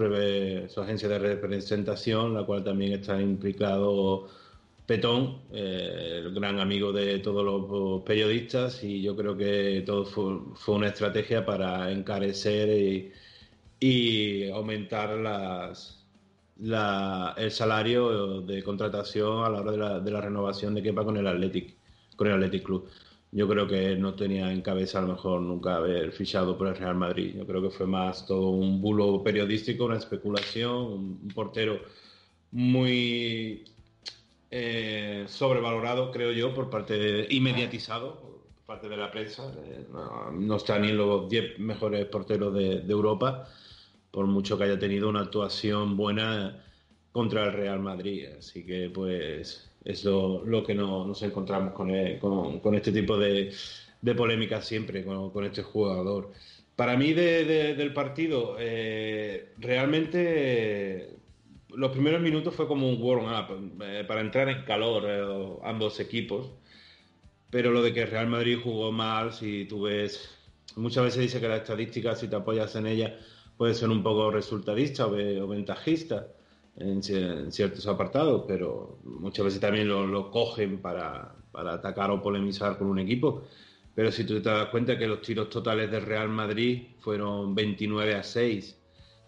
su 0.68 0.80
agencia 0.80 1.08
de 1.08 1.18
representación, 1.18 2.34
la 2.34 2.44
cual 2.44 2.64
también 2.64 2.92
está 2.94 3.20
implicado 3.20 4.28
Petón, 4.86 5.42
eh, 5.52 6.20
el 6.26 6.34
gran 6.34 6.60
amigo 6.60 6.92
de 6.92 7.18
todos 7.20 7.44
los 7.44 8.02
periodistas, 8.02 8.84
y 8.84 9.00
yo 9.02 9.16
creo 9.16 9.36
que 9.36 9.82
todo 9.86 10.04
fue, 10.04 10.40
fue 10.54 10.74
una 10.76 10.88
estrategia 10.88 11.44
para 11.46 11.90
encarecer 11.90 12.68
y 13.80 14.48
aumentar 14.50 15.10
las, 15.18 16.03
la- 16.64 17.34
el 17.36 17.50
salario 17.50 18.40
de 18.40 18.62
contratación 18.62 19.44
a 19.44 19.50
la 19.50 19.60
hora 19.60 20.00
de 20.00 20.10
la, 20.10 20.20
renovación 20.20 20.74
de 20.74 20.82
Kepa 20.82 21.04
con 21.04 21.16
el 21.16 21.26
Athletic, 21.26 21.74
con 22.16 22.26
el 22.26 22.34
Athletic 22.34 22.62
Club. 22.64 22.88
Yo 23.32 23.46
creo 23.48 23.66
que 23.66 23.96
no 23.96 24.14
tenía 24.14 24.50
en 24.50 24.62
cabeza 24.62 24.98
a 24.98 25.02
lo 25.02 25.08
mejor 25.08 25.42
nunca 25.42 25.76
haber 25.76 26.12
fichado 26.12 26.56
por 26.56 26.68
el 26.68 26.76
Real 26.76 26.94
Madrid. 26.94 27.34
Yo 27.36 27.46
creo 27.46 27.60
que 27.62 27.70
fue 27.70 27.86
más 27.86 28.26
todo 28.26 28.50
un 28.50 28.80
bulo 28.80 29.22
periodístico, 29.22 29.84
una 29.84 29.98
especulación, 29.98 30.74
un, 30.74 31.28
portero 31.34 31.80
muy 32.52 33.64
eh, 34.50 35.24
sobrevalorado, 35.28 36.10
creo 36.12 36.32
yo, 36.32 36.54
por 36.54 36.70
parte 36.70 36.96
de, 36.96 37.26
y 37.28 37.40
por 37.40 38.64
parte 38.64 38.88
de 38.88 38.96
la 38.96 39.10
prensa. 39.10 39.52
Eh, 39.66 39.86
no, 39.92 40.30
no 40.30 40.56
está 40.56 40.78
ni 40.78 40.92
los 40.92 41.28
10 41.28 41.58
mejores 41.58 42.06
porteros 42.06 42.54
de 42.54 42.80
Europa, 42.88 43.48
por 44.14 44.26
mucho 44.28 44.56
que 44.56 44.62
haya 44.64 44.78
tenido 44.78 45.08
una 45.08 45.22
actuación 45.22 45.96
buena 45.96 46.62
contra 47.10 47.46
el 47.46 47.52
Real 47.52 47.80
Madrid. 47.80 48.26
Así 48.38 48.64
que, 48.64 48.88
pues, 48.88 49.68
es 49.84 50.04
lo, 50.04 50.44
que 50.64 50.72
no- 50.74 51.04
nos 51.04 51.20
encontramos 51.22 51.72
con, 51.74 51.90
este 52.76 52.92
tipo 52.92 53.18
de, 53.18 53.52
de 54.00 54.14
polémica 54.14 54.62
siempre, 54.62 55.04
con, 55.04 55.44
este 55.44 55.64
jugador. 55.64 56.30
Para 56.76 56.96
mí, 56.96 57.12
de- 57.12 57.44
de- 57.44 57.74
del 57.74 57.92
partido, 57.92 58.56
eh, 58.60 59.52
realmente 59.58 61.10
los 61.70 61.90
primeros 61.90 62.20
minutos 62.22 62.54
fue 62.54 62.68
como 62.68 62.88
un 62.88 63.02
warm-up 63.02 63.82
eh, 63.82 64.04
para 64.06 64.20
entrar 64.20 64.48
en 64.48 64.62
calor 64.64 65.02
eh, 65.08 65.58
ambos 65.64 65.98
equipos. 65.98 66.52
Pero 67.50 67.72
lo 67.72 67.82
de 67.82 67.92
que 67.92 68.06
Real 68.06 68.28
Madrid 68.28 68.58
jugó 68.62 68.92
mal, 68.92 69.32
si 69.32 69.64
tú 69.64 69.82
ves, 69.82 70.30
muchas 70.76 71.04
veces 71.04 71.20
dice 71.22 71.40
que 71.40 71.48
la 71.48 71.56
estadística, 71.56 72.14
si 72.14 72.28
te 72.28 72.36
apoyas 72.36 72.74
en 72.76 72.86
ella, 72.86 73.16
puede 73.56 73.74
ser 73.74 73.88
un 73.90 74.02
poco 74.02 74.30
resultadista 74.30 75.06
o, 75.06 75.10
ve- 75.12 75.40
o 75.40 75.46
ventajista 75.48 76.26
en, 76.76 77.00
ci- 77.02 77.14
en 77.16 77.52
ciertos 77.52 77.86
apartados, 77.86 78.44
pero 78.48 78.98
muchas 79.04 79.44
veces 79.46 79.60
también 79.60 79.88
lo, 79.88 80.06
lo 80.06 80.30
cogen 80.30 80.80
para, 80.80 81.34
para 81.52 81.74
atacar 81.74 82.10
o 82.10 82.22
polemizar 82.22 82.76
con 82.78 82.88
un 82.88 82.98
equipo. 82.98 83.42
Pero 83.94 84.10
si 84.10 84.24
tú 84.24 84.40
te 84.42 84.48
das 84.48 84.68
cuenta 84.70 84.98
que 84.98 85.06
los 85.06 85.20
tiros 85.22 85.48
totales 85.48 85.88
del 85.90 86.02
Real 86.04 86.28
Madrid 86.28 86.88
fueron 86.98 87.54
29 87.54 88.14
a 88.16 88.22
6, 88.24 88.80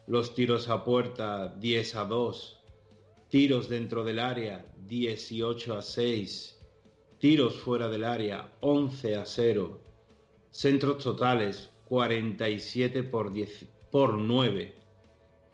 los 0.08 0.34
tiros 0.34 0.68
a 0.68 0.82
puerta 0.84 1.54
10 1.56 1.94
a 1.94 2.04
2, 2.04 2.60
tiros 3.28 3.68
dentro 3.68 4.02
del 4.02 4.18
área 4.18 4.66
18 4.86 5.74
a 5.78 5.82
6, 5.82 6.60
tiros 7.18 7.54
fuera 7.60 7.88
del 7.88 8.02
área 8.04 8.52
11 8.60 9.14
a 9.16 9.24
0, 9.24 9.80
centros 10.50 11.02
totales 11.02 11.70
47 11.84 13.04
por, 13.04 13.32
10, 13.32 13.66
por 13.90 14.14
9, 14.14 14.74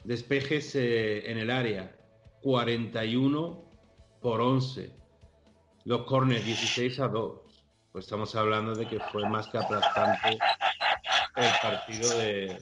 despejes 0.05 0.75
eh, 0.75 1.31
en 1.31 1.39
el 1.39 1.51
área 1.51 1.97
41 2.43 3.65
por 4.21 4.41
11, 4.41 4.93
los 5.85 6.03
corners 6.05 6.45
16 6.45 7.01
a 7.01 7.09
2. 7.09 7.41
Pues 7.93 8.07
estamos 8.07 8.35
hablando 8.35 8.75
de 8.75 8.89
que 8.89 8.99
fue 8.99 9.29
más 9.29 9.49
que 9.49 9.59
aplastante 9.59 10.39
el 11.37 11.51
partido 11.63 12.19
de, 12.19 12.59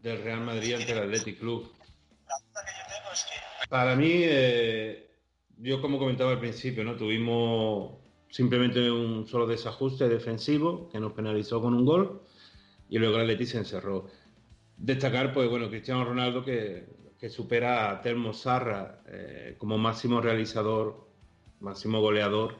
del 0.00 0.22
Real 0.22 0.40
Madrid 0.40 0.74
ante 0.74 0.92
el 0.92 0.98
Athletic 0.98 1.38
Club. 1.38 1.72
Para 3.68 3.96
mí, 3.96 4.10
eh, 4.12 5.10
yo 5.58 5.80
como 5.80 5.98
comentaba 5.98 6.30
al 6.30 6.38
principio, 6.38 6.84
¿no? 6.84 6.96
tuvimos 6.96 7.94
simplemente 8.28 8.90
un 8.90 9.26
solo 9.26 9.46
desajuste 9.46 10.08
defensivo 10.08 10.88
que 10.90 11.00
nos 11.00 11.12
penalizó 11.12 11.60
con 11.60 11.74
un 11.74 11.84
gol 11.84 12.22
y 12.88 12.98
luego 12.98 13.16
el 13.16 13.22
Athletic 13.22 13.48
se 13.48 13.58
encerró. 13.58 14.06
Destacar, 14.82 15.32
pues 15.32 15.48
bueno, 15.48 15.70
Cristiano 15.70 16.04
Ronaldo 16.04 16.44
que, 16.44 16.84
que 17.16 17.28
supera 17.28 17.88
a 17.88 18.02
Telmo 18.02 18.32
Zarra 18.32 19.00
eh, 19.06 19.54
como 19.56 19.78
máximo 19.78 20.20
realizador, 20.20 21.06
máximo 21.60 22.00
goleador, 22.00 22.56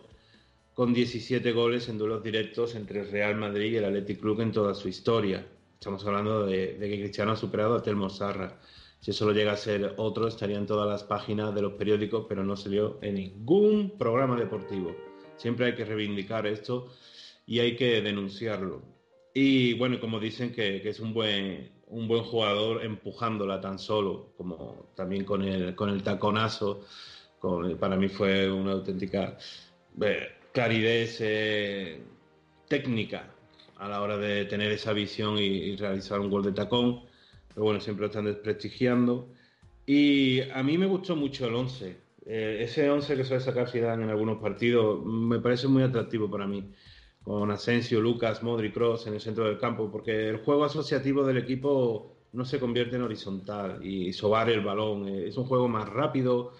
con 0.73 0.95
17 0.95 1.51
goles 1.51 1.89
en 1.89 1.99
duelos 1.99 2.23
directos 2.23 2.77
entre 2.77 3.01
el 3.01 3.11
Real 3.11 3.35
Madrid 3.35 3.73
y 3.73 3.77
el 3.79 3.87
Athletic 3.87 4.21
Club 4.21 4.41
en 4.41 4.53
toda 4.53 4.73
su 4.73 4.87
historia. 4.87 5.45
Estamos 5.75 6.07
hablando 6.07 6.47
de, 6.47 6.79
de 6.79 6.89
que 6.89 7.01
Cristiano 7.01 7.33
ha 7.33 7.37
superado 7.37 7.75
a 7.75 7.83
Telmo 7.83 8.09
Zarra. 8.09 8.61
Si 9.01 9.11
eso 9.11 9.27
lo 9.27 9.33
llega 9.33 9.51
a 9.51 9.57
ser 9.57 9.95
otro, 9.97 10.29
estaría 10.29 10.59
en 10.59 10.67
todas 10.67 10.89
las 10.89 11.03
páginas 11.03 11.53
de 11.53 11.63
los 11.63 11.73
periódicos, 11.73 12.27
pero 12.29 12.45
no 12.45 12.55
salió 12.57 13.01
en 13.03 13.17
ningún 13.17 13.99
programa 13.99 14.39
deportivo. 14.39 14.95
Siempre 15.39 15.67
hay 15.67 15.75
que 15.75 15.85
reivindicar 15.85 16.47
esto 16.47 16.87
y 17.47 17.59
hay 17.59 17.75
que 17.75 18.01
denunciarlo. 18.01 18.81
Y 19.35 19.75
bueno, 19.75 19.99
como 19.99 20.21
dicen 20.21 20.53
que, 20.53 20.81
que 20.83 20.91
es 20.91 21.01
un 21.01 21.13
buen, 21.13 21.82
un 21.93 22.09
buen 22.09 22.25
jugador 22.25 22.85
empujándola 22.85 23.61
tan 23.61 23.79
solo, 23.79 24.33
como 24.37 24.87
también 24.97 25.25
con 25.25 25.43
el, 25.43 25.75
con 25.75 25.91
el 25.91 26.03
taconazo, 26.03 26.85
con- 27.39 27.77
para 27.79 27.97
mí 27.97 28.09
fue 28.09 28.51
una 28.51 28.73
auténtica... 28.73 29.37
eh, 30.01 30.29
claridad 30.53 31.09
eh, 31.21 32.03
técnica 32.69 33.35
a 33.79 33.89
la 33.89 34.03
hora 34.03 34.17
de 34.19 34.45
tener 34.47 34.71
esa 34.73 34.93
visión 34.93 35.39
y, 35.39 35.43
y 35.43 35.77
realizar 35.77 36.21
un 36.21 36.31
gol 36.31 36.43
de 36.45 36.53
tacón. 36.53 37.03
Pero 37.49 37.65
bueno, 37.65 37.81
siempre 37.81 38.03
lo 38.03 38.07
están 38.09 38.25
desprestigiando. 38.27 39.29
Y 39.87 40.41
a 40.51 40.63
mí 40.63 40.79
me 40.79 40.87
gustó 40.87 41.17
mucho 41.17 41.47
el 41.49 41.55
11. 41.55 41.97
Eh, 42.27 42.59
ese 42.63 42.89
11 42.91 43.17
que 43.17 43.25
suele 43.25 43.43
sacar 43.43 43.69
Zidane 43.69 44.05
en 44.05 44.11
algunos 44.11 44.39
partidos 44.41 45.05
me 45.05 45.41
parece 45.41 45.69
muy 45.69 45.83
atractivo 45.83 46.31
para 46.31 46.47
mí. 46.47 46.73
Con 47.25 47.51
Asensio, 47.51 48.01
Lucas, 48.01 48.43
Modric, 48.43 48.75
Cross 48.75 49.07
en 49.07 49.15
el 49.15 49.21
centro 49.21 49.45
del 49.45 49.59
campo, 49.59 49.91
porque 49.91 50.29
el 50.29 50.39
juego 50.39 50.65
asociativo 50.65 51.25
del 51.25 51.39
equipo 51.39 52.17
no 52.33 52.45
se 52.45 52.59
convierte 52.59 52.97
en 52.97 53.03
horizontal 53.03 53.85
y 53.85 54.13
sobar 54.13 54.51
el 54.51 54.61
balón. 54.63 55.09
Eh, 55.09 55.29
es 55.29 55.37
un 55.37 55.45
juego 55.45 55.69
más 55.69 55.89
rápido, 55.89 56.53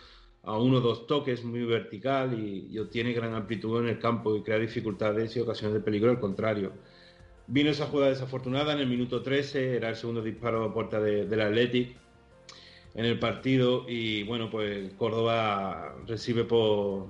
a 0.45 0.59
uno 0.59 0.79
o 0.79 0.81
dos 0.81 1.07
toques, 1.07 1.45
muy 1.45 1.65
vertical 1.65 2.39
y, 2.39 2.69
y 2.71 2.79
obtiene 2.79 3.13
gran 3.13 3.35
amplitud 3.35 3.81
en 3.81 3.89
el 3.89 3.99
campo 3.99 4.37
y 4.37 4.43
crea 4.43 4.59
dificultades 4.59 5.37
y 5.37 5.41
ocasiones 5.41 5.75
de 5.75 5.81
peligro 5.81 6.11
al 6.11 6.21
contrario. 6.21 6.73
Vino 7.47 7.71
esa 7.71 7.87
jugada 7.87 8.11
desafortunada 8.11 8.73
en 8.73 8.81
el 8.81 8.87
minuto 8.89 9.23
13, 9.23 9.77
era 9.77 9.89
el 9.91 9.97
segundo 9.97 10.23
disparo 10.23 10.65
a 10.65 10.73
puerta 10.75 11.01
de- 11.01 11.27
del 11.27 11.41
Athletic 11.41 11.97
en 12.95 13.05
el 13.05 13.19
partido 13.19 13.85
y 13.89 14.23
bueno, 14.25 14.51
pues 14.51 14.93
Córdoba 14.95 15.97
recibe 16.07 16.45
por, 16.45 17.07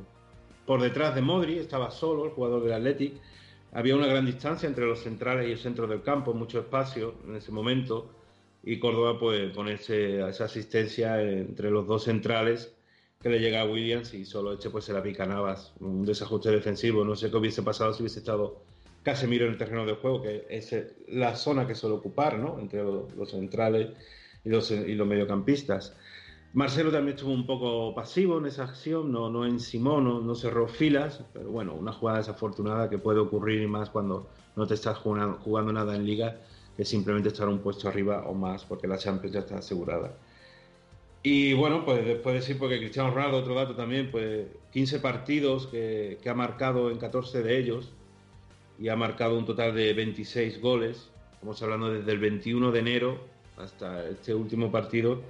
por 0.66 0.80
detrás 0.80 1.14
de 1.14 1.22
Modri, 1.22 1.58
estaba 1.58 1.90
solo 1.90 2.24
el 2.24 2.30
jugador 2.30 2.62
del 2.64 2.72
Athletic, 2.74 3.14
había 3.72 3.96
una 3.96 4.06
gran 4.06 4.26
distancia 4.26 4.68
entre 4.68 4.86
los 4.86 5.00
centrales 5.02 5.48
y 5.48 5.52
el 5.52 5.58
centro 5.58 5.86
del 5.86 6.02
campo, 6.02 6.34
mucho 6.34 6.60
espacio 6.60 7.14
en 7.26 7.36
ese 7.36 7.50
momento 7.52 8.10
y 8.62 8.78
Córdoba 8.78 9.18
pues 9.18 9.50
pone 9.52 9.74
ese- 9.74 10.26
esa 10.28 10.44
asistencia 10.44 11.20
entre 11.22 11.70
los 11.70 11.86
dos 11.86 12.04
centrales 12.04 12.74
que 13.20 13.28
le 13.28 13.40
llega 13.40 13.60
a 13.62 13.64
Williams 13.64 14.14
y 14.14 14.24
solo 14.24 14.52
eche 14.52 14.70
pues 14.70 14.84
se 14.84 14.92
la 14.92 15.02
pica 15.02 15.26
Navas, 15.26 15.72
un 15.80 16.04
desajuste 16.04 16.50
defensivo, 16.50 17.04
no 17.04 17.16
sé 17.16 17.30
qué 17.30 17.36
hubiese 17.36 17.62
pasado 17.62 17.92
si 17.92 18.02
hubiese 18.02 18.18
estado 18.20 18.62
Casemiro 19.02 19.46
en 19.46 19.52
el 19.52 19.58
terreno 19.58 19.84
de 19.84 19.94
juego, 19.94 20.22
que 20.22 20.46
es 20.48 20.72
eh, 20.72 20.92
la 21.08 21.34
zona 21.34 21.66
que 21.66 21.74
suele 21.74 21.96
ocupar, 21.96 22.38
¿no? 22.38 22.60
Entre 22.60 22.82
los 22.84 23.30
centrales 23.30 23.88
y 24.44 24.48
los, 24.48 24.70
y 24.70 24.94
los 24.94 25.06
mediocampistas. 25.08 25.96
Marcelo 26.54 26.92
también 26.92 27.16
estuvo 27.16 27.32
un 27.32 27.46
poco 27.46 27.94
pasivo 27.94 28.36
en 28.38 28.44
esa 28.44 28.64
acción, 28.64 29.10
no, 29.10 29.30
no 29.30 29.46
encimó, 29.46 30.02
no, 30.02 30.20
no 30.20 30.34
cerró 30.34 30.68
filas, 30.68 31.24
pero 31.32 31.50
bueno, 31.50 31.72
una 31.72 31.92
jugada 31.92 32.18
desafortunada 32.18 32.90
que 32.90 32.98
puede 32.98 33.20
ocurrir 33.20 33.62
y 33.62 33.66
más 33.66 33.88
cuando 33.88 34.28
no 34.54 34.66
te 34.66 34.74
estás 34.74 34.98
jugando, 34.98 35.38
jugando 35.38 35.72
nada 35.72 35.96
en 35.96 36.04
liga, 36.04 36.36
que 36.76 36.84
simplemente 36.84 37.30
estar 37.30 37.48
un 37.48 37.60
puesto 37.60 37.88
arriba 37.88 38.24
o 38.26 38.34
más, 38.34 38.66
porque 38.66 38.86
la 38.86 38.98
Champions 38.98 39.32
ya 39.32 39.40
está 39.40 39.58
asegurada. 39.58 40.14
Y 41.22 41.54
bueno, 41.54 41.86
pues 41.86 42.04
después 42.04 42.34
decir, 42.34 42.58
porque 42.58 42.78
Cristiano 42.78 43.10
Ronaldo, 43.10 43.38
otro 43.38 43.54
dato 43.54 43.74
también, 43.74 44.10
pues 44.10 44.46
15 44.72 45.00
partidos 45.00 45.68
que, 45.68 46.18
que 46.22 46.28
ha 46.28 46.34
marcado 46.34 46.90
en 46.90 46.98
14 46.98 47.42
de 47.42 47.58
ellos 47.58 47.92
y 48.78 48.88
ha 48.88 48.96
marcado 48.96 49.38
un 49.38 49.46
total 49.46 49.74
de 49.74 49.94
26 49.94 50.60
goles. 50.60 51.08
Estamos 51.32 51.62
hablando 51.62 51.90
desde 51.90 52.12
el 52.12 52.18
21 52.18 52.72
de 52.72 52.78
enero 52.78 53.18
hasta 53.56 54.06
este 54.08 54.34
último 54.34 54.70
partido. 54.70 55.22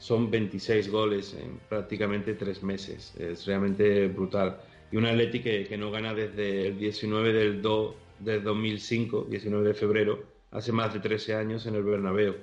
Son 0.00 0.30
26 0.30 0.90
goles 0.90 1.36
en 1.38 1.60
prácticamente 1.68 2.32
tres 2.32 2.62
meses. 2.62 3.14
Es 3.18 3.46
realmente 3.46 4.08
brutal. 4.08 4.58
Y 4.90 4.96
un 4.96 5.04
Atleti 5.04 5.40
que, 5.40 5.66
que 5.66 5.76
no 5.76 5.90
gana 5.90 6.14
desde 6.14 6.68
el 6.68 6.78
19 6.78 7.32
del, 7.34 7.60
do, 7.60 7.94
del 8.18 8.42
2005, 8.42 9.26
19 9.28 9.68
de 9.68 9.74
febrero, 9.74 10.24
hace 10.52 10.72
más 10.72 10.94
de 10.94 11.00
13 11.00 11.34
años 11.34 11.66
en 11.66 11.74
el 11.74 11.82
Bernabéu. 11.82 12.34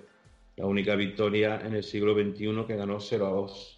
La 0.55 0.67
única 0.67 0.95
victoria 0.95 1.59
en 1.65 1.73
el 1.73 1.83
siglo 1.83 2.13
XXI 2.13 2.65
que 2.67 2.75
ganó 2.75 2.99
0 2.99 3.25
a 3.25 3.29
2. 3.31 3.77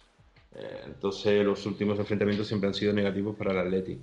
Eh, 0.56 0.80
entonces 0.86 1.44
los 1.44 1.64
últimos 1.64 1.98
enfrentamientos 1.98 2.48
siempre 2.48 2.68
han 2.68 2.74
sido 2.74 2.92
negativos 2.92 3.34
para 3.34 3.52
el 3.52 3.58
Atleti. 3.58 3.98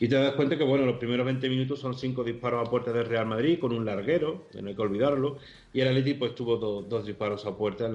Y 0.00 0.08
te 0.08 0.14
das 0.14 0.34
cuenta 0.34 0.56
que 0.56 0.62
bueno, 0.64 0.86
los 0.86 0.96
primeros 0.98 1.26
20 1.26 1.48
minutos 1.48 1.80
son 1.80 1.92
cinco 1.94 2.22
disparos 2.22 2.66
a 2.66 2.70
puerta 2.70 2.92
del 2.92 3.06
Real 3.06 3.26
Madrid 3.26 3.58
con 3.58 3.72
un 3.72 3.84
larguero, 3.84 4.46
que 4.52 4.62
no 4.62 4.68
hay 4.68 4.76
que 4.76 4.82
olvidarlo, 4.82 5.38
y 5.72 5.80
el 5.80 5.88
Atleti 5.88 6.14
pues 6.14 6.34
tuvo 6.36 6.56
do- 6.56 6.82
dos 6.82 7.04
disparos 7.04 7.44
a 7.46 7.56
puerta 7.56 7.86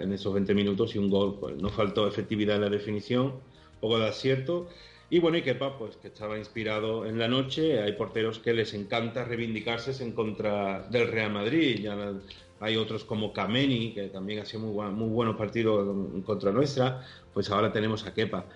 en, 0.00 0.12
esos 0.12 0.32
20 0.32 0.54
minutos 0.54 0.94
y 0.94 0.98
un 0.98 1.10
gol. 1.10 1.38
Pues 1.38 1.56
no 1.56 1.68
faltó 1.68 2.08
efectividad 2.08 2.56
en 2.56 2.62
la 2.62 2.70
definición, 2.70 3.34
poco 3.80 3.98
de 3.98 4.06
acierto. 4.08 4.68
Y 5.10 5.18
bueno, 5.20 5.36
y 5.38 5.42
Kepa, 5.42 5.78
pues 5.78 5.96
que 5.96 6.08
estaba 6.08 6.38
inspirado 6.38 7.04
en 7.06 7.18
la 7.18 7.28
noche. 7.28 7.80
Hay 7.82 7.92
porteros 7.92 8.38
que 8.38 8.52
les 8.54 8.72
encanta 8.74 9.24
reivindicarse 9.24 10.02
en 10.02 10.12
contra 10.12 10.86
del 10.88 11.08
Real 11.08 11.32
Madrid. 11.32 11.80
Ya 11.82 12.12
hay 12.60 12.76
otros 12.76 13.04
como 13.04 13.32
Kameni, 13.32 13.92
que 13.94 14.08
también 14.08 14.40
ha 14.40 14.44
sido 14.46 14.60
muy, 14.64 14.72
buen- 14.72 14.94
muy 14.94 15.08
buenos 15.08 15.36
partidos 15.36 15.94
contra 16.24 16.52
nuestra. 16.52 17.02
Pues 17.32 17.50
ahora 17.50 17.70
tenemos 17.72 18.04
a 18.06 18.12
Kepa, 18.14 18.46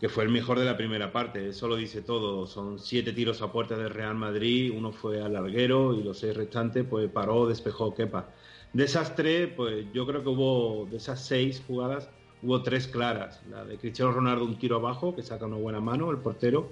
que 0.00 0.08
fue 0.08 0.24
el 0.24 0.30
mejor 0.30 0.58
de 0.58 0.64
la 0.64 0.76
primera 0.76 1.12
parte. 1.12 1.48
Eso 1.48 1.68
lo 1.68 1.76
dice 1.76 2.02
todo. 2.02 2.46
Son 2.46 2.78
siete 2.78 3.12
tiros 3.12 3.40
a 3.42 3.50
puerta 3.50 3.76
del 3.76 3.90
Real 3.90 4.14
Madrid, 4.14 4.72
uno 4.74 4.92
fue 4.92 5.22
al 5.22 5.32
larguero 5.32 5.94
y 5.94 6.02
los 6.02 6.18
seis 6.18 6.36
restantes, 6.36 6.84
pues 6.88 7.10
paró, 7.10 7.46
despejó 7.46 7.94
Kepa. 7.94 8.28
De 8.72 8.84
esas 8.84 9.14
tres, 9.14 9.48
pues 9.56 9.86
yo 9.94 10.06
creo 10.06 10.22
que 10.22 10.28
hubo, 10.28 10.86
de 10.90 10.98
esas 10.98 11.24
seis 11.24 11.62
jugadas, 11.66 12.10
hubo 12.42 12.62
tres 12.62 12.86
claras. 12.88 13.42
La 13.50 13.64
de 13.64 13.78
Cristiano 13.78 14.12
Ronaldo, 14.12 14.44
un 14.44 14.58
tiro 14.58 14.76
abajo, 14.76 15.16
que 15.16 15.22
saca 15.22 15.46
una 15.46 15.56
buena 15.56 15.80
mano, 15.80 16.10
el 16.10 16.18
portero. 16.18 16.68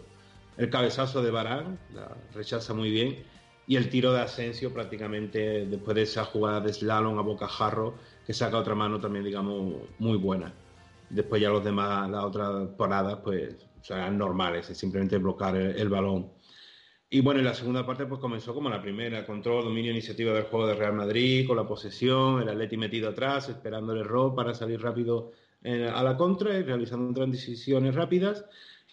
El 0.56 0.70
cabezazo 0.70 1.22
de 1.22 1.30
Barán, 1.30 1.78
rechaza 2.34 2.74
muy 2.74 2.90
bien. 2.90 3.24
Y 3.66 3.76
el 3.76 3.88
tiro 3.88 4.12
de 4.12 4.20
Asensio, 4.20 4.72
prácticamente 4.72 5.64
después 5.64 5.94
de 5.94 6.02
esa 6.02 6.24
jugada 6.26 6.60
de 6.60 6.72
slalom 6.72 7.18
a 7.18 7.22
bocajarro, 7.22 7.94
que 8.26 8.34
saca 8.34 8.58
otra 8.58 8.74
mano 8.74 9.00
también, 9.00 9.24
digamos, 9.24 9.82
muy 9.98 10.18
buena. 10.18 10.52
Después 11.14 11.40
ya 11.40 11.48
los 11.48 11.62
demás, 11.62 12.10
las 12.10 12.24
otras 12.24 12.70
paradas, 12.76 13.20
pues 13.22 13.54
serán 13.80 14.18
normales, 14.18 14.68
es 14.68 14.76
simplemente 14.76 15.16
bloquear 15.18 15.54
el, 15.56 15.88
balón. 15.88 16.32
Y 17.08 17.20
bueno, 17.20 17.38
en 17.38 17.46
la 17.46 17.54
segunda 17.54 17.86
parte 17.86 18.06
pues 18.06 18.20
comenzó 18.20 18.52
como 18.52 18.68
la 18.68 18.82
primera, 18.82 19.24
control, 19.24 19.64
dominio, 19.64 19.92
iniciativa 19.92 20.32
del 20.32 20.44
juego 20.44 20.66
de 20.66 20.74
Real 20.74 20.94
Madrid, 20.94 21.46
con 21.46 21.56
la 21.56 21.68
posesión, 21.68 22.42
el 22.42 22.48
Atleti 22.48 22.76
metido 22.76 23.10
atrás, 23.10 23.48
esperando 23.48 23.92
el 23.92 24.00
error 24.00 24.34
para 24.34 24.54
salir 24.54 24.80
rápido 24.82 25.30
eh, 25.62 25.88
a 25.88 26.02
la 26.02 26.16
contra 26.16 26.58
y 26.58 26.64
realizando 26.64 27.14
transiciones 27.14 27.94
rápidas 27.94 28.44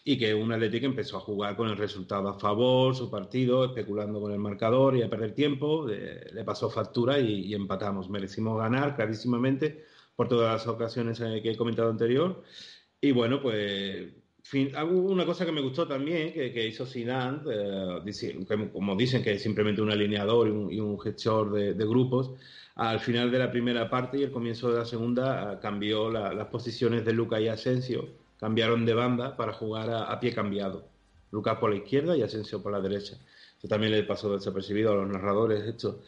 y 0.03 0.19
que 0.19 0.35
un 0.35 0.51
Atleti 0.51 0.79
que 0.79 0.85
empezó 0.85 1.17
a 1.17 1.21
jugar 1.21 1.55
con 1.55 1.69
el 1.69 1.77
resultado 1.77 2.29
a 2.29 2.39
favor, 2.39 2.95
su 2.95 3.09
partido, 3.09 3.65
especulando 3.65 4.21
con 4.21 4.31
el 4.31 4.39
marcador 4.39 4.95
y 4.95 5.01
a 5.01 5.09
perder 5.09 5.33
tiempo, 5.33 5.89
eh, 5.89 6.29
le 6.31 6.43
pasó 6.43 6.69
factura 6.69 7.17
y 7.17 7.51
empatamos. 7.55 8.09
Merecimos 8.11 8.59
ganar 8.59 8.95
clarísimamente 8.95 9.85
por 10.21 10.27
todas 10.29 10.53
las 10.53 10.67
ocasiones 10.67 11.19
eh, 11.19 11.39
que 11.41 11.49
he 11.51 11.57
comentado 11.57 11.89
anterior. 11.89 12.43
Y 13.01 13.11
bueno, 13.11 13.41
pues 13.41 14.13
fin, 14.43 14.71
una 14.75 15.25
cosa 15.25 15.45
que 15.47 15.51
me 15.51 15.61
gustó 15.61 15.87
también, 15.87 16.31
que, 16.31 16.53
que 16.53 16.67
hizo 16.67 16.85
Zidane, 16.85 17.39
eh, 17.51 18.69
como 18.71 18.95
dicen 18.95 19.23
que 19.23 19.31
es 19.33 19.41
simplemente 19.41 19.81
un 19.81 19.89
alineador 19.91 20.47
y 20.47 20.51
un, 20.51 20.71
y 20.71 20.79
un 20.79 20.99
gestor 20.99 21.51
de, 21.53 21.73
de 21.73 21.85
grupos, 21.87 22.31
al 22.75 22.99
final 22.99 23.31
de 23.31 23.39
la 23.39 23.49
primera 23.51 23.89
parte 23.89 24.19
y 24.19 24.23
el 24.23 24.31
comienzo 24.31 24.71
de 24.71 24.77
la 24.77 24.85
segunda 24.85 25.53
eh, 25.53 25.57
cambió 25.59 26.11
la- 26.11 26.33
las 26.33 26.47
posiciones 26.49 27.03
de 27.03 27.13
Luca 27.13 27.39
y 27.41 27.47
Asensio, 27.47 28.07
cambiaron 28.39 28.85
de 28.85 28.93
banda 28.93 29.35
para 29.35 29.53
jugar 29.53 29.89
a, 29.89 30.03
a 30.03 30.19
pie 30.19 30.33
cambiado. 30.35 30.87
Lucas 31.31 31.57
por 31.57 31.71
la 31.71 31.77
izquierda 31.77 32.15
y 32.15 32.21
Asensio 32.21 32.61
por 32.61 32.71
la 32.73 32.79
derecha. 32.81 33.15
Eso 33.57 33.67
también 33.67 33.91
le 33.93 34.03
pasó 34.03 34.31
desapercibido 34.31 34.91
a 34.91 34.95
los 34.97 35.07
narradores 35.09 35.63
esto. 35.63 36.01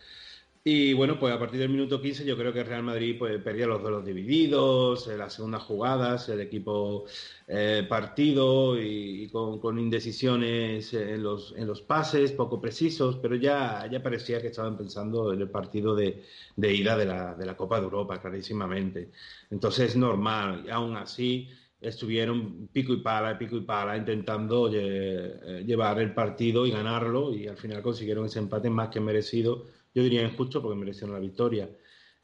Y 0.65 0.93
bueno, 0.93 1.19
pues 1.19 1.33
a 1.33 1.39
partir 1.39 1.59
del 1.59 1.67
minuto 1.69 1.99
15 2.01 2.23
yo 2.23 2.37
creo 2.37 2.53
que 2.53 2.63
Real 2.63 2.83
Madrid 2.83 3.17
pues, 3.19 3.41
perdía 3.43 3.67
los 3.67 3.81
duelos 3.81 4.05
divididos, 4.05 5.09
eh, 5.09 5.17
las 5.17 5.33
segundas 5.33 5.63
jugadas, 5.63 6.29
el 6.29 6.39
equipo 6.39 7.03
eh, 7.47 7.85
partido 7.89 8.81
y, 8.81 9.29
con, 9.29 9.77
indecisiones 9.77 10.93
en 10.93 11.21
los, 11.21 11.53
en 11.57 11.67
los 11.67 11.81
pases, 11.81 12.31
poco 12.31 12.61
precisos, 12.61 13.17
pero 13.17 13.35
ya, 13.35 13.89
ya 13.91 14.01
parecía 14.01 14.41
que 14.41 14.47
estaban 14.47 14.77
pensando 14.77 15.33
en 15.33 15.41
el 15.41 15.49
partido 15.51 15.93
de, 15.95 16.23
de 16.55 16.73
ida 16.73 16.95
de 16.97 17.05
la, 17.07 17.35
de 17.35 17.45
la 17.45 17.57
Copa 17.57 17.79
de 17.79 17.83
Europa, 17.83 18.21
clarísimamente. 18.21 19.11
Entonces 19.49 19.89
es 19.91 19.95
normal, 19.97 20.63
y 20.65 20.69
aún 20.69 20.95
así 20.95 21.49
estuvieron 21.81 22.69
pico 22.69 22.93
y 22.93 23.01
pala, 23.01 23.37
pico 23.37 23.57
y 23.57 23.61
pala, 23.65 23.97
intentando 23.97 24.69
lle- 24.69 25.39
eh, 25.59 25.63
llevar 25.65 25.99
el 25.99 26.13
partido 26.13 26.65
y 26.65 26.71
ganarlo, 26.71 27.33
y 27.33 27.47
al 27.49 27.57
final 27.57 27.81
consiguieron 27.81 28.25
ese 28.27 28.39
empate 28.39 28.69
más 28.69 28.87
que 28.89 29.01
merecido, 29.01 29.65
yo 29.93 30.03
diría 30.03 30.23
injusto 30.23 30.61
porque 30.61 30.77
merecieron 30.79 31.13
la 31.13 31.19
victoria. 31.19 31.69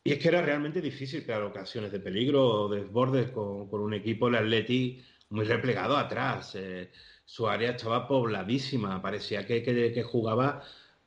Y 0.03 0.11
es 0.13 0.19
que 0.19 0.29
era 0.29 0.41
realmente 0.41 0.81
difícil 0.81 1.23
crear 1.23 1.43
ocasiones 1.43 1.91
de 1.91 1.99
peligro 1.99 2.45
o 2.47 2.69
desbordes 2.69 3.31
con, 3.31 3.69
con 3.69 3.81
un 3.81 3.93
equipo, 3.93 4.27
el 4.27 4.35
Atleti, 4.35 5.03
muy 5.29 5.45
replegado 5.45 5.97
atrás. 5.97 6.55
eh, 6.55 6.91
su 7.25 7.47
área 7.47 7.71
estaba 7.71 8.07
pobladísima, 8.07 9.01
parecía 9.01 9.45
que, 9.45 9.61
que- 9.63 9.91
que 9.93 10.03
jugaba 10.03 10.63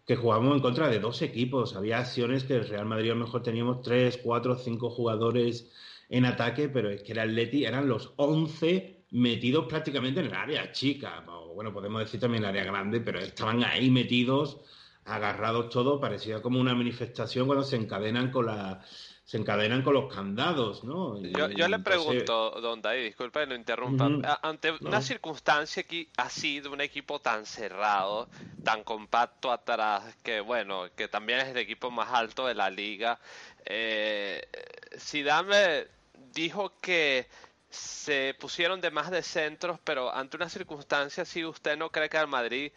que 0.07 0.17
jugábamos 0.17 0.57
en 0.57 0.63
contra 0.63 0.89
de 0.89 0.99
dos 0.99 1.23
equipos. 1.23 1.77
Había 1.77 1.99
acciones 1.99 2.45
que 2.45 2.55
el 2.57 2.69
Real 2.69 2.87
Madrid 2.87 3.11
a 3.11 3.15
lo 3.15 3.21
mejor 3.25 3.43
teníamos 3.43 3.83
tres, 3.83 4.19
cuatro, 4.23 4.57
cinco 4.57 4.91
jugadores 4.91 5.73
en 6.09 6.25
ataque, 6.25 6.69
pero 6.69 6.91
es 6.91 7.03
que 7.03 7.13
el 7.13 7.21
Atleti 7.21 7.65
eran 7.65 7.89
los 7.89 8.13
11 8.17 9.05
metidos 9.11 9.67
prácticamente 9.69 10.21
en 10.21 10.27
el 10.27 10.35
área 10.35 10.73
chica. 10.73 11.25
Bueno, 11.55 11.73
podemos 11.73 12.01
decir 12.01 12.19
también 12.21 12.43
el 12.43 12.49
área 12.51 12.65
grande, 12.65 13.01
pero 13.01 13.21
estaban 13.21 13.63
ahí 13.65 13.91
metidos 13.91 14.63
agarrados 15.05 15.69
todos, 15.71 16.01
parecía 16.01 16.41
como 16.43 16.61
una 16.61 16.75
manifestación 16.75 17.47
cuando 17.47 17.65
se 17.65 17.77
encadenan 17.77 18.31
con 18.31 18.47
la 18.47 18.85
se 19.25 19.39
encadenan 19.39 19.83
con 19.83 19.95
los 19.95 20.13
candados, 20.13 20.85
¿no? 20.85 21.17
Y 21.17 21.33
Yo, 21.33 21.49
yo 21.49 21.67
le 21.69 21.77
entonces- 21.77 21.83
pregunto, 21.85 22.51
don 22.61 22.83
David, 22.83 23.05
disculpe 23.05 23.41
que 23.41 23.47
lo 23.47 23.55
interrumpa, 23.55 24.11
ante 24.43 24.73
No. 24.73 24.79
una 24.89 25.01
circunstancia 25.01 25.83
aquí, 25.83 26.09
así 26.19 26.61
de 26.61 26.69
un 26.69 26.81
equipo 26.83 27.19
tan 27.21 27.47
cerrado, 27.47 28.29
tan 28.63 28.83
compacto 28.85 29.51
atrás, 29.51 30.17
que 30.23 30.41
bueno, 30.41 30.89
que 30.95 31.09
también 31.09 31.39
es 31.39 31.47
el 31.49 31.57
equipo 31.57 31.91
más 31.91 32.11
alto 32.13 32.47
de 32.47 32.55
la 32.55 32.69
liga, 32.69 33.19
eh, 33.65 34.47
Zidane 34.99 35.87
dijo 36.35 36.73
que 36.81 37.27
se 37.71 38.37
pusieron 38.39 38.81
de 38.83 38.91
más 38.91 39.11
de 39.11 39.23
centros, 39.23 39.79
pero 39.83 40.13
ante 40.15 40.37
una 40.37 40.49
circunstancia 40.51 41.23
así, 41.23 41.43
¿usted 41.45 41.79
no 41.79 41.91
cree 41.91 42.11
que 42.11 42.19
al 42.19 42.29
Madrid 42.29 42.71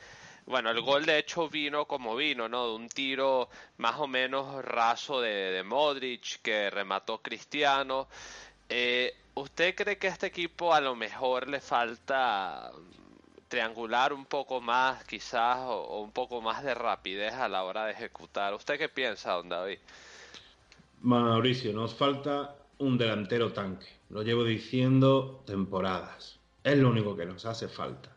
bueno, 0.45 0.69
el 0.69 0.81
gol 0.81 1.05
de 1.05 1.19
hecho 1.19 1.49
vino 1.49 1.85
como 1.85 2.15
vino, 2.15 2.47
¿no? 2.47 2.67
De 2.67 2.75
un 2.75 2.89
tiro 2.89 3.49
más 3.77 3.99
o 3.99 4.07
menos 4.07 4.63
raso 4.63 5.19
de, 5.21 5.51
de 5.51 5.63
Modric 5.63 6.41
que 6.41 6.69
remató 6.69 7.19
Cristiano. 7.21 8.07
Eh, 8.69 9.15
¿Usted 9.33 9.75
cree 9.75 9.97
que 9.97 10.07
a 10.07 10.11
este 10.11 10.27
equipo 10.27 10.73
a 10.73 10.81
lo 10.81 10.95
mejor 10.95 11.47
le 11.49 11.59
falta 11.59 12.71
triangular 13.47 14.13
un 14.13 14.25
poco 14.25 14.61
más, 14.61 15.03
quizás, 15.05 15.57
o, 15.57 15.81
o 15.81 16.01
un 16.01 16.11
poco 16.11 16.41
más 16.41 16.63
de 16.63 16.73
rapidez 16.73 17.33
a 17.33 17.49
la 17.49 17.63
hora 17.63 17.85
de 17.85 17.93
ejecutar? 17.93 18.53
¿Usted 18.53 18.77
qué 18.77 18.89
piensa, 18.89 19.33
don 19.33 19.49
David? 19.49 19.79
Mauricio, 21.01 21.73
nos 21.73 21.93
falta 21.93 22.55
un 22.79 22.97
delantero 22.97 23.51
tanque. 23.51 23.87
Lo 24.09 24.23
llevo 24.23 24.43
diciendo 24.43 25.43
temporadas. 25.45 26.39
Es 26.63 26.77
lo 26.77 26.89
único 26.89 27.15
que 27.15 27.25
nos 27.25 27.45
hace 27.45 27.67
falta. 27.67 28.14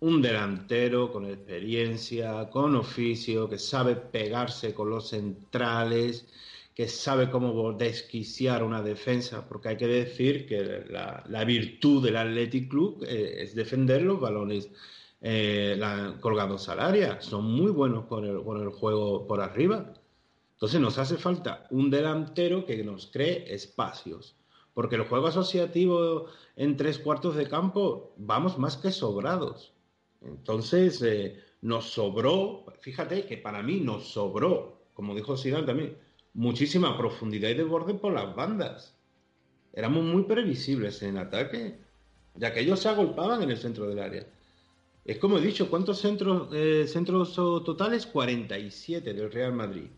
Un 0.00 0.22
delantero 0.22 1.12
con 1.12 1.26
experiencia, 1.26 2.48
con 2.50 2.74
oficio, 2.74 3.48
que 3.48 3.58
sabe 3.58 3.96
pegarse 3.96 4.74
con 4.74 4.90
los 4.90 5.08
centrales, 5.10 6.26
que 6.74 6.88
sabe 6.88 7.30
cómo 7.30 7.72
desquiciar 7.74 8.62
una 8.62 8.82
defensa, 8.82 9.46
porque 9.46 9.68
hay 9.68 9.76
que 9.76 9.86
decir 9.86 10.46
que 10.46 10.84
la, 10.88 11.44
virtud 11.44 12.02
del 12.02 12.16
Athletic 12.16 12.70
Club 12.70 13.04
eh, 13.06 13.42
es 13.42 13.54
defender 13.54 14.02
los 14.02 14.18
balones 14.18 14.70
eh, 15.20 15.78
colgados 16.20 16.68
al 16.70 16.80
área. 16.80 17.20
Son 17.20 17.44
muy 17.44 17.70
buenos 17.70 18.06
con 18.06 18.24
el, 18.24 18.42
con 18.42 18.62
el 18.62 18.70
juego 18.70 19.26
por 19.26 19.42
arriba. 19.42 19.92
Entonces 20.54 20.80
nos 20.80 20.98
hace 20.98 21.16
falta 21.16 21.66
un 21.70 21.90
delantero 21.90 22.64
que 22.64 22.82
nos 22.84 23.06
cree 23.06 23.52
espacios. 23.52 24.36
Porque 24.72 24.96
el 24.96 25.02
juego 25.02 25.26
asociativo 25.26 26.26
en 26.56 26.76
tres 26.76 26.98
cuartos 26.98 27.36
de 27.36 27.48
campo 27.48 28.14
vamos 28.16 28.58
más 28.58 28.76
que 28.76 28.92
sobrados. 28.92 29.74
Entonces 30.22 31.00
eh, 31.02 31.40
nos 31.62 31.90
sobró, 31.90 32.64
fíjate 32.80 33.26
que 33.26 33.36
para 33.36 33.62
mí 33.62 33.80
nos 33.80 34.08
sobró, 34.08 34.80
como 34.94 35.14
dijo 35.14 35.36
Zidane 35.36 35.66
también, 35.66 35.96
muchísima 36.34 36.96
profundidad 36.96 37.50
y 37.50 37.54
desborde 37.54 37.94
por 37.94 38.12
las 38.12 38.34
bandas. 38.34 38.96
Éramos 39.72 40.04
muy 40.04 40.24
previsibles 40.24 41.02
en 41.02 41.18
ataque, 41.18 41.78
ya 42.34 42.52
que 42.52 42.60
ellos 42.60 42.80
se 42.80 42.88
agolpaban 42.88 43.42
en 43.42 43.50
el 43.50 43.58
centro 43.58 43.88
del 43.88 44.00
área. 44.00 44.26
Es 45.04 45.18
como 45.18 45.38
he 45.38 45.40
dicho, 45.40 45.70
¿cuántos 45.70 45.98
centros, 45.98 46.48
eh, 46.52 46.86
centros 46.86 47.34
totales? 47.34 48.06
47 48.06 49.14
del 49.14 49.32
Real 49.32 49.52
Madrid. 49.52 49.88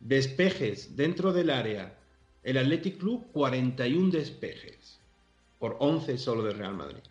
Despejes 0.00 0.96
dentro 0.96 1.32
del 1.32 1.50
área. 1.50 1.98
El 2.42 2.58
Athletic 2.58 2.98
Club, 2.98 3.26
41 3.32 4.10
despejes. 4.10 5.00
Por 5.58 5.76
11 5.78 6.18
solo 6.18 6.42
del 6.42 6.58
Real 6.58 6.74
Madrid. 6.74 7.02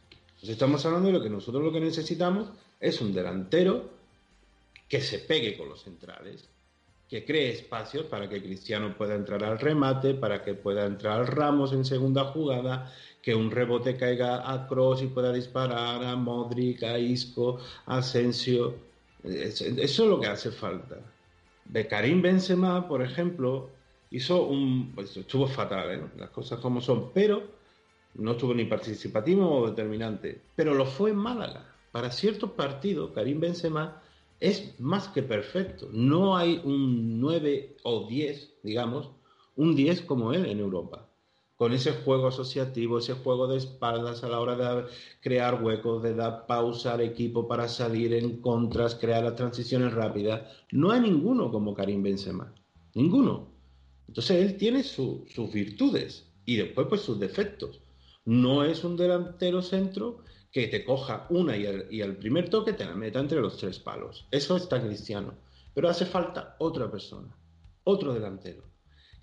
Entonces 0.42 0.56
estamos 0.56 0.84
hablando 0.88 1.08
de 1.08 1.14
lo 1.14 1.22
que 1.22 1.30
nosotros 1.30 1.64
lo 1.64 1.72
que 1.72 1.80
necesitamos 1.80 2.50
es 2.80 3.00
un 3.00 3.14
delantero 3.14 3.92
que 4.90 5.00
se 5.00 5.20
pegue 5.20 5.56
con 5.56 5.70
los 5.70 5.84
centrales, 5.84 6.50
que 7.08 7.24
cree 7.24 7.52
espacios 7.52 8.06
para 8.08 8.28
que 8.28 8.42
Cristiano 8.42 8.96
pueda 8.98 9.14
entrar 9.14 9.44
al 9.44 9.60
remate, 9.60 10.16
para 10.16 10.44
que 10.44 10.56
pueda 10.56 10.86
entrar 10.86 11.36
Ramos 11.38 11.74
en 11.74 11.86
segunda 11.86 12.24
jugada, 12.26 12.92
que 13.22 13.36
un 13.36 13.52
rebote 13.52 13.96
caiga 13.96 14.52
a 14.52 14.68
Cross 14.68 15.04
y 15.04 15.08
pueda 15.08 15.32
disparar 15.32 16.04
a 16.04 16.16
Modric, 16.16 16.82
a 16.84 16.98
Isco, 16.98 17.60
a 17.86 17.98
Asensio. 17.98 18.76
Es- 19.24 19.62
Eso 19.62 20.04
es 20.04 20.10
lo 20.10 20.20
que 20.20 20.28
hace 20.28 20.50
falta. 20.52 20.98
De 21.66 21.88
Karim 21.88 22.20
Benzema, 22.24 22.88
por 22.88 23.04
ejemplo, 23.04 23.70
hizo 24.10 24.48
un... 24.48 24.92
pues, 24.96 25.16
estuvo 25.16 25.48
fatal, 25.48 25.92
¿eh? 25.92 26.02
las 26.18 26.32
cosas 26.32 26.60
como 26.60 26.82
son, 26.82 27.12
pero 27.14 27.61
no 28.16 28.32
estuvo 28.32 28.54
ni 28.54 28.66
participativo 28.66 29.50
o 29.50 29.68
determinante, 29.70 30.42
pero 30.56 30.74
lo 30.74 30.86
fue 30.86 31.12
en 31.12 31.18
Málaga. 31.18 31.68
Para 31.92 32.12
ciertos 32.12 32.52
partidos, 32.52 33.12
Karim 33.12 33.40
Benzema 33.40 34.02
es 34.40 34.80
más 34.80 35.08
que 35.10 35.24
perfecto. 35.24 35.90
No 35.92 36.36
hay 36.38 36.62
un 36.64 37.20
9 37.20 37.78
o 37.84 38.08
10, 38.08 38.54
digamos, 38.64 39.10
un 39.56 39.76
10 39.76 40.02
como 40.02 40.34
él 40.34 40.46
en 40.46 40.60
Europa. 40.60 41.08
Con 41.58 41.74
ese 41.74 41.92
juego 41.92 42.28
asociativo, 42.28 42.98
ese 42.98 43.14
juego 43.14 43.48
de 43.48 43.58
espaldas 43.58 44.24
a 44.24 44.30
la 44.30 44.40
hora 44.40 44.56
de 44.56 44.86
crear 45.20 45.62
huecos, 45.64 46.02
de 46.02 46.16
dar 46.16 46.48
pausa 46.48 46.94
al 46.96 47.02
equipo 47.02 47.48
para 47.48 47.68
salir 47.68 48.14
en 48.14 48.42
contras, 48.42 48.96
crear 48.96 49.24
las 49.24 49.36
transiciones 49.36 49.94
rápidas. 49.94 50.42
No 50.72 50.90
hay 50.92 51.02
ninguno 51.02 51.52
como 51.52 51.76
Karim 51.76 52.02
Benzema. 52.02 52.52
Ninguno. 52.96 53.50
Entonces 54.08 54.38
él 54.44 54.58
tiene 54.58 54.82
su- 54.84 55.24
sus 55.30 55.52
virtudes 55.54 56.26
y 56.46 56.56
después 56.56 56.88
pues 56.90 57.02
sus 57.02 57.20
defectos. 57.20 57.81
No 58.26 58.64
es 58.64 58.84
un 58.84 58.98
delantero 58.98 59.62
centro 59.62 60.24
que 60.52 60.68
te 60.68 60.84
coja 60.84 61.28
una 61.30 61.56
y 61.58 62.02
al, 62.02 62.18
primer 62.18 62.50
toque 62.50 62.74
te 62.74 62.86
la 62.86 62.94
meta 62.94 63.20
entre 63.20 63.42
los 63.42 63.58
tres 63.58 63.80
palos. 63.80 64.28
Eso 64.32 64.58
está 64.58 64.82
cristiano. 64.82 65.34
Pero 65.74 65.90
hace 65.90 66.06
falta 66.06 66.56
otra 66.60 66.92
persona, 66.92 67.36
otro 67.84 68.14
delantero. 68.14 68.64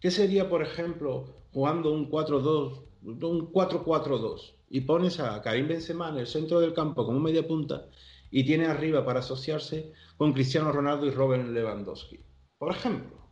¿Qué 0.01 0.11
sería, 0.11 0.49
por 0.49 0.63
ejemplo, 0.63 1.45
jugando 1.53 1.93
un 1.93 2.11
4-2, 2.11 2.83
un 3.03 3.53
4-4-2 3.53 4.55
y 4.71 4.81
pones 4.81 5.21
a 5.21 5.41
Karim 5.43 5.69
Benzema 5.69 6.09
en 6.09 6.19
el 6.19 6.27
centro 6.27 6.61
del 6.61 6.73
campo 6.73 7.05
como 7.05 7.21
media 7.21 7.47
punta 7.47 7.89
y 8.31 8.45
tiene 8.45 8.67
arriba 8.67 9.05
para 9.05 9.21
asociarse 9.21 9.93
con 10.17 10.33
Cristiano 10.33 10.73
Ronaldo 10.73 11.07
y 11.07 11.11
Robert 11.11 11.47
Lewandowski? 11.49 12.21
Por 12.57 12.73
ejemplo. 12.73 13.28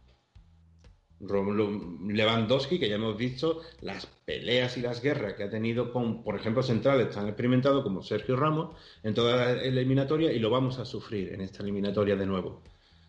Lewandowski, 1.21 2.79
que 2.79 2.89
ya 2.89 2.97
hemos 2.97 3.17
visto 3.17 3.63
las 3.81 4.07
peleas 4.07 4.77
y 4.77 4.83
las 4.83 5.03
guerras 5.03 5.35
que 5.35 5.45
ha 5.45 5.51
tenido 5.51 5.93
con, 5.93 6.23
por 6.23 6.37
ejemplo, 6.37 6.63
centrales 6.63 7.11
tan 7.11 7.27
experimentados 7.27 7.83
como 7.83 8.03
Sergio 8.03 8.37
Ramos 8.37 8.77
en 9.03 9.15
toda 9.15 9.37
la 9.37 9.63
eliminatoria 9.63 10.33
y 10.33 10.39
lo 10.39 10.51
vamos 10.51 10.79
a 10.79 10.85
sufrir 10.85 11.33
en 11.33 11.41
esta 11.41 11.63
eliminatoria 11.63 12.17
de 12.17 12.27
nuevo. 12.27 12.63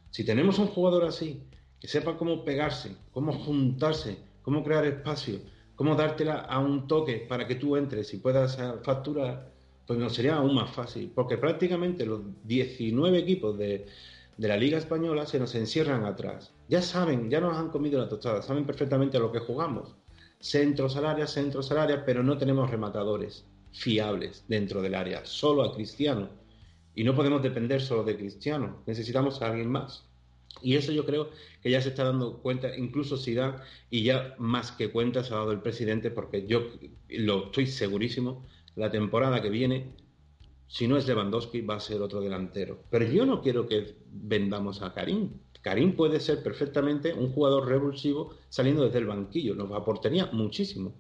Si 0.10 0.24
tenemos 0.24 0.58
un 0.58 0.68
jugador 0.68 1.04
así, 1.04 1.44
que 1.80 1.88
sepa 1.88 2.18
cómo 2.18 2.46
pegarse, 2.46 2.96
cómo 3.12 3.34
juntarse, 3.34 4.18
cómo 4.42 4.64
crear 4.64 4.86
espacio, 4.86 5.40
cómo 5.76 5.96
dártela 5.96 6.40
a 6.40 6.60
un 6.60 6.88
toque 6.88 7.26
para 7.28 7.46
que 7.46 7.56
tú 7.56 7.76
entres 7.76 8.14
y 8.14 8.18
puedas 8.18 8.58
eh, 8.58 8.72
facturar, 8.84 9.52
pues 9.86 10.00
nos 10.00 10.16
sería 10.16 10.36
aún 10.36 10.56
más 10.56 10.72
fácil, 10.72 11.12
porque 11.14 11.38
prácticamente 11.38 12.06
los 12.06 12.22
19 12.46 13.18
equipos 13.18 13.58
de, 13.58 13.86
de 14.38 14.48
la 14.48 14.58
Liga 14.58 14.78
Española 14.78 15.26
se 15.26 15.40
nos 15.40 15.54
encierran 15.56 16.06
atrás. 16.06 16.52
Ya 16.70 16.82
saben, 16.82 17.30
ya 17.30 17.40
nos 17.40 17.58
han 17.58 17.70
comido 17.70 18.00
la 18.00 18.10
tostada, 18.10 18.42
saben 18.42 18.66
perfectamente 18.66 19.18
a 19.18 19.20
lo 19.20 19.32
que 19.32 19.40
jugamos. 19.40 19.96
Centros 20.40 20.96
al 20.98 21.06
área, 21.06 21.26
centros 21.26 21.72
al 21.72 21.80
área, 21.80 22.06
pero 22.06 22.24
no 22.24 22.38
tenemos 22.38 22.70
rematadores 22.70 23.46
fiables 23.72 24.44
dentro 24.48 24.82
del 24.82 24.96
área, 24.96 25.26
solo 25.26 25.64
a 25.64 25.74
Cristiano. 25.74 26.30
Y 26.94 27.04
no 27.04 27.16
podemos 27.16 27.42
depender 27.42 27.82
solo 27.82 28.04
de 28.04 28.18
Cristiano, 28.18 28.82
necesitamos 28.86 29.42
a 29.42 29.48
alguien 29.48 29.70
más. 29.70 30.08
Y 30.62 30.76
eso 30.76 30.92
yo 30.92 31.06
creo 31.06 31.30
que 31.62 31.70
ya 31.70 31.82
se 31.82 31.90
está 31.90 32.04
dando 32.04 32.40
cuenta, 32.40 32.76
incluso 32.76 33.18
Zidane, 33.18 33.60
y 33.90 34.04
ya 34.04 34.36
más 34.38 34.72
que 34.72 34.90
cuenta 34.90 35.24
se 35.24 35.34
ha 35.34 35.38
dado 35.38 35.52
el 35.52 35.62
presidente, 35.62 36.12
porque 36.12 36.48
yo 36.48 36.68
lo 37.10 37.46
estoy 37.46 37.68
segurísimo, 37.68 38.46
la 38.76 38.92
temporada 38.92 39.42
que 39.42 39.50
viene, 39.50 39.92
si 40.68 40.88
no 40.88 40.98
es 40.98 41.08
Lewandowski, 41.08 41.62
va 41.62 41.76
a 41.76 41.80
ser 41.80 42.02
otro 42.02 42.22
delantero. 42.22 42.84
Pero 42.90 43.06
yo 43.06 43.26
no 43.26 43.42
quiero 43.42 43.68
que 43.68 43.96
vendamos 44.12 44.82
a 44.82 44.94
Karim. 44.94 45.30
Karim 45.62 45.96
puede 45.96 46.20
ser 46.20 46.44
perfectamente 46.44 47.14
un 47.14 47.32
jugador 47.32 47.68
revulsivo 47.68 48.36
saliendo 48.50 48.84
desde 48.86 49.00
el 49.00 49.06
banquillo, 49.08 49.56
nos 49.56 49.72
aportaría 49.72 50.28
muchísimo. 50.28 50.94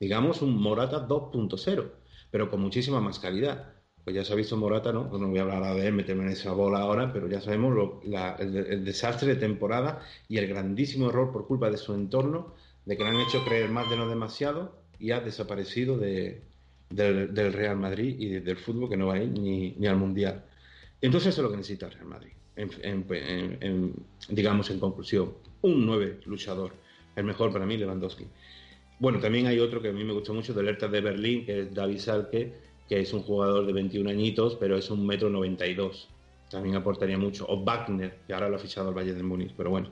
Digamos 0.00 0.42
un 0.42 0.56
Morata 0.60 1.06
2.0, 1.08 1.90
pero 2.30 2.50
con 2.50 2.60
muchísima 2.60 3.00
más 3.00 3.18
calidad. 3.18 3.74
Pues 4.04 4.16
ya 4.16 4.24
se 4.24 4.32
ha 4.32 4.36
visto 4.36 4.56
Morata, 4.56 4.92
¿no? 4.92 5.08
Pues 5.08 5.22
no 5.22 5.28
voy 5.28 5.38
a 5.38 5.42
hablar 5.42 5.76
de 5.76 5.86
él, 5.86 5.92
meterme 5.94 6.24
en 6.24 6.30
esa 6.30 6.52
bola 6.52 6.80
ahora, 6.80 7.12
pero 7.12 7.28
ya 7.28 7.40
sabemos 7.40 7.72
lo- 7.74 8.00
el, 8.38 8.84
desastre 8.84 9.28
de 9.28 9.36
temporada 9.36 10.02
y 10.28 10.38
el 10.38 10.48
grandísimo 10.48 11.08
error 11.08 11.30
por 11.32 11.46
culpa 11.46 11.70
de 11.70 11.76
su 11.76 11.94
entorno, 11.94 12.54
de 12.84 12.96
que 12.96 13.04
le 13.04 13.10
han 13.10 13.20
hecho 13.20 13.44
creer 13.44 13.70
más 13.70 13.88
de 13.88 13.96
no 13.96 14.08
demasiado 14.08 14.72
y 14.98 15.12
ha 15.12 15.20
desaparecido 15.20 15.96
de, 15.98 16.42
del, 16.90 17.52
Real 17.52 17.76
Madrid 17.76 18.16
y 18.18 18.28
de- 18.28 18.40
del 18.40 18.56
fútbol 18.56 18.90
que 18.90 18.96
no 18.96 19.06
va 19.06 19.14
a 19.14 19.22
ir 19.22 19.28
ni, 19.30 19.72
ni 19.78 19.86
al 19.86 19.96
Mundial. 19.96 20.44
Entonces 21.00 21.28
eso 21.32 21.42
es 21.42 21.44
lo 21.44 21.50
que 21.50 21.58
necesita 21.58 21.86
el 21.86 21.92
Real 21.92 22.06
Madrid. 22.06 22.32
En- 22.56 23.94
digamos 24.28 24.70
en 24.70 24.78
conclusión, 24.78 25.34
un 25.62 25.86
9 25.86 26.20
luchador, 26.26 26.72
el 27.16 27.24
mejor 27.24 27.52
para 27.52 27.66
mí 27.66 27.76
Lewandowski. 27.76 28.26
Bueno, 28.98 29.18
también 29.18 29.46
hay 29.46 29.58
otro 29.58 29.82
que 29.82 29.88
a 29.88 29.92
mí 29.92 30.04
me 30.04 30.12
gustó 30.12 30.32
mucho, 30.34 30.54
del 30.54 30.68
Hertha 30.68 30.88
de 30.88 31.00
Berlín, 31.00 31.44
que 31.44 31.60
es 31.60 31.74
David 31.74 31.98
Salke, 31.98 32.52
que 32.88 33.00
es 33.00 33.12
un 33.12 33.22
jugador 33.22 33.66
de 33.66 33.72
21 33.72 34.08
añitos, 34.10 34.56
pero 34.56 34.76
es 34.76 34.90
un 34.90 35.06
metro 35.06 35.28
92. 35.30 36.08
también 36.50 36.76
aportaría 36.76 37.16
mucho. 37.16 37.46
O 37.48 37.64
Wagner, 37.64 38.18
que 38.26 38.34
ahora 38.34 38.48
lo 38.50 38.56
ha 38.56 38.58
fichado 38.58 38.90
el 38.90 38.94
Valle 38.94 39.14
de 39.14 39.22
Múnich, 39.22 39.54
pero 39.56 39.70
bueno. 39.70 39.90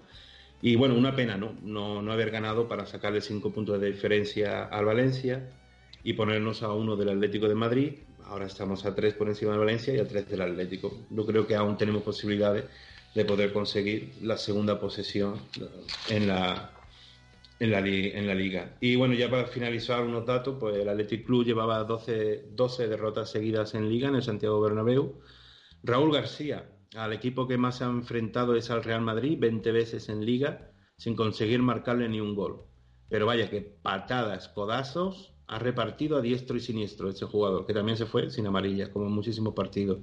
Y 0.62 0.76
bueno, 0.76 0.94
una 0.94 1.16
pena, 1.16 1.36
¿no? 1.38 1.54
¿no? 1.62 2.02
No 2.02 2.12
haber 2.12 2.30
ganado 2.30 2.68
para 2.68 2.84
sacarle 2.86 3.22
cinco 3.22 3.50
puntos 3.50 3.80
de 3.80 3.90
diferencia 3.90 4.64
al 4.64 4.84
Valencia 4.84 5.48
y 6.04 6.12
ponernos 6.12 6.62
a 6.62 6.72
uno 6.74 6.96
del 6.96 7.08
Atlético 7.08 7.48
de 7.48 7.54
Madrid. 7.54 7.92
Ahora 8.30 8.46
estamos 8.46 8.86
a 8.86 8.94
tres 8.94 9.14
por 9.14 9.28
encima 9.28 9.50
del 9.50 9.58
Valencia 9.58 9.92
y 9.92 9.98
a 9.98 10.06
tres 10.06 10.28
del 10.28 10.40
Atlético. 10.40 10.96
Yo 11.10 11.26
creo 11.26 11.48
que 11.48 11.56
aún 11.56 11.76
tenemos 11.76 12.04
posibilidades 12.04 12.64
de 13.12 13.24
poder 13.24 13.52
conseguir 13.52 14.12
la 14.22 14.36
segunda 14.38 14.78
posesión 14.78 15.34
en 16.08 16.28
la, 16.28 16.70
en 17.58 17.70
la 17.72 18.34
liga. 18.36 18.76
Y 18.80 18.94
bueno, 18.94 19.14
ya 19.14 19.28
para 19.28 19.46
finalizar 19.46 20.04
unos 20.04 20.24
datos, 20.26 20.58
pues 20.60 20.76
el 20.76 20.88
Athletic 20.88 21.26
Club 21.26 21.44
llevaba 21.44 21.82
12, 21.82 22.50
12 22.52 22.86
derrotas 22.86 23.32
seguidas 23.32 23.74
en 23.74 23.88
liga 23.88 24.06
en 24.06 24.14
el 24.14 24.22
Santiago 24.22 24.60
Bernabéu. 24.60 25.20
Raúl 25.82 26.12
García, 26.12 26.70
al 26.94 27.12
equipo 27.12 27.48
que 27.48 27.58
más 27.58 27.78
se 27.78 27.84
ha 27.84 27.88
enfrentado 27.88 28.54
es 28.54 28.70
al 28.70 28.84
Real 28.84 29.00
Madrid, 29.00 29.38
20 29.40 29.72
veces 29.72 30.08
en 30.08 30.24
liga, 30.24 30.70
sin 30.96 31.16
conseguir 31.16 31.62
marcarle 31.62 32.08
ni 32.08 32.20
un 32.20 32.36
gol. 32.36 32.62
Pero 33.08 33.26
vaya 33.26 33.50
que 33.50 33.60
patadas, 33.60 34.48
codazos, 34.50 35.34
ha 35.50 35.58
repartido 35.58 36.16
a 36.16 36.22
diestro 36.22 36.56
y 36.56 36.60
siniestro 36.60 37.08
ese 37.10 37.26
jugador, 37.26 37.66
que 37.66 37.74
también 37.74 37.98
se 37.98 38.06
fue 38.06 38.30
sin 38.30 38.46
amarillas, 38.46 38.90
como 38.90 39.06
en 39.06 39.12
muchísimos 39.12 39.54
partidos. 39.54 40.00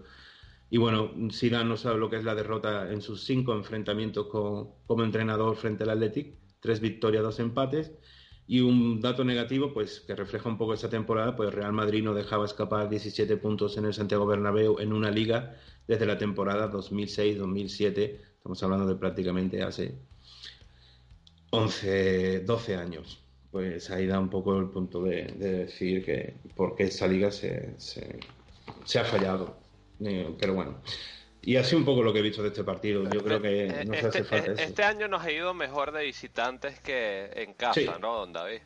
Y 0.70 0.78
bueno, 0.78 1.12
Zidane 1.32 1.70
no 1.70 1.78
sabe 1.78 2.00
lo 2.00 2.10
que 2.10 2.18
es 2.18 2.24
la 2.26 2.36
derrota 2.36 2.92
en 2.92 3.02
sus 3.02 3.24
cinco 3.24 3.54
enfrentamientos 3.54 4.28
con- 4.28 4.70
como 4.86 5.04
entrenador 5.04 5.56
frente 5.58 5.84
al 5.84 5.92
Athletic, 5.92 6.36
tres 6.60 6.80
victorias, 6.82 7.24
dos 7.24 7.40
empates. 7.40 7.94
Y 8.48 8.62
un 8.62 9.02
dato 9.02 9.24
negativo, 9.26 9.74
pues 9.74 10.00
que 10.02 10.16
refleja 10.16 10.50
un 10.50 10.58
poco 10.58 10.74
esta 10.74 10.90
temporada, 10.90 11.36
pues 11.36 11.54
Real 11.54 11.74
Madrid 11.74 12.04
no 12.04 12.14
dejaba 12.14 12.46
escapar 12.46 12.90
17 12.90 13.38
puntos 13.38 13.78
en 13.78 13.86
el 13.86 13.94
Santiago 13.94 14.26
Bernabéu 14.26 14.80
en 14.80 14.94
una 14.94 15.12
liga 15.12 15.56
desde 15.88 16.06
la 16.06 16.18
temporada 16.18 16.68
2006-2007. 16.72 18.22
Estamos 18.38 18.64
hablando 18.64 18.88
de 18.88 18.96
prácticamente 18.96 19.62
hace 19.64 20.00
11, 21.52 22.40
12 22.46 22.76
años. 22.76 23.27
Pues 23.58 23.90
ahí 23.90 24.06
da 24.06 24.20
un 24.20 24.30
poco 24.30 24.56
el 24.60 24.68
punto 24.70 25.02
de, 25.02 25.24
de 25.36 25.52
decir 25.66 26.06
que 26.06 26.36
por 26.56 26.76
qué 26.76 26.84
esta 26.84 27.08
liga 27.08 27.32
se, 27.32 27.74
se, 27.80 28.20
se 28.86 29.00
ha 29.00 29.04
fallado. 29.04 29.58
Eh, 30.00 30.30
pero 30.40 30.54
bueno. 30.54 30.78
Y 31.42 31.56
así 31.56 31.76
un 31.76 31.84
poco 31.84 32.04
lo 32.04 32.14
que 32.14 32.20
he 32.20 32.22
visto 32.22 32.44
de 32.44 32.50
este 32.50 32.64
partido. 32.64 33.10
Yo 33.10 33.24
creo 33.24 33.42
que 33.42 33.84
no 33.88 33.94
se 33.96 34.00
hace 34.06 34.20
Este, 34.20 34.24
falta 34.26 34.52
eso. 34.52 34.62
este 34.62 34.84
año 34.84 35.08
nos 35.08 35.24
ha 35.24 35.32
ido 35.32 35.56
mejor 35.56 35.92
de 35.92 36.04
visitantes 36.06 36.80
que 36.82 37.32
en 37.34 37.54
casa, 37.56 37.74
Sí. 37.82 37.88
¿no, 38.00 38.18
don 38.20 38.32
David? 38.32 38.60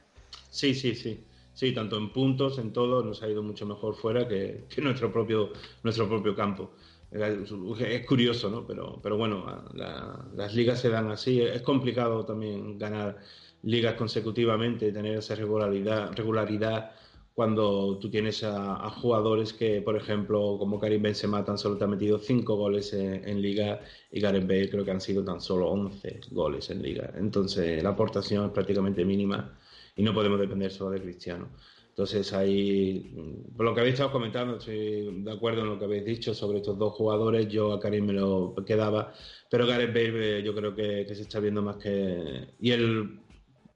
Sí, 0.49 0.75
sí, 0.75 0.93
sí. 0.93 1.23
Sí, 1.53 1.71
tanto 1.73 1.97
en 1.97 2.11
puntos, 2.11 2.57
en 2.59 2.73
todo, 2.73 3.01
nos 3.01 3.23
ha 3.23 3.29
ido 3.29 3.41
mucho 3.43 3.65
mejor 3.65 3.95
fuera 3.95 4.27
que, 4.27 4.65
que 4.67 4.81
nuestro 4.81 5.09
propio 5.13 5.53
nuestro 5.83 6.09
propio 6.09 6.35
campo. 6.35 6.73
Es 7.11 7.49
es 7.79 8.05
curioso, 8.05 8.49
¿no? 8.49 8.67
Pero, 8.67 8.99
pero 9.01 9.15
bueno, 9.15 9.45
la- 9.73 10.25
las 10.35 10.53
ligas 10.53 10.81
se 10.81 10.89
dan 10.89 11.09
así. 11.11 11.41
Es 11.41 11.61
complicado 11.61 12.25
también 12.25 12.77
ganar 12.77 13.19
ligas 13.63 13.95
consecutivamente, 13.95 14.91
tener 14.91 15.17
esa 15.17 15.35
regularidad, 15.35 16.13
regularidad 16.13 16.91
cuando 17.33 17.97
tú 17.99 18.09
tienes 18.09 18.43
a, 18.43 18.85
a 18.85 18.89
jugadores 18.89 19.53
que, 19.53 19.81
por 19.81 19.95
ejemplo, 19.95 20.57
como 20.59 20.79
Karim 20.79 21.01
Benzema, 21.01 21.45
tan 21.45 21.57
solo 21.57 21.77
te 21.77 21.85
ha 21.85 21.87
metido 21.87 22.19
5 22.19 22.55
goles 22.55 22.93
en, 22.93 23.27
en 23.27 23.41
liga 23.41 23.81
y 24.11 24.19
Gareth 24.19 24.47
Bale 24.47 24.69
creo 24.69 24.83
que 24.85 24.91
han 24.91 25.01
sido 25.01 25.23
tan 25.23 25.39
solo 25.41 25.69
11 25.69 26.21
goles 26.31 26.69
en 26.69 26.81
liga. 26.81 27.11
Entonces 27.17 27.81
la 27.81 27.89
aportación 27.91 28.45
es 28.45 28.51
prácticamente 28.51 29.05
mínima 29.05 29.57
y 29.95 30.03
no 30.03 30.13
podemos 30.13 30.39
depender 30.39 30.71
solo 30.71 30.91
de 30.91 31.01
Cristiano. 31.01 31.49
Entonces 31.91 32.31
ahí, 32.33 33.11
mm, 33.15 33.55
por 33.57 33.65
lo 33.65 33.73
que 33.73 33.81
habéis 33.81 33.93
estado 33.93 34.11
comentando, 34.11 34.57
estoy 34.57 35.23
de 35.23 35.31
acuerdo 35.31 35.61
en 35.61 35.69
lo 35.69 35.77
que 35.79 35.85
habéis 35.85 36.05
dicho 36.05 36.33
sobre 36.33 36.59
estos 36.59 36.77
dos 36.77 36.93
jugadores, 36.93 37.47
yo 37.49 37.73
a 37.73 37.79
Karim 37.79 38.05
me 38.05 38.13
lo 38.13 38.55
quedaba, 38.65 39.13
pero 39.49 39.67
Gareth 39.67 39.93
Bale 39.93 40.39
eh, 40.39 40.43
yo 40.43 40.55
creo 40.55 40.73
que, 40.73 41.05
que 41.07 41.15
se 41.15 41.23
está 41.23 41.39
viendo 41.39 41.61
más 41.61 41.77
que... 41.77 42.47
Y 42.59 42.71
él, 42.71 43.20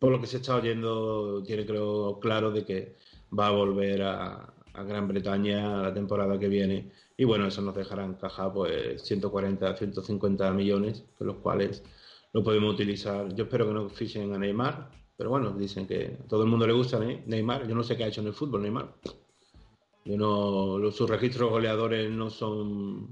por 0.06 0.12
lo 0.12 0.22
que 0.22 0.28
se 0.28 0.38
está 0.38 0.58
oyendo, 0.58 1.42
tiene 1.42 1.66
creo 1.66 2.20
claro 2.20 2.52
de 2.52 2.64
que 2.64 2.96
va 3.38 3.48
a 3.48 3.50
volver 3.50 4.04
a, 4.04 4.54
Gran 4.88 5.08
Bretaña 5.08 5.82
la 5.82 5.92
temporada 5.96 6.38
que 6.38 6.48
viene. 6.48 6.92
Y 7.18 7.24
bueno, 7.24 7.48
eso 7.48 7.64
nos 7.64 7.74
dejará 7.74 8.06
encajar 8.06 8.54
pues 8.54 9.02
140, 9.02 9.76
150 9.76 10.52
millones, 10.52 11.06
con 11.18 11.26
los 11.26 11.38
cuales 11.38 11.82
lo 12.34 12.44
podemos 12.44 12.76
utilizar. 12.76 13.34
Yo 13.34 13.46
espero 13.46 13.66
que 13.66 13.74
no 13.74 13.90
fichen 13.90 14.32
a 14.32 14.38
Neymar, 14.38 14.92
pero 15.18 15.32
bueno, 15.32 15.54
dicen 15.54 15.88
que 15.88 16.20
a 16.24 16.28
todo 16.28 16.44
el 16.44 16.50
mundo 16.50 16.68
le 16.68 16.74
gusta 16.74 17.00
Ne- 17.00 17.24
Neymar. 17.26 17.68
Yo 17.68 17.74
no 17.74 17.82
sé 17.82 17.98
qué 17.98 18.04
ha 18.04 18.08
hecho 18.08 18.22
en 18.22 18.28
el 18.28 18.34
fútbol 18.34 18.62
Neymar. 18.62 18.94
Yo 20.04 20.18
no, 20.18 20.78
los, 20.78 20.96
sus 20.96 21.10
registros 21.10 21.50
goleadores 21.50 22.12
no 22.12 22.30
son 22.30 23.10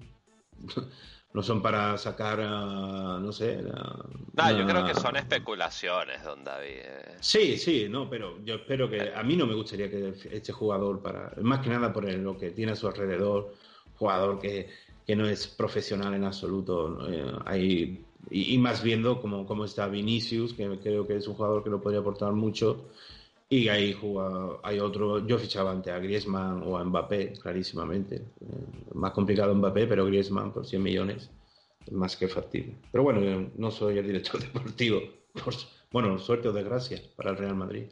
no 1.34 1.42
son 1.42 1.62
para 1.62 1.98
sacar, 1.98 2.40
a, 2.42 3.20
no 3.20 3.32
sé. 3.32 3.60
a- 3.74 4.06
No, 4.36 4.50
yo 4.52 4.64
una- 4.64 4.68
creo 4.68 4.86
que 4.86 4.94
son 4.94 5.16
especulaciones, 5.16 6.24
don 6.24 6.44
David. 6.44 6.78
eh. 6.84 7.18
Sí, 7.20 7.58
sí, 7.58 7.88
no, 7.90 8.10
pero 8.10 8.44
yo 8.44 8.56
espero 8.56 8.90
que 8.90 9.12
a 9.14 9.24
mí 9.24 9.36
no 9.36 9.48
me 9.48 9.56
gustaría 9.56 9.90
que 9.90 10.14
este 10.32 10.52
jugador 10.52 11.02
para 11.02 11.34
más 11.42 11.60
que 11.62 11.70
nada 11.70 11.92
por 11.92 12.12
lo 12.12 12.38
que 12.38 12.52
tiene 12.52 12.74
a 12.74 12.76
su 12.76 12.88
alrededor, 12.88 13.54
jugador 13.96 14.40
que, 14.40 14.70
que 15.06 15.16
no 15.16 15.28
es 15.28 15.48
profesional 15.48 16.14
en 16.14 16.24
absoluto. 16.24 17.08
Eh, 17.12 17.32
hay- 17.46 18.06
y, 18.30 18.54
y 18.56 18.58
más 18.58 18.82
viendo 18.82 19.20
cómo, 19.22 19.46
cómo 19.46 19.66
está 19.66 19.88
Vinicius, 19.88 20.54
que 20.54 20.80
creo 20.80 21.06
que 21.06 21.18
es 21.18 21.28
un 21.28 21.36
jugador 21.36 21.64
que 21.64 21.70
lo 21.70 21.82
podría 21.82 22.00
aportar 22.00 22.32
mucho. 22.34 22.90
Y 23.54 23.70
hay, 23.70 23.94
jugado- 23.94 24.60
hay 24.64 24.80
otro, 24.80 25.28
yo 25.28 25.38
fichaba 25.38 25.70
antes 25.70 25.94
a 25.94 26.00
Griezmann 26.00 26.64
o 26.66 26.76
a 26.76 26.84
Mbappé, 26.84 27.34
clarísimamente. 27.34 28.16
Eh, 28.16 28.90
más 28.96 29.12
complicado 29.12 29.54
Mbappé, 29.54 29.86
pero 29.86 30.06
Griezmann 30.08 30.52
por 30.52 30.66
100 30.66 30.82
millones 30.82 31.30
es 31.86 31.92
más 31.94 32.18
que 32.18 32.28
factible. 32.28 32.76
Pero 32.92 33.04
bueno, 33.04 33.52
no 33.56 33.70
soy 33.70 34.00
el 34.00 34.08
director 34.08 34.42
deportivo. 34.52 35.02
Por, 35.44 35.54
bueno, 35.92 36.18
suerte 36.18 36.48
o 36.48 36.52
desgracia 36.52 37.00
para 37.16 37.30
el 37.30 37.38
Real 37.38 37.56
Madrid. 37.56 37.86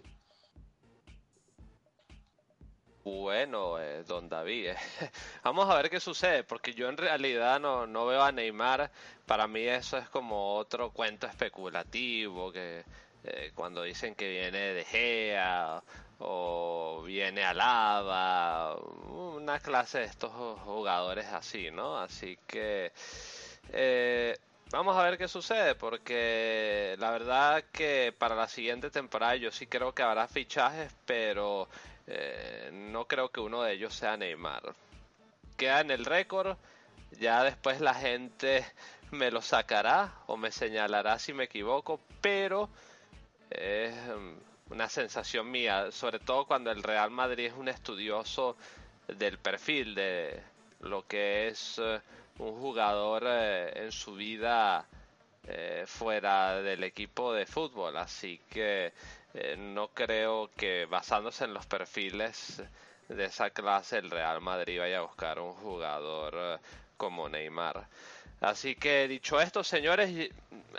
Bueno, 3.03 3.79
eh, 3.79 4.03
don 4.07 4.27
David, 4.29 4.69
eh, 4.69 4.75
vamos 5.43 5.69
a 5.69 5.75
ver 5.75 5.91
qué 5.91 5.99
sucede, 5.99 6.43
porque 6.43 6.73
yo 6.73 6.89
en 6.89 6.97
realidad 6.97 7.59
no, 7.59 7.85
no 7.85 8.07
veo 8.07 8.23
a 8.23 8.31
Neymar, 8.31 8.91
para 9.27 9.47
mí 9.47 9.61
eso 9.61 9.99
es 9.99 10.09
como 10.09 10.55
otro 10.55 10.89
cuento 10.91 11.27
especulativo, 11.27 12.51
que 12.51 12.83
eh, 13.23 13.51
cuando 13.53 13.83
dicen 13.83 14.15
que 14.15 14.29
viene 14.29 14.73
de 14.73 14.85
Gea 14.85 15.83
o 16.19 17.03
viene 17.05 17.43
Alaba, 17.43 18.75
una 18.75 19.59
clase 19.59 19.99
de 19.99 20.05
estos 20.05 20.31
jugadores 20.31 21.27
así, 21.27 21.71
¿no? 21.71 21.97
Así 21.97 22.37
que 22.47 22.91
eh, 23.69 24.37
vamos 24.71 24.97
a 24.97 25.03
ver 25.03 25.17
qué 25.17 25.27
sucede, 25.27 25.75
porque 25.75 26.95
la 26.99 27.11
verdad 27.11 27.63
que 27.71 28.13
para 28.17 28.35
la 28.35 28.47
siguiente 28.47 28.89
temporada 28.89 29.35
yo 29.35 29.51
sí 29.51 29.67
creo 29.67 29.93
que 29.93 30.03
habrá 30.03 30.27
fichajes, 30.27 30.91
pero 31.05 31.67
eh, 32.07 32.69
no 32.71 33.05
creo 33.05 33.29
que 33.29 33.39
uno 33.39 33.63
de 33.63 33.73
ellos 33.73 33.93
sea 33.93 34.17
Neymar. 34.17 34.73
Queda 35.57 35.81
en 35.81 35.91
el 35.91 36.05
récord, 36.05 36.57
ya 37.19 37.43
después 37.43 37.81
la 37.81 37.93
gente 37.93 38.65
me 39.11 39.31
lo 39.31 39.41
sacará 39.41 40.13
o 40.27 40.37
me 40.37 40.51
señalará 40.51 41.19
si 41.19 41.33
me 41.33 41.45
equivoco, 41.45 41.99
pero 42.21 42.69
es 43.51 43.93
mm, 43.95 44.71
una 44.71 44.87
sensación 44.89 45.51
mía, 45.51 45.91
sobre 45.91 46.19
todo 46.19 46.45
cuando 46.45 46.71
el 46.71 46.81
Real 46.83 47.11
Madrid 47.11 47.47
es 47.47 47.53
un 47.53 47.67
estudioso 47.67 48.55
del 49.07 49.37
perfil 49.37 49.95
de 49.95 50.41
lo 50.81 51.05
que 51.07 51.49
es 51.49 51.79
eh, 51.79 51.99
un 52.39 52.59
jugador 52.59 53.23
eh, 53.27 53.71
en 53.75 53.91
su 53.91 54.15
vida 54.15 54.85
eh, 55.47 55.83
fuera 55.85 56.61
del 56.61 56.83
equipo 56.83 57.33
de 57.33 57.45
fútbol, 57.45 57.97
así 57.97 58.39
que 58.49 58.93
no 59.57 59.87
creo 59.93 60.49
que 60.57 60.85
basándose 60.89 61.45
en 61.45 61.53
los 61.53 61.65
perfiles 61.65 62.61
de 63.07 63.25
esa 63.25 63.49
clase 63.49 63.97
el 63.99 64.11
Real 64.11 64.41
Madrid 64.41 64.79
vaya 64.79 64.97
a 64.97 65.03
buscar 65.03 65.39
un 65.39 65.53
jugador 65.53 66.59
como 66.97 67.29
Neymar. 67.29 67.87
Así 68.41 68.75
que 68.75 69.07
dicho 69.07 69.39
esto, 69.39 69.63
señores, 69.63 70.29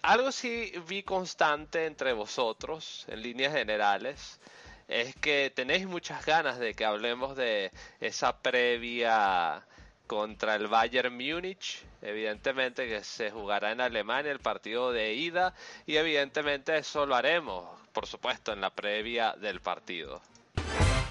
algo 0.02 0.32
sí 0.32 0.72
vi 0.88 1.04
constante 1.04 1.86
entre 1.86 2.12
vosotros 2.12 3.06
en 3.08 3.22
líneas 3.22 3.52
generales 3.52 4.40
es 4.88 5.14
que 5.16 5.52
tenéis 5.54 5.86
muchas 5.86 6.26
ganas 6.26 6.58
de 6.58 6.74
que 6.74 6.84
hablemos 6.84 7.36
de 7.36 7.70
esa 8.00 8.36
previa 8.36 9.62
contra 10.08 10.56
el 10.56 10.66
Bayern 10.66 11.14
Múnich, 11.14 11.84
evidentemente 12.02 12.88
que 12.88 13.02
se 13.04 13.30
jugará 13.30 13.70
en 13.70 13.80
Alemania 13.80 14.32
el 14.32 14.40
partido 14.40 14.92
de 14.92 15.14
ida 15.14 15.54
y 15.86 15.96
evidentemente 15.96 16.76
eso 16.76 17.06
lo 17.06 17.14
haremos, 17.14 17.80
por 17.92 18.06
supuesto, 18.06 18.52
en 18.52 18.60
la 18.60 18.70
previa 18.70 19.34
del 19.34 19.60
partido. 19.60 20.20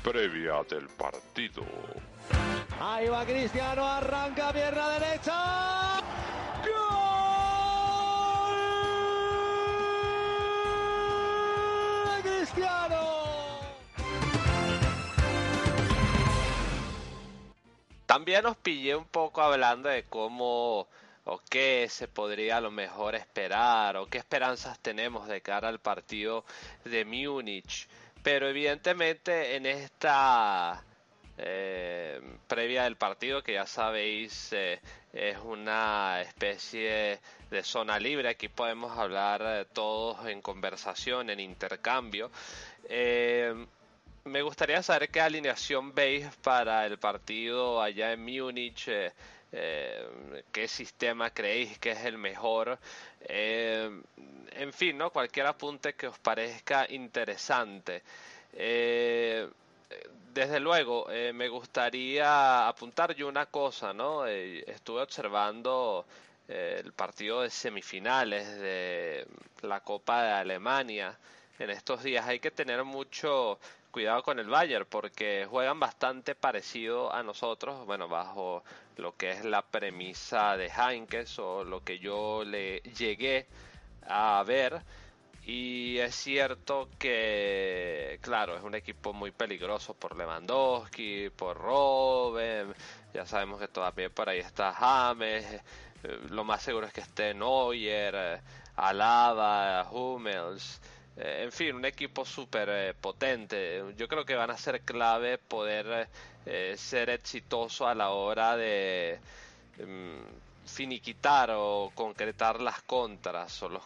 Previa 0.03 0.63
del 0.69 0.87
partido. 0.89 1.63
Ahí 2.79 3.07
va 3.07 3.25
Cristiano, 3.25 3.87
arranca 3.87 4.51
pierna 4.51 4.99
derecha. 4.99 6.01
También 18.11 18.45
os 18.45 18.57
pillé 18.57 18.93
un 18.93 19.05
poco 19.05 19.41
hablando 19.41 19.87
de 19.87 20.03
cómo 20.03 20.85
o 21.23 21.41
qué 21.49 21.87
se 21.89 22.09
podría 22.09 22.57
a 22.57 22.59
lo 22.61 22.69
mejor 22.69 23.15
esperar 23.15 23.95
o 23.95 24.07
qué 24.07 24.17
esperanzas 24.17 24.77
tenemos 24.79 25.29
de 25.29 25.39
cara 25.39 25.69
al 25.69 25.79
partido 25.79 26.43
de 26.83 27.05
Múnich. 27.05 27.87
Pero 28.21 28.49
evidentemente 28.49 29.55
en 29.55 29.65
esta 29.65 30.83
eh, 31.37 32.19
previa 32.49 32.83
del 32.83 32.97
partido, 32.97 33.43
que 33.43 33.53
ya 33.53 33.65
sabéis 33.65 34.51
eh, 34.51 34.81
es 35.13 35.37
una 35.45 36.19
especie 36.19 37.21
de 37.49 37.63
zona 37.63 37.97
libre, 37.97 38.27
aquí 38.27 38.49
podemos 38.49 38.97
hablar 38.97 39.41
eh, 39.41 39.65
todos 39.71 40.27
en 40.27 40.41
conversación, 40.41 41.29
en 41.29 41.39
intercambio. 41.39 42.29
Me 44.25 44.41
gustaría 44.41 44.81
saber 44.83 45.09
qué 45.09 45.21
alineación 45.21 45.93
veis 45.93 46.27
para 46.43 46.85
el 46.85 46.97
partido 46.97 47.81
allá 47.81 48.13
en 48.13 48.23
Múnich. 48.23 48.89
qué 50.51 50.67
sistema 50.67 51.29
creéis 51.31 51.77
que 51.79 51.91
es 51.91 52.05
el 52.05 52.17
mejor. 52.17 52.79
en 53.27 54.73
fin, 54.73 54.97
¿no? 54.97 55.09
cualquier 55.11 55.47
apunte 55.47 55.93
que 55.93 56.07
os 56.07 56.19
parezca 56.19 56.85
interesante 56.89 58.03
desde 60.33 60.59
luego, 60.59 61.09
eh, 61.09 61.33
me 61.33 61.49
gustaría 61.49 62.67
apuntar 62.67 63.13
yo 63.15 63.27
una 63.27 63.47
cosa, 63.47 63.93
¿no? 63.93 64.25
Eh, 64.27 64.63
estuve 64.67 65.01
observando 65.01 66.05
eh, 66.47 66.81
el 66.83 66.93
partido 66.93 67.41
de 67.41 67.49
semifinales 67.49 68.47
de 68.59 69.27
la 69.63 69.81
Copa 69.81 70.23
de 70.23 70.31
Alemania 70.31 71.17
en 71.59 71.69
estos 71.69 72.03
días. 72.03 72.25
Hay 72.27 72.39
que 72.39 72.51
tener 72.51 72.83
mucho 72.83 73.59
cuidado 73.91 74.23
con 74.23 74.39
el 74.39 74.47
Bayern 74.47 74.85
porque 74.89 75.45
juegan 75.49 75.79
bastante 75.79 76.33
parecido 76.35 77.13
a 77.13 77.23
nosotros, 77.23 77.85
bueno, 77.85 78.07
bajo 78.07 78.63
lo 78.97 79.15
que 79.15 79.31
es 79.31 79.45
la 79.45 79.61
premisa 79.61 80.57
de 80.57 80.67
Heinkes 80.69 81.37
o 81.39 81.63
lo 81.63 81.83
que 81.83 81.99
yo 81.99 82.43
le 82.45 82.79
llegué 82.79 83.47
a 84.07 84.43
ver. 84.45 84.81
Y 85.43 85.97
es 85.97 86.15
cierto 86.15 86.87
que, 86.99 88.19
claro, 88.21 88.55
es 88.55 88.63
un 88.63 88.75
equipo 88.75 89.11
muy 89.11 89.31
peligroso 89.31 89.95
por 89.95 90.15
Lewandowski, 90.15 91.31
por 91.35 91.57
Robben, 91.57 92.73
ya 93.13 93.25
sabemos 93.25 93.59
que 93.59 93.67
todavía 93.67 94.09
por 94.09 94.29
ahí 94.29 94.39
está 94.39 94.71
James, 94.71 95.45
eh, 96.03 96.19
lo 96.29 96.43
más 96.43 96.61
seguro 96.61 96.85
es 96.87 96.93
que 96.93 97.01
esté 97.01 97.33
Neuer, 97.33 98.13
eh, 98.15 98.41
Alaba, 98.75 99.89
Hummels, 99.91 100.79
eh, 101.17 101.43
en 101.43 101.51
fin, 101.51 101.75
un 101.75 101.85
equipo 101.85 102.25
súper 102.25 102.95
potente. 102.95 103.83
Yo 103.97 104.07
creo 104.07 104.25
que 104.25 104.35
van 104.35 104.51
a 104.51 104.57
ser 104.57 104.81
clave 104.81 105.37
poder 105.37 106.09
ser 106.75 107.11
exitoso 107.11 107.87
a 107.87 107.93
la 107.93 108.09
hora 108.09 108.57
de 108.57 109.19
mm, 109.77 110.65
finiquitar 110.65 111.51
o 111.55 111.91
concretar 111.93 112.61
las 112.61 112.81
contras 112.81 113.61
o 113.61 113.69
los 113.69 113.83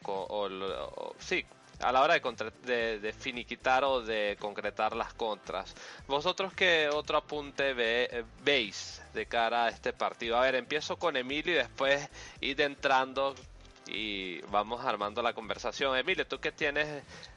sí 1.20 1.46
a 1.80 1.92
la 1.92 2.02
hora 2.02 2.20
de, 2.20 3.00
de, 3.00 3.14
finiquitar 3.14 3.84
o 3.84 4.02
de 4.02 4.38
concretar 4.40 4.96
las 4.96 5.14
contras. 5.14 5.76
¿Vosotros 6.08 6.54
qué 6.54 6.90
otro 6.92 7.18
apunte 7.18 7.74
ve, 7.74 8.26
veis 8.44 9.02
de 9.14 9.26
cara 9.26 9.66
a 9.66 9.70
este 9.70 9.94
partido? 9.94 10.38
A 10.38 10.42
ver, 10.42 10.56
empiezo 10.56 10.98
con 10.98 11.18
Emilio 11.18 11.54
y 11.54 11.58
después 11.58 12.08
ir 12.42 12.62
entrando 12.62 13.36
y 13.88 14.42
vamos 14.52 14.84
armando 14.84 15.22
la 15.22 15.34
conversación. 15.34 15.96
Emilio, 15.98 16.28
tú 16.28 16.40
que 16.40 16.52
tienes 16.52 16.88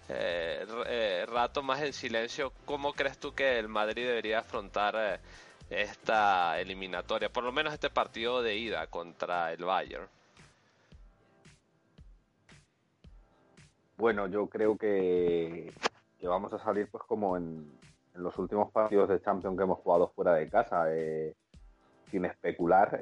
eh, 0.08 0.66
eh, 0.86 1.26
rato 1.26 1.62
más 1.62 1.82
en 1.82 1.92
silencio, 1.92 2.52
¿cómo 2.64 2.92
crees 2.92 3.18
tú 3.18 3.34
que 3.34 3.58
el 3.58 3.68
Madrid 3.68 4.06
debería 4.06 4.40
afrontar 4.40 4.94
eh, 4.96 5.20
esta 5.70 6.58
eliminatoria, 6.60 7.28
por 7.28 7.44
lo 7.44 7.52
menos 7.52 7.74
este 7.74 7.90
partido 7.90 8.42
de 8.42 8.56
ida 8.56 8.86
contra 8.86 9.52
el 9.52 9.64
Bayern? 9.64 10.06
Bueno, 13.96 14.28
yo 14.28 14.46
creo 14.46 14.76
que, 14.78 15.72
vamos 16.22 16.52
a 16.52 16.58
salir 16.58 16.88
pues 16.90 17.02
como 17.04 17.36
en, 17.36 17.76
los 18.14 18.36
últimos 18.38 18.72
partidos 18.72 19.08
de 19.08 19.20
Champions 19.20 19.56
que 19.56 19.62
hemos 19.62 19.78
jugado 19.78 20.08
fuera 20.08 20.34
de 20.34 20.48
casa, 20.48 20.86
sin 22.10 22.24
especular. 22.24 22.98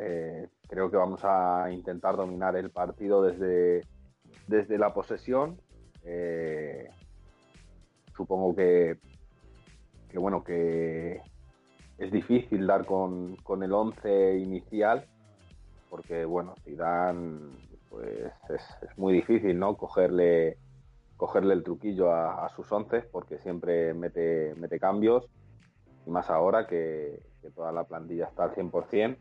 Creo 0.68 0.90
que 0.90 0.97
vamos 0.97 1.20
a 1.24 1.70
intentar 1.70 2.16
dominar 2.16 2.56
el 2.56 2.70
partido 2.70 3.22
desde, 3.22 3.82
desde 4.47 4.78
la 4.78 4.93
posesión. 4.93 5.60
Eh, 6.05 6.88
supongo 8.14 8.55
que, 8.55 8.98
que 10.09 10.18
bueno 10.18 10.44
que 10.44 11.20
es 11.98 12.12
difícil 12.12 12.66
dar 12.66 12.84
con, 12.84 13.36
el 13.62 13.72
11 13.72 14.38
inicial, 14.38 15.06
porque 15.88 16.24
bueno, 16.24 16.55
si 16.64 16.74
dan, 16.74 17.52
pues 17.88 18.32
es, 18.51 18.98
muy 18.98 19.14
difícil, 19.14 19.59
¿no? 19.59 19.76
Cogerle, 19.76 20.59
cogerle 21.16 21.55
el 21.55 21.62
truquillo 21.62 22.12
a, 22.12 22.48
sus 22.51 22.70
11, 22.70 23.02
porque 23.10 23.38
siempre 23.38 23.94
mete, 23.94 24.55
mete 24.56 24.78
cambios, 24.78 25.26
y 26.06 26.10
más 26.10 26.28
ahora 26.28 26.66
que, 26.66 27.22
toda 27.55 27.72
la 27.72 27.84
plantilla 27.84 28.26
está 28.26 28.44
al 28.44 28.55
100%. 28.55 29.16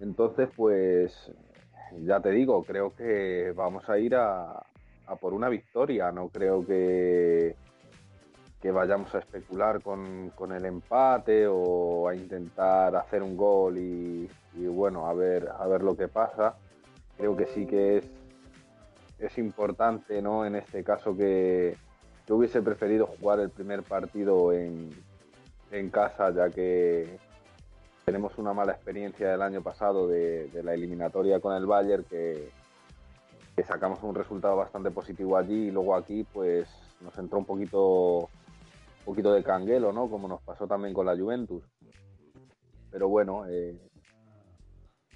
Entonces, 0.00 0.48
pues 0.54 1.32
ya 2.02 2.20
te 2.20 2.30
digo, 2.30 2.62
creo 2.64 2.94
que 2.94 3.52
vamos 3.54 3.88
a 3.88 3.98
ir 3.98 4.14
a, 4.14 4.62
por 5.20 5.32
una 5.32 5.48
victoria, 5.48 6.10
no 6.12 6.28
creo 6.28 6.64
que 6.66 7.54
que 8.60 8.70
vayamos 8.70 9.14
a 9.14 9.18
especular 9.18 9.82
con, 9.82 10.32
el 10.52 10.64
empate 10.64 11.46
o 11.46 12.08
a 12.08 12.16
intentar 12.16 12.96
hacer 12.96 13.22
un 13.22 13.36
gol 13.36 13.76
y, 13.78 14.28
bueno, 14.54 15.06
a 15.06 15.14
ver, 15.14 15.50
a 15.56 15.66
ver 15.66 15.82
lo 15.82 15.96
que 15.96 16.08
pasa. 16.08 16.56
Creo 17.16 17.36
que 17.36 17.46
sí 17.46 17.66
que 17.66 17.98
es, 17.98 18.06
es 19.18 19.38
importante, 19.38 20.20
¿no? 20.22 20.44
En 20.44 20.56
este 20.56 20.82
caso 20.82 21.16
que 21.16 21.76
yo 22.26 22.36
hubiese 22.36 22.62
preferido 22.62 23.06
jugar 23.06 23.40
el 23.40 23.50
primer 23.50 23.82
partido 23.82 24.52
en, 24.52 24.90
en 25.70 25.90
casa, 25.90 26.30
ya 26.30 26.50
que 26.50 27.18
tenemos 28.06 28.38
una 28.38 28.54
mala 28.54 28.70
experiencia 28.70 29.32
del 29.32 29.42
año 29.42 29.64
pasado 29.64 30.06
de, 30.06 30.48
la 30.62 30.74
eliminatoria 30.74 31.40
con 31.40 31.56
el 31.56 31.66
Bayern, 31.66 32.04
que, 32.04 32.52
sacamos 33.66 34.00
un 34.04 34.14
resultado 34.14 34.54
bastante 34.54 34.92
positivo 34.92 35.36
allí 35.36 35.66
y 35.66 35.70
luego 35.72 35.96
aquí 35.96 36.22
pues 36.22 36.68
nos 37.00 37.18
entró 37.18 37.38
un 37.38 37.44
poquito 37.44 38.28
poquito 39.04 39.32
de 39.32 39.42
canguelo, 39.42 39.92
¿no? 39.92 40.08
Como 40.08 40.28
nos 40.28 40.40
pasó 40.42 40.68
también 40.68 40.94
con 40.94 41.06
la 41.06 41.16
Juventus. 41.16 41.64
Pero 42.92 43.08
bueno, 43.08 43.44
eh, 43.48 43.76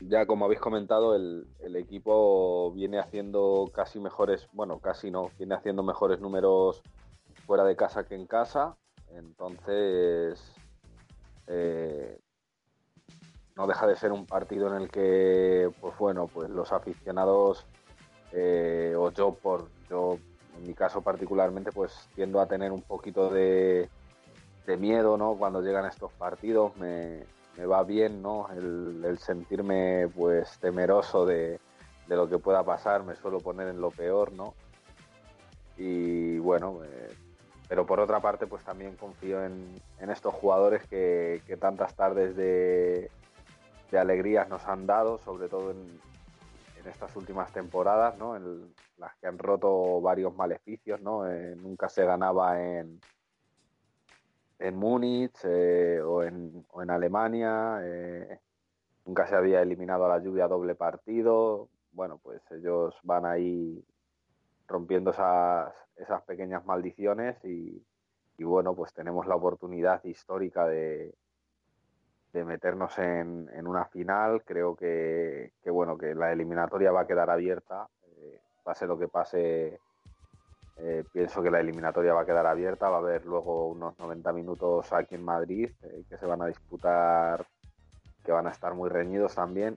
ya 0.00 0.26
como 0.26 0.46
habéis 0.46 0.60
comentado, 0.60 1.14
el, 1.14 1.46
equipo 1.76 2.72
viene 2.72 2.98
haciendo 2.98 3.70
casi 3.72 4.00
mejores, 4.00 4.48
bueno, 4.52 4.80
casi 4.80 5.12
no, 5.12 5.30
viene 5.38 5.54
haciendo 5.54 5.84
mejores 5.84 6.20
números 6.20 6.82
fuera 7.46 7.62
de 7.62 7.76
casa 7.76 8.04
que 8.04 8.16
en 8.16 8.26
casa. 8.26 8.76
Entonces, 9.10 10.40
eh, 11.46 12.18
no 13.56 13.66
deja 13.66 13.86
de 13.86 13.96
ser 13.96 14.12
un 14.12 14.26
partido 14.26 14.68
en 14.68 14.82
el 14.82 14.90
que, 14.90 15.70
pues 15.80 15.96
bueno, 15.98 16.26
pues 16.26 16.50
los 16.50 16.72
aficionados, 16.72 17.66
eh, 18.32 18.94
o 18.96 19.10
yo 19.10 19.34
por, 19.34 19.68
yo 19.88 20.18
en 20.56 20.66
mi 20.66 20.74
caso 20.74 21.02
particularmente, 21.02 21.72
pues 21.72 22.08
tiendo 22.14 22.40
a 22.40 22.46
tener 22.46 22.72
un 22.72 22.82
poquito 22.82 23.30
de, 23.30 23.88
miedo, 24.78 25.16
¿no? 25.16 25.34
Cuando 25.34 25.62
llegan 25.62 25.84
estos 25.84 26.12
partidos, 26.12 26.76
me, 26.76 27.24
va 27.66 27.82
bien, 27.82 28.22
¿no? 28.22 28.46
El, 28.52 29.18
sentirme, 29.18 30.06
pues, 30.14 30.60
temeroso 30.60 31.26
de, 31.26 31.58
lo 32.06 32.28
que 32.28 32.38
pueda 32.38 32.62
pasar, 32.62 33.02
me 33.02 33.16
suelo 33.16 33.40
poner 33.40 33.66
en 33.66 33.80
lo 33.80 33.90
peor, 33.90 34.32
¿no? 34.32 34.54
Y 35.76 36.38
bueno, 36.38 36.78
eh, 36.84 37.08
pero 37.68 37.84
por 37.84 37.98
otra 37.98 38.20
parte, 38.20 38.46
pues 38.46 38.62
también 38.62 38.94
confío 38.96 39.44
en, 39.44 39.80
estos 39.98 40.34
jugadores 40.34 40.82
que, 40.88 41.42
tantas 41.60 41.94
tardes 41.94 42.36
de, 42.36 43.10
de 43.90 43.98
alegrías 43.98 44.48
nos 44.48 44.66
han 44.66 44.86
dado, 44.86 45.18
sobre 45.18 45.48
todo 45.48 45.70
en, 45.70 46.00
estas 46.86 47.14
últimas 47.14 47.52
temporadas, 47.52 48.16
¿no? 48.16 48.36
En 48.36 48.74
las 48.96 49.14
que 49.16 49.26
han 49.26 49.38
roto 49.38 50.00
varios 50.00 50.34
maleficios, 50.34 51.00
¿no? 51.02 51.30
Eh, 51.30 51.54
nunca 51.56 51.90
se 51.90 52.06
ganaba 52.06 52.58
en 52.62 53.00
en 54.60 54.76
Múnich 54.76 55.38
eh, 55.44 56.00
o, 56.02 56.22
en, 56.22 56.64
o, 56.70 56.82
en, 56.82 56.90
Alemania, 56.90 57.80
eh, 57.82 58.38
nunca 59.06 59.26
se 59.26 59.34
había 59.34 59.62
eliminado 59.62 60.04
a 60.04 60.08
la 60.08 60.22
lluvia 60.22 60.46
doble 60.48 60.74
partido. 60.74 61.68
Bueno, 61.92 62.18
pues 62.22 62.42
ellos 62.52 62.94
van 63.02 63.24
ahí 63.24 63.82
rompiendo 64.68 65.10
esas, 65.10 65.74
esas 65.96 66.22
pequeñas 66.22 66.64
maldiciones 66.66 67.42
y 67.44 67.82
bueno, 68.38 68.74
pues 68.74 68.94
tenemos 68.94 69.26
la 69.26 69.36
oportunidad 69.36 70.02
histórica 70.04 70.66
de, 70.66 71.14
de 72.32 72.44
meternos 72.44 72.98
en, 72.98 73.48
en 73.54 73.66
una 73.66 73.84
final. 73.86 74.42
Creo 74.44 74.76
que, 74.76 75.52
que, 75.62 75.70
bueno, 75.70 75.98
que 75.98 76.14
la 76.14 76.32
eliminatoria 76.32 76.92
va 76.92 77.02
a 77.02 77.06
quedar 77.06 77.30
abierta, 77.30 77.88
eh, 78.18 78.40
pase 78.62 78.86
lo 78.86 78.98
que 78.98 79.08
pase. 79.08 79.80
Eh, 80.82 81.04
pienso 81.12 81.42
que 81.42 81.50
la 81.50 81.60
eliminatoria 81.60 82.14
va 82.14 82.22
a 82.22 82.26
quedar 82.26 82.46
abierta, 82.46 82.88
va 82.88 82.96
a 82.96 83.00
haber 83.00 83.26
luego 83.26 83.68
unos 83.68 83.98
90 83.98 84.32
minutos 84.32 84.90
aquí 84.94 85.14
en 85.14 85.24
Madrid 85.24 85.70
eh, 85.82 86.04
que 86.08 86.16
se 86.16 86.24
van 86.24 86.40
a 86.40 86.46
disputar, 86.46 87.46
que 88.24 88.32
van 88.32 88.46
a 88.46 88.50
estar 88.50 88.72
muy 88.72 88.88
reñidos 88.88 89.34
también. 89.34 89.76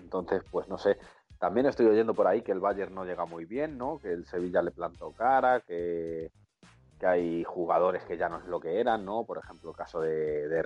Entonces, 0.00 0.42
pues 0.50 0.68
no 0.68 0.78
sé. 0.78 0.98
También 1.38 1.66
estoy 1.66 1.86
oyendo 1.86 2.14
por 2.14 2.26
ahí 2.26 2.42
que 2.42 2.52
el 2.52 2.60
Bayern 2.60 2.94
no 2.94 3.04
llega 3.04 3.24
muy 3.24 3.44
bien, 3.44 3.78
¿no? 3.78 3.98
Que 3.98 4.12
el 4.12 4.24
Sevilla 4.26 4.62
le 4.62 4.70
plantó 4.70 5.12
cara, 5.12 5.60
que, 5.60 6.30
que 6.98 7.06
hay 7.06 7.44
jugadores 7.44 8.04
que 8.04 8.16
ya 8.16 8.28
no 8.28 8.38
es 8.38 8.44
lo 8.46 8.60
que 8.60 8.80
eran, 8.80 9.04
¿no? 9.04 9.24
Por 9.24 9.38
ejemplo, 9.38 9.70
el 9.70 9.76
caso 9.76 10.00
de, 10.00 10.48
de 10.48 10.62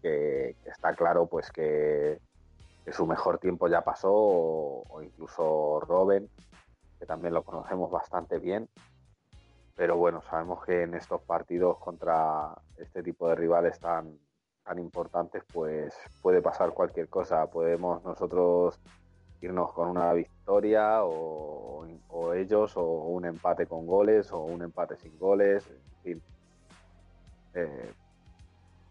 que, 0.00 0.56
que 0.62 0.70
está 0.70 0.94
claro, 0.94 1.26
pues 1.26 1.50
que, 1.50 2.20
que 2.84 2.92
su 2.92 3.06
mejor 3.06 3.38
tiempo 3.38 3.68
ya 3.68 3.82
pasó, 3.82 4.12
o, 4.12 4.84
o 4.88 5.02
incluso 5.02 5.80
Robben, 5.80 6.28
que 6.98 7.06
también 7.06 7.34
lo 7.34 7.42
conocemos 7.42 7.90
bastante 7.90 8.38
bien. 8.38 8.68
Pero 9.74 9.96
bueno, 9.96 10.22
sabemos 10.22 10.64
que 10.64 10.82
en 10.82 10.94
estos 10.94 11.20
partidos 11.22 11.78
contra 11.78 12.54
este 12.78 13.02
tipo 13.02 13.28
de 13.28 13.34
rivales 13.34 13.78
tan, 13.78 14.18
tan 14.64 14.78
importantes, 14.78 15.42
pues 15.52 15.94
puede 16.22 16.40
pasar 16.40 16.72
cualquier 16.72 17.08
cosa. 17.08 17.46
Podemos 17.50 18.02
nosotros 18.04 18.80
irnos 19.42 19.72
con 19.72 19.88
una 19.88 20.12
victoria 20.12 20.35
o, 20.48 22.34
ellos 22.34 22.76
o 22.76 22.82
un 22.82 23.24
empate 23.24 23.66
con 23.66 23.86
goles 23.86 24.30
o 24.32 24.40
un 24.40 24.62
empate 24.62 24.96
sin 24.96 25.18
goles, 25.18 25.66
en 25.68 26.02
fin. 26.02 26.22
Eh, 27.54 27.92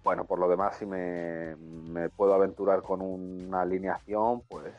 bueno, 0.03 0.25
por 0.25 0.39
lo 0.39 0.47
demás, 0.47 0.77
si 0.77 0.85
me, 0.85 1.55
me 1.55 2.09
puedo 2.09 2.33
aventurar 2.33 2.81
con 2.81 3.01
una 3.01 3.61
alineación, 3.61 4.41
pues, 4.41 4.73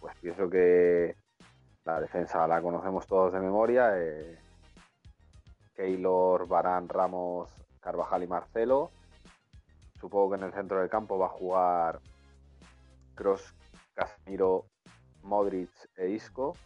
pues 0.00 0.14
pienso 0.20 0.48
que 0.48 1.16
la 1.84 2.00
defensa 2.00 2.46
la 2.46 2.60
conocemos 2.60 3.06
todos 3.06 3.32
de 3.32 3.40
memoria. 3.40 3.92
eh, 3.96 4.38
Keylor, 5.74 6.46
Barán, 6.48 6.88
Ramos, 6.88 7.48
Carvajal 7.80 8.24
y 8.24 8.26
Marcelo. 8.26 8.90
Supongo 10.00 10.30
que 10.30 10.36
en 10.36 10.44
el 10.44 10.52
centro 10.52 10.80
del 10.80 10.90
campo 10.90 11.18
va 11.18 11.26
a 11.26 11.30
jugar 11.30 12.00
Cross, 13.14 13.54
Casemiro, 13.94 14.66
Modric 15.28 15.70
e 15.96 16.08
Isco. 16.08 16.56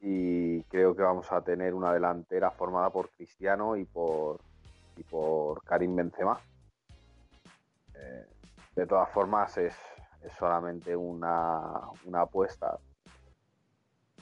Y 0.00 0.62
creo 0.64 0.94
que 0.94 1.02
vamos 1.02 1.32
a 1.32 1.40
tener 1.40 1.74
una 1.74 1.92
delantera 1.92 2.50
formada 2.50 2.90
por 2.90 3.10
Cristiano 3.10 3.76
y 3.76 3.84
por, 3.84 4.40
y 4.96 5.02
por 5.02 5.62
Karim 5.64 5.96
Benzema. 5.96 6.38
Eh, 7.94 8.26
de 8.76 8.86
todas 8.86 9.08
formas, 9.10 9.56
es, 9.56 9.74
es 10.22 10.32
solamente 10.34 10.94
una, 10.94 11.80
una 12.04 12.20
apuesta. 12.22 12.78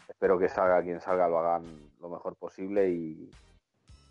Espero 0.08 0.38
que 0.38 0.48
salga 0.48 0.82
quien 0.82 1.00
salga, 1.00 1.28
lo 1.28 1.40
hagan 1.40 1.64
lo 2.00 2.08
mejor 2.08 2.36
posible 2.36 2.88
y, 2.88 3.30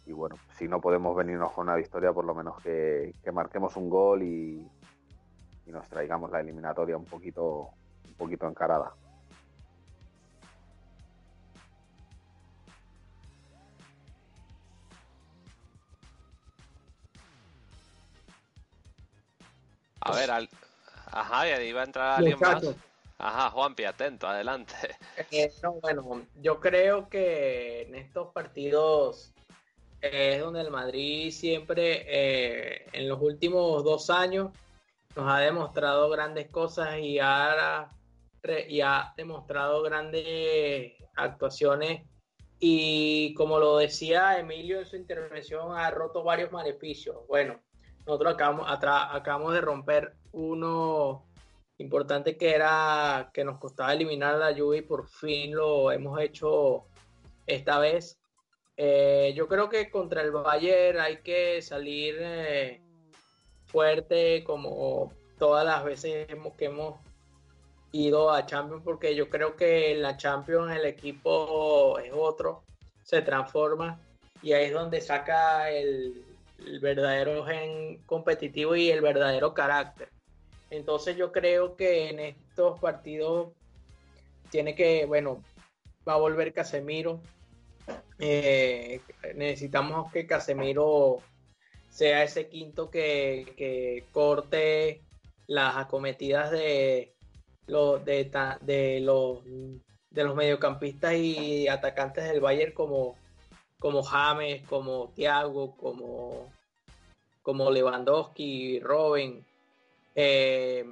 y 0.06 0.12
bueno, 0.12 0.36
si 0.54 0.68
no 0.68 0.80
podemos 0.80 1.16
venirnos 1.16 1.52
con 1.52 1.68
una 1.68 1.76
victoria, 1.76 2.14
por 2.14 2.26
lo 2.26 2.36
menos 2.36 2.62
que, 2.62 3.16
que 3.24 3.32
marquemos 3.32 3.76
un 3.76 3.90
gol 3.90 4.22
y, 4.22 4.70
y 5.66 5.72
nos 5.72 5.88
traigamos 5.90 6.30
la 6.30 6.42
eliminatoria 6.42 6.96
un 6.96 7.06
poquito, 7.06 7.70
un 8.08 8.14
poquito 8.16 8.48
encarada. 8.48 8.94
A 20.06 20.16
ver, 20.16 20.32
al... 20.32 20.50
ajá, 21.12 21.62
y 21.62 21.68
iba 21.68 21.82
a 21.82 21.86
entrar 21.86 22.20
alguien 22.20 22.40
más. 22.40 22.64
Ajá, 23.18 23.50
Juanpi, 23.50 23.86
atento, 23.86 24.28
adelante. 24.28 24.74
Eh, 25.32 25.52
no, 25.64 25.74
bueno, 25.74 26.26
yo 26.42 26.60
creo 26.60 27.08
que 27.08 27.84
en 27.84 27.96
estos 27.96 28.32
partidos 28.34 29.32
eh, 30.02 30.36
es 30.36 30.42
donde 30.42 30.62
el 30.62 30.70
Madrid 30.70 31.32
siempre, 31.32 32.06
eh, 32.08 32.86
en 32.92 33.08
los 33.08 33.22
últimos 33.22 33.84
dos 33.84 34.10
años, 34.10 34.52
nos 35.16 35.32
ha 35.32 35.40
demostrado 35.40 36.10
grandes 36.10 36.50
cosas 36.50 37.00
y 37.00 37.20
ha, 37.20 37.90
y 38.68 38.82
ha 38.82 39.14
demostrado 39.16 39.82
grandes 39.82 40.94
actuaciones. 41.16 42.04
Y 42.60 43.34
como 43.36 43.60
lo 43.60 43.78
decía 43.78 44.38
Emilio 44.38 44.80
en 44.80 44.86
su 44.86 44.98
intervención, 44.98 45.78
ha 45.78 45.90
roto 45.90 46.24
varios 46.24 46.52
maleficios. 46.52 47.26
Bueno, 47.28 47.60
nosotros 48.06 48.34
acabamos, 48.34 48.68
acabamos 48.70 49.54
de 49.54 49.62
romper 49.62 50.14
uno 50.32 51.26
importante 51.78 52.38
que 52.38 52.54
era 52.54 53.30
que 53.34 53.44
nos 53.44 53.60
costaba 53.60 53.94
eliminar 53.94 54.36
a 54.36 54.52
la 54.52 54.58
Juve 54.58 54.78
y 54.78 54.82
por 54.82 55.08
fin 55.08 55.56
lo 55.56 55.92
hemos 55.92 56.20
hecho 56.20 56.86
esta 57.48 57.80
vez. 57.80 58.18
Eh, 58.78 59.34
yo 59.36 59.48
creo 59.48 59.70
que 59.70 59.90
contra 59.90 60.22
el 60.22 60.32
Bayern 60.32 61.00
hay 61.00 61.22
que 61.22 61.62
salir 61.62 62.16
eh, 62.20 62.82
fuerte 63.66 64.44
como 64.44 65.12
todas 65.38 65.66
las 65.66 65.84
veces 65.84 66.28
que 66.58 66.66
hemos 66.66 67.00
ido 67.92 68.32
a 68.32 68.46
Champions 68.46 68.84
porque 68.84 69.16
yo 69.16 69.30
creo 69.30 69.56
que 69.56 69.94
en 69.94 70.02
la 70.02 70.18
Champions 70.18 70.76
el 70.76 70.86
equipo 70.86 71.98
es 72.00 72.12
otro, 72.14 72.64
se 73.04 73.22
transforma 73.22 74.00
y 74.42 74.52
ahí 74.52 74.66
es 74.66 74.74
donde 74.74 75.00
saca 75.00 75.72
el, 75.72 76.26
el 76.60 76.80
verdadero 76.80 77.46
gen 77.46 77.98
competitivo 78.06 78.76
y 78.76 78.90
el 78.90 79.02
verdadero 79.02 79.54
carácter. 79.54 80.10
Entonces 80.70 81.16
yo 81.16 81.32
creo 81.32 81.76
que 81.76 82.10
en 82.10 82.20
estos 82.20 82.80
partidos 82.80 83.54
tiene 84.50 84.76
que, 84.76 85.06
bueno, 85.06 85.44
va 86.08 86.14
a 86.14 86.18
volver 86.18 86.54
Casemiro. 86.54 87.20
Eh, 88.20 89.02
necesitamos 89.36 90.12
que 90.12 90.26
Casemiro 90.26 91.18
sea 91.90 92.24
ese 92.24 92.48
quinto 92.48 92.90
que, 92.90 93.54
que 93.58 94.06
corte 94.12 95.02
las 95.48 95.78
acometidas 95.78 96.52
de 96.52 97.14
los 97.68 98.04
de, 98.06 98.32
de 98.62 99.00
los 99.02 99.44
de 100.16 100.24
los 100.24 100.36
mediocampistas 100.36 101.14
y 101.16 101.68
atacantes 101.68 102.24
del 102.26 102.40
Bayern 102.40 102.74
como 102.74 103.16
como 103.80 104.04
James, 104.04 104.66
como 104.68 105.10
Thiago, 105.16 105.76
como 105.78 106.52
como 107.46 107.70
Lewandowski, 107.70 108.80
Robin. 108.80 109.46
Eh, 110.16 110.84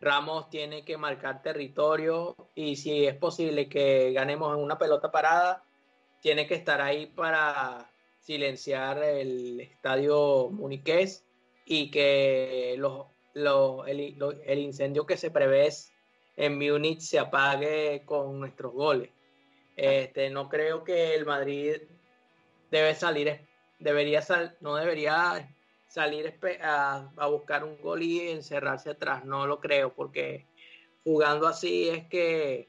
Ramos 0.00 0.50
tiene 0.50 0.84
que 0.84 0.96
marcar 0.96 1.42
territorio 1.42 2.34
y 2.56 2.74
si 2.74 3.06
es 3.06 3.14
posible 3.14 3.68
que 3.68 4.12
ganemos 4.12 4.52
en 4.56 4.64
una 4.64 4.76
pelota 4.76 5.12
parada, 5.12 5.62
tiene 6.20 6.48
que 6.48 6.56
estar 6.56 6.80
ahí 6.80 7.06
para 7.06 7.88
silenciar 8.18 9.00
el 9.04 9.60
estadio 9.60 10.48
muniqués 10.50 11.24
y 11.66 11.92
que 11.92 12.74
los, 12.78 13.06
el, 13.86 14.16
el 14.44 14.58
incendio 14.58 15.06
que 15.06 15.16
se 15.16 15.30
prevé 15.30 15.68
en 16.36 16.58
Múnich 16.58 17.00
se 17.00 17.20
apague 17.20 18.02
con 18.04 18.40
nuestros 18.40 18.72
goles. 18.72 19.10
Este, 19.76 20.30
no 20.30 20.48
creo 20.48 20.84
que 20.84 21.14
el 21.14 21.24
Madrid 21.24 21.76
debe 22.70 22.94
salir, 22.94 23.40
debería 23.78 24.22
sal- 24.22 24.56
no 24.60 24.76
debería 24.76 25.54
salir 25.88 26.38
a 26.62 27.26
buscar 27.28 27.64
un 27.64 27.80
gol 27.80 28.02
y 28.02 28.20
encerrarse 28.30 28.90
atrás, 28.90 29.24
no 29.24 29.46
lo 29.46 29.60
creo, 29.60 29.92
porque 29.94 30.46
jugando 31.04 31.46
así 31.46 31.88
es 31.88 32.06
que 32.08 32.68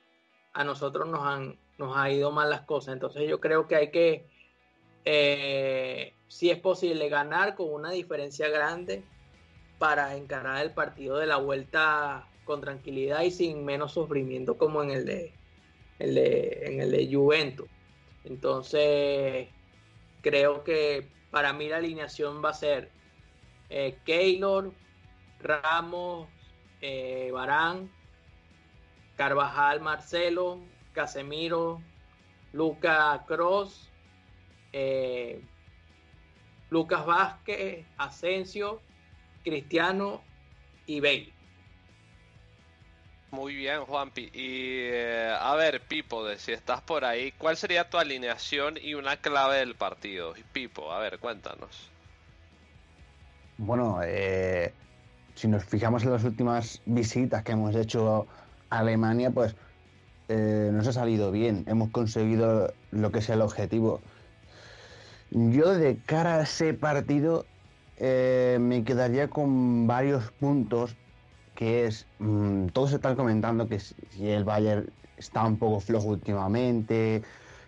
a 0.53 0.63
nosotros 0.63 1.07
nos 1.07 1.25
han 1.25 1.57
nos 1.77 1.97
ha 1.97 2.09
ido 2.11 2.31
mal 2.31 2.49
las 2.49 2.61
cosas. 2.61 2.93
Entonces 2.93 3.27
yo 3.27 3.39
creo 3.39 3.67
que 3.67 3.75
hay 3.75 3.91
que, 3.91 4.25
eh, 5.05 6.13
si 6.27 6.49
es 6.49 6.59
posible, 6.59 7.09
ganar 7.09 7.55
con 7.55 7.73
una 7.73 7.91
diferencia 7.91 8.47
grande 8.49 9.03
para 9.79 10.15
encarar 10.15 10.63
el 10.63 10.71
partido 10.71 11.17
de 11.17 11.25
la 11.25 11.37
vuelta 11.37 12.27
con 12.45 12.61
tranquilidad 12.61 13.21
y 13.21 13.31
sin 13.31 13.65
menos 13.65 13.93
sufrimiento 13.93 14.57
como 14.57 14.83
en 14.83 14.91
el 14.91 15.05
de, 15.05 15.33
en 15.99 16.81
el 16.81 16.91
de 16.91 17.09
Juventus. 17.11 17.67
Entonces 18.25 19.47
creo 20.21 20.63
que 20.63 21.07
para 21.31 21.53
mí 21.53 21.67
la 21.67 21.77
alineación 21.77 22.43
va 22.43 22.49
a 22.49 22.53
ser 22.53 22.89
eh, 23.69 23.97
Keylor, 24.05 24.71
Ramos, 25.41 26.29
eh, 26.81 27.31
Barán, 27.33 27.91
Carvajal, 29.17 29.81
Marcelo, 29.81 30.59
Casemiro, 30.93 31.81
Luca 32.53 33.23
Cross, 33.27 33.89
eh, 34.71 35.41
Lucas 36.69 37.05
Vázquez, 37.05 37.85
Asensio, 37.97 38.81
Cristiano 39.43 40.23
y 40.85 40.99
Bale. 40.99 41.32
Muy 43.33 43.55
bien, 43.55 43.83
Juanpi. 43.85 44.29
Y 44.31 44.89
eh, 44.91 45.35
a 45.35 45.55
ver, 45.55 45.81
Pipo, 45.81 46.23
de 46.23 46.37
si 46.37 46.51
estás 46.51 46.81
por 46.81 47.03
ahí, 47.03 47.31
¿cuál 47.31 47.57
sería 47.57 47.89
tu 47.89 47.97
alineación 47.97 48.75
y 48.79 48.93
una 48.93 49.17
clave 49.17 49.57
del 49.57 49.73
partido? 49.73 50.35
Pipo, 50.53 50.91
a 50.91 50.99
ver, 50.99 51.17
cuéntanos. 51.17 51.89
Bueno, 53.57 54.01
eh, 54.03 54.71
si 55.33 55.47
nos 55.47 55.65
fijamos 55.65 56.03
en 56.03 56.11
las 56.11 56.23
últimas 56.23 56.79
visitas 56.85 57.43
que 57.43 57.53
hemos 57.53 57.75
hecho 57.75 58.27
a 58.69 58.77
Alemania, 58.77 59.31
pues 59.31 59.55
eh, 60.29 60.69
nos 60.71 60.85
ha 60.85 60.93
salido 60.93 61.31
bien. 61.31 61.63
Hemos 61.67 61.89
conseguido 61.89 62.71
lo 62.91 63.11
que 63.11 63.17
es 63.17 63.29
el 63.29 63.41
objetivo. 63.41 63.99
Yo 65.31 65.73
de 65.73 65.97
cara 66.05 66.35
a 66.35 66.43
ese 66.43 66.75
partido 66.75 67.47
eh, 67.97 68.59
me 68.61 68.83
quedaría 68.83 69.27
con 69.27 69.87
varios 69.87 70.29
puntos 70.33 70.95
que 71.53 71.85
es, 71.85 72.09
mm, 72.19 72.67
todos 72.67 72.93
están 72.93 73.15
comentando 73.15 73.67
que 73.69 73.79
si 73.79 74.29
el 74.29 74.43
Bayern 74.45 74.93
está 75.15 75.45
un 75.45 75.59
poco 75.59 75.79
flojo 75.79 76.07
últimamente, 76.09 77.23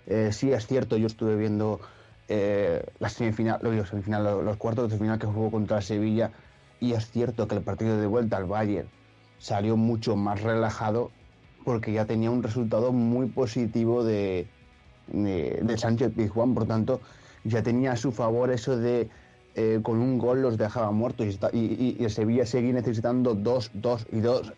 eh, 0.06 0.32
sí 0.32 0.52
es 0.52 0.68
cierto, 0.68 0.98
yo 0.98 1.08
estuve 1.08 1.36
viendo 1.36 1.82
eh, 2.28 2.84
la 3.00 3.10
semifinal, 3.10 3.60
lo 3.62 3.72
digo, 3.72 3.86
semifinal, 3.86 4.24
lo- 4.24 4.42
los 4.42 4.58
cuartos 4.58 4.92
de 4.92 4.98
final 4.98 5.20
que 5.20 5.28
jugó 5.28 5.52
contra 5.52 5.82
Sevilla 5.82 6.32
y 6.80 6.94
es 6.94 7.12
cierto 7.12 7.48
que 7.48 7.56
el 7.56 7.64
partido 7.64 7.98
de 8.00 8.08
vuelta 8.08 8.38
al 8.38 8.46
Bayern 8.46 8.92
salió 9.38 9.78
mucho 9.78 10.16
más 10.16 10.42
relajado 10.42 11.16
porque 11.64 11.94
ya 11.94 12.06
tenía 12.06 12.32
un 12.32 12.44
resultado 12.44 12.92
muy 12.94 13.28
positivo 13.30 14.04
de, 14.04 14.52
de, 15.08 15.62
de 15.64 15.78
Sánchez 15.78 16.14
Pizjuán, 16.16 16.54
por 16.54 16.68
tanto 16.68 17.02
ya 17.44 17.64
tenía 17.64 17.94
a 17.94 17.98
su 17.98 18.12
favor 18.12 18.52
eso 18.52 18.78
de 18.78 19.10
eh, 19.56 19.80
con 19.82 20.00
un 20.00 20.18
gol 20.18 20.42
los 20.42 20.58
dejaba 20.58 20.92
muertos 20.92 21.26
y, 21.26 21.30
está- 21.30 21.50
y, 21.52 21.60
y- 21.60 21.98
y 22.00 22.04
el 22.04 22.12
Sevilla 22.12 22.46
seguía 22.46 22.74
necesitando 22.74 23.34
dos, 23.36 23.72
dos 23.74 24.06
y 24.12 24.20
dos. 24.20 24.54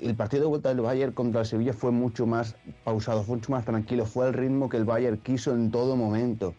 El 0.00 0.16
partido 0.16 0.42
de 0.44 0.48
vuelta 0.48 0.70
del 0.70 0.80
Bayern 0.80 1.12
contra 1.12 1.42
el 1.42 1.46
Sevilla 1.46 1.72
fue 1.72 1.90
mucho 1.92 2.26
más 2.26 2.56
pausado, 2.84 3.22
fue 3.22 3.36
mucho 3.36 3.52
más 3.52 3.64
tranquilo, 3.64 4.06
fue 4.06 4.26
el 4.26 4.34
ritmo 4.34 4.68
que 4.68 4.76
el 4.76 4.84
Bayern 4.84 5.18
quiso 5.18 5.54
en 5.54 5.70
todo 5.70 5.94
momento. 5.96 6.54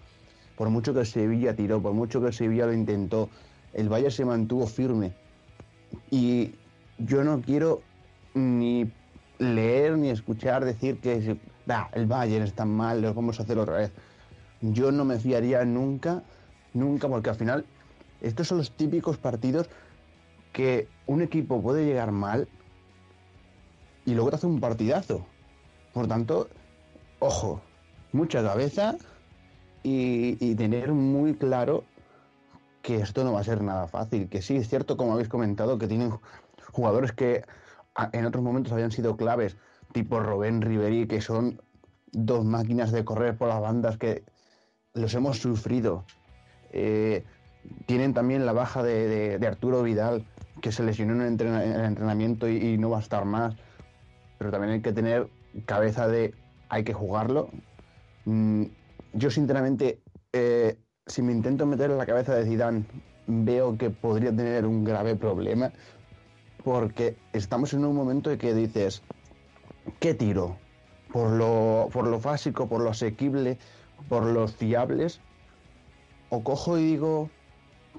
Por 0.55 0.69
mucho 0.69 0.93
que 0.93 1.01
el 1.01 1.05
Sevilla 1.05 1.55
tiró, 1.55 1.81
por 1.81 1.93
mucho 1.93 2.21
que 2.21 2.27
el 2.27 2.33
Sevilla 2.33 2.65
lo 2.65 2.73
intentó, 2.73 3.29
el 3.73 3.89
Bayern 3.89 4.11
se 4.11 4.25
mantuvo 4.25 4.67
firme. 4.67 5.11
Y 6.11 6.51
yo 6.99 7.23
no 7.23 7.41
quiero 7.41 7.81
ni 8.33 8.89
leer 9.39 9.97
ni 9.97 10.09
escuchar 10.09 10.63
decir 10.63 10.97
que 10.99 11.21
se- 11.21 11.37
"Ah, 11.67 11.89
el 11.93 12.05
Bayern 12.05 12.45
está 12.45 12.63
mal, 12.65 13.01
lo 13.01 13.13
vamos 13.13 13.39
a 13.39 13.43
hacer 13.43 13.57
otra 13.57 13.77
vez. 13.77 13.91
Yo 14.61 14.91
no 14.91 15.03
me 15.03 15.19
fiaría 15.19 15.65
nunca, 15.65 16.23
nunca, 16.75 17.07
porque 17.07 17.29
al 17.29 17.35
final 17.35 17.65
estos 18.21 18.47
son 18.47 18.59
los 18.59 18.71
típicos 18.71 19.17
partidos 19.17 19.69
que 20.53 20.87
un 21.07 21.21
equipo 21.21 21.61
puede 21.61 21.85
llegar 21.85 22.11
mal 22.11 22.47
y 24.05 24.13
luego 24.13 24.29
te 24.29 24.35
hace 24.37 24.47
un 24.47 24.59
partidazo. 24.59 25.25
Por 25.93 26.07
tanto, 26.07 26.49
ojo, 27.19 27.61
mucha 28.11 28.43
cabeza 28.43 28.95
y, 29.83 30.55
tener 30.55 30.93
muy 30.93 31.35
claro 31.35 31.83
que 32.81 32.97
esto 32.97 33.23
no 33.23 33.33
va 33.33 33.41
a 33.41 33.43
ser 33.43 33.61
nada 33.61 33.87
fácil. 33.87 34.29
Que 34.29 34.41
sí, 34.41 34.55
es 34.55 34.69
cierto, 34.69 34.97
como 34.97 35.13
habéis 35.13 35.29
comentado, 35.29 35.77
que 35.77 35.87
tienen 35.87 36.11
jugadores 36.71 37.11
que 37.11 37.43
en 38.11 38.25
otros 38.25 38.43
momentos 38.43 38.73
habían 38.73 38.91
sido 38.91 39.15
claves, 39.17 39.57
tipo 39.93 40.19
Robén 40.19 40.61
Ribery, 40.61 41.07
que 41.07 41.21
son 41.21 41.61
dos 42.11 42.45
máquinas 42.45 42.91
de 42.91 43.05
correr 43.05 43.37
por 43.37 43.49
las 43.49 43.61
bandas 43.61 43.97
que 43.97 44.23
los 44.93 45.13
hemos 45.13 45.39
sufrido. 45.39 46.05
Eh, 46.75 47.23
tienen 47.87 48.13
también 48.13 48.45
la 48.45 48.53
baja 48.53 48.83
de, 48.83 49.39
Arturo 49.47 49.81
Vidal, 49.81 50.25
que 50.61 50.71
se 50.71 50.83
lesionó 50.83 51.13
en 51.13 51.21
el, 51.21 51.41
en 51.41 51.55
el 51.55 51.85
entrenamiento 51.85 52.47
y, 52.47 52.57
y 52.57 52.77
no 52.77 52.91
va 52.91 52.97
a 52.97 53.01
estar 53.01 53.25
más. 53.25 53.55
Pero 54.37 54.51
también 54.51 54.73
hay 54.73 54.81
que 54.81 54.93
tener 54.93 55.27
cabeza 55.65 56.07
de 56.07 56.33
hay 56.69 56.83
que 56.83 56.93
jugarlo. 56.93 57.49
Mm, 58.25 58.65
yo 59.13 59.31
sinceramente, 59.31 60.01
eh, 60.33 60.77
si 61.05 61.21
me 61.21 61.31
intento 61.31 61.65
meter 61.65 61.91
en 61.91 61.97
la 61.97 62.05
cabeza 62.05 62.35
de 62.35 62.45
Zidane, 62.45 62.85
veo 63.27 63.77
que 63.77 63.89
podría 63.89 64.35
tener 64.35 64.65
un 64.65 64.83
grave 64.83 65.15
problema, 65.15 65.71
porque 66.63 67.15
estamos 67.33 67.73
en 67.73 67.85
un 67.85 67.95
momento 67.95 68.31
en 68.31 68.37
que 68.37 68.53
dices, 68.53 69.03
¿qué 69.99 70.13
tiro? 70.13 70.57
Por 71.11 71.31
lo, 71.31 71.89
por 71.93 72.07
lo 72.07 72.19
básico, 72.19 72.67
por 72.67 72.81
lo 72.81 72.89
asequible, 72.89 73.57
por 74.09 74.25
los 74.25 74.55
fiables, 74.55 75.21
cojo 76.43 76.77
y 76.77 76.83
digo, 76.83 77.29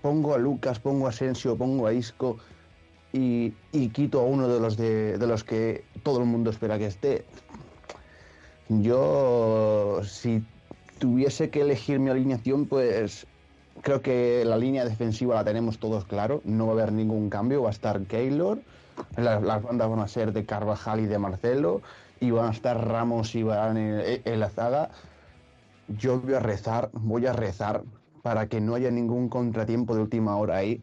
pongo 0.03 0.35
a 0.35 0.39
Lucas, 0.39 0.79
pongo 0.79 1.07
a 1.07 1.11
Asensio, 1.11 1.57
pongo 1.57 1.87
a 1.87 1.93
Isco 1.93 2.39
y, 3.13 3.55
y 3.73 3.89
quito 3.89 4.21
a 4.21 4.25
uno 4.25 4.49
de 4.49 4.61
los 4.61 4.77
de, 4.77 5.19
de 5.19 5.27
los 5.27 5.45
que 5.45 5.85
todo 6.03 6.21
el 6.21 6.27
mundo 6.27 6.51
espera 6.51 6.79
que 6.79 6.87
esté. 6.87 7.25
Yo, 8.69 10.01
si 10.05 10.45
tuviese 10.99 11.51
que 11.51 11.61
elegir 11.61 12.01
mi 12.01 12.11
alineación, 12.11 12.67
pues 12.67 13.27
creo 13.83 14.03
que 14.03 14.45
la 14.45 14.57
línea 14.57 14.85
defensiva 14.85 15.37
la 15.37 15.45
tenemos 15.45 15.79
todos 15.79 16.05
claro, 16.05 16.41
no 16.45 16.67
va 16.67 16.73
a 16.73 16.75
haber 16.75 16.93
ningún 16.93 17.31
cambio, 17.31 17.63
va 17.63 17.69
a 17.69 17.73
estar 17.73 18.01
Keylor, 18.03 18.59
las, 19.17 19.43
bandas 19.63 19.89
van 19.89 20.01
a 20.01 20.09
ser 20.09 20.33
de 20.33 20.45
Carvajal 20.45 21.01
y 21.01 21.07
de 21.07 21.19
Marcelo, 21.19 21.83
y 22.21 22.31
van 22.31 22.49
a 22.49 22.51
estar 22.51 22.89
Ramos 22.89 23.35
y 23.35 23.41
en, 23.41 24.21
en 24.25 24.41
la 24.41 24.49
zaga. 24.49 24.91
Yo 25.89 26.19
voy 26.21 26.35
a 26.35 26.41
rezar, 26.41 26.91
voy 26.93 27.27
a 27.27 27.33
rezar 27.33 27.83
para 28.27 28.49
que 28.49 28.61
no 28.61 28.75
haya 28.75 28.91
ningún 28.91 29.29
contratiempo 29.29 29.95
de 29.95 30.01
última 30.03 30.37
hora 30.37 30.57
ahí, 30.57 30.83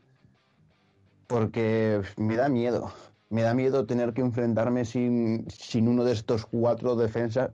porque 1.28 2.02
me 2.16 2.38
da 2.38 2.48
miedo. 2.48 2.90
Me 3.30 3.42
da 3.42 3.54
miedo 3.54 3.86
tener 3.86 4.14
que 4.14 4.22
enfrentarme 4.22 4.86
sin, 4.86 5.46
sin 5.50 5.90
uno 5.90 6.06
de 6.06 6.14
estos 6.14 6.46
cuatro 6.46 6.96
defensas, 6.96 7.52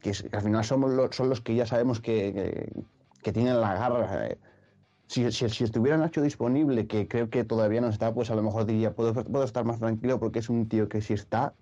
que, 0.00 0.12
al 0.30 0.42
final 0.42 0.64
somos 0.64 0.92
son 1.16 1.28
los 1.30 1.40
que 1.40 1.56
ya 1.56 1.66
sabemos 1.66 2.00
que, 2.00 2.70
que- 3.24 3.32
tienen 3.32 3.60
la 3.60 3.74
garra. 3.74 4.28
eh. 4.28 4.38
Si, 5.08 5.32
si, 5.32 5.48
si 5.48 5.64
estuviera 5.64 5.96
Nacho 5.98 6.22
disponible, 6.22 6.86
que 6.86 7.08
creo 7.08 7.28
que 7.28 7.42
todavía 7.42 7.80
no 7.80 7.88
está, 7.88 8.14
pues 8.14 8.30
a 8.30 8.36
lo 8.36 8.44
mejor 8.44 8.66
diría, 8.66 8.94
puedo, 8.94 9.12
puedo 9.14 9.44
estar 9.44 9.64
más 9.64 9.80
tranquilo 9.80 10.20
porque 10.20 10.38
es 10.38 10.48
un 10.48 10.68
tío 10.68 10.88
que 10.88 11.00
si 11.00 11.14
está, 11.14 11.54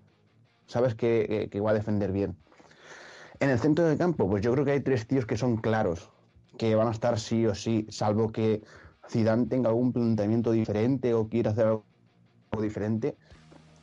sabes 0.67 0.93
que- 0.93 1.49
que 1.51 1.59
va 1.59 1.71
a 1.71 1.73
defender 1.73 2.11
bien. 2.11 2.35
En 3.39 3.49
el 3.49 3.57
centro 3.57 3.85
del 3.85 3.97
campo, 3.97 4.29
pues 4.29 4.43
yo 4.43 4.51
creo 4.53 4.63
que 4.63 4.73
hay 4.73 4.81
tres 4.81 5.07
tíos 5.07 5.25
que 5.25 5.37
son 5.37 5.57
claros, 5.57 6.10
que 6.61 6.75
van 6.75 6.89
a 6.89 6.91
estar 6.91 7.19
sí 7.19 7.47
o 7.47 7.55
sí, 7.55 7.87
salvo 7.89 8.31
que 8.31 8.61
Zidane 9.09 9.47
tenga 9.47 9.69
algún 9.69 9.91
planteamiento 9.91 10.51
diferente 10.51 11.11
o 11.15 11.27
quiera 11.27 11.49
hacer 11.49 11.65
algo 11.65 11.83
diferente. 12.61 13.17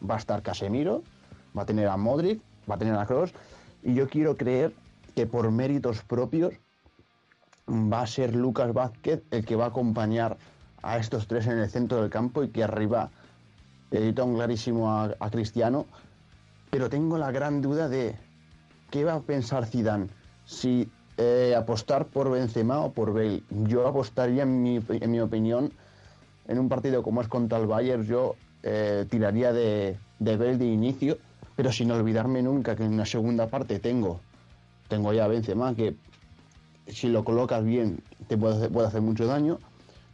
Va 0.09 0.15
a 0.15 0.19
estar 0.19 0.45
Casemiro, 0.45 1.03
va 1.59 1.63
a 1.63 1.67
tener 1.67 1.89
a 1.89 1.97
Modric, 1.97 2.41
va 2.71 2.77
a 2.77 2.79
tener 2.79 2.95
a 2.95 3.05
Kroos, 3.05 3.35
y 3.83 3.95
yo 3.95 4.09
quiero 4.09 4.37
creer 4.37 4.73
que 5.17 5.27
por 5.27 5.51
méritos 5.51 6.03
propios 6.05 6.55
va 7.69 8.03
a 8.03 8.07
ser 8.07 8.37
Lucas 8.37 8.73
Vázquez 8.73 9.25
el 9.33 9.45
que 9.45 9.57
va 9.57 9.65
a 9.65 9.69
acompañar 9.71 10.37
a 10.81 10.99
estos 10.99 11.27
tres 11.27 11.49
en 11.49 11.59
el 11.59 11.69
centro 11.69 12.01
del 12.01 12.11
campo 12.11 12.45
y 12.45 12.51
que 12.51 12.63
arriba 12.63 13.11
edita 13.91 14.23
un 14.23 14.37
clarísimo 14.37 14.89
a, 14.89 15.17
a 15.19 15.31
Cristiano, 15.31 15.85
pero 16.71 16.89
tengo 16.89 17.19
la 17.19 17.33
gran 17.33 17.61
duda 17.61 17.89
de 17.89 18.15
qué 18.93 19.03
va 19.03 19.15
a 19.15 19.21
pensar 19.21 19.67
Zidane, 19.67 20.07
si 20.45 20.89
eh, 21.19 21.55
apostar 21.57 22.07
por 22.07 22.31
Benzema 22.31 22.81
o 22.81 22.93
por 22.93 23.13
Bale. 23.13 23.43
Yo 23.51 23.87
apostaría, 23.87 24.45
en 24.45 24.63
mi, 24.63 24.81
en 24.89 25.11
mi 25.11 25.21
opinión, 25.21 25.73
en 26.47 26.59
un 26.59 26.69
partido 26.69 27.03
como 27.03 27.21
es 27.21 27.29
contra 27.29 27.59
el 27.59 27.67
Bayern, 27.67 28.05
yo 28.05 28.37
eh, 28.63 29.05
tiraría 29.11 29.53
de, 29.53 29.99
de 30.21 30.37
Bale 30.37 30.57
de 30.57 30.67
inicio, 30.67 31.19
pero 31.57 31.73
sin 31.73 31.91
olvidarme 31.91 32.41
nunca 32.41 32.77
que 32.77 32.85
en 32.85 32.97
la 32.97 33.05
segunda 33.05 33.49
parte 33.49 33.81
tengo, 33.81 34.21
tengo 34.87 35.13
ya 35.13 35.25
a 35.25 35.29
Benzema, 35.29 35.75
que 35.75 35.97
si 36.87 37.09
lo 37.09 37.25
colocas 37.25 37.65
bien 37.65 38.01
te 38.29 38.39
puede 38.39 38.87
hacer, 38.87 39.03
mucho 39.03 39.27
daño, 39.27 39.59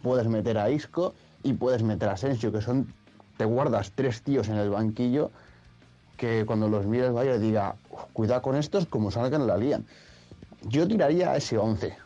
puedes 0.03 0.27
meter 0.27 0.57
a 0.57 0.71
Isco 0.71 1.15
y 1.43 1.53
puedes 1.53 1.83
meter 1.83 2.09
a 2.09 2.13
Asensio, 2.13 2.51
que 2.51 2.63
son, 2.63 2.93
te 3.37 3.45
guardas 3.45 3.93
tres 3.95 4.23
tíos 4.23 4.49
en 4.49 4.57
el 4.57 4.71
banquillo 4.71 5.31
que 6.17 6.45
cuando 6.47 6.69
los 6.69 6.87
mires 6.87 7.13
vaya 7.13 7.39
diga, 7.39 7.77
"Uf, 7.91 8.05
cuidado 8.13 8.41
con 8.41 8.57
estos, 8.57 8.87
como 8.87 9.11
salgan 9.11 9.47
la 9.47 9.57
lían. 9.57 9.85
Yo 10.69 10.89
tiraría 10.89 11.33
a 11.33 11.37
ese 11.37 11.59
11. 11.59 11.97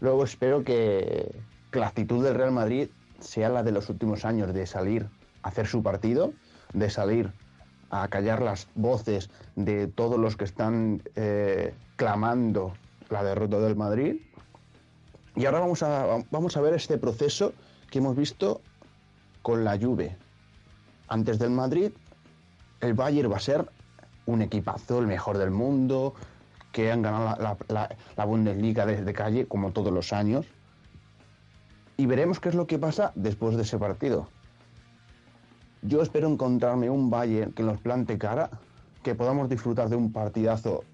Luego 0.00 0.24
espero 0.24 0.64
que, 0.64 1.34
que 1.70 1.78
la 1.78 1.88
actitud 1.88 2.24
del 2.24 2.34
Real 2.34 2.52
Madrid 2.52 2.88
sea 3.20 3.48
la 3.48 3.62
de 3.62 3.72
los 3.72 3.88
últimos 3.88 4.24
años, 4.24 4.52
de 4.52 4.66
salir 4.66 5.08
a 5.42 5.48
hacer 5.48 5.66
su 5.66 5.82
partido, 5.82 6.32
de 6.72 6.90
salir 6.90 7.32
a 7.90 8.08
callar 8.08 8.40
las 8.40 8.68
voces 8.74 9.30
de 9.54 9.86
todos 9.86 10.18
los 10.18 10.36
que 10.36 10.44
están 10.44 11.02
eh, 11.14 11.74
clamando 11.96 12.72
la 13.10 13.22
derrota 13.22 13.60
del 13.60 13.76
Madrid. 13.76 14.16
Y 15.36 15.44
ahora 15.44 15.60
vamos 15.60 15.82
a, 15.82 16.24
vamos 16.30 16.56
a 16.56 16.60
ver 16.62 16.74
este 16.74 16.96
proceso 16.98 17.52
que 17.90 17.98
hemos 17.98 18.16
visto 18.16 18.62
con 19.42 19.64
la 19.64 19.78
Juve. 19.78 20.16
Antes 21.08 21.38
del 21.38 21.50
Madrid, 21.50 21.92
el 22.80 22.94
Bayern 22.94 23.30
va 23.30 23.36
a 23.36 23.40
ser 23.40 23.68
un 24.24 24.40
equipazo, 24.40 24.98
el 24.98 25.06
mejor 25.06 25.36
del 25.36 25.50
mundo, 25.50 26.14
que 26.72 26.90
han 26.90 27.02
ganado 27.02 27.56
la, 27.68 28.24
Bundesliga 28.26 28.86
desde 28.86 29.12
calle, 29.12 29.46
como 29.46 29.72
todos 29.72 29.92
los 29.92 30.12
años. 30.12 30.46
Y 31.96 32.06
veremos 32.06 32.40
qué 32.40 32.48
es 32.48 32.54
lo 32.54 32.66
que 32.66 32.78
pasa 32.78 33.12
después 33.14 33.56
de 33.56 33.62
ese 33.62 33.78
partido. 33.78 34.28
Yo 35.82 36.00
espero 36.02 36.28
encontrarme 36.28 36.88
un 36.90 37.10
Bayern 37.10 37.52
que 37.52 37.62
nos 37.62 37.80
plante 37.80 38.16
cara, 38.18 38.50
que 39.02 39.14
podamos 39.14 39.48
disfrutar 39.48 39.88
de 39.88 39.96
un 39.96 40.12
partidazo 40.12 40.84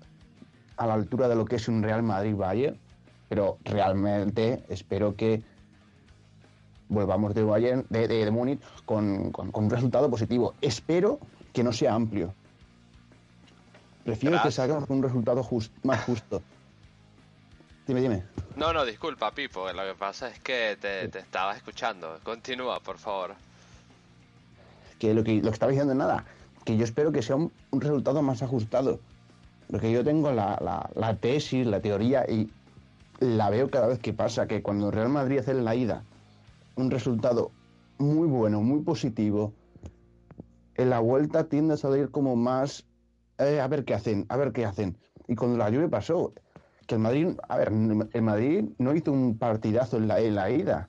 a 0.76 0.86
la 0.86 0.94
altura 0.94 1.28
de 1.28 1.36
lo 1.36 1.44
que 1.44 1.56
es 1.56 1.68
un 1.68 1.82
Real 1.82 2.02
Madrid-Bayern, 2.02 2.78
pero 3.28 3.58
realmente 3.64 4.64
espero 4.68 5.14
que 5.14 5.42
volvamos 6.88 7.34
de 7.34 7.42
Bayern, 7.44 7.86
de, 7.90 8.08
de, 8.08 8.24
de 8.24 8.30
Múnich 8.30 8.60
con- 8.86 9.30
con 9.30 9.50
un 9.54 9.70
resultado 9.70 10.08
positivo. 10.10 10.54
Espero 10.62 11.20
que 11.52 11.62
no 11.62 11.72
sea 11.72 11.94
amplio. 11.94 12.32
Prefiero 14.08 14.40
que 14.42 14.50
salga 14.50 14.80
con 14.86 14.96
un 14.96 15.02
resultado 15.02 15.46
más 15.82 16.04
justo. 16.04 16.42
Dime, 17.86 18.00
dime. 18.00 18.22
No, 18.56 18.72
no, 18.72 18.84
disculpa, 18.86 19.30
Pipo. 19.32 19.70
Lo 19.72 19.82
que 19.84 19.94
pasa 19.98 20.28
es 20.28 20.38
que 20.40 20.78
te, 20.80 21.08
te 21.08 21.18
estaba 21.18 21.54
escuchando. 21.54 22.18
Continúa, 22.22 22.80
por 22.80 22.96
favor. 22.98 23.34
que 24.98 25.12
lo 25.14 25.22
que, 25.22 25.36
lo 25.36 25.42
que 25.42 25.50
estaba 25.50 25.70
diciendo 25.70 25.92
es 25.92 25.98
nada, 25.98 26.24
que 26.64 26.76
yo 26.76 26.84
espero 26.84 27.12
que 27.12 27.22
sea 27.22 27.36
un, 27.36 27.52
un 27.70 27.80
resultado 27.82 28.22
más 28.22 28.42
ajustado. 28.42 28.98
Porque 29.70 29.92
yo 29.92 30.02
tengo 30.02 30.32
la, 30.32 30.58
la- 30.62 30.88
la 30.94 31.14
tesis, 31.16 31.66
la 31.66 31.80
teoría, 31.80 32.24
y 32.28 32.50
la 33.20 33.50
veo 33.50 33.68
cada 33.70 33.88
vez 33.88 33.98
que 33.98 34.14
pasa, 34.14 34.46
que 34.48 34.62
cuando 34.62 34.90
Real 34.90 35.10
Madrid 35.10 35.38
hace 35.40 35.50
en 35.50 35.64
la 35.64 35.74
ida 35.74 36.02
un 36.76 36.90
resultado 36.90 37.50
muy 37.98 38.26
bueno, 38.26 38.62
muy 38.62 38.80
positivo, 38.80 39.52
en 40.76 40.88
la 40.90 41.00
vuelta 41.00 41.44
tiende 41.44 41.74
a 41.74 41.76
salir 41.76 42.10
como 42.10 42.36
más 42.36 42.84
eh, 43.38 43.60
a 43.60 43.68
ver 43.68 43.84
qué 43.84 43.94
hacen, 43.94 44.26
a 44.28 44.36
ver 44.36 44.52
qué 44.52 44.64
hacen. 44.64 44.96
Y 45.26 45.34
cuando 45.34 45.58
la 45.58 45.66
Juve 45.66 45.88
pasó, 45.88 46.32
que 46.86 46.94
el 46.94 47.00
Madrid, 47.00 47.28
a 47.48 47.56
ver, 47.56 47.68
el 47.68 48.22
Madrid 48.22 48.64
no 48.78 48.94
hizo 48.94 49.12
un 49.12 49.38
partidazo 49.38 49.98
en 49.98 50.08
la, 50.08 50.20
en 50.20 50.34
la 50.34 50.50
ida, 50.50 50.88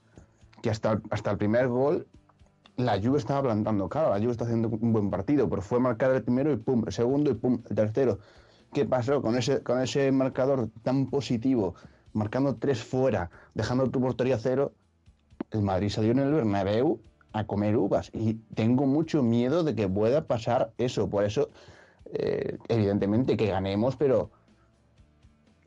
que 0.62 0.70
hasta, 0.70 1.02
hasta 1.10 1.32
el 1.32 1.38
primer 1.38 1.68
gol 1.68 2.08
la 2.78 3.00
Juve 3.02 3.18
estaba 3.18 3.44
plantando 3.44 3.90
cara, 3.90 4.10
la 4.10 4.20
Juve 4.20 4.32
está 4.32 4.46
haciendo 4.46 4.70
un 4.70 4.94
buen 4.94 5.10
partido, 5.10 5.50
pero 5.50 5.62
fue 5.62 5.80
marcar 5.80 6.12
el 6.12 6.24
primero 6.24 6.52
y 6.52 6.56
pum, 6.56 6.84
el 6.88 6.94
segundo 6.94 7.32
y 7.32 7.34
pum, 7.34 7.62
el 7.70 7.76
tercero. 7.76 8.20
¿Qué 8.72 8.86
pasó 8.86 9.22
con 9.22 9.36
ese, 9.36 9.62
con 9.64 9.82
ese 9.82 10.12
marcador 10.12 10.70
tan 10.84 11.08
positivo, 11.08 11.76
marcando 12.14 12.56
tres 12.56 12.82
fuera, 12.82 13.32
dejando 13.54 13.90
tu 13.90 14.00
portería 14.00 14.38
cero? 14.38 14.72
El 15.52 15.64
Madrid 15.64 15.90
salió 15.90 16.12
en 16.12 16.20
el 16.20 16.32
Bernabéu 16.32 17.02
a 17.34 17.46
comer 17.46 17.76
uvas 17.76 18.10
y 18.14 18.36
tengo 18.56 18.86
mucho 18.86 19.24
miedo 19.24 19.64
de 19.64 19.76
que 19.76 19.90
pueda 19.90 20.26
pasar 20.26 20.72
eso. 20.78 21.10
Por 21.10 21.26
eso, 21.26 21.50
eh, 22.14 22.58
evidentemente 22.68 23.38
que 23.38 23.48
ganemos, 23.48 23.96
pero 23.96 24.32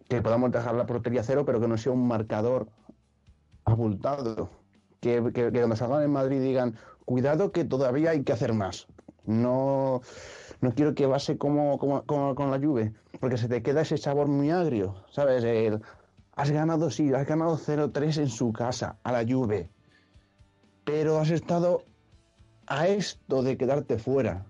que 0.09 0.21
podamos 0.21 0.51
dejar 0.51 0.75
la 0.75 0.87
portería 0.87 1.23
cero, 1.23 1.45
pero 1.45 1.61
que 1.61 1.69
no 1.69 1.79
sea 1.79 1.93
un 1.93 2.07
marcador 2.07 2.69
abultado. 3.65 4.51
Que, 5.01 5.33
que, 5.33 5.51
cuando 5.51 5.77
salgan 5.77 6.03
en 6.03 6.11
Madrid 6.11 6.41
digan, 6.41 6.77
cuidado 7.05 7.51
que 7.53 7.65
todavía 7.65 8.11
hay 8.11 8.23
que 8.23 8.33
hacer 8.33 8.53
más. 8.53 8.87
No, 9.25 10.03
no 10.61 10.75
quiero 10.75 10.95
que 10.95 11.07
base 11.07 11.39
como, 11.39 11.79
como, 11.79 12.05
con 12.05 12.51
la 12.51 12.59
Juve, 12.59 12.93
porque 13.21 13.37
se 13.37 13.49
te 13.49 13.63
queda 13.63 13.83
ese 13.83 13.99
sabor 13.99 14.29
muy 14.29 14.51
agrio, 14.51 14.95
¿sabes? 15.11 15.45
El, 15.45 15.81
has 16.35 16.51
ganado, 16.51 16.91
sí, 16.91 17.13
has 17.13 17.27
ganado 17.27 17.57
0-3 17.57 18.19
en 18.19 18.29
su 18.29 18.53
casa, 18.53 18.97
a 19.03 19.13
la 19.13 19.25
Juve, 19.27 19.71
pero 20.85 21.19
has 21.19 21.31
estado 21.31 21.85
a 22.67 22.89
esto 22.89 23.43
de 23.43 23.57
quedarte 23.57 23.99
fuera. 23.99 24.45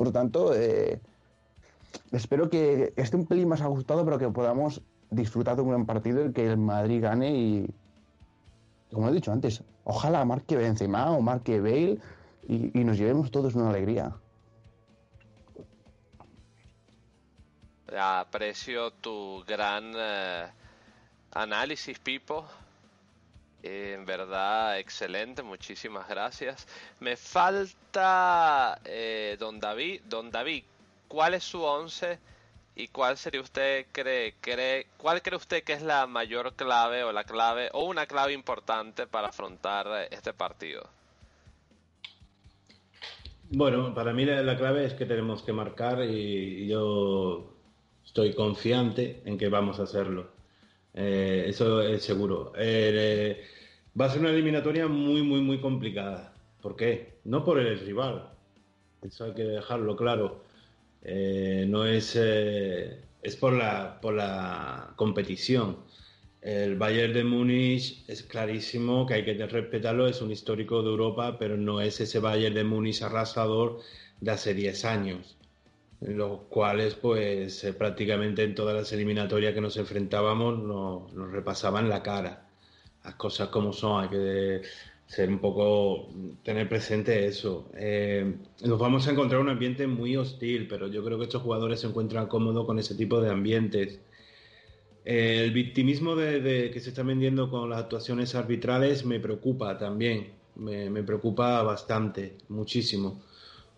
Por 0.00 0.06
lo 0.06 0.12
tanto, 0.14 0.54
eh, 0.54 0.98
espero 2.10 2.48
que 2.48 2.94
esté 2.96 3.16
un 3.16 3.26
pelín 3.26 3.48
más 3.48 3.60
ajustado, 3.60 4.02
pero 4.02 4.18
que 4.18 4.30
podamos 4.30 4.80
disfrutar 5.10 5.56
de 5.56 5.60
un 5.60 5.68
buen 5.68 5.84
partido 5.84 6.24
y 6.24 6.32
que 6.32 6.46
el 6.46 6.56
Madrid 6.56 7.02
gane 7.02 7.36
y, 7.36 7.70
como 8.90 9.10
he 9.10 9.12
dicho 9.12 9.30
antes, 9.30 9.62
ojalá 9.84 10.24
marque 10.24 10.56
Benzema 10.56 11.10
o 11.10 11.20
marque 11.20 11.60
Bale 11.60 11.98
y, 12.48 12.80
y 12.80 12.82
nos 12.82 12.96
llevemos 12.96 13.30
todos 13.30 13.54
una 13.54 13.68
alegría. 13.68 14.16
Aprecio 17.94 18.92
tu 18.92 19.44
gran 19.46 19.92
eh, 19.94 20.46
análisis, 21.32 21.98
Pipo. 21.98 22.46
En 23.62 24.06
verdad, 24.06 24.78
excelente, 24.78 25.42
muchísimas 25.42 26.08
gracias. 26.08 26.66
Me 27.00 27.16
falta 27.16 28.80
eh, 28.84 29.36
Don 29.38 29.60
David. 29.60 30.02
Don 30.06 30.30
David, 30.30 30.64
¿cuál 31.08 31.34
es 31.34 31.44
su 31.44 31.62
once 31.62 32.18
y 32.74 32.88
cuál 32.88 33.18
sería 33.18 33.42
usted 33.42 33.86
cree, 33.92 34.34
cree, 34.40 34.86
cuál 34.96 35.20
cree 35.20 35.36
usted 35.36 35.62
que 35.62 35.74
es 35.74 35.82
la 35.82 36.06
mayor 36.06 36.54
clave 36.54 37.04
o 37.04 37.12
la 37.12 37.24
clave 37.24 37.68
o 37.72 37.84
una 37.84 38.06
clave 38.06 38.32
importante 38.32 39.06
para 39.06 39.28
afrontar 39.28 40.08
este 40.10 40.32
partido? 40.32 40.88
Bueno, 43.50 43.92
para 43.94 44.12
mí 44.14 44.24
la, 44.24 44.42
la 44.42 44.56
clave 44.56 44.86
es 44.86 44.94
que 44.94 45.04
tenemos 45.04 45.42
que 45.42 45.52
marcar 45.52 46.02
y 46.04 46.66
yo 46.66 47.52
estoy 48.04 48.32
confiante 48.32 49.22
en 49.26 49.36
que 49.36 49.48
vamos 49.48 49.80
a 49.80 49.82
hacerlo. 49.82 50.39
Eh, 50.94 51.44
eso 51.48 51.82
es 51.82 52.02
seguro. 52.02 52.52
Eh, 52.56 53.42
va 54.00 54.06
a 54.06 54.10
ser 54.10 54.20
una 54.20 54.30
eliminatoria 54.30 54.88
muy, 54.88 55.22
muy, 55.22 55.40
muy 55.40 55.60
complicada. 55.60 56.34
¿Por 56.60 56.76
qué? 56.76 57.18
No 57.24 57.44
por 57.44 57.58
el 57.58 57.78
rival. 57.80 58.30
Eso 59.02 59.24
hay 59.24 59.34
que 59.34 59.44
dejarlo 59.44 59.96
claro. 59.96 60.44
Eh, 61.02 61.64
no 61.68 61.86
es, 61.86 62.16
es 62.16 63.36
por 63.36 63.52
la, 63.52 64.00
por 64.00 64.14
la 64.14 64.92
competición. 64.96 65.78
El 66.42 66.76
Bayern 66.76 67.12
de 67.12 67.24
Múnich 67.24 68.02
es 68.08 68.22
clarísimo 68.22 69.06
que 69.06 69.14
hay 69.14 69.24
que 69.24 69.34
respetarlo, 69.46 70.06
es 70.06 70.22
un 70.22 70.30
histórico 70.30 70.82
de 70.82 70.88
Europa, 70.88 71.36
pero 71.38 71.58
no 71.58 71.82
es 71.82 72.00
ese 72.00 72.18
Bayern 72.18 72.54
de 72.54 72.64
Múnich 72.64 73.02
arrasador 73.02 73.80
de 74.20 74.30
hace 74.30 74.54
10 74.54 74.84
años, 74.86 75.36
los 76.00 76.40
cuales 76.48 76.94
pues 76.94 77.62
eh, 77.64 77.72
prácticamente 77.74 78.42
en 78.42 78.54
todas 78.54 78.74
las 78.74 78.92
eliminatorias 78.92 79.54
que 79.54 79.60
nos 79.60 79.76
enfrentábamos 79.76 80.58
nos, 80.58 81.32
repasaban 81.32 81.88
la 81.88 82.02
cara. 82.02 82.48
Las 83.04 83.14
cosas 83.14 83.48
como 83.48 83.72
son, 83.72 84.04
hay 84.04 84.10
que 84.10 84.62
ser 85.06 85.28
un 85.28 85.38
poco, 85.40 86.08
tener 86.42 86.68
presente 86.68 87.26
eso. 87.26 87.70
Eh, 87.74 88.34
nos 88.62 88.78
vamos 88.78 89.08
a 89.08 89.10
encontrar 89.12 89.40
un 89.40 89.48
ambiente 89.48 89.86
muy 89.86 90.16
hostil, 90.16 90.68
pero 90.68 90.88
yo 90.88 91.04
creo 91.04 91.18
que 91.18 91.24
estos 91.24 91.42
jugadores 91.42 91.80
se 91.80 91.86
encuentran 91.86 92.26
cómodos 92.26 92.66
con 92.66 92.78
ese 92.78 92.94
tipo 92.94 93.20
de 93.20 93.30
ambientes. 93.30 94.00
El 95.04 95.50
victimismo 95.52 96.14
de, 96.14 96.70
que 96.72 96.80
se 96.80 96.90
está 96.90 97.02
vendiendo 97.02 97.50
con 97.50 97.70
las 97.70 97.80
actuaciones 97.80 98.34
arbitrales 98.34 99.04
me 99.04 99.18
preocupa 99.18 99.78
también, 99.78 100.32
me 100.56 101.02
preocupa 101.02 101.62
bastante, 101.62 102.36
muchísimo, 102.48 103.22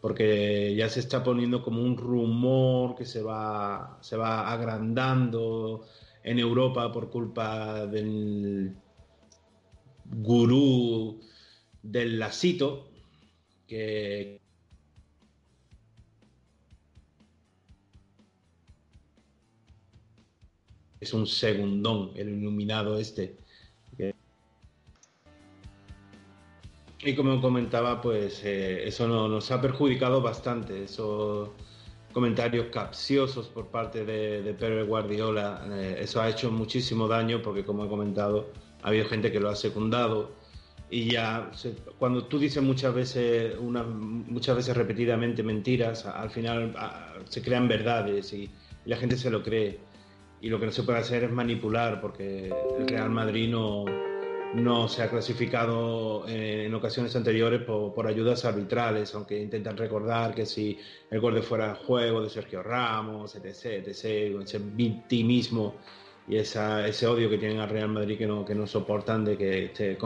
porque 0.02 0.74
ya 0.76 0.88
se 0.88 0.98
está 0.98 1.22
poniendo 1.22 1.62
como 1.62 1.80
un 1.80 1.96
rumor 1.96 2.96
que 2.96 3.06
se 3.06 3.22
va, 3.22 3.98
se 4.02 4.16
va 4.16 4.52
agrandando 4.52 5.86
en 6.24 6.40
Europa 6.40 6.92
por 6.92 7.08
culpa 7.08 7.86
del 7.86 8.74
gurú 10.04 11.20
del 11.82 12.18
lasito, 12.18 12.90
que, 13.68 14.40
es 20.98 21.14
un 21.14 21.28
segundón, 21.28 22.10
el 22.16 22.28
iluminado 22.28 22.98
este. 22.98 23.41
Y 27.04 27.14
como 27.16 27.40
comentaba, 27.40 28.00
pues 28.00 28.42
eh, 28.44 28.86
eso 28.86 29.08
no- 29.08 29.26
nos 29.28 29.50
ha 29.50 29.60
perjudicado 29.60 30.20
bastante, 30.22 30.84
esos 30.84 31.50
comentarios 32.12 32.66
capciosos 32.66 33.48
por 33.48 33.68
parte 33.68 34.04
de, 34.04 34.42
de 34.42 34.82
Guardiola, 34.84 35.64
eh, 35.72 35.96
eso 36.00 36.20
ha 36.20 36.28
hecho 36.28 36.50
muchísimo 36.50 37.08
daño 37.08 37.40
porque 37.42 37.64
como 37.64 37.84
he 37.86 37.88
comentado, 37.88 38.50
ha 38.82 38.88
habido 38.88 39.06
gente 39.06 39.32
que 39.32 39.40
lo 39.40 39.48
ha 39.48 39.56
secundado. 39.56 40.30
Y 40.90 41.10
ya 41.10 41.50
se- 41.54 41.74
cuando 41.98 42.24
tú 42.26 42.38
dices 42.38 42.62
muchas 42.62 42.94
veces, 42.94 43.56
una, 43.58 43.82
muchas 43.82 44.54
veces 44.56 44.76
repetidamente 44.76 45.42
mentiras, 45.42 46.04
al 46.06 46.30
final 46.30 46.74
a- 46.76 47.14
se 47.28 47.42
crean 47.42 47.66
verdades 47.66 48.32
y, 48.34 48.42
y 48.44 48.88
la 48.88 48.96
gente 48.96 49.16
se 49.16 49.30
lo 49.30 49.42
cree. 49.42 49.80
Y 50.40 50.50
lo 50.50 50.60
que 50.60 50.66
no 50.66 50.72
se 50.72 50.82
puede 50.82 50.98
hacer 50.98 51.24
es 51.24 51.32
manipular 51.32 52.00
porque 52.00 52.52
el 52.78 52.86
Real 52.88 53.10
Madrid 53.10 53.48
no, 53.48 53.84
no 54.54 54.86
se 54.88 55.02
ha 55.02 55.08
clasificado 55.08 56.26
eh, 56.28 56.66
en 56.66 56.74
ocasiones 56.74 57.16
anteriores 57.16 57.62
por, 57.62 58.06
ayudas 58.06 58.44
arbitrales, 58.44 59.14
aunque 59.14 59.40
intentan 59.40 59.76
recordar 59.76 60.34
que 60.34 60.44
si 60.44 60.78
el 61.10 61.20
gol 61.20 61.34
de 61.34 61.42
fuera 61.42 61.68
de 61.68 61.74
juego 61.74 62.22
de 62.22 62.28
Sergio 62.28 62.62
Ramos, 62.62 63.34
etc., 63.34 63.86
etc., 63.86 64.04
ese 64.42 64.58
victimismo 64.58 65.76
y 66.28 66.36
esa, 66.36 66.86
ese 66.86 67.06
odio 67.06 67.30
que 67.30 67.38
tienen 67.38 67.60
al 67.60 67.70
Real 67.70 67.88
Madrid 67.88 68.18
que 68.18 68.26
no, 68.26 68.44
que 68.44 68.54
no 68.54 68.66
soportan 68.66 69.24
de 69.24 69.36
que 69.36 69.64
esté 69.66 69.96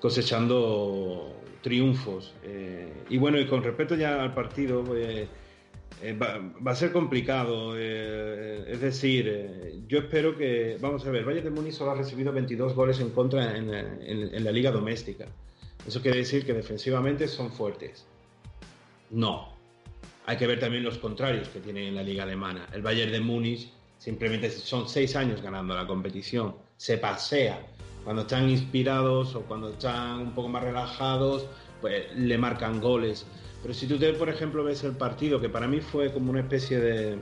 cosechando 0.00 1.34
triunfos. 1.62 2.34
Eh, 2.44 2.92
y 3.08 3.16
bueno, 3.16 3.40
y 3.40 3.46
con 3.46 3.62
respecto 3.62 3.96
ya 3.96 4.22
al 4.22 4.34
partido, 4.34 4.84
eh, 4.94 5.26
eh, 6.02 6.12
va, 6.12 6.40
va 6.66 6.72
a 6.72 6.74
ser 6.76 6.92
complicado. 6.92 7.74
eh, 7.76 8.64
es 8.68 8.80
decir, 8.80 9.26
eh, 9.28 9.80
yo 9.88 9.98
espero 9.98 10.36
que. 10.36 10.76
Vamos 10.80 11.06
a 11.06 11.10
ver, 11.10 11.24
Bayern 11.24 11.44
de 11.44 11.50
Múnich 11.50 11.72
solo 11.74 11.92
ha 11.92 11.94
recibido 11.94 12.32
22 12.32 12.74
goles 12.74 13.00
en 13.00 13.10
contra 13.10 13.56
en, 13.56 13.72
en- 13.72 14.34
en 14.34 14.44
la 14.44 14.52
liga 14.52 14.70
doméstica. 14.70 15.26
Eso 15.86 16.00
quiere 16.00 16.18
decir 16.18 16.44
que 16.46 16.52
defensivamente 16.54 17.28
son 17.28 17.50
fuertes. 17.52 18.06
No. 19.10 19.52
Hay 20.26 20.36
que 20.38 20.46
ver 20.46 20.58
también 20.58 20.82
los 20.84 20.98
contrarios 20.98 21.48
que 21.48 21.60
tienen 21.60 21.84
en 21.88 21.94
la 21.94 22.02
liga 22.02 22.22
alemana. 22.22 22.66
El 22.72 22.80
Bayern 22.82 23.12
de 23.12 23.20
Múnich 23.20 23.70
simplemente 23.98 24.50
son 24.50 24.88
seis 24.88 25.14
años 25.16 25.42
ganando 25.42 25.74
la 25.74 25.86
competición. 25.86 26.54
Se 26.76 26.96
pasea. 26.98 27.60
Cuando 28.04 28.22
están 28.22 28.48
inspirados 28.48 29.34
o 29.34 29.42
cuando 29.42 29.70
están 29.70 30.20
un 30.20 30.34
poco 30.34 30.48
más 30.48 30.62
relajados, 30.64 31.46
pues 31.80 32.04
le 32.16 32.36
marcan 32.38 32.80
goles. 32.80 33.26
Pero 33.64 33.72
si 33.72 33.86
tú, 33.86 33.96
te, 33.98 34.12
por 34.12 34.28
ejemplo, 34.28 34.62
ves 34.62 34.84
el 34.84 34.92
partido, 34.92 35.40
que 35.40 35.48
para 35.48 35.66
mí 35.66 35.80
fue 35.80 36.12
como 36.12 36.30
una 36.30 36.40
especie 36.40 36.78
de, 36.78 37.18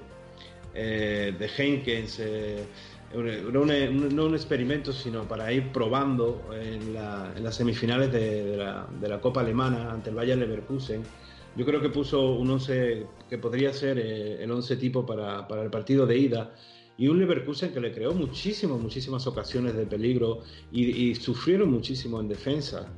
eh, 0.74 1.32
de 1.39 1.51
Henkens, 1.56 2.19
eh, 2.19 2.64
un- 3.14 3.52
no 4.16 4.24
un 4.24 4.35
experimento, 4.35 4.93
sino 4.93 5.23
para 5.23 5.52
ir 5.52 5.70
probando 5.70 6.43
en, 6.52 6.94
la- 6.94 7.32
en 7.36 7.44
las 7.44 7.55
semifinales 7.55 8.10
de, 8.10 8.56
la, 8.56 9.20
Copa 9.20 9.43
Alemana 9.43 9.93
ante 9.93 10.10
el 10.10 10.16
Bayern 10.16 10.40
Leverkusen. 10.40 11.05
Yo 11.55 11.64
creo 11.64 11.81
que 11.81 11.90
puso 11.90 12.32
un 12.32 12.51
11 12.51 13.06
que 13.31 13.39
podría 13.39 13.73
ser 13.73 14.01
eh, 14.01 14.43
el 14.43 14.51
11 14.51 14.74
tipo 14.78 15.06
para, 15.06 15.47
para 15.47 15.62
el 15.62 15.70
partido 15.70 16.06
de 16.06 16.19
ida. 16.19 16.56
Y 16.98 17.06
un 17.06 17.20
Leverkusen 17.20 17.73
que 17.73 17.81
le 17.81 17.93
creó 17.93 18.14
muchísimas, 18.14 18.81
muchísimas 18.81 19.28
ocasiones 19.28 19.74
de 19.77 19.86
peligro 19.86 20.40
y 20.73 21.14
sufrieron 21.14 21.70
muchísimo 21.70 22.19
en 22.20 22.27
defensa. 22.28 22.93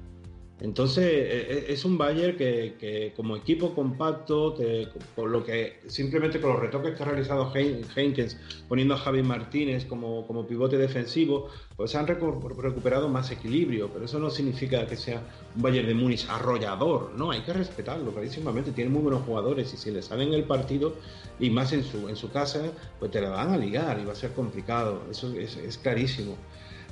Entonces 0.60 1.04
e- 1.04 1.52
e- 1.68 1.72
es 1.72 1.84
un 1.84 1.98
Bayern 1.98 2.36
que, 2.36 2.76
que 2.78 3.12
como 3.16 3.36
equipo 3.36 3.74
compacto, 3.74 4.54
que- 4.54 4.88
lo 5.16 5.44
que 5.44 5.80
simplemente 5.88 6.40
con 6.40 6.52
los 6.52 6.60
retoques 6.60 6.94
que 6.94 7.02
ha 7.02 7.06
realizado 7.06 7.52
Heinkens, 7.54 8.36
poniendo 8.68 8.94
a 8.94 8.98
Javi 8.98 9.22
Martínez 9.24 9.84
como, 9.84 10.24
como 10.26 10.46
pivote 10.46 10.78
defensivo, 10.78 11.48
pues 11.76 11.94
han 11.96 12.06
recu- 12.06 12.40
recuperado 12.56 13.08
más 13.08 13.32
equilibrio. 13.32 13.90
Pero 13.92 14.04
eso 14.04 14.20
no 14.20 14.30
significa 14.30 14.86
que 14.86 14.96
sea 14.96 15.22
un 15.56 15.62
Bayern 15.62 15.88
de 15.88 15.94
Múnich 15.94 16.24
arrollador, 16.30 17.12
no, 17.16 17.32
hay 17.32 17.40
que 17.40 17.52
respetarlo 17.52 18.12
clarísimamente. 18.12 18.70
Tiene 18.70 18.90
muy 18.90 19.02
buenos 19.02 19.22
jugadores 19.24 19.74
y 19.74 19.76
si 19.76 19.90
le 19.90 20.02
salen 20.02 20.32
el 20.34 20.44
partido 20.44 20.94
y 21.40 21.50
más 21.50 21.72
en 21.72 21.82
su, 21.82 22.08
en 22.08 22.14
su 22.14 22.30
casa, 22.30 22.70
pues 23.00 23.10
te 23.10 23.20
la 23.20 23.30
van 23.30 23.50
a 23.52 23.58
ligar 23.58 23.98
y 24.00 24.04
va 24.04 24.12
a 24.12 24.16
ser 24.16 24.30
complicado. 24.32 25.02
Eso 25.10 25.32
es, 25.36 25.56
es 25.56 25.78
clarísimo. 25.78 26.36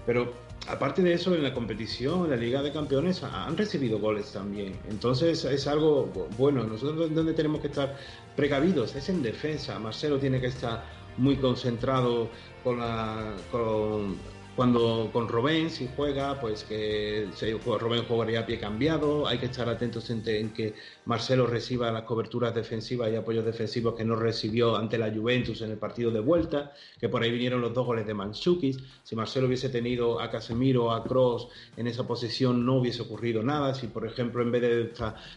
Pero 0.04 0.32
aparte 0.68 1.02
de 1.02 1.12
eso, 1.14 1.34
en 1.34 1.42
la 1.42 1.52
competición, 1.52 2.24
en 2.24 2.30
la 2.30 2.36
Liga 2.36 2.62
de 2.62 2.72
Campeones, 2.72 3.22
han 3.22 3.56
recibido 3.56 3.98
goles 3.98 4.32
también. 4.32 4.78
Entonces 4.88 5.44
es 5.44 5.66
algo 5.66 6.08
bu- 6.12 6.26
bueno. 6.36 6.64
Nosotros 6.64 7.14
donde 7.14 7.32
tenemos 7.34 7.60
que 7.60 7.66
estar 7.68 7.96
precavidos 8.36 8.94
es 8.94 9.08
en 9.08 9.22
defensa. 9.22 9.78
Marcelo 9.78 10.18
tiene 10.18 10.40
que 10.40 10.46
estar 10.48 10.84
muy 11.18 11.36
concentrado 11.36 12.28
con 12.64 12.78
la, 12.78 13.34
con, 13.50 14.16
cuando 14.54 15.08
con 15.12 15.28
Robén, 15.28 15.70
si 15.70 15.88
juega, 15.96 16.38
pues 16.38 16.64
que 16.64 17.28
si 17.34 17.52
Robén 17.52 18.04
jugaría 18.04 18.40
a 18.40 18.46
pie 18.46 18.58
cambiado. 18.58 19.26
Hay 19.26 19.38
que 19.38 19.46
estar 19.46 19.66
atentos 19.68 20.10
en, 20.10 20.22
en 20.26 20.52
que 20.52 20.74
Marcelo 21.06 21.46
reciba 21.46 21.90
las 21.90 22.02
coberturas 22.02 22.54
defensivas 22.54 23.10
y 23.10 23.16
apoyos 23.16 23.46
defensivos 23.46 23.94
que 23.94 24.04
no 24.04 24.14
recibió 24.14 24.76
ante 24.76 24.98
la 24.98 25.10
Juventus 25.10 25.62
en 25.62 25.70
el 25.70 25.78
partido 25.78 26.10
de 26.10 26.20
vuelta, 26.20 26.72
que 27.00 27.08
por 27.08 27.22
ahí 27.22 27.30
vinieron 27.30 27.62
los 27.62 27.72
dos 27.72 27.86
goles 27.86 28.06
de 28.06 28.12
Mandzukic. 28.12 28.78
Si 29.02 29.16
Marcelo 29.16 29.46
hubiese 29.46 29.70
tenido 29.70 30.20
a 30.20 30.30
Casemiro, 30.30 30.92
a 30.92 31.02
Cross 31.02 31.48
en 31.78 31.86
esa 31.86 32.06
posición, 32.06 32.64
no 32.66 32.74
hubiese 32.76 33.00
ocurrido 33.02 33.42
nada. 33.42 33.74
Si, 33.74 33.86
por 33.86 34.06
ejemplo, 34.06 34.42
en 34.42 34.52
vez 34.52 34.62
de 34.62 34.92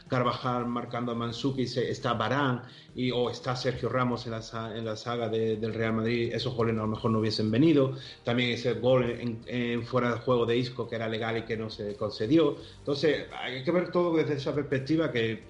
Carvajal 0.10 0.68
marcando 0.68 1.14
a 1.14 1.16
Mandzukic, 1.16 1.68
se- 1.68 1.90
está 1.90 2.14
Barán 2.14 2.64
y, 2.94 3.12
o 3.12 3.30
está 3.30 3.56
Sergio 3.56 3.88
Ramos 3.88 4.26
en 4.26 4.32
la, 4.34 4.42
en 4.76 4.84
la 4.86 4.96
saga 4.98 5.30
de- 5.30 5.56
del 5.56 5.74
Real 5.74 5.94
Madrid, 5.94 6.32
esos 6.34 6.54
goles 6.54 6.74
a 6.78 6.82
lo 6.82 6.88
mejor 6.88 7.12
no 7.12 7.20
hubiesen 7.20 7.50
venido. 7.50 7.94
También 8.24 8.52
ese 8.52 8.74
gol 8.74 9.05
en, 9.10 9.84
fuera 9.86 10.14
de 10.14 10.20
juego 10.20 10.46
de 10.46 10.58
Isco, 10.58 10.88
que 10.88 10.96
era 10.96 11.08
legal 11.08 11.38
y 11.38 11.42
que 11.44 11.56
no 11.58 11.70
se 11.70 11.96
concedió. 11.96 12.56
Entonces, 12.80 13.26
hay 13.34 13.64
que 13.64 13.72
ver 13.72 13.92
todo 13.92 14.16
desde 14.16 14.36
esa 14.36 14.54
perspectiva 14.54 15.12
que 15.12 15.44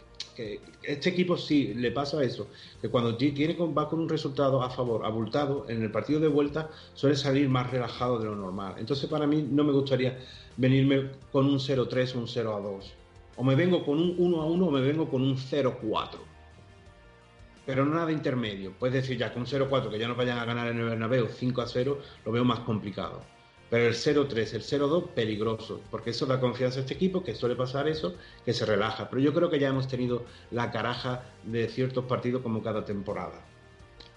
este 0.83 1.09
equipo 1.11 1.37
sí 1.37 1.73
le 1.75 1.91
pasa 1.91 2.21
eso, 2.21 2.47
que 2.81 2.89
cuando 2.89 3.15
ti- 3.15 3.31
tiene 3.31 3.55
va 3.57 3.87
con 3.87 3.99
un 4.01 4.09
resultado 4.09 4.61
a 4.61 4.69
favor, 4.69 5.05
abultado, 5.05 5.65
en 5.69 5.81
el 5.81 5.89
partido 5.91 6.19
de 6.19 6.27
vuelta 6.27 6.69
suele 6.93 7.15
salir 7.15 7.47
más 7.47 7.71
relajado 7.71 8.19
de 8.19 8.25
lo 8.25 8.35
normal. 8.35 8.75
Entonces 8.77 9.09
para 9.09 9.25
mí 9.27 9.47
no 9.49 9.63
me 9.63 9.71
gustaría 9.71 10.19
venirme 10.57 11.09
con 11.31 11.45
un 11.45 11.57
0-3 11.59 12.15
o 12.15 12.19
un 12.19 12.27
0-2. 12.27 12.81
O 13.37 13.43
me 13.45 13.55
vengo 13.55 13.85
con 13.85 13.97
un 13.97 14.17
1-1 14.17 14.67
o 14.67 14.71
me 14.71 14.81
vengo 14.81 15.09
con 15.09 15.21
un 15.21 15.37
0-4. 15.37 16.17
Pero 17.65 17.85
nada 17.85 18.11
intermedio. 18.11 18.73
Puedes 18.77 18.93
decir 19.03 19.17
ya 19.17 19.33
con 19.33 19.45
0-4 19.45 19.89
que 19.89 19.97
ya 19.97 20.07
nos 20.07 20.17
vayan 20.17 20.37
a 20.37 20.45
ganar 20.45 20.67
en 20.67 20.79
el 20.79 20.85
Bernabéu 20.85 21.27
5-0, 21.27 21.97
lo 22.25 22.31
veo 22.31 22.43
más 22.43 22.59
complicado. 22.59 23.21
Pero 23.69 23.87
el 23.87 23.95
0-3, 23.95 24.53
el 24.53 24.61
0-2, 24.61 25.09
peligroso, 25.09 25.81
porque 25.89 26.11
eso 26.11 26.25
da 26.25 26.39
confianza 26.39 26.79
a 26.79 26.81
este 26.81 26.93
equipo, 26.93 27.23
que 27.23 27.33
suele 27.33 27.55
pasar 27.55 27.87
eso, 27.87 28.15
que 28.45 28.53
se 28.53 28.65
relaja. 28.65 29.09
Pero 29.09 29.21
yo 29.21 29.33
creo 29.33 29.49
que 29.49 29.59
ya 29.59 29.69
hemos 29.69 29.87
tenido 29.87 30.23
la 30.51 30.71
caraja 30.71 31.23
de 31.43 31.67
ciertos 31.67 32.05
partidos 32.05 32.41
como 32.41 32.61
cada 32.61 32.85
temporada. 32.85 33.43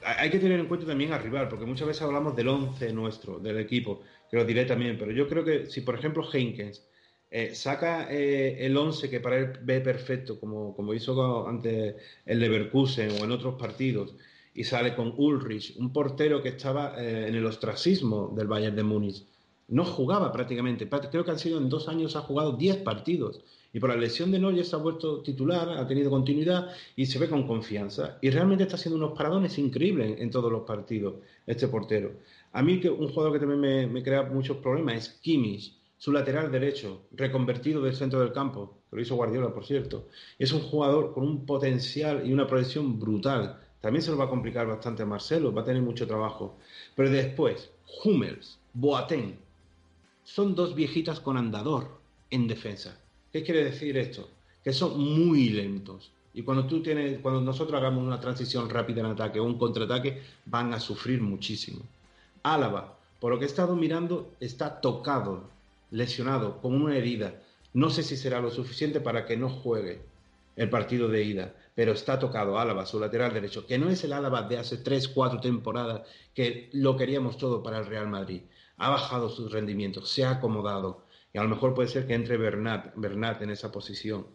Hay 0.05 0.31
que 0.31 0.39
tener 0.39 0.61
en 0.61 0.67
cuenta 0.67 0.87
también 0.87 1.13
al 1.13 1.23
rival, 1.23 1.49
porque 1.49 1.65
muchas 1.65 1.89
veces 1.89 2.03
hablamos 2.03 2.37
del 2.37 2.49
11 2.49 2.93
nuestro, 2.93 3.39
del 3.39 3.59
equipo, 3.59 4.03
que 4.31 4.37
lo 4.37 4.45
diré 4.45 4.65
también, 4.65 4.97
pero 4.99 5.13
yo 5.13 5.29
creo 5.29 5.45
que 5.45 5.67
si, 5.67 5.81
por 5.81 5.95
ejemplo, 5.97 6.27
Heinkens 6.31 6.87
eh, 7.31 7.55
saca 7.55 8.11
eh, 8.11 8.65
el 8.65 8.77
11 8.77 9.11
que 9.11 9.21
para 9.21 9.39
él 9.39 9.53
ve 9.63 9.81
perfecto, 9.81 10.39
como, 10.39 10.75
como 10.75 10.95
hizo 10.95 11.47
ante 11.49 11.97
el 12.25 12.39
Leverkusen 12.39 13.11
o 13.21 13.25
en 13.25 13.33
otros 13.33 13.57
partidos, 13.57 14.15
y 14.55 14.65
sale 14.65 14.95
con 14.95 15.13
Ulrich, 15.17 15.77
un 15.79 15.93
portero 15.93 16.43
que 16.43 16.51
estaba 16.51 16.95
eh, 17.01 17.29
en 17.29 17.35
el 17.35 17.47
ostracismo 17.47 18.33
del 18.37 18.47
Bayern 18.47 18.77
de 18.77 18.83
Múnich. 18.83 19.25
No 19.69 19.85
jugaba 19.85 20.33
prácticamente, 20.33 20.89
Prá- 20.89 21.09
creo 21.11 21.25
que 21.25 21.31
han 21.31 21.39
sido 21.39 21.59
en 21.59 21.69
dos 21.69 21.89
años, 21.89 22.17
ha 22.17 22.23
jugado 22.23 22.53
10 22.53 22.79
partidos. 22.79 23.41
Y 23.73 23.81
por 23.81 23.91
la 23.91 23.97
lesión 23.97 24.31
de 24.31 24.39
Neuer 24.39 24.65
se 24.65 24.75
ha 24.75 24.79
vuelto 24.79 25.21
titular, 25.23 25.69
ha 25.69 25.87
tenido 25.87 26.11
continuidad 26.11 26.71
y 26.97 27.05
se 27.05 27.19
ve 27.19 27.29
con 27.29 27.47
confianza. 27.47 28.19
Y 28.23 28.31
realmente 28.31 28.65
está 28.65 28.77
haciendo 28.77 28.97
unos 28.97 29.17
paradones 29.17 29.59
increíbles 29.59 30.21
en, 30.21 30.31
todos 30.31 30.51
los 30.51 30.63
partidos, 30.63 31.17
este 31.47 31.69
portero. 31.69 32.13
A 32.53 32.63
mí 32.63 32.81
que 32.81 32.89
un 32.89 33.09
jugador 33.09 33.35
que 33.35 33.41
también 33.41 33.61
me, 33.61 33.87
me 33.87 34.03
crea 34.03 34.23
muchos 34.23 34.57
problemas 34.57 34.95
es 34.97 35.09
Kimmich, 35.21 35.77
su 35.99 36.13
lateral 36.13 36.51
derecho, 36.51 37.03
reconvertido 37.13 37.83
del 37.83 37.95
centro 37.95 38.21
del 38.21 38.33
campo, 38.33 38.79
que 38.89 38.97
lo 38.97 39.03
hizo 39.03 39.17
Guardiola, 39.17 39.53
por 39.53 39.67
cierto. 39.67 40.07
Es 40.39 40.53
un 40.53 40.61
jugador 40.61 41.13
con 41.13 41.25
un 41.25 41.45
potencial 41.45 42.27
y 42.27 42.33
una 42.33 42.47
proyección 42.47 42.99
brutal. 42.99 43.61
También 43.83 44.03
se 44.03 44.11
lo 44.11 44.17
va 44.17 44.25
a 44.25 44.31
complicar 44.31 44.67
bastante 44.67 45.03
a 45.03 45.07
Marcelo, 45.07 45.53
va 45.53 45.61
a 45.61 45.65
tener 45.65 45.83
mucho 45.83 46.07
trabajo. 46.07 46.57
Pero 46.97 47.11
después, 47.11 47.71
Hummels, 48.03 48.59
Boateng, 48.73 49.37
son 50.35 50.55
dos 50.55 50.75
viejitas 50.75 51.21
con 51.21 51.39
andador 51.39 51.89
en 52.31 52.47
defensa. 52.47 53.01
¿Qué 53.33 53.43
quiere 53.43 53.65
decir 53.65 53.97
esto? 53.97 54.29
Que 54.63 54.75
son 54.75 55.01
muy 55.01 55.49
lentos. 55.49 56.11
Y 56.35 56.43
cuando 56.43 56.67
tú 56.67 56.83
tienes, 56.83 57.19
cuando 57.21 57.41
nosotros 57.41 57.81
hagamos 57.81 58.05
una 58.05 58.21
transición 58.21 58.69
rápida 58.69 59.01
en 59.01 59.07
ataque 59.07 59.41
o 59.41 59.45
un 59.45 59.59
contraataque, 59.59 60.21
van 60.45 60.75
a 60.75 60.81
sufrir 60.81 61.23
muchísimo. 61.23 61.81
Álava, 62.43 62.99
por 63.19 63.33
lo 63.33 63.39
que 63.39 63.47
he 63.47 63.49
estado 63.49 63.75
mirando, 63.75 64.31
está 64.39 64.83
tocado, 64.83 65.45
lesionado, 65.91 66.61
con 66.61 66.75
una 66.75 66.97
herida. 66.97 67.41
No 67.73 67.89
sé 67.89 68.03
si 68.03 68.17
será 68.17 68.41
lo 68.41 68.51
suficiente 68.51 69.01
para 69.01 69.25
que 69.25 69.37
no 69.39 69.49
juegue 69.49 70.03
el 70.57 70.69
partido 70.69 71.09
de 71.09 71.25
ida, 71.25 71.55
pero 71.75 71.93
está 71.93 72.19
tocado 72.19 72.59
Álava, 72.59 72.85
su 72.85 73.01
lateral 73.01 73.33
derecho, 73.33 73.67
que 73.67 73.79
no 73.79 73.89
es 73.89 74.05
el 74.05 74.13
Álava 74.13 74.43
de 74.43 74.59
hace 74.59 74.77
3, 74.77 75.09
4 75.09 75.41
temporadas, 75.41 76.03
que 76.35 76.69
lo 76.73 76.97
queríamos 76.99 77.39
todo 77.39 77.63
para 77.63 77.79
el 77.79 77.87
Real 77.87 78.09
Madrid. 78.09 78.43
Ha 78.79 78.91
bajado 78.91 79.29
sus 79.29 79.53
rendimientos, 79.53 80.09
se 80.11 80.25
ha 80.25 80.33
acomodado, 80.33 81.05
y 81.33 81.39
a 81.39 81.43
lo 81.43 81.49
mejor 81.49 81.75
puede 81.75 81.89
ser 81.89 82.07
que 82.07 82.15
entre 82.15 82.37
Bernat, 82.37 82.95
Bernat 82.97 83.43
en 83.43 83.51
esa 83.51 83.71
posición. 83.71 84.27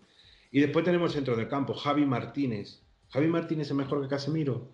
Y 0.52 0.60
después 0.60 0.86
tenemos 0.86 1.12
el 1.12 1.16
centro 1.16 1.36
del 1.36 1.48
campo, 1.48 1.74
Javi 1.74 2.06
Martínez. 2.06 2.84
¿Javi 3.10 3.28
Martínez 3.28 3.68
es 3.68 3.76
mejor 3.76 4.02
que 4.02 4.08
Casemiro? 4.08 4.70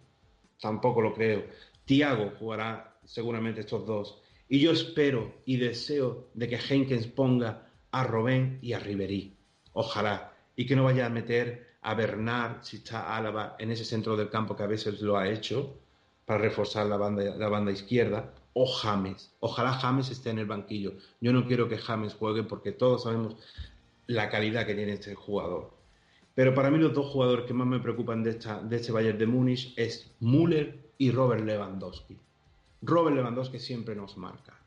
Tampoco 0.60 1.02
lo 1.02 1.14
creo. 1.14 1.46
Tiago 1.86 2.34
jugará 2.38 3.00
seguramente 3.06 3.62
estos 3.62 3.86
dos. 3.86 4.22
Y 4.50 4.60
yo 4.60 4.72
espero 4.72 5.36
y 5.46 5.58
deseo 5.58 6.30
de 6.34 6.50
que 6.50 6.58
Henkens 6.58 7.08
ponga 7.08 7.70
a 7.92 8.04
Robén 8.04 8.60
y 8.62 8.74
a 8.74 8.80
Ribery. 8.80 9.38
Ojalá. 9.74 10.34
Y 10.56 10.66
que 10.66 10.76
no 10.76 10.84
vaya 10.84 11.06
a 11.06 11.10
meter 11.10 11.78
a 11.82 11.94
Bernard, 11.94 12.64
si 12.64 12.78
está 12.78 13.16
Álava, 13.16 13.56
en 13.60 13.72
ese 13.72 13.86
centro 13.86 14.18
del 14.18 14.30
campo 14.30 14.56
que 14.56 14.64
a 14.64 14.68
veces 14.68 15.02
lo 15.02 15.18
ha 15.18 15.30
hecho, 15.30 15.80
para 16.26 16.42
reforzar 16.42 16.88
la 16.88 16.98
banda, 16.98 17.24
la 17.36 17.48
banda 17.48 17.72
izquierda. 17.72 18.34
O 18.54 18.66
James. 18.66 19.32
Ojalá 19.40 19.74
James 19.74 20.10
esté 20.10 20.32
en 20.32 20.40
el 20.40 20.46
banquillo. 20.46 20.94
Yo 21.22 21.34
no 21.34 21.46
quiero 21.46 21.70
que 21.70 21.78
James 21.78 22.14
juegue 22.14 22.44
porque 22.44 22.72
todos 22.72 23.04
sabemos 23.04 23.36
la 24.08 24.30
calidad 24.30 24.66
que 24.66 24.76
tiene 24.76 24.94
este 24.94 25.16
jugador. 25.16 25.72
Pero 26.36 26.54
para 26.56 26.72
mí 26.72 26.78
los 26.78 26.94
dos 26.94 27.08
jugadores 27.08 27.46
que 27.46 27.54
más 27.54 27.68
me 27.68 27.80
preocupan 27.80 28.24
de, 28.24 28.32
esta, 28.32 28.62
de 28.62 28.78
este 28.78 28.92
Bayern 28.92 29.18
de 29.18 29.28
Múnich 29.28 29.74
es 29.78 30.12
Müller 30.20 30.94
y 30.98 31.12
Robert 31.12 31.44
Lewandowski. 31.46 32.18
Robert 32.82 33.16
Lewandowski 33.16 33.60
siempre 33.60 33.96
nos 33.96 34.18
marca. 34.18 34.58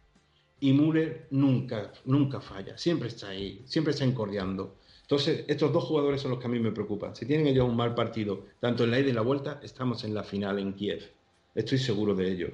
Y 0.61 0.73
Müller 0.73 1.27
nunca, 1.31 1.93
nunca 2.05 2.41
falla, 2.41 2.79
siempre 2.79 3.09
está 3.09 3.29
ahí, 3.29 3.63
siempre 3.65 3.93
está 3.93 4.05
encordiando. 4.05 4.77
Entonces, 5.01 5.45
estos 5.49 5.73
dos 5.73 5.85
jugadores 5.85 6.21
son 6.21 6.31
los 6.31 6.41
que 6.41 6.47
a 6.47 6.51
mí 6.51 6.61
me 6.61 6.73
preocupan. 6.73 7.17
Si 7.17 7.27
tienen 7.27 7.47
ellos 7.47 7.69
un 7.69 7.77
mal 7.77 7.95
partido, 7.95 8.47
tanto 8.61 8.85
en 8.85 8.91
la 8.93 9.01
ida 9.01 9.11
y 9.11 9.13
la 9.13 9.23
vuelta, 9.23 9.61
estamos 9.63 10.05
en 10.05 10.15
la 10.15 10.23
final 10.23 10.59
en 10.59 10.75
Kiev. 10.75 11.11
Estoy 11.55 11.79
seguro 11.79 12.15
de 12.15 12.31
ello. 12.31 12.51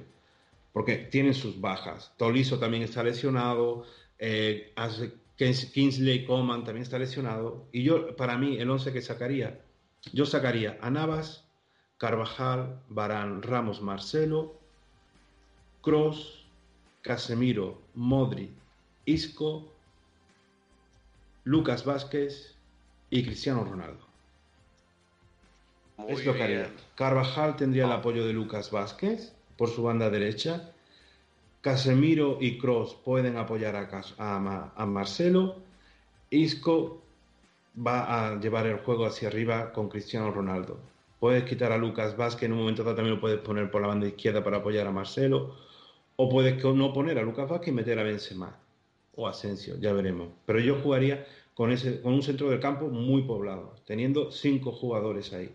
Porque 0.79 0.95
tienen 0.95 1.33
sus 1.33 1.59
bajas. 1.59 2.13
Tolisso 2.15 2.57
también 2.57 2.83
está 2.83 3.03
lesionado. 3.03 3.83
Eh, 4.17 4.73
Kingsley 5.35 6.23
Coman 6.23 6.63
también 6.63 6.83
está 6.83 6.97
lesionado. 6.97 7.67
Y 7.73 7.83
yo, 7.83 8.15
para 8.15 8.37
mí, 8.37 8.55
el 8.57 8.69
11 8.69 8.93
que 8.93 9.01
sacaría, 9.01 9.59
yo 10.13 10.25
sacaría 10.25 10.77
a 10.79 10.89
Navas, 10.89 11.45
Carvajal, 11.97 12.81
Barán, 12.87 13.41
Ramos, 13.41 13.81
Marcelo, 13.81 14.57
Cross, 15.81 16.45
Casemiro, 17.01 17.81
Modri, 17.95 18.49
Isco, 19.03 19.73
Lucas 21.43 21.83
Vázquez 21.83 22.55
y 23.09 23.25
Cristiano 23.25 23.65
Ronaldo. 23.65 24.07
Muy 25.97 26.13
es 26.13 26.25
lo 26.25 26.33
que 26.33 26.43
haría. 26.43 26.71
Carvajal 26.95 27.57
tendría 27.57 27.83
el 27.83 27.91
apoyo 27.91 28.25
de 28.25 28.31
Lucas 28.31 28.71
Vázquez 28.71 29.33
por 29.59 29.69
su 29.69 29.83
banda 29.83 30.09
derecha. 30.09 30.71
Casemiro 31.59 32.37
y 32.39 32.57
Cross 32.57 32.95
pueden 33.03 33.35
apoyar 33.35 33.75
a, 34.17 34.85
Marcelo. 34.85 35.57
Isco 36.29 37.01
va 37.77 38.29
a 38.29 38.39
llevar 38.39 38.67
el 38.67 38.77
juego 38.77 39.05
hacia 39.05 39.27
arriba 39.27 39.73
con 39.73 39.89
Cristiano 39.89 40.31
Ronaldo. 40.31 40.79
Puedes 41.19 41.43
quitar 41.43 41.73
a 41.73 41.77
Lucas 41.77 42.15
Vázquez, 42.15 42.43
en 42.43 42.53
un 42.53 42.59
momento 42.59 42.85
dado 42.85 42.95
también 42.95 43.15
lo 43.15 43.21
puedes 43.21 43.41
poner 43.41 43.69
por 43.69 43.81
la 43.81 43.89
banda 43.89 44.07
izquierda 44.07 44.41
para 44.41 44.57
apoyar 44.57 44.87
a 44.87 44.91
Marcelo. 44.91 45.57
O 46.15 46.29
puedes 46.29 46.63
no 46.63 46.93
poner 46.93 47.19
a 47.19 47.21
Lucas 47.21 47.49
Vázquez 47.49 47.73
y 47.73 47.75
meter 47.75 47.99
a 47.99 48.03
Benzema 48.03 48.57
o 49.15 49.27
Asensio, 49.27 49.75
ya 49.77 49.91
veremos. 49.91 50.29
Pero 50.45 50.61
yo 50.61 50.79
jugaría 50.81 51.27
con, 51.53 51.73
ese, 51.73 52.01
con 52.01 52.13
un 52.13 52.23
centro 52.23 52.49
del 52.49 52.61
campo 52.61 52.87
muy 52.87 53.23
poblado, 53.23 53.75
teniendo 53.85 54.31
cinco 54.31 54.71
jugadores 54.71 55.33
ahí. 55.33 55.53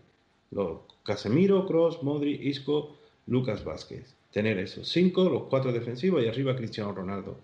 Los 0.51 0.81
Casemiro, 1.01 1.65
Cross, 1.65 2.03
Modri, 2.03 2.39
Isco, 2.43 2.97
Lucas 3.27 3.63
Vázquez. 3.63 4.15
Tener 4.31 4.59
esos 4.59 4.89
cinco, 4.89 5.29
los 5.29 5.43
cuatro 5.43 5.71
defensivos 5.71 6.23
y 6.23 6.27
arriba 6.27 6.55
Cristiano 6.55 6.91
Ronaldo. 6.91 7.39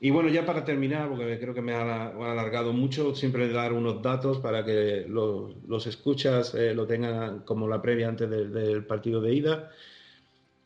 Y 0.00 0.10
bueno, 0.10 0.28
ya 0.28 0.44
para 0.44 0.64
terminar, 0.64 1.08
porque 1.08 1.38
creo 1.38 1.54
que 1.54 1.62
me 1.62 1.72
ha 1.72 1.82
ala- 1.82 2.32
alargado 2.32 2.72
mucho, 2.72 3.14
siempre 3.14 3.48
dar 3.50 3.72
unos 3.72 4.02
datos 4.02 4.38
para 4.38 4.64
que 4.64 5.06
los, 5.08 5.86
escuchas 5.86 6.54
eh, 6.54 6.74
lo 6.74 6.86
tengan 6.86 7.40
como 7.40 7.68
la 7.68 7.80
previa 7.80 8.08
antes 8.08 8.28
del- 8.28 8.52
del 8.52 8.84
partido 8.84 9.20
de 9.20 9.34
ida. 9.34 9.70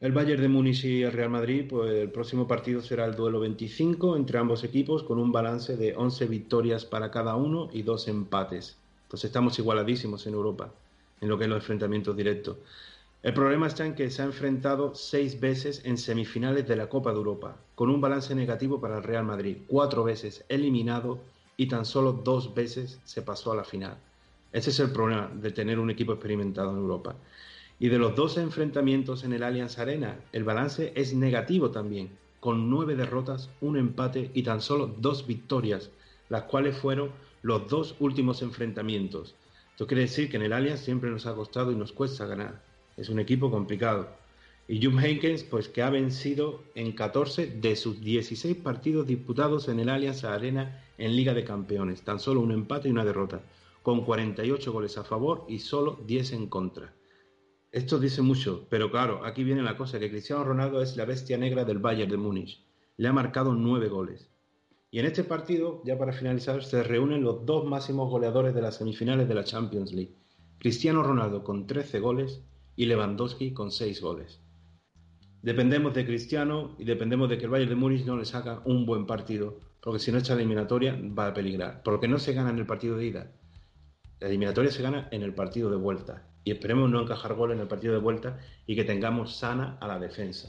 El 0.01 0.13
Bayern 0.13 0.41
de 0.43 0.49
Múnich 0.49 0.85
y 0.85 1.03
el 1.03 1.13
Real 1.13 1.31
Madrid, 1.31 1.65
pues 1.69 1.91
el 1.91 2.11
próximo 2.11 2.47
partido 2.47 2.81
será 2.81 3.05
el 3.05 3.17
duelo 3.17 3.41
25 3.41 4.17
entre 4.17 4.39
ambos 4.39 4.63
equipos 4.63 5.03
con 5.03 5.19
un 5.19 5.33
balance 5.33 5.77
de 5.77 5.95
11 5.97 6.27
victorias 6.27 6.85
para 6.85 7.11
cada 7.11 7.35
uno 7.35 7.69
y 7.73 7.83
dos 7.83 8.07
empates. 8.07 8.77
Entonces 9.05 9.29
estamos 9.29 9.59
igualadísimos 9.59 10.27
en 10.27 10.35
Europa 10.35 10.73
en 11.21 11.29
lo 11.29 11.37
que 11.37 11.45
es 11.45 11.51
los 11.51 11.59
enfrentamientos 11.59 12.17
directos. 12.17 12.59
El 13.21 13.35
problema 13.35 13.67
está 13.67 13.85
en 13.85 13.97
que 13.97 14.11
se 14.11 14.23
ha 14.23 14.27
enfrentado 14.27 14.95
seis 14.95 15.41
veces 15.41 15.83
en 15.85 15.99
semifinales 15.99 16.69
de 16.69 16.77
la 16.77 16.89
Copa 16.89 17.11
de 17.11 17.17
Europa, 17.17 17.57
con 17.75 17.91
un 17.91 18.01
balance 18.01 18.33
negativo 18.33 18.81
para 18.81 18.99
el 18.99 19.03
Real 19.03 19.25
Madrid, 19.25 19.57
cuatro 19.67 20.05
veces 20.05 20.45
eliminado 20.49 21.19
y 21.57 21.67
tan 21.67 21.85
solo 21.85 22.13
dos 22.13 22.55
veces 22.55 23.01
se 23.03 23.23
pasó 23.23 23.51
a 23.51 23.57
la 23.57 23.65
final. 23.65 23.99
Ese 24.53 24.71
es 24.71 24.79
el 24.79 24.93
problema 24.93 25.33
de 25.35 25.51
tener 25.51 25.81
un 25.81 25.91
equipo 25.91 26.13
experimentado 26.13 26.71
en 26.71 26.77
Europa. 26.77 27.17
Y 27.81 27.89
de 27.89 27.99
los 27.99 28.15
12 28.15 28.41
enfrentamientos 28.41 29.25
en 29.25 29.33
el 29.33 29.43
Allianz 29.43 29.81
Arena, 29.81 30.21
el 30.33 30.45
balance 30.45 30.93
es 30.95 31.13
negativo 31.13 31.73
también, 31.73 32.11
con 32.39 32.71
nueve 32.71 32.95
derrotas, 32.95 33.51
un 33.61 33.77
empate 33.77 34.31
y 34.33 34.45
tan 34.45 34.61
solo 34.61 34.95
dos 34.97 35.27
victorias, 35.27 35.91
las 36.29 36.45
cuales 36.45 36.77
fueron 36.77 37.11
los 37.43 37.69
dos 37.69 37.97
últimos 37.99 38.43
enfrentamientos. 38.43 39.35
Esto 39.73 39.89
quiere 39.89 40.03
decir 40.03 40.31
que 40.31 40.37
en 40.37 40.45
el 40.45 40.53
Allianz 40.53 40.81
siempre 40.81 41.11
nos 41.11 41.27
ha 41.27 41.35
costado 41.35 41.73
y 41.73 41.77
nos 41.77 41.91
cuesta 41.91 42.25
ganar. 42.25 42.68
Es 42.99 43.09
un 43.09 43.21
equipo 43.21 43.49
complicado. 43.49 44.09
Y 44.67 44.85
Jupp 44.85 44.99
Heynckes, 44.99 45.45
pues 45.45 45.69
que 45.69 45.83
ha 45.83 45.89
vencido 45.89 46.65
en 46.75 46.91
14 46.93 47.47
de 47.47 47.77
sus 47.77 48.01
16 48.01 48.57
partidos 48.57 49.07
disputados 49.07 49.69
en 49.69 49.79
el 49.79 49.89
Allianz 49.89 50.25
Arena 50.25 50.85
en 50.99 51.15
Liga 51.15 51.33
de 51.33 51.45
Campeones. 51.45 52.03
Tan 52.03 52.19
solo 52.19 52.41
un 52.41 52.51
empate 52.51 52.89
y 52.89 52.91
una 52.91 53.05
derrota, 53.05 53.41
con 53.85 54.05
48 54.05 54.73
goles 54.73 54.99
a 54.99 55.05
favor 55.05 55.47
y 55.49 55.61
solo 55.61 56.01
10 56.07 56.33
en 56.33 56.49
contra. 56.49 56.93
Esto 57.71 58.01
dice 58.01 58.21
mucho, 58.21 58.67
pero 58.69 58.91
claro, 58.91 59.25
aquí 59.25 59.45
viene 59.45 59.63
la 59.63 59.77
cosa, 59.77 60.01
que 60.01 60.11
Cristiano 60.11 60.43
Ronaldo 60.43 60.83
es 60.83 60.97
la 60.97 61.05
bestia 61.05 61.39
negra 61.39 61.65
del 61.65 61.79
Bayern 61.79 62.11
de 62.11 62.17
Múnich. 62.17 62.67
Le 62.97 63.07
ha 63.07 63.13
marcado 63.13 63.55
nueve 63.55 63.89
goles. 63.89 64.29
Y 64.91 64.99
en 64.99 65.07
este 65.07 65.23
partido, 65.23 65.83
ya 65.85 65.97
para 65.97 66.13
finalizar, 66.13 66.65
se 66.65 66.83
reúnen 66.83 67.23
los 67.23 67.47
dos 67.47 67.65
máximos 67.65 68.11
goleadores 68.11 68.55
de 68.55 68.63
las 68.63 68.77
semifinales 68.77 69.29
de 69.29 69.35
la 69.35 69.45
Champions 69.45 69.93
League. 69.93 70.17
Cristiano 70.59 71.05
Ronaldo 71.05 71.45
con 71.45 71.69
13 71.69 72.01
goles 72.01 72.43
y 72.79 72.87
Lewandowski 72.87 73.53
con 73.53 73.73
6 73.73 74.01
goles. 74.01 74.41
Dependemos 75.43 75.93
de 75.95 76.07
Cristiano 76.07 76.77
y 76.79 76.85
dependemos 76.85 77.29
de 77.29 77.37
que 77.37 77.47
el 77.47 77.51
Bayern 77.51 77.71
de 77.71 77.75
Múnich 77.75 78.07
no 78.07 78.17
le 78.17 78.25
saca 78.25 78.63
un 78.67 78.87
buen 78.87 79.05
partido, 79.05 79.59
porque 79.83 79.99
si 79.99 80.13
no 80.13 80.19
esta 80.19 80.35
eliminatoria 80.35 80.97
va 80.97 81.27
a 81.27 81.35
peligrar. 81.35 81.83
Porque 81.83 82.07
no 82.07 82.21
se 82.21 82.35
gana 82.35 82.51
en 82.51 82.59
el 82.59 82.67
partido 82.67 82.97
de 82.97 83.07
ida. 83.07 83.33
La 84.21 84.29
eliminatoria 84.29 84.71
se 84.71 84.83
gana 84.83 85.09
en 85.11 85.23
el 85.23 85.35
partido 85.35 85.71
de 85.71 85.77
vuelta. 85.77 86.29
Y 86.45 86.53
esperemos 86.53 86.89
no 86.89 87.03
encajar 87.03 87.35
gol 87.35 87.51
en 87.51 87.59
el 87.59 87.67
partido 87.67 87.95
de 87.95 87.99
vuelta 87.99 88.39
y 88.65 88.77
que 88.77 88.85
tengamos 88.85 89.37
sana 89.37 89.77
a 89.81 89.89
la 89.89 89.99
defensa. 89.99 90.49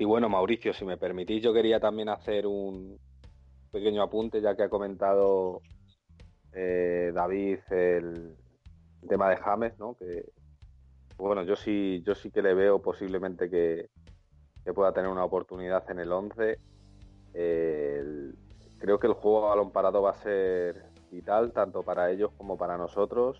Sí, 0.00 0.06
bueno, 0.06 0.30
Mauricio, 0.30 0.72
si 0.72 0.86
me 0.86 0.96
permitís, 0.96 1.42
yo 1.42 1.52
quería 1.52 1.78
también 1.78 2.08
hacer 2.08 2.46
un 2.46 2.98
pequeño 3.70 4.02
apunte, 4.02 4.40
ya 4.40 4.56
que 4.56 4.62
ha 4.62 4.70
comentado 4.70 5.60
eh, 6.52 7.12
David 7.14 7.58
el 7.70 8.36
tema 9.08 9.30
de 9.30 9.36
James, 9.38 9.78
¿no? 9.78 9.96
Que 9.96 10.24
bueno, 11.18 11.44
yo 11.44 11.56
sí, 11.56 12.02
yo 12.06 12.14
sí 12.14 12.30
que 12.30 12.42
le 12.42 12.54
veo 12.54 12.82
posiblemente 12.82 13.50
que, 13.50 13.90
que 14.64 14.74
pueda 14.74 14.92
tener 14.92 15.10
una 15.10 15.24
oportunidad 15.24 15.90
en 15.90 16.00
el 16.00 16.12
11. 16.12 16.60
Eh, 17.34 17.98
el- 18.00 18.38
creo 18.78 18.98
que 19.00 19.08
el 19.08 19.14
juego 19.14 19.46
a 19.46 19.50
balón 19.50 19.72
parado 19.72 20.02
va 20.02 20.10
a 20.12 20.14
ser 20.14 20.92
vital, 21.10 21.52
tanto 21.52 21.84
para 21.84 22.10
ellos 22.10 22.32
como 22.36 22.58
para 22.58 22.78
nosotros. 22.78 23.38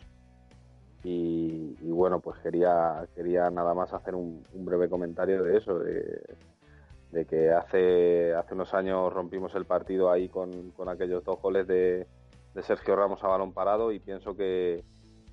Y, 1.02 1.76
y 1.80 1.90
bueno, 1.90 2.20
pues 2.20 2.38
quería, 2.40 3.06
quería 3.14 3.50
nada 3.50 3.74
más 3.74 3.92
hacer 3.92 4.14
un, 4.14 4.44
breve 4.52 4.88
comentario 4.88 5.42
de 5.42 5.56
eso, 5.56 5.78
de, 5.78 7.24
que 7.26 7.50
hace, 7.50 8.34
hace 8.34 8.54
unos 8.54 8.72
años 8.74 9.12
rompimos 9.12 9.54
el 9.54 9.64
partido 9.64 10.10
ahí 10.10 10.28
con, 10.28 10.70
con 10.72 10.88
aquellos 10.88 11.24
dos 11.24 11.40
goles 11.40 11.66
de, 11.66 12.06
de 12.54 12.62
Sergio 12.62 12.96
Ramos 12.96 13.22
a 13.24 13.28
balón 13.28 13.52
parado 13.52 13.92
y 13.92 13.98
pienso 13.98 14.36
que 14.36 14.84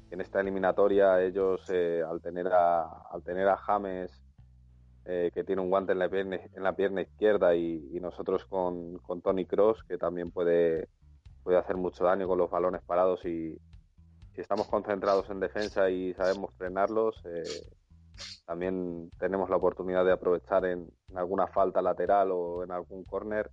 en 0.10 0.22
esta 0.22 0.40
eliminatoria 0.40 1.22
ellos 1.22 1.62
eh, 1.70 2.02
al 2.08 2.22
tener 2.22 2.48
a 2.48 2.84
al 3.12 3.24
tener 3.24 3.48
a 3.48 3.58
James 3.58 4.24
eh, 5.06 5.32
que 5.34 5.44
tiene 5.44 5.62
un 5.62 5.70
guante 5.70 5.94
en 5.94 6.00
la 6.00 6.10
pierna, 6.10 6.38
en 6.54 6.64
la 6.64 6.76
pierna 6.76 7.02
izquierda 7.02 7.56
y, 7.56 7.90
y 7.94 8.00
nosotros 8.00 8.46
con, 8.46 8.98
con 9.00 9.22
Tony 9.22 9.46
Cross 9.46 9.84
que 9.84 9.98
también 9.98 10.32
puede, 10.32 10.90
puede 11.44 11.58
hacer 11.58 11.78
mucho 11.78 12.04
daño 12.04 12.28
con 12.28 12.38
los 12.38 12.50
balones 12.50 12.82
parados 12.82 13.26
y 13.26 13.58
si 14.38 14.42
estamos 14.42 14.68
concentrados 14.68 15.28
en 15.32 15.40
defensa 15.40 15.90
y 15.90 16.14
sabemos 16.14 16.54
frenarlos 16.60 17.16
eh, 17.26 17.66
también 18.46 19.10
tenemos 19.20 19.50
la 19.50 19.56
oportunidad 19.56 20.06
de 20.06 20.12
aprovechar 20.12 20.64
en, 20.66 20.88
alguna 21.16 21.48
falta 21.48 21.82
lateral 21.82 22.30
o 22.32 22.64
en 22.64 22.72
algún 22.72 23.04
córner 23.04 23.50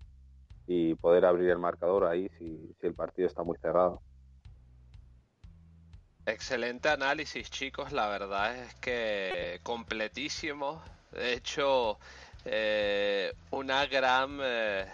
y 0.66 0.94
poder 0.94 1.24
abrir 1.24 1.48
el 1.48 1.58
marcador 1.58 2.04
ahí 2.04 2.28
si, 2.38 2.74
si 2.78 2.86
el 2.86 2.94
partido 2.94 3.28
está 3.28 3.42
muy 3.42 3.56
cerrado. 3.58 4.02
Excelente 6.26 6.90
análisis, 6.90 7.50
chicos. 7.50 7.92
La 7.92 8.08
verdad 8.08 8.56
es 8.56 8.74
que 8.76 9.60
completísimo. 9.62 10.82
De 11.12 11.32
hecho, 11.32 11.98
eh, 12.44 13.32
una 13.50 13.86
gran 13.86 14.38
eh, 14.42 14.86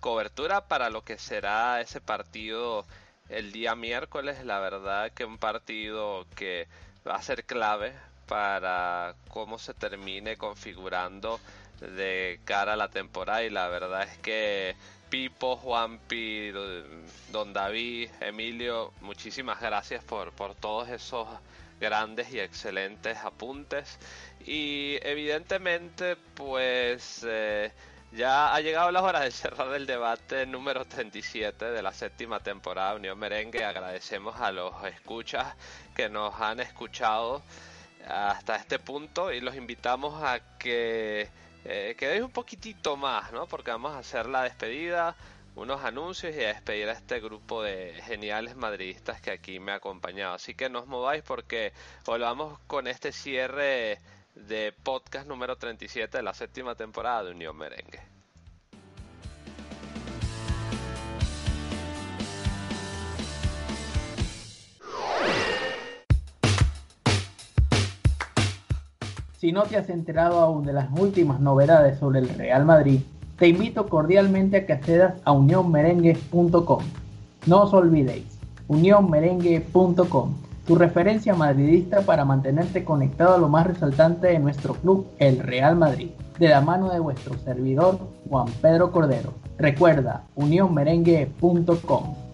cobertura 0.00 0.66
para 0.66 0.90
lo 0.90 1.02
que 1.02 1.18
será 1.18 1.80
ese 1.80 2.00
partido 2.00 2.84
el 3.28 3.52
día 3.52 3.74
miércoles. 3.74 4.44
La 4.44 4.60
verdad 4.60 5.12
que 5.12 5.24
un 5.24 5.38
partido 5.38 6.26
que 6.34 6.68
va 7.06 7.16
a 7.16 7.22
ser 7.22 7.44
clave 7.44 7.92
para 8.26 9.14
cómo 9.28 9.58
se 9.58 9.74
termine 9.74 10.36
configurando 10.36 11.40
de 11.80 12.40
cara 12.44 12.74
a 12.74 12.76
la 12.76 12.88
temporada. 12.88 13.42
Y 13.42 13.50
la 13.50 13.68
verdad 13.68 14.02
es 14.02 14.18
que 14.18 14.76
Pipo, 15.10 15.56
Juanpi, 15.56 16.52
Don 17.32 17.52
David, 17.52 18.10
Emilio, 18.20 18.92
muchísimas 19.00 19.60
gracias 19.60 20.04
por, 20.04 20.32
por 20.32 20.54
todos 20.54 20.88
esos 20.90 21.26
grandes 21.80 22.32
y 22.32 22.40
excelentes 22.40 23.16
apuntes. 23.18 23.98
Y 24.44 24.98
evidentemente, 25.02 26.16
pues 26.34 27.24
eh, 27.26 27.72
ya 28.12 28.54
ha 28.54 28.60
llegado 28.60 28.90
la 28.90 29.02
hora 29.02 29.20
de 29.20 29.30
cerrar 29.30 29.74
el 29.74 29.86
debate 29.86 30.46
número 30.46 30.84
37 30.84 31.66
de 31.66 31.82
la 31.82 31.92
séptima 31.92 32.40
temporada 32.40 32.94
Unión 32.94 33.18
Merengue. 33.18 33.64
Agradecemos 33.64 34.40
a 34.40 34.50
los 34.50 34.72
escuchas 34.84 35.54
que 35.94 36.08
nos 36.08 36.34
han 36.40 36.60
escuchado 36.60 37.42
hasta 38.06 38.56
este 38.56 38.78
punto 38.78 39.32
y 39.32 39.40
los 39.40 39.54
invitamos 39.56 40.22
a 40.22 40.40
que 40.58 41.28
eh, 41.64 41.94
quedéis 41.98 42.22
un 42.22 42.30
poquitito 42.30 42.96
más, 42.96 43.30
¿no? 43.32 43.46
Porque 43.46 43.70
vamos 43.70 43.92
a 43.92 43.98
hacer 43.98 44.26
la 44.26 44.42
despedida, 44.42 45.14
unos 45.54 45.84
anuncios 45.84 46.34
y 46.34 46.44
a 46.44 46.48
despedir 46.48 46.88
a 46.88 46.92
este 46.92 47.20
grupo 47.20 47.62
de 47.62 48.00
geniales 48.06 48.56
madridistas 48.56 49.20
que 49.20 49.32
aquí 49.32 49.60
me 49.60 49.72
ha 49.72 49.76
acompañado. 49.76 50.34
Así 50.34 50.54
que 50.54 50.70
no 50.70 50.80
os 50.80 50.86
mováis 50.86 51.22
porque 51.22 51.72
volvamos 52.06 52.58
con 52.66 52.86
este 52.86 53.12
cierre 53.12 53.98
de 54.46 54.72
podcast 54.82 55.26
número 55.26 55.56
37 55.56 56.16
de 56.16 56.22
la 56.22 56.34
séptima 56.34 56.74
temporada 56.74 57.24
de 57.24 57.32
Unión 57.32 57.56
Merengue. 57.56 58.00
Si 69.38 69.52
no 69.52 69.62
te 69.64 69.76
has 69.76 69.88
enterado 69.88 70.40
aún 70.40 70.64
de 70.64 70.72
las 70.72 70.88
últimas 70.98 71.38
novedades 71.38 71.98
sobre 72.00 72.18
el 72.18 72.28
Real 72.28 72.64
Madrid, 72.64 73.00
te 73.38 73.46
invito 73.46 73.88
cordialmente 73.88 74.56
a 74.56 74.66
que 74.66 74.72
accedas 74.72 75.14
a 75.24 75.30
unionmerengue.com. 75.30 76.82
No 77.46 77.62
os 77.62 77.72
olvidéis, 77.72 78.36
unionmerengue.com, 78.66 80.34
tu 80.68 80.74
referencia 80.74 81.34
madridista 81.34 82.02
para 82.02 82.26
mantenerte 82.26 82.84
conectado 82.84 83.34
a 83.34 83.38
lo 83.38 83.48
más 83.48 83.66
resaltante 83.66 84.26
de 84.26 84.38
nuestro 84.38 84.74
club, 84.74 85.06
el 85.18 85.38
Real 85.38 85.76
Madrid, 85.76 86.10
de 86.38 86.48
la 86.48 86.60
mano 86.60 86.90
de 86.90 87.00
vuestro 87.00 87.38
servidor 87.38 87.98
Juan 88.28 88.48
Pedro 88.60 88.92
Cordero. 88.92 89.32
Recuerda, 89.56 90.24
unionmerengue.com. 90.34 92.27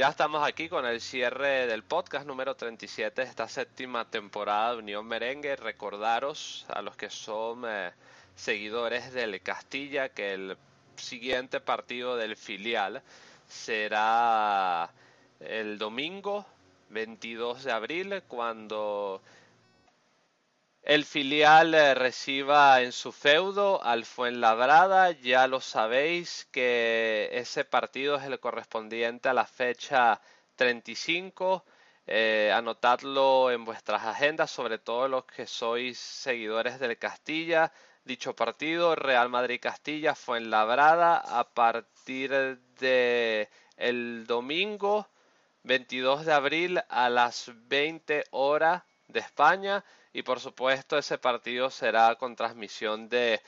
Ya 0.00 0.08
estamos 0.08 0.42
aquí 0.48 0.70
con 0.70 0.86
el 0.86 0.98
cierre 0.98 1.66
del 1.66 1.82
podcast 1.82 2.26
número 2.26 2.54
37 2.54 3.20
de 3.20 3.28
esta 3.28 3.46
séptima 3.46 4.08
temporada 4.08 4.72
de 4.72 4.78
Unión 4.78 5.06
Merengue. 5.06 5.56
Recordaros 5.56 6.64
a 6.70 6.80
los 6.80 6.96
que 6.96 7.10
son 7.10 7.64
eh, 7.66 7.92
seguidores 8.34 9.12
del 9.12 9.42
Castilla 9.42 10.08
que 10.08 10.32
el 10.32 10.56
siguiente 10.96 11.60
partido 11.60 12.16
del 12.16 12.38
filial 12.38 13.02
será 13.46 14.90
el 15.38 15.76
domingo 15.76 16.46
22 16.88 17.64
de 17.64 17.72
abril 17.72 18.22
cuando 18.26 19.20
el 20.82 21.04
filial 21.04 21.74
eh, 21.74 21.94
reciba 21.94 22.80
en 22.80 22.92
su 22.92 23.12
feudo 23.12 23.82
al 23.84 24.04
Fuenlabrada, 24.04 25.10
ya 25.12 25.46
lo 25.46 25.60
sabéis 25.60 26.48
que 26.50 27.28
ese 27.32 27.64
partido 27.64 28.16
es 28.16 28.24
el 28.24 28.40
correspondiente 28.40 29.28
a 29.28 29.34
la 29.34 29.46
fecha 29.46 30.20
35. 30.56 31.64
Eh, 32.06 32.50
anotadlo 32.54 33.50
en 33.50 33.64
vuestras 33.64 34.04
agendas, 34.04 34.50
sobre 34.50 34.78
todo 34.78 35.06
los 35.06 35.24
que 35.26 35.46
sois 35.46 35.98
seguidores 35.98 36.80
del 36.80 36.98
Castilla. 36.98 37.72
Dicho 38.04 38.34
partido, 38.34 38.96
Real 38.96 39.28
Madrid-Castilla, 39.28 40.14
Fuenlabrada, 40.14 41.18
a 41.18 41.44
partir 41.44 42.58
de 42.80 43.48
el 43.76 44.26
domingo 44.26 45.06
22 45.64 46.24
de 46.24 46.32
abril 46.32 46.80
a 46.88 47.10
las 47.10 47.52
20 47.68 48.24
horas 48.30 48.82
de 49.08 49.20
España 49.20 49.84
y 50.12 50.22
por 50.22 50.40
supuesto 50.40 50.98
ese 50.98 51.18
partido 51.18 51.70
será 51.70 52.14
con 52.16 52.36
transmisión 52.36 53.08
de 53.08 53.40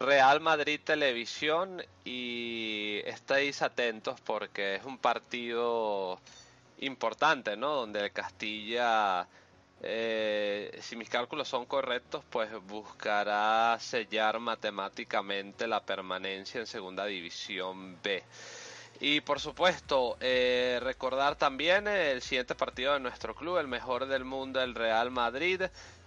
Real 0.00 0.40
Madrid 0.40 0.80
Televisión 0.82 1.82
y 2.04 3.00
estéis 3.04 3.62
atentos 3.62 4.20
porque 4.20 4.76
es 4.76 4.84
un 4.84 4.98
partido 4.98 6.20
importante, 6.80 7.56
¿no? 7.56 7.74
Donde 7.74 8.00
el 8.00 8.12
Castilla, 8.12 9.26
eh, 9.82 10.76
si 10.82 10.96
mis 10.96 11.08
cálculos 11.08 11.48
son 11.48 11.66
correctos, 11.66 12.24
pues 12.28 12.50
buscará 12.66 13.78
sellar 13.78 14.40
matemáticamente 14.40 15.66
la 15.68 15.80
permanencia 15.80 16.60
en 16.60 16.66
Segunda 16.66 17.06
División 17.06 17.98
B. 18.02 18.22
Y 19.00 19.20
por 19.20 19.40
supuesto, 19.40 20.16
eh, 20.20 20.78
recordar 20.82 21.36
también 21.36 21.88
el 21.88 22.22
siguiente 22.22 22.54
partido 22.54 22.94
de 22.94 23.00
nuestro 23.00 23.34
club, 23.34 23.58
el 23.58 23.68
mejor 23.68 24.06
del 24.06 24.24
mundo, 24.24 24.62
el 24.62 24.74
Real 24.74 25.10
Madrid, 25.10 25.62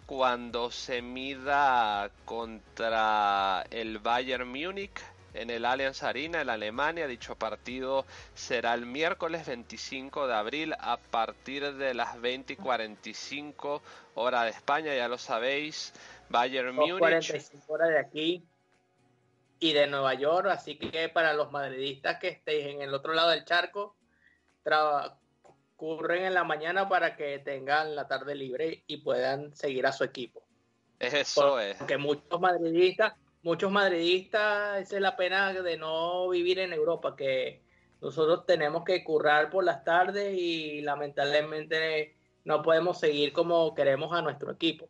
cuando 0.05 0.71
se 0.71 1.01
mida 1.01 2.09
contra 2.25 3.65
el 3.69 3.99
Bayern 3.99 4.47
Múnich 4.47 5.01
en 5.33 5.49
el 5.49 5.65
Allianz 5.65 6.01
Arena 6.01 6.41
en 6.41 6.49
Alemania. 6.49 7.07
Dicho 7.07 7.35
partido 7.35 8.05
será 8.33 8.73
el 8.73 8.85
miércoles 8.85 9.45
25 9.45 10.27
de 10.27 10.33
abril 10.33 10.73
a 10.79 10.97
partir 10.97 11.73
de 11.73 11.93
las 11.93 12.19
20 12.19 12.53
y 12.53 12.55
45 12.55 13.81
horas 14.15 14.45
de 14.45 14.51
España, 14.51 14.95
ya 14.95 15.07
lo 15.07 15.17
sabéis. 15.17 15.93
Bayern 16.29 16.73
Múnich. 16.73 16.99
45 16.99 17.73
horas 17.73 17.89
de 17.89 17.99
aquí 17.99 18.43
y 19.59 19.73
de 19.73 19.87
Nueva 19.87 20.13
York, 20.13 20.47
así 20.49 20.77
que 20.77 21.09
para 21.09 21.33
los 21.33 21.51
madridistas 21.51 22.19
que 22.19 22.29
estéis 22.29 22.67
en 22.67 22.81
el 22.81 22.93
otro 22.93 23.13
lado 23.13 23.29
del 23.31 23.45
charco, 23.45 23.95
ocurren 25.75 26.25
en 26.25 26.33
la 26.33 26.43
mañana 26.43 26.89
para 26.89 27.15
que 27.15 27.39
tengan 27.39 27.95
la 27.95 28.07
tarde 28.07 28.35
libre 28.35 28.83
y 28.87 28.97
puedan 28.97 29.55
seguir 29.55 29.85
a 29.85 29.91
su 29.91 30.03
equipo. 30.03 30.43
Eso 30.99 31.59
es. 31.59 31.77
Porque 31.77 31.97
muchos 31.97 32.39
madridistas, 32.39 33.13
muchos 33.43 33.71
madridistas, 33.71 34.81
esa 34.81 34.95
es 34.95 35.01
la 35.01 35.15
pena 35.15 35.53
de 35.53 35.77
no 35.77 36.27
vivir 36.29 36.59
en 36.59 36.73
Europa, 36.73 37.15
que 37.15 37.61
nosotros 38.01 38.45
tenemos 38.45 38.83
que 38.83 39.03
currar 39.03 39.49
por 39.49 39.63
las 39.63 39.83
tardes 39.83 40.35
y 40.37 40.81
lamentablemente 40.81 42.15
no 42.43 42.61
podemos 42.61 42.99
seguir 42.99 43.33
como 43.33 43.73
queremos 43.75 44.13
a 44.13 44.21
nuestro 44.21 44.51
equipo. 44.51 44.89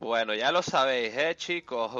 Bueno, 0.00 0.32
ya 0.32 0.52
lo 0.52 0.62
sabéis, 0.62 1.16
¿eh, 1.16 1.34
chicos. 1.36 1.90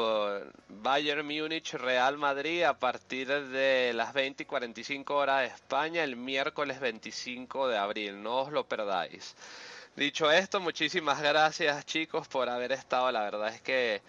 Bayern 0.69 1.27
Múnich, 1.27 1.73
Real 1.75 2.17
Madrid 2.17 2.63
a 2.63 2.79
partir 2.79 3.27
de 3.27 3.93
las 3.93 4.13
20 4.13 4.45
y 4.45 4.47
45 4.47 5.17
horas 5.17 5.41
de 5.41 5.47
España 5.49 6.05
el 6.05 6.15
miércoles 6.15 6.79
25 6.79 7.67
de 7.67 7.77
abril. 7.77 8.23
No 8.23 8.43
os 8.43 8.53
lo 8.53 8.69
perdáis. 8.69 9.35
Dicho 9.97 10.31
esto, 10.31 10.61
muchísimas 10.61 11.21
gracias, 11.21 11.85
chicos, 11.87 12.29
por 12.29 12.49
haber 12.49 12.71
estado. 12.71 13.11
La 13.11 13.23
verdad 13.23 13.49
es 13.53 13.61
que 13.63 14.01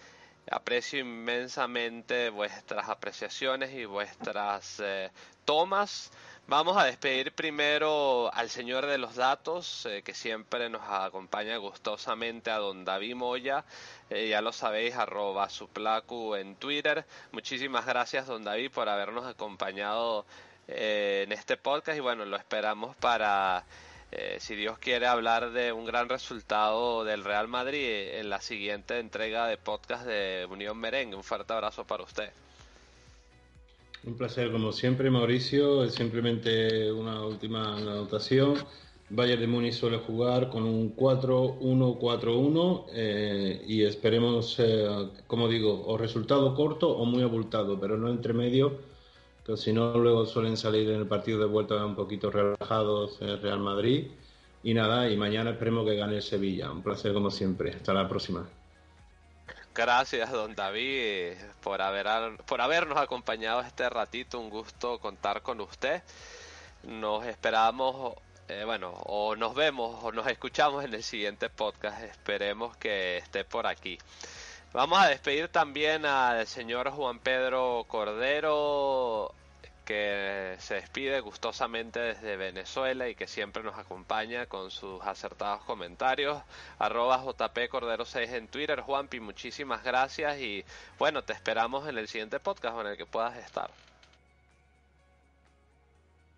aprecio 0.52 1.00
inmensamente 1.00 2.30
vuestras 2.30 2.88
apreciaciones 2.88 3.74
y 3.74 3.86
vuestras 3.86 4.80
eh, 4.80 5.10
tomas. 5.44 6.12
Vamos 6.50 6.76
a 6.76 6.84
despedir 6.84 7.30
primero 7.30 8.28
al 8.34 8.50
señor 8.50 8.86
de 8.86 8.98
los 8.98 9.14
datos, 9.14 9.86
eh, 9.86 10.02
que 10.02 10.14
siempre 10.14 10.68
nos 10.68 10.82
acompaña 10.82 11.56
gustosamente 11.58 12.50
a 12.50 12.58
don 12.58 12.84
David 12.84 13.14
Moya. 13.14 13.64
Eh, 14.10 14.30
ya 14.30 14.40
lo 14.40 14.52
sabéis, 14.52 14.96
arroba 14.96 15.48
suplacu 15.48 16.34
en 16.34 16.56
Twitter. 16.56 17.06
Muchísimas 17.30 17.86
gracias, 17.86 18.26
don 18.26 18.42
David, 18.42 18.72
por 18.72 18.88
habernos 18.88 19.26
acompañado 19.26 20.26
eh, 20.66 21.22
en 21.24 21.30
este 21.30 21.56
podcast. 21.56 21.96
Y 21.96 22.00
bueno, 22.00 22.24
lo 22.24 22.36
esperamos 22.36 22.96
para, 22.96 23.64
si 24.40 24.56
Dios 24.56 24.76
quiere, 24.80 25.06
hablar 25.06 25.52
de 25.52 25.70
un 25.70 25.84
gran 25.84 26.08
resultado 26.08 27.04
del 27.04 27.22
Real 27.22 27.46
Madrid 27.46 28.16
en 28.16 28.28
la 28.28 28.40
siguiente 28.40 28.98
entrega 28.98 29.46
de 29.46 29.56
podcast 29.56 30.04
de 30.04 30.48
Unión 30.50 30.78
Merengue. 30.78 31.14
Un 31.14 31.22
fuerte 31.22 31.52
abrazo 31.52 31.84
para 31.84 32.02
usted. 32.02 32.32
Un 34.04 34.14
placer, 34.14 34.50
como 34.50 34.72
siempre, 34.72 35.10
Mauricio. 35.10 35.84
Es 35.84 35.94
simplemente 35.94 36.90
una 36.90 37.24
última 37.24 37.76
anotación. 37.76 38.54
Bayern 39.10 39.40
de 39.40 39.46
Múnich 39.46 39.74
suele 39.74 39.98
jugar 39.98 40.48
con 40.48 40.62
un 40.64 40.96
4-1-4-1 40.96 42.86
eh, 42.92 43.62
y 43.66 43.82
esperemos, 43.82 44.56
eh, 44.58 45.08
como 45.26 45.48
digo, 45.48 45.84
o 45.86 45.98
resultado 45.98 46.54
corto 46.54 46.88
o 46.90 47.04
muy 47.04 47.22
abultado, 47.22 47.78
pero 47.80 47.98
no 47.98 48.08
entre 48.08 48.32
medio, 48.32 48.78
que 49.44 49.56
si 49.56 49.72
no 49.72 49.98
luego 49.98 50.24
suelen 50.26 50.56
salir 50.56 50.88
en 50.90 51.00
el 51.00 51.06
partido 51.08 51.40
de 51.40 51.46
vuelta 51.46 51.84
un 51.84 51.96
poquito 51.96 52.30
relajados 52.30 53.20
el 53.20 53.40
Real 53.42 53.60
Madrid. 53.60 54.06
Y 54.62 54.74
nada, 54.74 55.10
y 55.10 55.16
mañana 55.16 55.50
esperemos 55.50 55.86
que 55.86 55.96
gane 55.96 56.20
Sevilla. 56.22 56.70
Un 56.70 56.82
placer 56.82 57.12
como 57.12 57.30
siempre. 57.30 57.72
Hasta 57.72 57.92
la 57.94 58.08
próxima. 58.08 58.48
Gracias, 59.72 60.30
don 60.32 60.54
David, 60.56 61.34
por, 61.62 61.80
haber, 61.80 62.36
por 62.44 62.60
habernos 62.60 62.98
acompañado 62.98 63.60
este 63.60 63.88
ratito. 63.88 64.40
Un 64.40 64.50
gusto 64.50 64.98
contar 64.98 65.42
con 65.42 65.60
usted. 65.60 66.02
Nos 66.82 67.24
esperamos, 67.26 68.16
eh, 68.48 68.64
bueno, 68.64 68.90
o 69.06 69.36
nos 69.36 69.54
vemos 69.54 70.02
o 70.02 70.10
nos 70.10 70.26
escuchamos 70.26 70.84
en 70.84 70.94
el 70.94 71.04
siguiente 71.04 71.50
podcast. 71.50 72.02
Esperemos 72.02 72.76
que 72.78 73.18
esté 73.18 73.44
por 73.44 73.66
aquí. 73.68 73.96
Vamos 74.72 74.98
a 75.00 75.08
despedir 75.08 75.48
también 75.48 76.04
al 76.04 76.46
señor 76.46 76.90
Juan 76.90 77.20
Pedro 77.20 77.84
Cordero, 77.86 79.34
que 79.90 80.54
se 80.60 80.74
despide 80.74 81.18
gustosamente 81.18 81.98
desde 81.98 82.36
Venezuela 82.36 83.08
y 83.08 83.16
que 83.16 83.26
siempre 83.26 83.64
nos 83.64 83.76
acompaña 83.76 84.46
con 84.46 84.70
sus 84.70 85.02
acertados 85.02 85.64
comentarios. 85.64 86.40
Arroba 86.78 87.20
JP 87.24 87.68
Cordero 87.68 88.04
6 88.04 88.30
en 88.34 88.46
Twitter. 88.46 88.82
Juanpi, 88.82 89.18
muchísimas 89.18 89.82
gracias 89.82 90.38
y 90.38 90.64
bueno, 90.96 91.24
te 91.24 91.32
esperamos 91.32 91.88
en 91.88 91.98
el 91.98 92.06
siguiente 92.06 92.38
podcast 92.38 92.78
en 92.78 92.86
el 92.86 92.96
que 92.96 93.04
puedas 93.04 93.36
estar. 93.36 93.72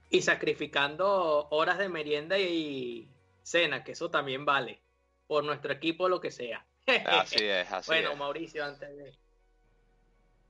Y 0.08 0.22
sacrificando 0.22 1.48
horas 1.50 1.76
de 1.76 1.90
merienda 1.90 2.38
y 2.38 3.06
cena, 3.42 3.84
que 3.84 3.92
eso 3.92 4.10
también 4.10 4.46
vale, 4.46 4.80
por 5.26 5.44
nuestro 5.44 5.74
equipo, 5.74 6.08
lo 6.08 6.22
que 6.22 6.30
sea. 6.30 6.64
Así 7.04 7.44
es, 7.44 7.70
así 7.70 7.90
bueno, 7.90 8.12
es. 8.12 8.16
Mauricio, 8.16 8.64
antes 8.64 8.96
de 8.96 9.14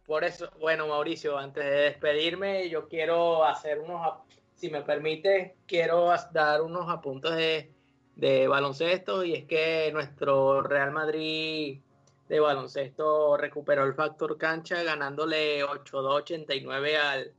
por 0.06 0.24
eso, 0.24 0.50
bueno, 0.60 0.88
Mauricio, 0.88 1.38
antes 1.38 1.64
de 1.64 1.70
despedirme, 1.70 2.68
yo 2.68 2.88
quiero 2.88 3.44
hacer 3.44 3.78
unos, 3.80 4.18
si 4.54 4.70
me 4.70 4.82
permite, 4.82 5.56
quiero 5.66 6.10
dar 6.32 6.62
unos 6.62 6.90
apuntes 6.90 7.32
de, 7.36 7.72
de 8.16 8.48
baloncesto 8.48 9.24
y 9.24 9.34
es 9.34 9.44
que 9.44 9.90
nuestro 9.92 10.62
Real 10.62 10.90
Madrid 10.90 11.80
de 12.28 12.40
baloncesto 12.40 13.36
recuperó 13.36 13.84
el 13.84 13.94
factor 13.94 14.38
cancha 14.38 14.82
ganándole 14.82 15.64
8-2-89 15.64 16.96
al 16.96 17.32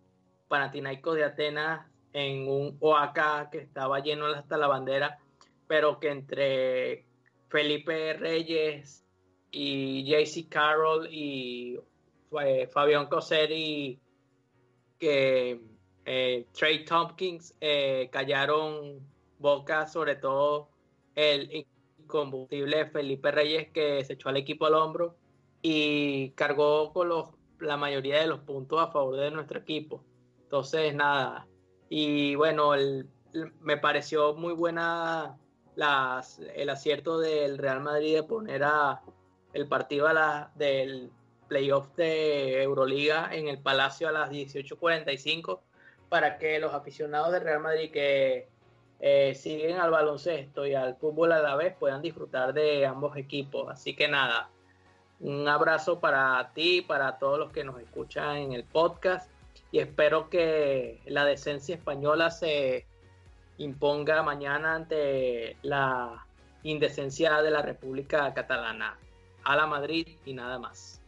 Panathinaikos 0.47 1.15
de 1.15 1.23
Atenas 1.23 1.87
en 2.13 2.47
un 2.47 2.77
OAK 2.79 3.49
que 3.51 3.57
estaba 3.57 3.99
lleno 3.99 4.27
hasta 4.27 4.57
la 4.57 4.67
bandera, 4.67 5.17
pero 5.67 5.99
que 5.99 6.09
entre 6.09 7.05
Felipe 7.49 8.13
Reyes 8.13 9.03
y 9.51 10.03
JC 10.05 10.47
Carroll 10.47 11.07
y 11.11 11.79
eh, 12.41 12.67
Fabián 12.67 13.07
Cosseri 13.07 13.99
que 14.97 15.61
eh, 16.05 16.47
Trey 16.53 16.85
Tompkins 16.85 17.55
eh, 17.59 18.09
callaron 18.11 18.99
boca, 19.39 19.87
sobre 19.87 20.15
todo 20.15 20.69
el 21.15 21.65
combustible 22.07 22.85
Felipe 22.85 23.31
Reyes 23.31 23.71
que 23.71 24.03
se 24.03 24.13
echó 24.13 24.29
al 24.29 24.37
equipo 24.37 24.65
al 24.65 24.75
hombro 24.75 25.15
y 25.61 26.31
cargó 26.31 26.91
con 26.93 27.09
los, 27.09 27.29
la 27.59 27.77
mayoría 27.77 28.19
de 28.19 28.27
los 28.27 28.39
puntos 28.41 28.79
a 28.81 28.91
favor 28.91 29.17
de 29.17 29.31
nuestro 29.31 29.59
equipo. 29.59 30.03
Entonces, 30.43 30.93
nada. 30.93 31.47
Y 31.89 32.35
bueno, 32.35 32.71
me 33.61 33.77
pareció 33.77 34.35
muy 34.35 34.53
buena 34.53 35.37
el 36.55 36.69
acierto 36.69 37.19
del 37.19 37.57
Real 37.57 37.81
Madrid 37.81 38.15
de 38.15 38.23
poner 38.23 38.63
a 38.63 39.01
el 39.53 39.67
partido 39.67 40.07
a 40.07 40.13
la, 40.13 40.51
del 40.55 41.11
playoff 41.47 41.95
de 41.95 42.61
Euroliga 42.63 43.29
en 43.31 43.47
el 43.47 43.59
Palacio 43.59 44.07
a 44.09 44.11
las 44.11 44.29
18:45 44.29 45.61
para 46.09 46.37
que 46.37 46.59
los 46.59 46.73
aficionados 46.73 47.31
del 47.31 47.43
Real 47.43 47.59
Madrid 47.59 47.91
que 47.91 48.47
eh, 48.99 49.35
siguen 49.35 49.77
al 49.77 49.91
baloncesto 49.91 50.65
y 50.65 50.75
al 50.75 50.95
fútbol 50.95 51.31
a 51.33 51.41
la 51.41 51.55
vez 51.55 51.75
puedan 51.77 52.01
disfrutar 52.01 52.53
de 52.53 52.85
ambos 52.85 53.17
equipos. 53.17 53.69
Así 53.69 53.95
que 53.95 54.07
nada, 54.07 54.49
un 55.19 55.47
abrazo 55.47 55.99
para 55.99 56.51
ti, 56.53 56.81
para 56.81 57.17
todos 57.17 57.39
los 57.39 57.51
que 57.51 57.63
nos 57.63 57.79
escuchan 57.81 58.37
en 58.37 58.53
el 58.53 58.63
podcast 58.63 59.29
y 59.71 59.79
espero 59.79 60.29
que 60.29 61.01
la 61.05 61.25
decencia 61.25 61.75
española 61.75 62.29
se 62.29 62.85
imponga 63.57 64.21
mañana 64.23 64.75
ante 64.75 65.57
la 65.63 66.25
indecencia 66.63 67.41
de 67.41 67.51
la 67.51 67.61
República 67.61 68.33
Catalana. 68.33 68.97
A 69.43 69.57
la 69.57 69.67
Madrid 69.67 70.07
y 70.25 70.33
nada 70.33 70.57
más. 70.59 71.02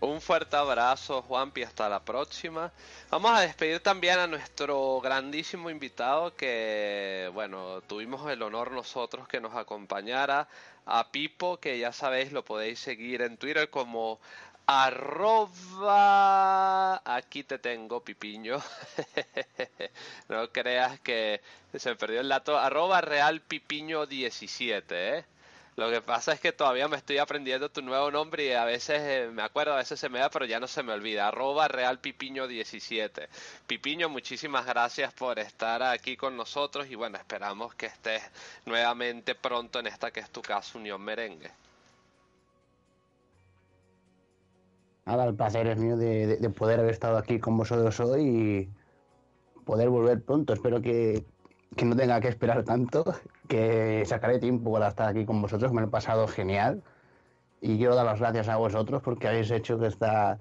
Un 0.00 0.20
fuerte 0.20 0.54
abrazo, 0.54 1.22
Juanpi, 1.22 1.64
hasta 1.64 1.88
la 1.88 2.04
próxima. 2.04 2.70
Vamos 3.10 3.32
a 3.32 3.40
despedir 3.40 3.80
también 3.80 4.20
a 4.20 4.28
nuestro 4.28 5.00
grandísimo 5.00 5.70
invitado 5.70 6.36
que, 6.36 7.28
bueno, 7.34 7.80
tuvimos 7.82 8.30
el 8.30 8.42
honor 8.42 8.70
nosotros 8.70 9.26
que 9.26 9.40
nos 9.40 9.56
acompañara, 9.56 10.46
a 10.86 11.10
Pipo, 11.10 11.56
que 11.58 11.80
ya 11.80 11.92
sabéis, 11.92 12.30
lo 12.30 12.44
podéis 12.44 12.78
seguir 12.78 13.22
en 13.22 13.36
Twitter 13.38 13.70
como 13.70 14.20
arroba 14.68 15.96
aquí 17.16 17.42
te 17.42 17.58
tengo 17.58 18.04
pipiño 18.04 18.62
no 20.28 20.52
creas 20.52 21.00
que 21.00 21.40
se 21.74 21.96
perdió 21.96 22.20
el 22.20 22.28
dato 22.28 22.58
arroba 22.58 23.00
real 23.00 23.40
pipiño 23.40 24.04
17 24.04 25.18
¿eh? 25.18 25.24
Lo 25.78 25.88
que 25.92 26.00
pasa 26.00 26.32
es 26.32 26.40
que 26.40 26.50
todavía 26.50 26.88
me 26.88 26.96
estoy 26.96 27.18
aprendiendo 27.18 27.70
tu 27.70 27.82
nuevo 27.82 28.10
nombre 28.10 28.44
y 28.46 28.50
a 28.50 28.64
veces 28.64 29.00
eh, 29.00 29.30
me 29.32 29.42
acuerdo, 29.42 29.74
a 29.74 29.76
veces 29.76 30.00
se 30.00 30.08
me 30.08 30.18
da, 30.18 30.28
pero 30.28 30.44
ya 30.44 30.58
no 30.58 30.66
se 30.66 30.82
me 30.82 30.92
olvida. 30.92 31.28
Arroba 31.28 31.68
Real 31.68 32.00
Pipiño 32.00 32.48
17. 32.48 33.28
Pipiño, 33.64 34.08
muchísimas 34.08 34.66
gracias 34.66 35.12
por 35.12 35.38
estar 35.38 35.84
aquí 35.84 36.16
con 36.16 36.36
nosotros 36.36 36.90
y 36.90 36.96
bueno, 36.96 37.16
esperamos 37.16 37.76
que 37.76 37.86
estés 37.86 38.20
nuevamente 38.66 39.36
pronto 39.36 39.78
en 39.78 39.86
esta 39.86 40.10
que 40.10 40.18
es 40.18 40.28
tu 40.30 40.42
casa 40.42 40.76
Unión 40.76 41.00
Merengue. 41.00 41.52
Nada, 45.06 45.26
el 45.26 45.36
placer 45.36 45.68
es 45.68 45.78
mío 45.78 45.96
de, 45.96 46.38
de 46.38 46.50
poder 46.50 46.80
haber 46.80 46.90
estado 46.90 47.16
aquí 47.18 47.38
con 47.38 47.56
vosotros 47.56 48.00
hoy 48.00 48.22
y 48.24 48.68
poder 49.64 49.90
volver 49.90 50.20
pronto. 50.24 50.54
Espero 50.54 50.82
que, 50.82 51.24
que 51.76 51.84
no 51.84 51.96
tenga 51.96 52.20
que 52.20 52.28
esperar 52.28 52.64
tanto, 52.64 53.04
que 53.46 54.02
sacaré 54.06 54.38
tiempo 54.38 54.72
para 54.72 54.88
estar 54.88 55.08
aquí 55.08 55.24
con 55.24 55.40
vosotros, 55.40 55.72
me 55.72 55.80
lo 55.80 55.88
he 55.88 55.90
pasado 55.90 56.26
genial. 56.26 56.82
Y 57.60 57.76
quiero 57.76 57.94
dar 57.94 58.06
las 58.06 58.20
gracias 58.20 58.48
a 58.48 58.56
vosotros 58.56 59.02
porque 59.02 59.28
habéis 59.28 59.50
hecho 59.50 59.78
que 59.78 59.86
esta, 59.86 60.38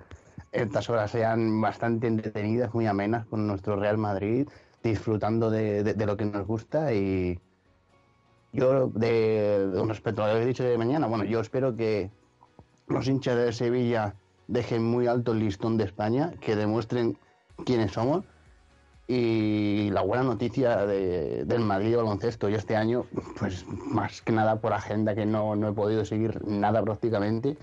estas 0.51 0.89
horas 0.89 1.11
sean 1.11 1.59
bastante 1.61 2.07
entretenidas, 2.07 2.73
muy 2.73 2.85
amenas 2.85 3.25
con 3.25 3.47
nuestro 3.47 3.75
Real 3.75 3.97
Madrid, 3.97 4.47
disfrutando 4.83 5.49
de, 5.49 5.83
de, 5.83 6.05
lo 6.05 6.15
que 6.15 6.25
nos 6.25 6.45
gusta. 6.45 6.93
Y 6.93 7.39
yo, 8.53 8.87
de, 8.87 9.71
respecto 9.87 10.23
a 10.23 10.27
lo 10.27 10.35
que 10.35 10.43
he 10.43 10.47
dicho 10.47 10.63
de 10.63 10.77
mañana, 10.77 11.07
bueno, 11.07 11.23
yo 11.23 11.39
espero 11.39 11.75
que 11.75 12.11
los 12.87 13.07
hinchas 13.07 13.35
de 13.35 13.51
Sevilla 13.51 14.15
dejen 14.47 14.83
muy 14.83 15.07
alto 15.07 15.33
el 15.33 15.39
listón 15.39 15.77
de 15.77 15.85
España, 15.85 16.33
que 16.39 16.55
demuestren 16.55 17.17
quiénes 17.65 17.91
somos 17.91 18.23
y 19.07 19.89
la 19.91 20.01
buena 20.01 20.23
noticia 20.23 20.85
de, 20.85 21.45
del 21.45 21.61
Madrid 21.61 21.95
baloncesto, 21.95 22.49
yo 22.49 22.57
este 22.57 22.75
año, 22.75 23.05
pues 23.39 23.65
más 23.67 24.21
que 24.21 24.34
nada 24.34 24.57
por 24.57 24.73
agenda 24.73 25.15
que 25.15 25.25
no, 25.25 25.55
no 25.55 25.69
he 25.69 25.73
podido 25.73 26.03
seguir 26.03 26.45
nada 26.45 26.84
prácticamente. 26.84 27.57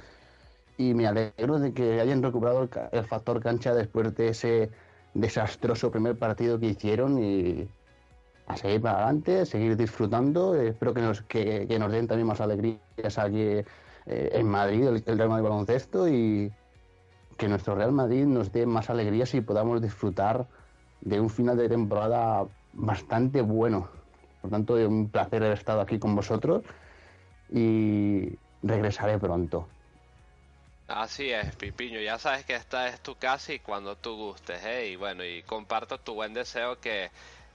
Y 0.76 0.94
me 0.94 1.06
alegro 1.06 1.58
de 1.58 1.72
que 1.72 2.00
hayan 2.00 2.22
recuperado 2.22 2.62
el, 2.62 2.70
el, 2.92 3.04
factor 3.04 3.40
cancha 3.40 3.74
después 3.74 4.14
de 4.16 4.28
ese 4.28 4.70
desastroso 5.12 5.90
primer 5.90 6.18
partido 6.18 6.58
que 6.58 6.66
hicieron 6.66 7.22
y 7.22 7.68
a 8.46 8.56
seguir 8.56 8.80
para 8.80 8.96
adelante, 8.96 9.40
a 9.40 9.46
seguir 9.46 9.76
disfrutando. 9.76 10.54
Espero 10.56 10.94
que 10.94 11.02
nos, 11.02 11.22
que, 11.22 11.66
que 11.68 11.78
nos 11.78 11.92
den 11.92 12.08
también 12.08 12.26
más 12.26 12.40
alegrías 12.40 13.18
aquí 13.18 13.42
eh, 13.42 13.64
en 14.06 14.48
Madrid, 14.48 14.86
el, 14.86 15.02
el 15.06 15.18
Real 15.18 15.28
Madrid 15.28 15.44
baloncesto, 15.44 16.08
y 16.08 16.50
que 17.36 17.48
nuestro 17.48 17.74
Real 17.74 17.92
Madrid 17.92 18.24
nos 18.24 18.50
dé 18.50 18.66
más 18.66 18.90
alegrías 18.90 19.34
y 19.34 19.42
podamos 19.42 19.80
disfrutar 19.82 20.48
de 21.04 21.20
un 21.20 21.30
final 21.30 21.56
de 21.56 21.68
temporada 21.68 22.46
bastante 22.72 23.42
bueno. 23.42 23.88
Por 24.40 24.50
tanto, 24.50 24.78
es 24.78 24.86
un 24.88 25.08
placer 25.08 25.42
haber 25.42 25.58
estado 25.58 25.80
aquí 25.80 25.98
con 25.98 26.14
vosotros 26.16 26.62
y 27.50 28.30
regresaré 28.62 29.18
pronto. 29.18 29.68
Así 30.88 31.30
es, 31.30 31.54
Pipiño. 31.56 32.00
Ya 32.00 32.18
sabes 32.18 32.44
que 32.44 32.54
esta 32.54 32.88
es 32.88 33.00
tu 33.00 33.14
casa 33.16 33.54
y 33.54 33.58
cuando 33.58 33.96
tú 33.96 34.16
gustes, 34.16 34.62
¿eh? 34.64 34.88
Y 34.88 34.96
bueno, 34.96 35.24
y 35.24 35.42
comparto 35.42 35.98
tu 35.98 36.14
buen 36.14 36.34
deseo 36.34 36.78
que 36.78 37.10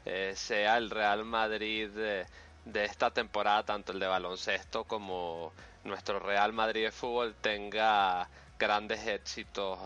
eh, 0.06 0.34
sea 0.36 0.78
el 0.78 0.90
Real 0.90 1.26
Madrid 1.26 1.90
de, 1.90 2.26
de, 2.66 2.86
esta 2.86 3.12
temporada, 3.12 3.64
tanto 3.64 3.92
el 3.92 4.00
de 4.00 4.08
baloncesto 4.08 4.84
como 4.86 5.52
nuestro 5.84 6.20
Real 6.20 6.54
Madrid 6.54 6.86
de 6.86 6.92
fútbol, 6.92 7.36
tenga 7.40 8.28
grandes 8.58 9.06
éxitos. 9.06 9.78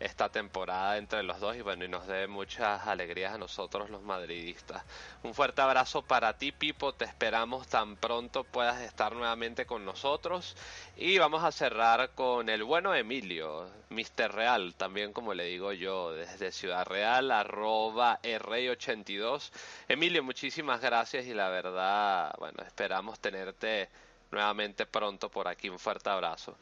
Esta 0.00 0.28
temporada 0.28 0.98
entre 0.98 1.22
los 1.22 1.38
dos 1.38 1.56
y 1.56 1.62
bueno, 1.62 1.84
y 1.84 1.88
nos 1.88 2.06
dé 2.06 2.26
muchas 2.26 2.86
alegrías 2.86 3.34
a 3.34 3.38
nosotros 3.38 3.90
los 3.90 4.02
madridistas. 4.02 4.82
Un 5.22 5.34
fuerte 5.34 5.62
abrazo 5.62 6.02
para 6.02 6.36
ti, 6.36 6.50
Pipo, 6.52 6.92
te 6.94 7.04
esperamos 7.04 7.68
tan 7.68 7.96
pronto 7.96 8.44
puedas 8.44 8.80
estar 8.82 9.14
nuevamente 9.14 9.66
con 9.66 9.84
nosotros 9.84 10.56
y 10.96 11.18
vamos 11.18 11.44
a 11.44 11.52
cerrar 11.52 12.10
con 12.10 12.48
el 12.48 12.64
bueno 12.64 12.94
Emilio, 12.94 13.68
Mr. 13.90 14.32
Real, 14.32 14.74
también 14.74 15.12
como 15.12 15.32
le 15.32 15.44
digo 15.44 15.72
yo, 15.72 16.12
desde 16.12 16.52
Ciudad 16.52 16.86
Real, 16.86 17.30
arroba 17.30 18.20
R82. 18.22 19.50
Emilio, 19.88 20.22
muchísimas 20.22 20.80
gracias 20.80 21.26
y 21.26 21.34
la 21.34 21.48
verdad, 21.48 22.34
bueno, 22.38 22.62
esperamos 22.64 23.20
tenerte 23.20 23.88
nuevamente 24.30 24.86
pronto 24.86 25.28
por 25.30 25.48
aquí. 25.48 25.68
Un 25.68 25.78
fuerte 25.78 26.10
abrazo. 26.10 26.56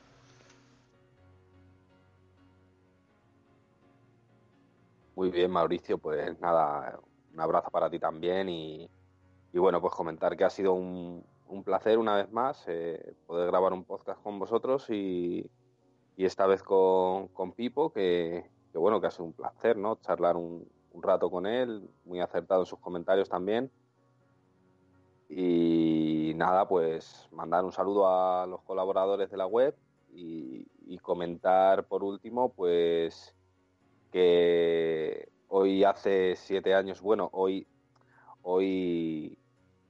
Muy 5.14 5.30
bien, 5.30 5.50
Mauricio, 5.50 5.98
pues 5.98 6.40
nada, 6.40 6.98
un 7.34 7.40
abrazo 7.40 7.70
para 7.70 7.90
ti 7.90 7.98
también 7.98 8.48
y, 8.48 8.88
y 9.52 9.58
bueno, 9.58 9.78
pues 9.80 9.92
comentar 9.92 10.36
que 10.38 10.44
ha 10.44 10.50
sido 10.50 10.72
un, 10.72 11.22
un 11.48 11.64
placer 11.64 11.98
una 11.98 12.16
vez 12.16 12.32
más 12.32 12.64
eh, 12.66 13.14
poder 13.26 13.48
grabar 13.48 13.74
un 13.74 13.84
podcast 13.84 14.22
con 14.22 14.38
vosotros 14.38 14.88
y, 14.88 15.50
y 16.16 16.24
esta 16.24 16.46
vez 16.46 16.62
con, 16.62 17.28
con 17.28 17.52
Pipo, 17.52 17.92
que, 17.92 18.50
que, 18.72 18.78
bueno, 18.78 19.02
que 19.02 19.08
ha 19.08 19.10
sido 19.10 19.26
un 19.26 19.34
placer, 19.34 19.76
¿no? 19.76 19.96
Charlar 19.96 20.36
un, 20.36 20.66
rato 20.94 21.30
con 21.30 21.46
él, 21.46 21.90
muy 22.04 22.20
acertado 22.20 22.60
en 22.62 22.66
sus 22.66 22.78
comentarios 22.78 23.28
también. 23.28 23.70
Y 25.28 26.32
nada, 26.36 26.68
pues 26.68 27.28
mandar 27.32 27.64
un 27.64 27.72
saludo 27.72 28.06
a 28.06 28.46
los 28.46 28.62
colaboradores 28.62 29.30
de 29.30 29.36
la 29.36 29.46
web 29.46 29.74
y 30.14 30.98
comentar 30.98 31.86
por 31.86 32.04
último, 32.04 32.52
pues 32.52 33.34
que 34.12 35.28
hoy 35.48 35.82
hace 35.84 36.36
siete 36.36 36.74
años, 36.74 37.00
bueno, 37.00 37.28
hoy, 37.32 37.66
hoy 38.42 39.38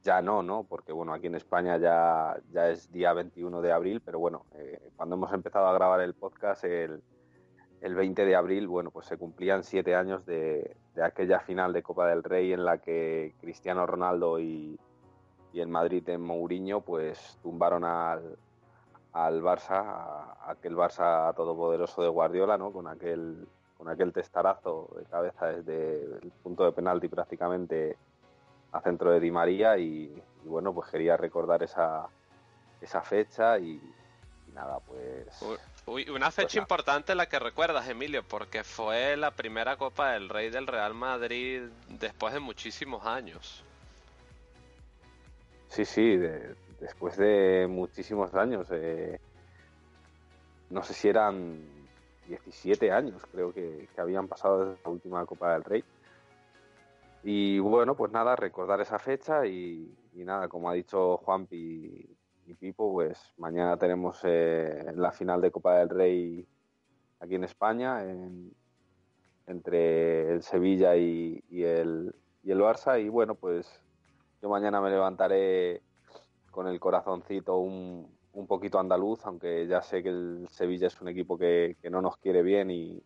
ya 0.03 0.23
no, 0.23 0.43
¿no? 0.43 0.65
Porque 0.65 0.93
bueno, 0.93 1.13
aquí 1.13 1.27
en 1.27 1.35
España 1.35 1.77
ya, 1.77 2.37
ya 2.51 2.71
es 2.71 2.91
día 2.91 3.13
21 3.13 3.61
de 3.61 3.73
abril, 3.73 4.01
pero 4.01 4.19
bueno, 4.19 4.47
eh, 4.55 4.91
cuando 4.97 5.17
hemos 5.17 5.33
empezado 5.33 5.67
a 5.67 5.75
grabar 5.75 6.01
el 6.01 6.15
podcast 6.15 6.65
el, 6.65 7.03
el 7.81 7.95
20 7.95 8.25
de 8.25 8.37
abril, 8.37 8.69
bueno, 8.69 8.91
pues 8.91 9.07
se 9.07 9.19
cumplían 9.19 9.65
siete 9.65 9.95
años 9.95 10.25
de, 10.25 10.77
de, 10.95 11.05
aquella 11.05 11.41
final 11.41 11.73
de 11.73 11.83
Copa 11.83 12.09
del 12.09 12.23
Rey 12.23 12.53
en 12.53 12.65
la 12.65 12.79
que 12.79 13.35
Cristiano 13.41 13.87
Ronaldo 13.87 14.39
y, 14.39 14.79
y 15.53 15.61
el 15.61 15.69
Madrid 15.69 16.09
en 16.09 16.23
Mourinho 16.23 16.81
pues 16.81 17.39
tumbaron 17.43 17.85
al, 17.85 18.39
al 19.13 19.43
Barça, 19.43 20.37
aquel 20.47 20.77
Barça 20.77 21.35
todopoderoso 21.35 22.03
de 22.03 22.09
Guardiola, 22.09 22.57
¿no? 22.57 22.73
Con 22.73 22.87
aquel 22.87 23.47
con 23.83 23.91
aquel 23.93 24.13
testarazo 24.13 24.95
de 24.97 25.05
cabeza 25.07 25.47
desde 25.49 26.05
el 26.05 26.33
punto 26.41 26.65
de 26.65 26.71
penalti 26.71 27.09
prácticamente 27.09 27.97
a 28.71 28.81
centro 28.81 29.11
de 29.11 29.19
Di 29.19 29.33
María 29.33 29.77
y, 29.77 30.23
y 30.45 30.47
bueno, 30.47 30.73
pues 30.73 30.89
quería 30.89 31.17
recordar 31.17 31.65
esa, 31.65 32.07
esa 32.81 33.03
fecha 33.03 33.59
y, 33.59 33.73
y 34.47 34.53
nada, 34.53 34.79
pues... 34.79 35.27
Uy, 35.85 36.09
una 36.11 36.31
fecha 36.31 36.61
importante 36.61 37.13
la 37.17 37.27
que 37.29 37.41
recuerdas, 37.41 37.89
Emilio, 37.89 38.23
porque 38.23 38.63
fue 38.63 39.17
la 39.17 39.33
primera 39.33 39.77
Copa 39.77 40.13
del 40.13 40.29
Rey 40.29 40.49
del 40.49 40.69
Real 40.69 40.95
Madrid 40.95 41.63
después 41.89 42.33
de 42.33 42.39
muchísimos 42.39 43.05
años. 43.05 43.65
Sí, 45.67 45.85
sí, 45.85 46.17
de- 46.19 46.55
después 46.79 47.17
de 47.17 47.67
muchísimos 47.69 48.33
años. 48.35 48.69
eh, 48.71 49.19
no 50.71 50.85
sé 50.85 50.95
si 50.95 51.09
eran 51.09 51.61
17 52.27 52.91
años, 52.93 53.23
creo 53.31 53.53
que, 53.53 53.89
habían 53.97 54.29
pasado 54.29 54.67
desde 54.67 54.83
la 54.85 54.91
última 54.91 55.27
Copa 55.27 55.53
del 55.53 55.65
Rey. 55.65 55.85
Y 57.25 57.59
bueno, 57.61 57.97
pues 57.97 58.11
nada, 58.13 58.35
recordar 58.37 58.81
esa 58.81 58.99
fecha 58.99 59.47
y, 59.47 59.95
nada, 60.15 60.49
como 60.49 60.69
ha 60.71 60.75
dicho 60.75 61.19
Juanpi 61.19 62.17
y 62.47 62.55
Pipo, 62.55 62.93
pues 62.93 63.33
mañana 63.37 63.77
tenemos 63.77 64.21
eh, 64.25 64.93
la 64.97 65.13
final 65.13 65.41
de 65.41 65.51
Copa 65.51 65.79
del 65.79 65.89
Rey 65.89 66.47
aquí 67.21 67.35
en 67.37 67.45
España, 67.45 68.03
en- 68.05 68.53
entre 69.47 70.33
el 70.33 70.43
Sevilla 70.43 70.97
y 70.97 71.43
el, 71.51 72.15
y 72.43 72.51
el 72.51 72.61
Barça. 72.61 73.01
Y 73.01 73.09
bueno, 73.09 73.35
pues 73.35 73.69
yo 74.41 74.49
mañana 74.49 74.81
me 74.81 74.91
levantaré 74.91 75.83
con 76.51 76.67
el 76.67 76.79
corazoncito 76.81 77.57
un, 77.59 78.09
un 78.35 78.47
poquito 78.47 78.79
andaluz, 78.79 79.25
aunque 79.27 79.67
ya 79.67 79.83
sé 79.83 80.03
que 80.03 80.09
el 80.09 80.49
Sevilla 80.51 80.87
es 80.87 81.01
un 81.01 81.09
equipo 81.09 81.37
que, 81.37 81.77
que 81.81 81.91
no 81.91 82.01
nos 82.01 82.17
quiere 82.17 82.43
bien 82.43 82.71
y, 82.71 83.03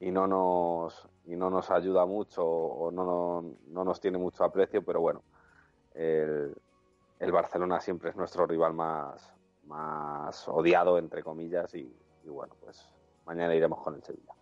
y 0.00 0.10
no 0.10 0.26
nos 0.26 1.08
y 1.26 1.36
no 1.36 1.50
nos 1.50 1.70
ayuda 1.70 2.06
mucho 2.06 2.44
o 2.44 2.90
no, 2.90 3.04
no, 3.04 3.54
no 3.68 3.84
nos 3.84 4.00
tiene 4.00 4.16
mucho 4.16 4.44
aprecio, 4.44 4.82
pero 4.82 5.00
bueno, 5.00 5.22
el, 5.94 6.54
el 7.18 7.32
Barcelona 7.32 7.80
siempre 7.80 8.10
es 8.10 8.16
nuestro 8.16 8.46
rival 8.46 8.72
más, 8.72 9.34
más 9.66 10.48
odiado, 10.48 10.96
entre 10.96 11.22
comillas, 11.22 11.74
y, 11.74 11.94
y 12.24 12.28
bueno, 12.28 12.54
pues 12.60 12.88
mañana 13.26 13.54
iremos 13.54 13.82
con 13.82 13.94
el 13.96 14.02
Sevilla. 14.02 14.32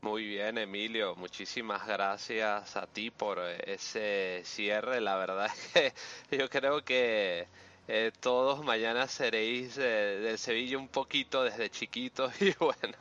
Muy 0.00 0.24
bien, 0.24 0.56
Emilio, 0.58 1.16
muchísimas 1.16 1.86
gracias 1.86 2.76
a 2.76 2.86
ti 2.86 3.10
por 3.10 3.40
ese 3.40 4.40
cierre. 4.44 5.00
La 5.00 5.16
verdad 5.16 5.46
es 5.74 5.94
que 6.30 6.38
yo 6.38 6.48
creo 6.48 6.84
que 6.84 7.48
eh, 7.88 8.12
todos 8.20 8.64
mañana 8.64 9.06
seréis 9.08 9.76
eh, 9.78 9.82
del 10.22 10.38
Sevilla 10.38 10.78
un 10.78 10.88
poquito 10.88 11.44
desde 11.44 11.70
chiquitos 11.70 12.32
y 12.42 12.52
bueno, 12.58 12.96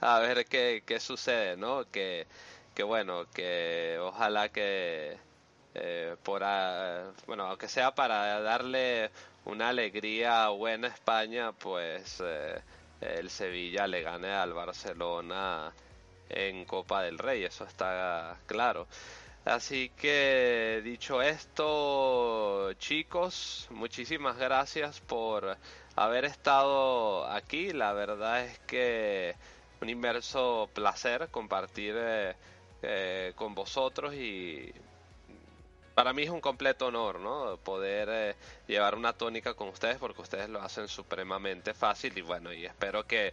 a 0.00 0.18
ver 0.20 0.44
qué, 0.46 0.82
qué 0.86 1.00
sucede, 1.00 1.56
¿no? 1.56 1.90
Que, 1.90 2.26
que 2.74 2.82
bueno, 2.82 3.26
que 3.32 3.98
ojalá 4.00 4.48
que 4.50 5.16
eh, 5.74 6.16
por 6.22 6.42
a- 6.44 7.12
bueno, 7.26 7.44
aunque 7.46 7.68
sea 7.68 7.94
para 7.94 8.40
darle 8.40 9.10
una 9.44 9.68
alegría 9.70 10.48
buena 10.48 10.88
España, 10.88 11.52
pues 11.52 12.18
eh, 12.24 12.60
el 13.00 13.30
Sevilla 13.30 13.86
le 13.86 14.02
gane 14.02 14.32
al 14.32 14.52
Barcelona 14.52 15.72
en 16.28 16.64
Copa 16.64 17.02
del 17.02 17.18
Rey, 17.18 17.44
eso 17.44 17.64
está 17.64 18.38
claro. 18.46 18.86
Así 19.44 19.88
que 19.96 20.82
dicho 20.84 21.22
esto, 21.22 22.72
chicos, 22.74 23.66
muchísimas 23.70 24.36
gracias 24.36 25.00
por 25.00 25.56
haber 25.96 26.26
estado 26.26 27.26
aquí. 27.26 27.72
La 27.72 27.94
verdad 27.94 28.44
es 28.44 28.58
que 28.60 29.34
un 29.80 29.88
inmerso 29.88 30.68
placer 30.74 31.28
compartir 31.30 31.94
eh, 31.96 32.34
eh, 32.82 33.32
con 33.34 33.54
vosotros 33.54 34.14
y 34.14 34.72
para 35.94 36.12
mí 36.12 36.22
es 36.24 36.30
un 36.30 36.40
completo 36.42 36.86
honor, 36.88 37.18
¿no? 37.18 37.56
Poder 37.58 38.08
eh, 38.10 38.36
llevar 38.66 38.94
una 38.94 39.14
tónica 39.14 39.54
con 39.54 39.68
ustedes 39.68 39.96
porque 39.96 40.20
ustedes 40.20 40.50
lo 40.50 40.60
hacen 40.60 40.86
supremamente 40.86 41.72
fácil 41.72 42.16
y 42.16 42.20
bueno, 42.20 42.52
y 42.52 42.66
espero 42.66 43.06
que 43.06 43.32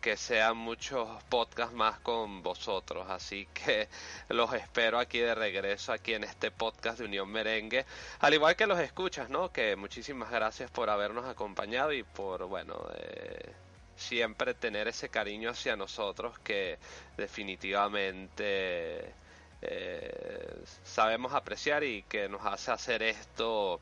que 0.00 0.16
sean 0.16 0.56
muchos 0.56 1.22
podcasts 1.24 1.74
más 1.74 1.98
con 2.00 2.42
vosotros. 2.42 3.06
Así 3.10 3.46
que 3.52 3.88
los 4.28 4.52
espero 4.54 4.98
aquí 4.98 5.18
de 5.18 5.34
regreso, 5.34 5.92
aquí 5.92 6.14
en 6.14 6.24
este 6.24 6.50
podcast 6.50 6.98
de 6.98 7.04
Unión 7.06 7.28
Merengue. 7.30 7.86
Al 8.20 8.34
igual 8.34 8.56
que 8.56 8.66
los 8.66 8.78
escuchas, 8.80 9.30
¿no? 9.30 9.52
Que 9.52 9.76
muchísimas 9.76 10.30
gracias 10.30 10.70
por 10.70 10.90
habernos 10.90 11.26
acompañado 11.26 11.92
y 11.92 12.02
por, 12.02 12.46
bueno, 12.46 12.76
eh, 12.96 13.52
siempre 13.96 14.54
tener 14.54 14.88
ese 14.88 15.08
cariño 15.10 15.50
hacia 15.50 15.76
nosotros 15.76 16.38
que 16.40 16.78
definitivamente 17.16 19.14
eh, 19.62 20.64
sabemos 20.84 21.34
apreciar 21.34 21.84
y 21.84 22.02
que 22.04 22.28
nos 22.28 22.44
hace 22.46 22.70
hacer 22.72 23.02
esto, 23.02 23.80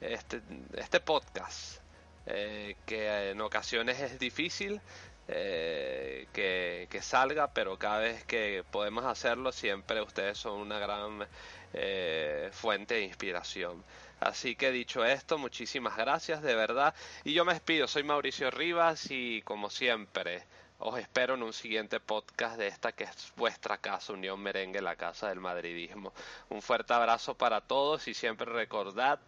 este, 0.00 0.42
este 0.76 1.00
podcast. 1.00 1.80
eh, 2.26 2.76
que 2.86 3.30
en 3.30 3.40
ocasiones 3.40 4.00
es 4.00 4.18
difícil, 4.18 4.80
eh, 5.28 6.26
que, 6.32 7.00
salga, 7.02 7.52
pero 7.52 7.78
cada 7.78 7.98
vez 7.98 8.24
que 8.24 8.64
podemos 8.70 9.04
hacerlo, 9.04 9.52
siempre 9.52 10.00
ustedes 10.00 10.38
son 10.38 10.60
una 10.60 10.78
gran 10.78 11.26
eh, 11.74 12.48
fuente 12.52 12.94
de 12.94 13.02
inspiración. 13.02 13.84
Así 14.20 14.56
que 14.56 14.72
dicho 14.72 15.04
esto, 15.04 15.36
muchísimas 15.38 15.96
gracias 15.96 16.42
de 16.42 16.54
verdad. 16.54 16.94
Y 17.24 17.34
yo 17.34 17.44
me 17.44 17.52
despido, 17.52 17.86
soy 17.86 18.02
Mauricio 18.02 18.50
Rivas 18.50 19.10
y 19.10 19.42
como 19.42 19.68
siempre, 19.68 20.44
os 20.78 20.98
espero 20.98 21.34
en 21.34 21.42
un 21.42 21.52
siguiente 21.52 22.00
podcast 22.00 22.56
de 22.56 22.68
esta 22.68 22.92
que 22.92 23.04
es 23.04 23.32
vuestra 23.36 23.78
casa, 23.78 24.14
Unión 24.14 24.40
Merengue, 24.40 24.80
la 24.80 24.96
casa 24.96 25.28
del 25.28 25.40
madridismo. 25.40 26.12
Un 26.48 26.62
fuerte 26.62 26.94
abrazo 26.94 27.34
para 27.34 27.60
todos 27.60 28.08
y 28.08 28.14
siempre 28.14 28.50
recordad, 28.50 29.20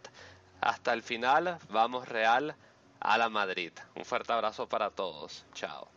hasta 0.61 0.93
el 0.93 1.03
final, 1.03 1.59
vamos 1.69 2.07
real 2.09 2.55
a 2.99 3.17
la 3.17 3.29
Madrid. 3.29 3.71
Un 3.95 4.05
fuerte 4.05 4.33
abrazo 4.33 4.67
para 4.67 4.89
todos. 4.89 5.45
Chao. 5.53 5.89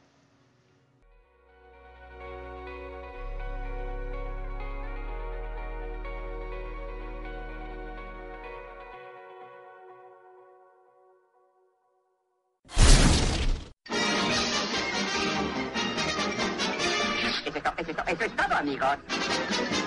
Eso 18.07 18.25
es, 18.25 18.37
todo, 18.37 18.55
amigos. 18.55 19.82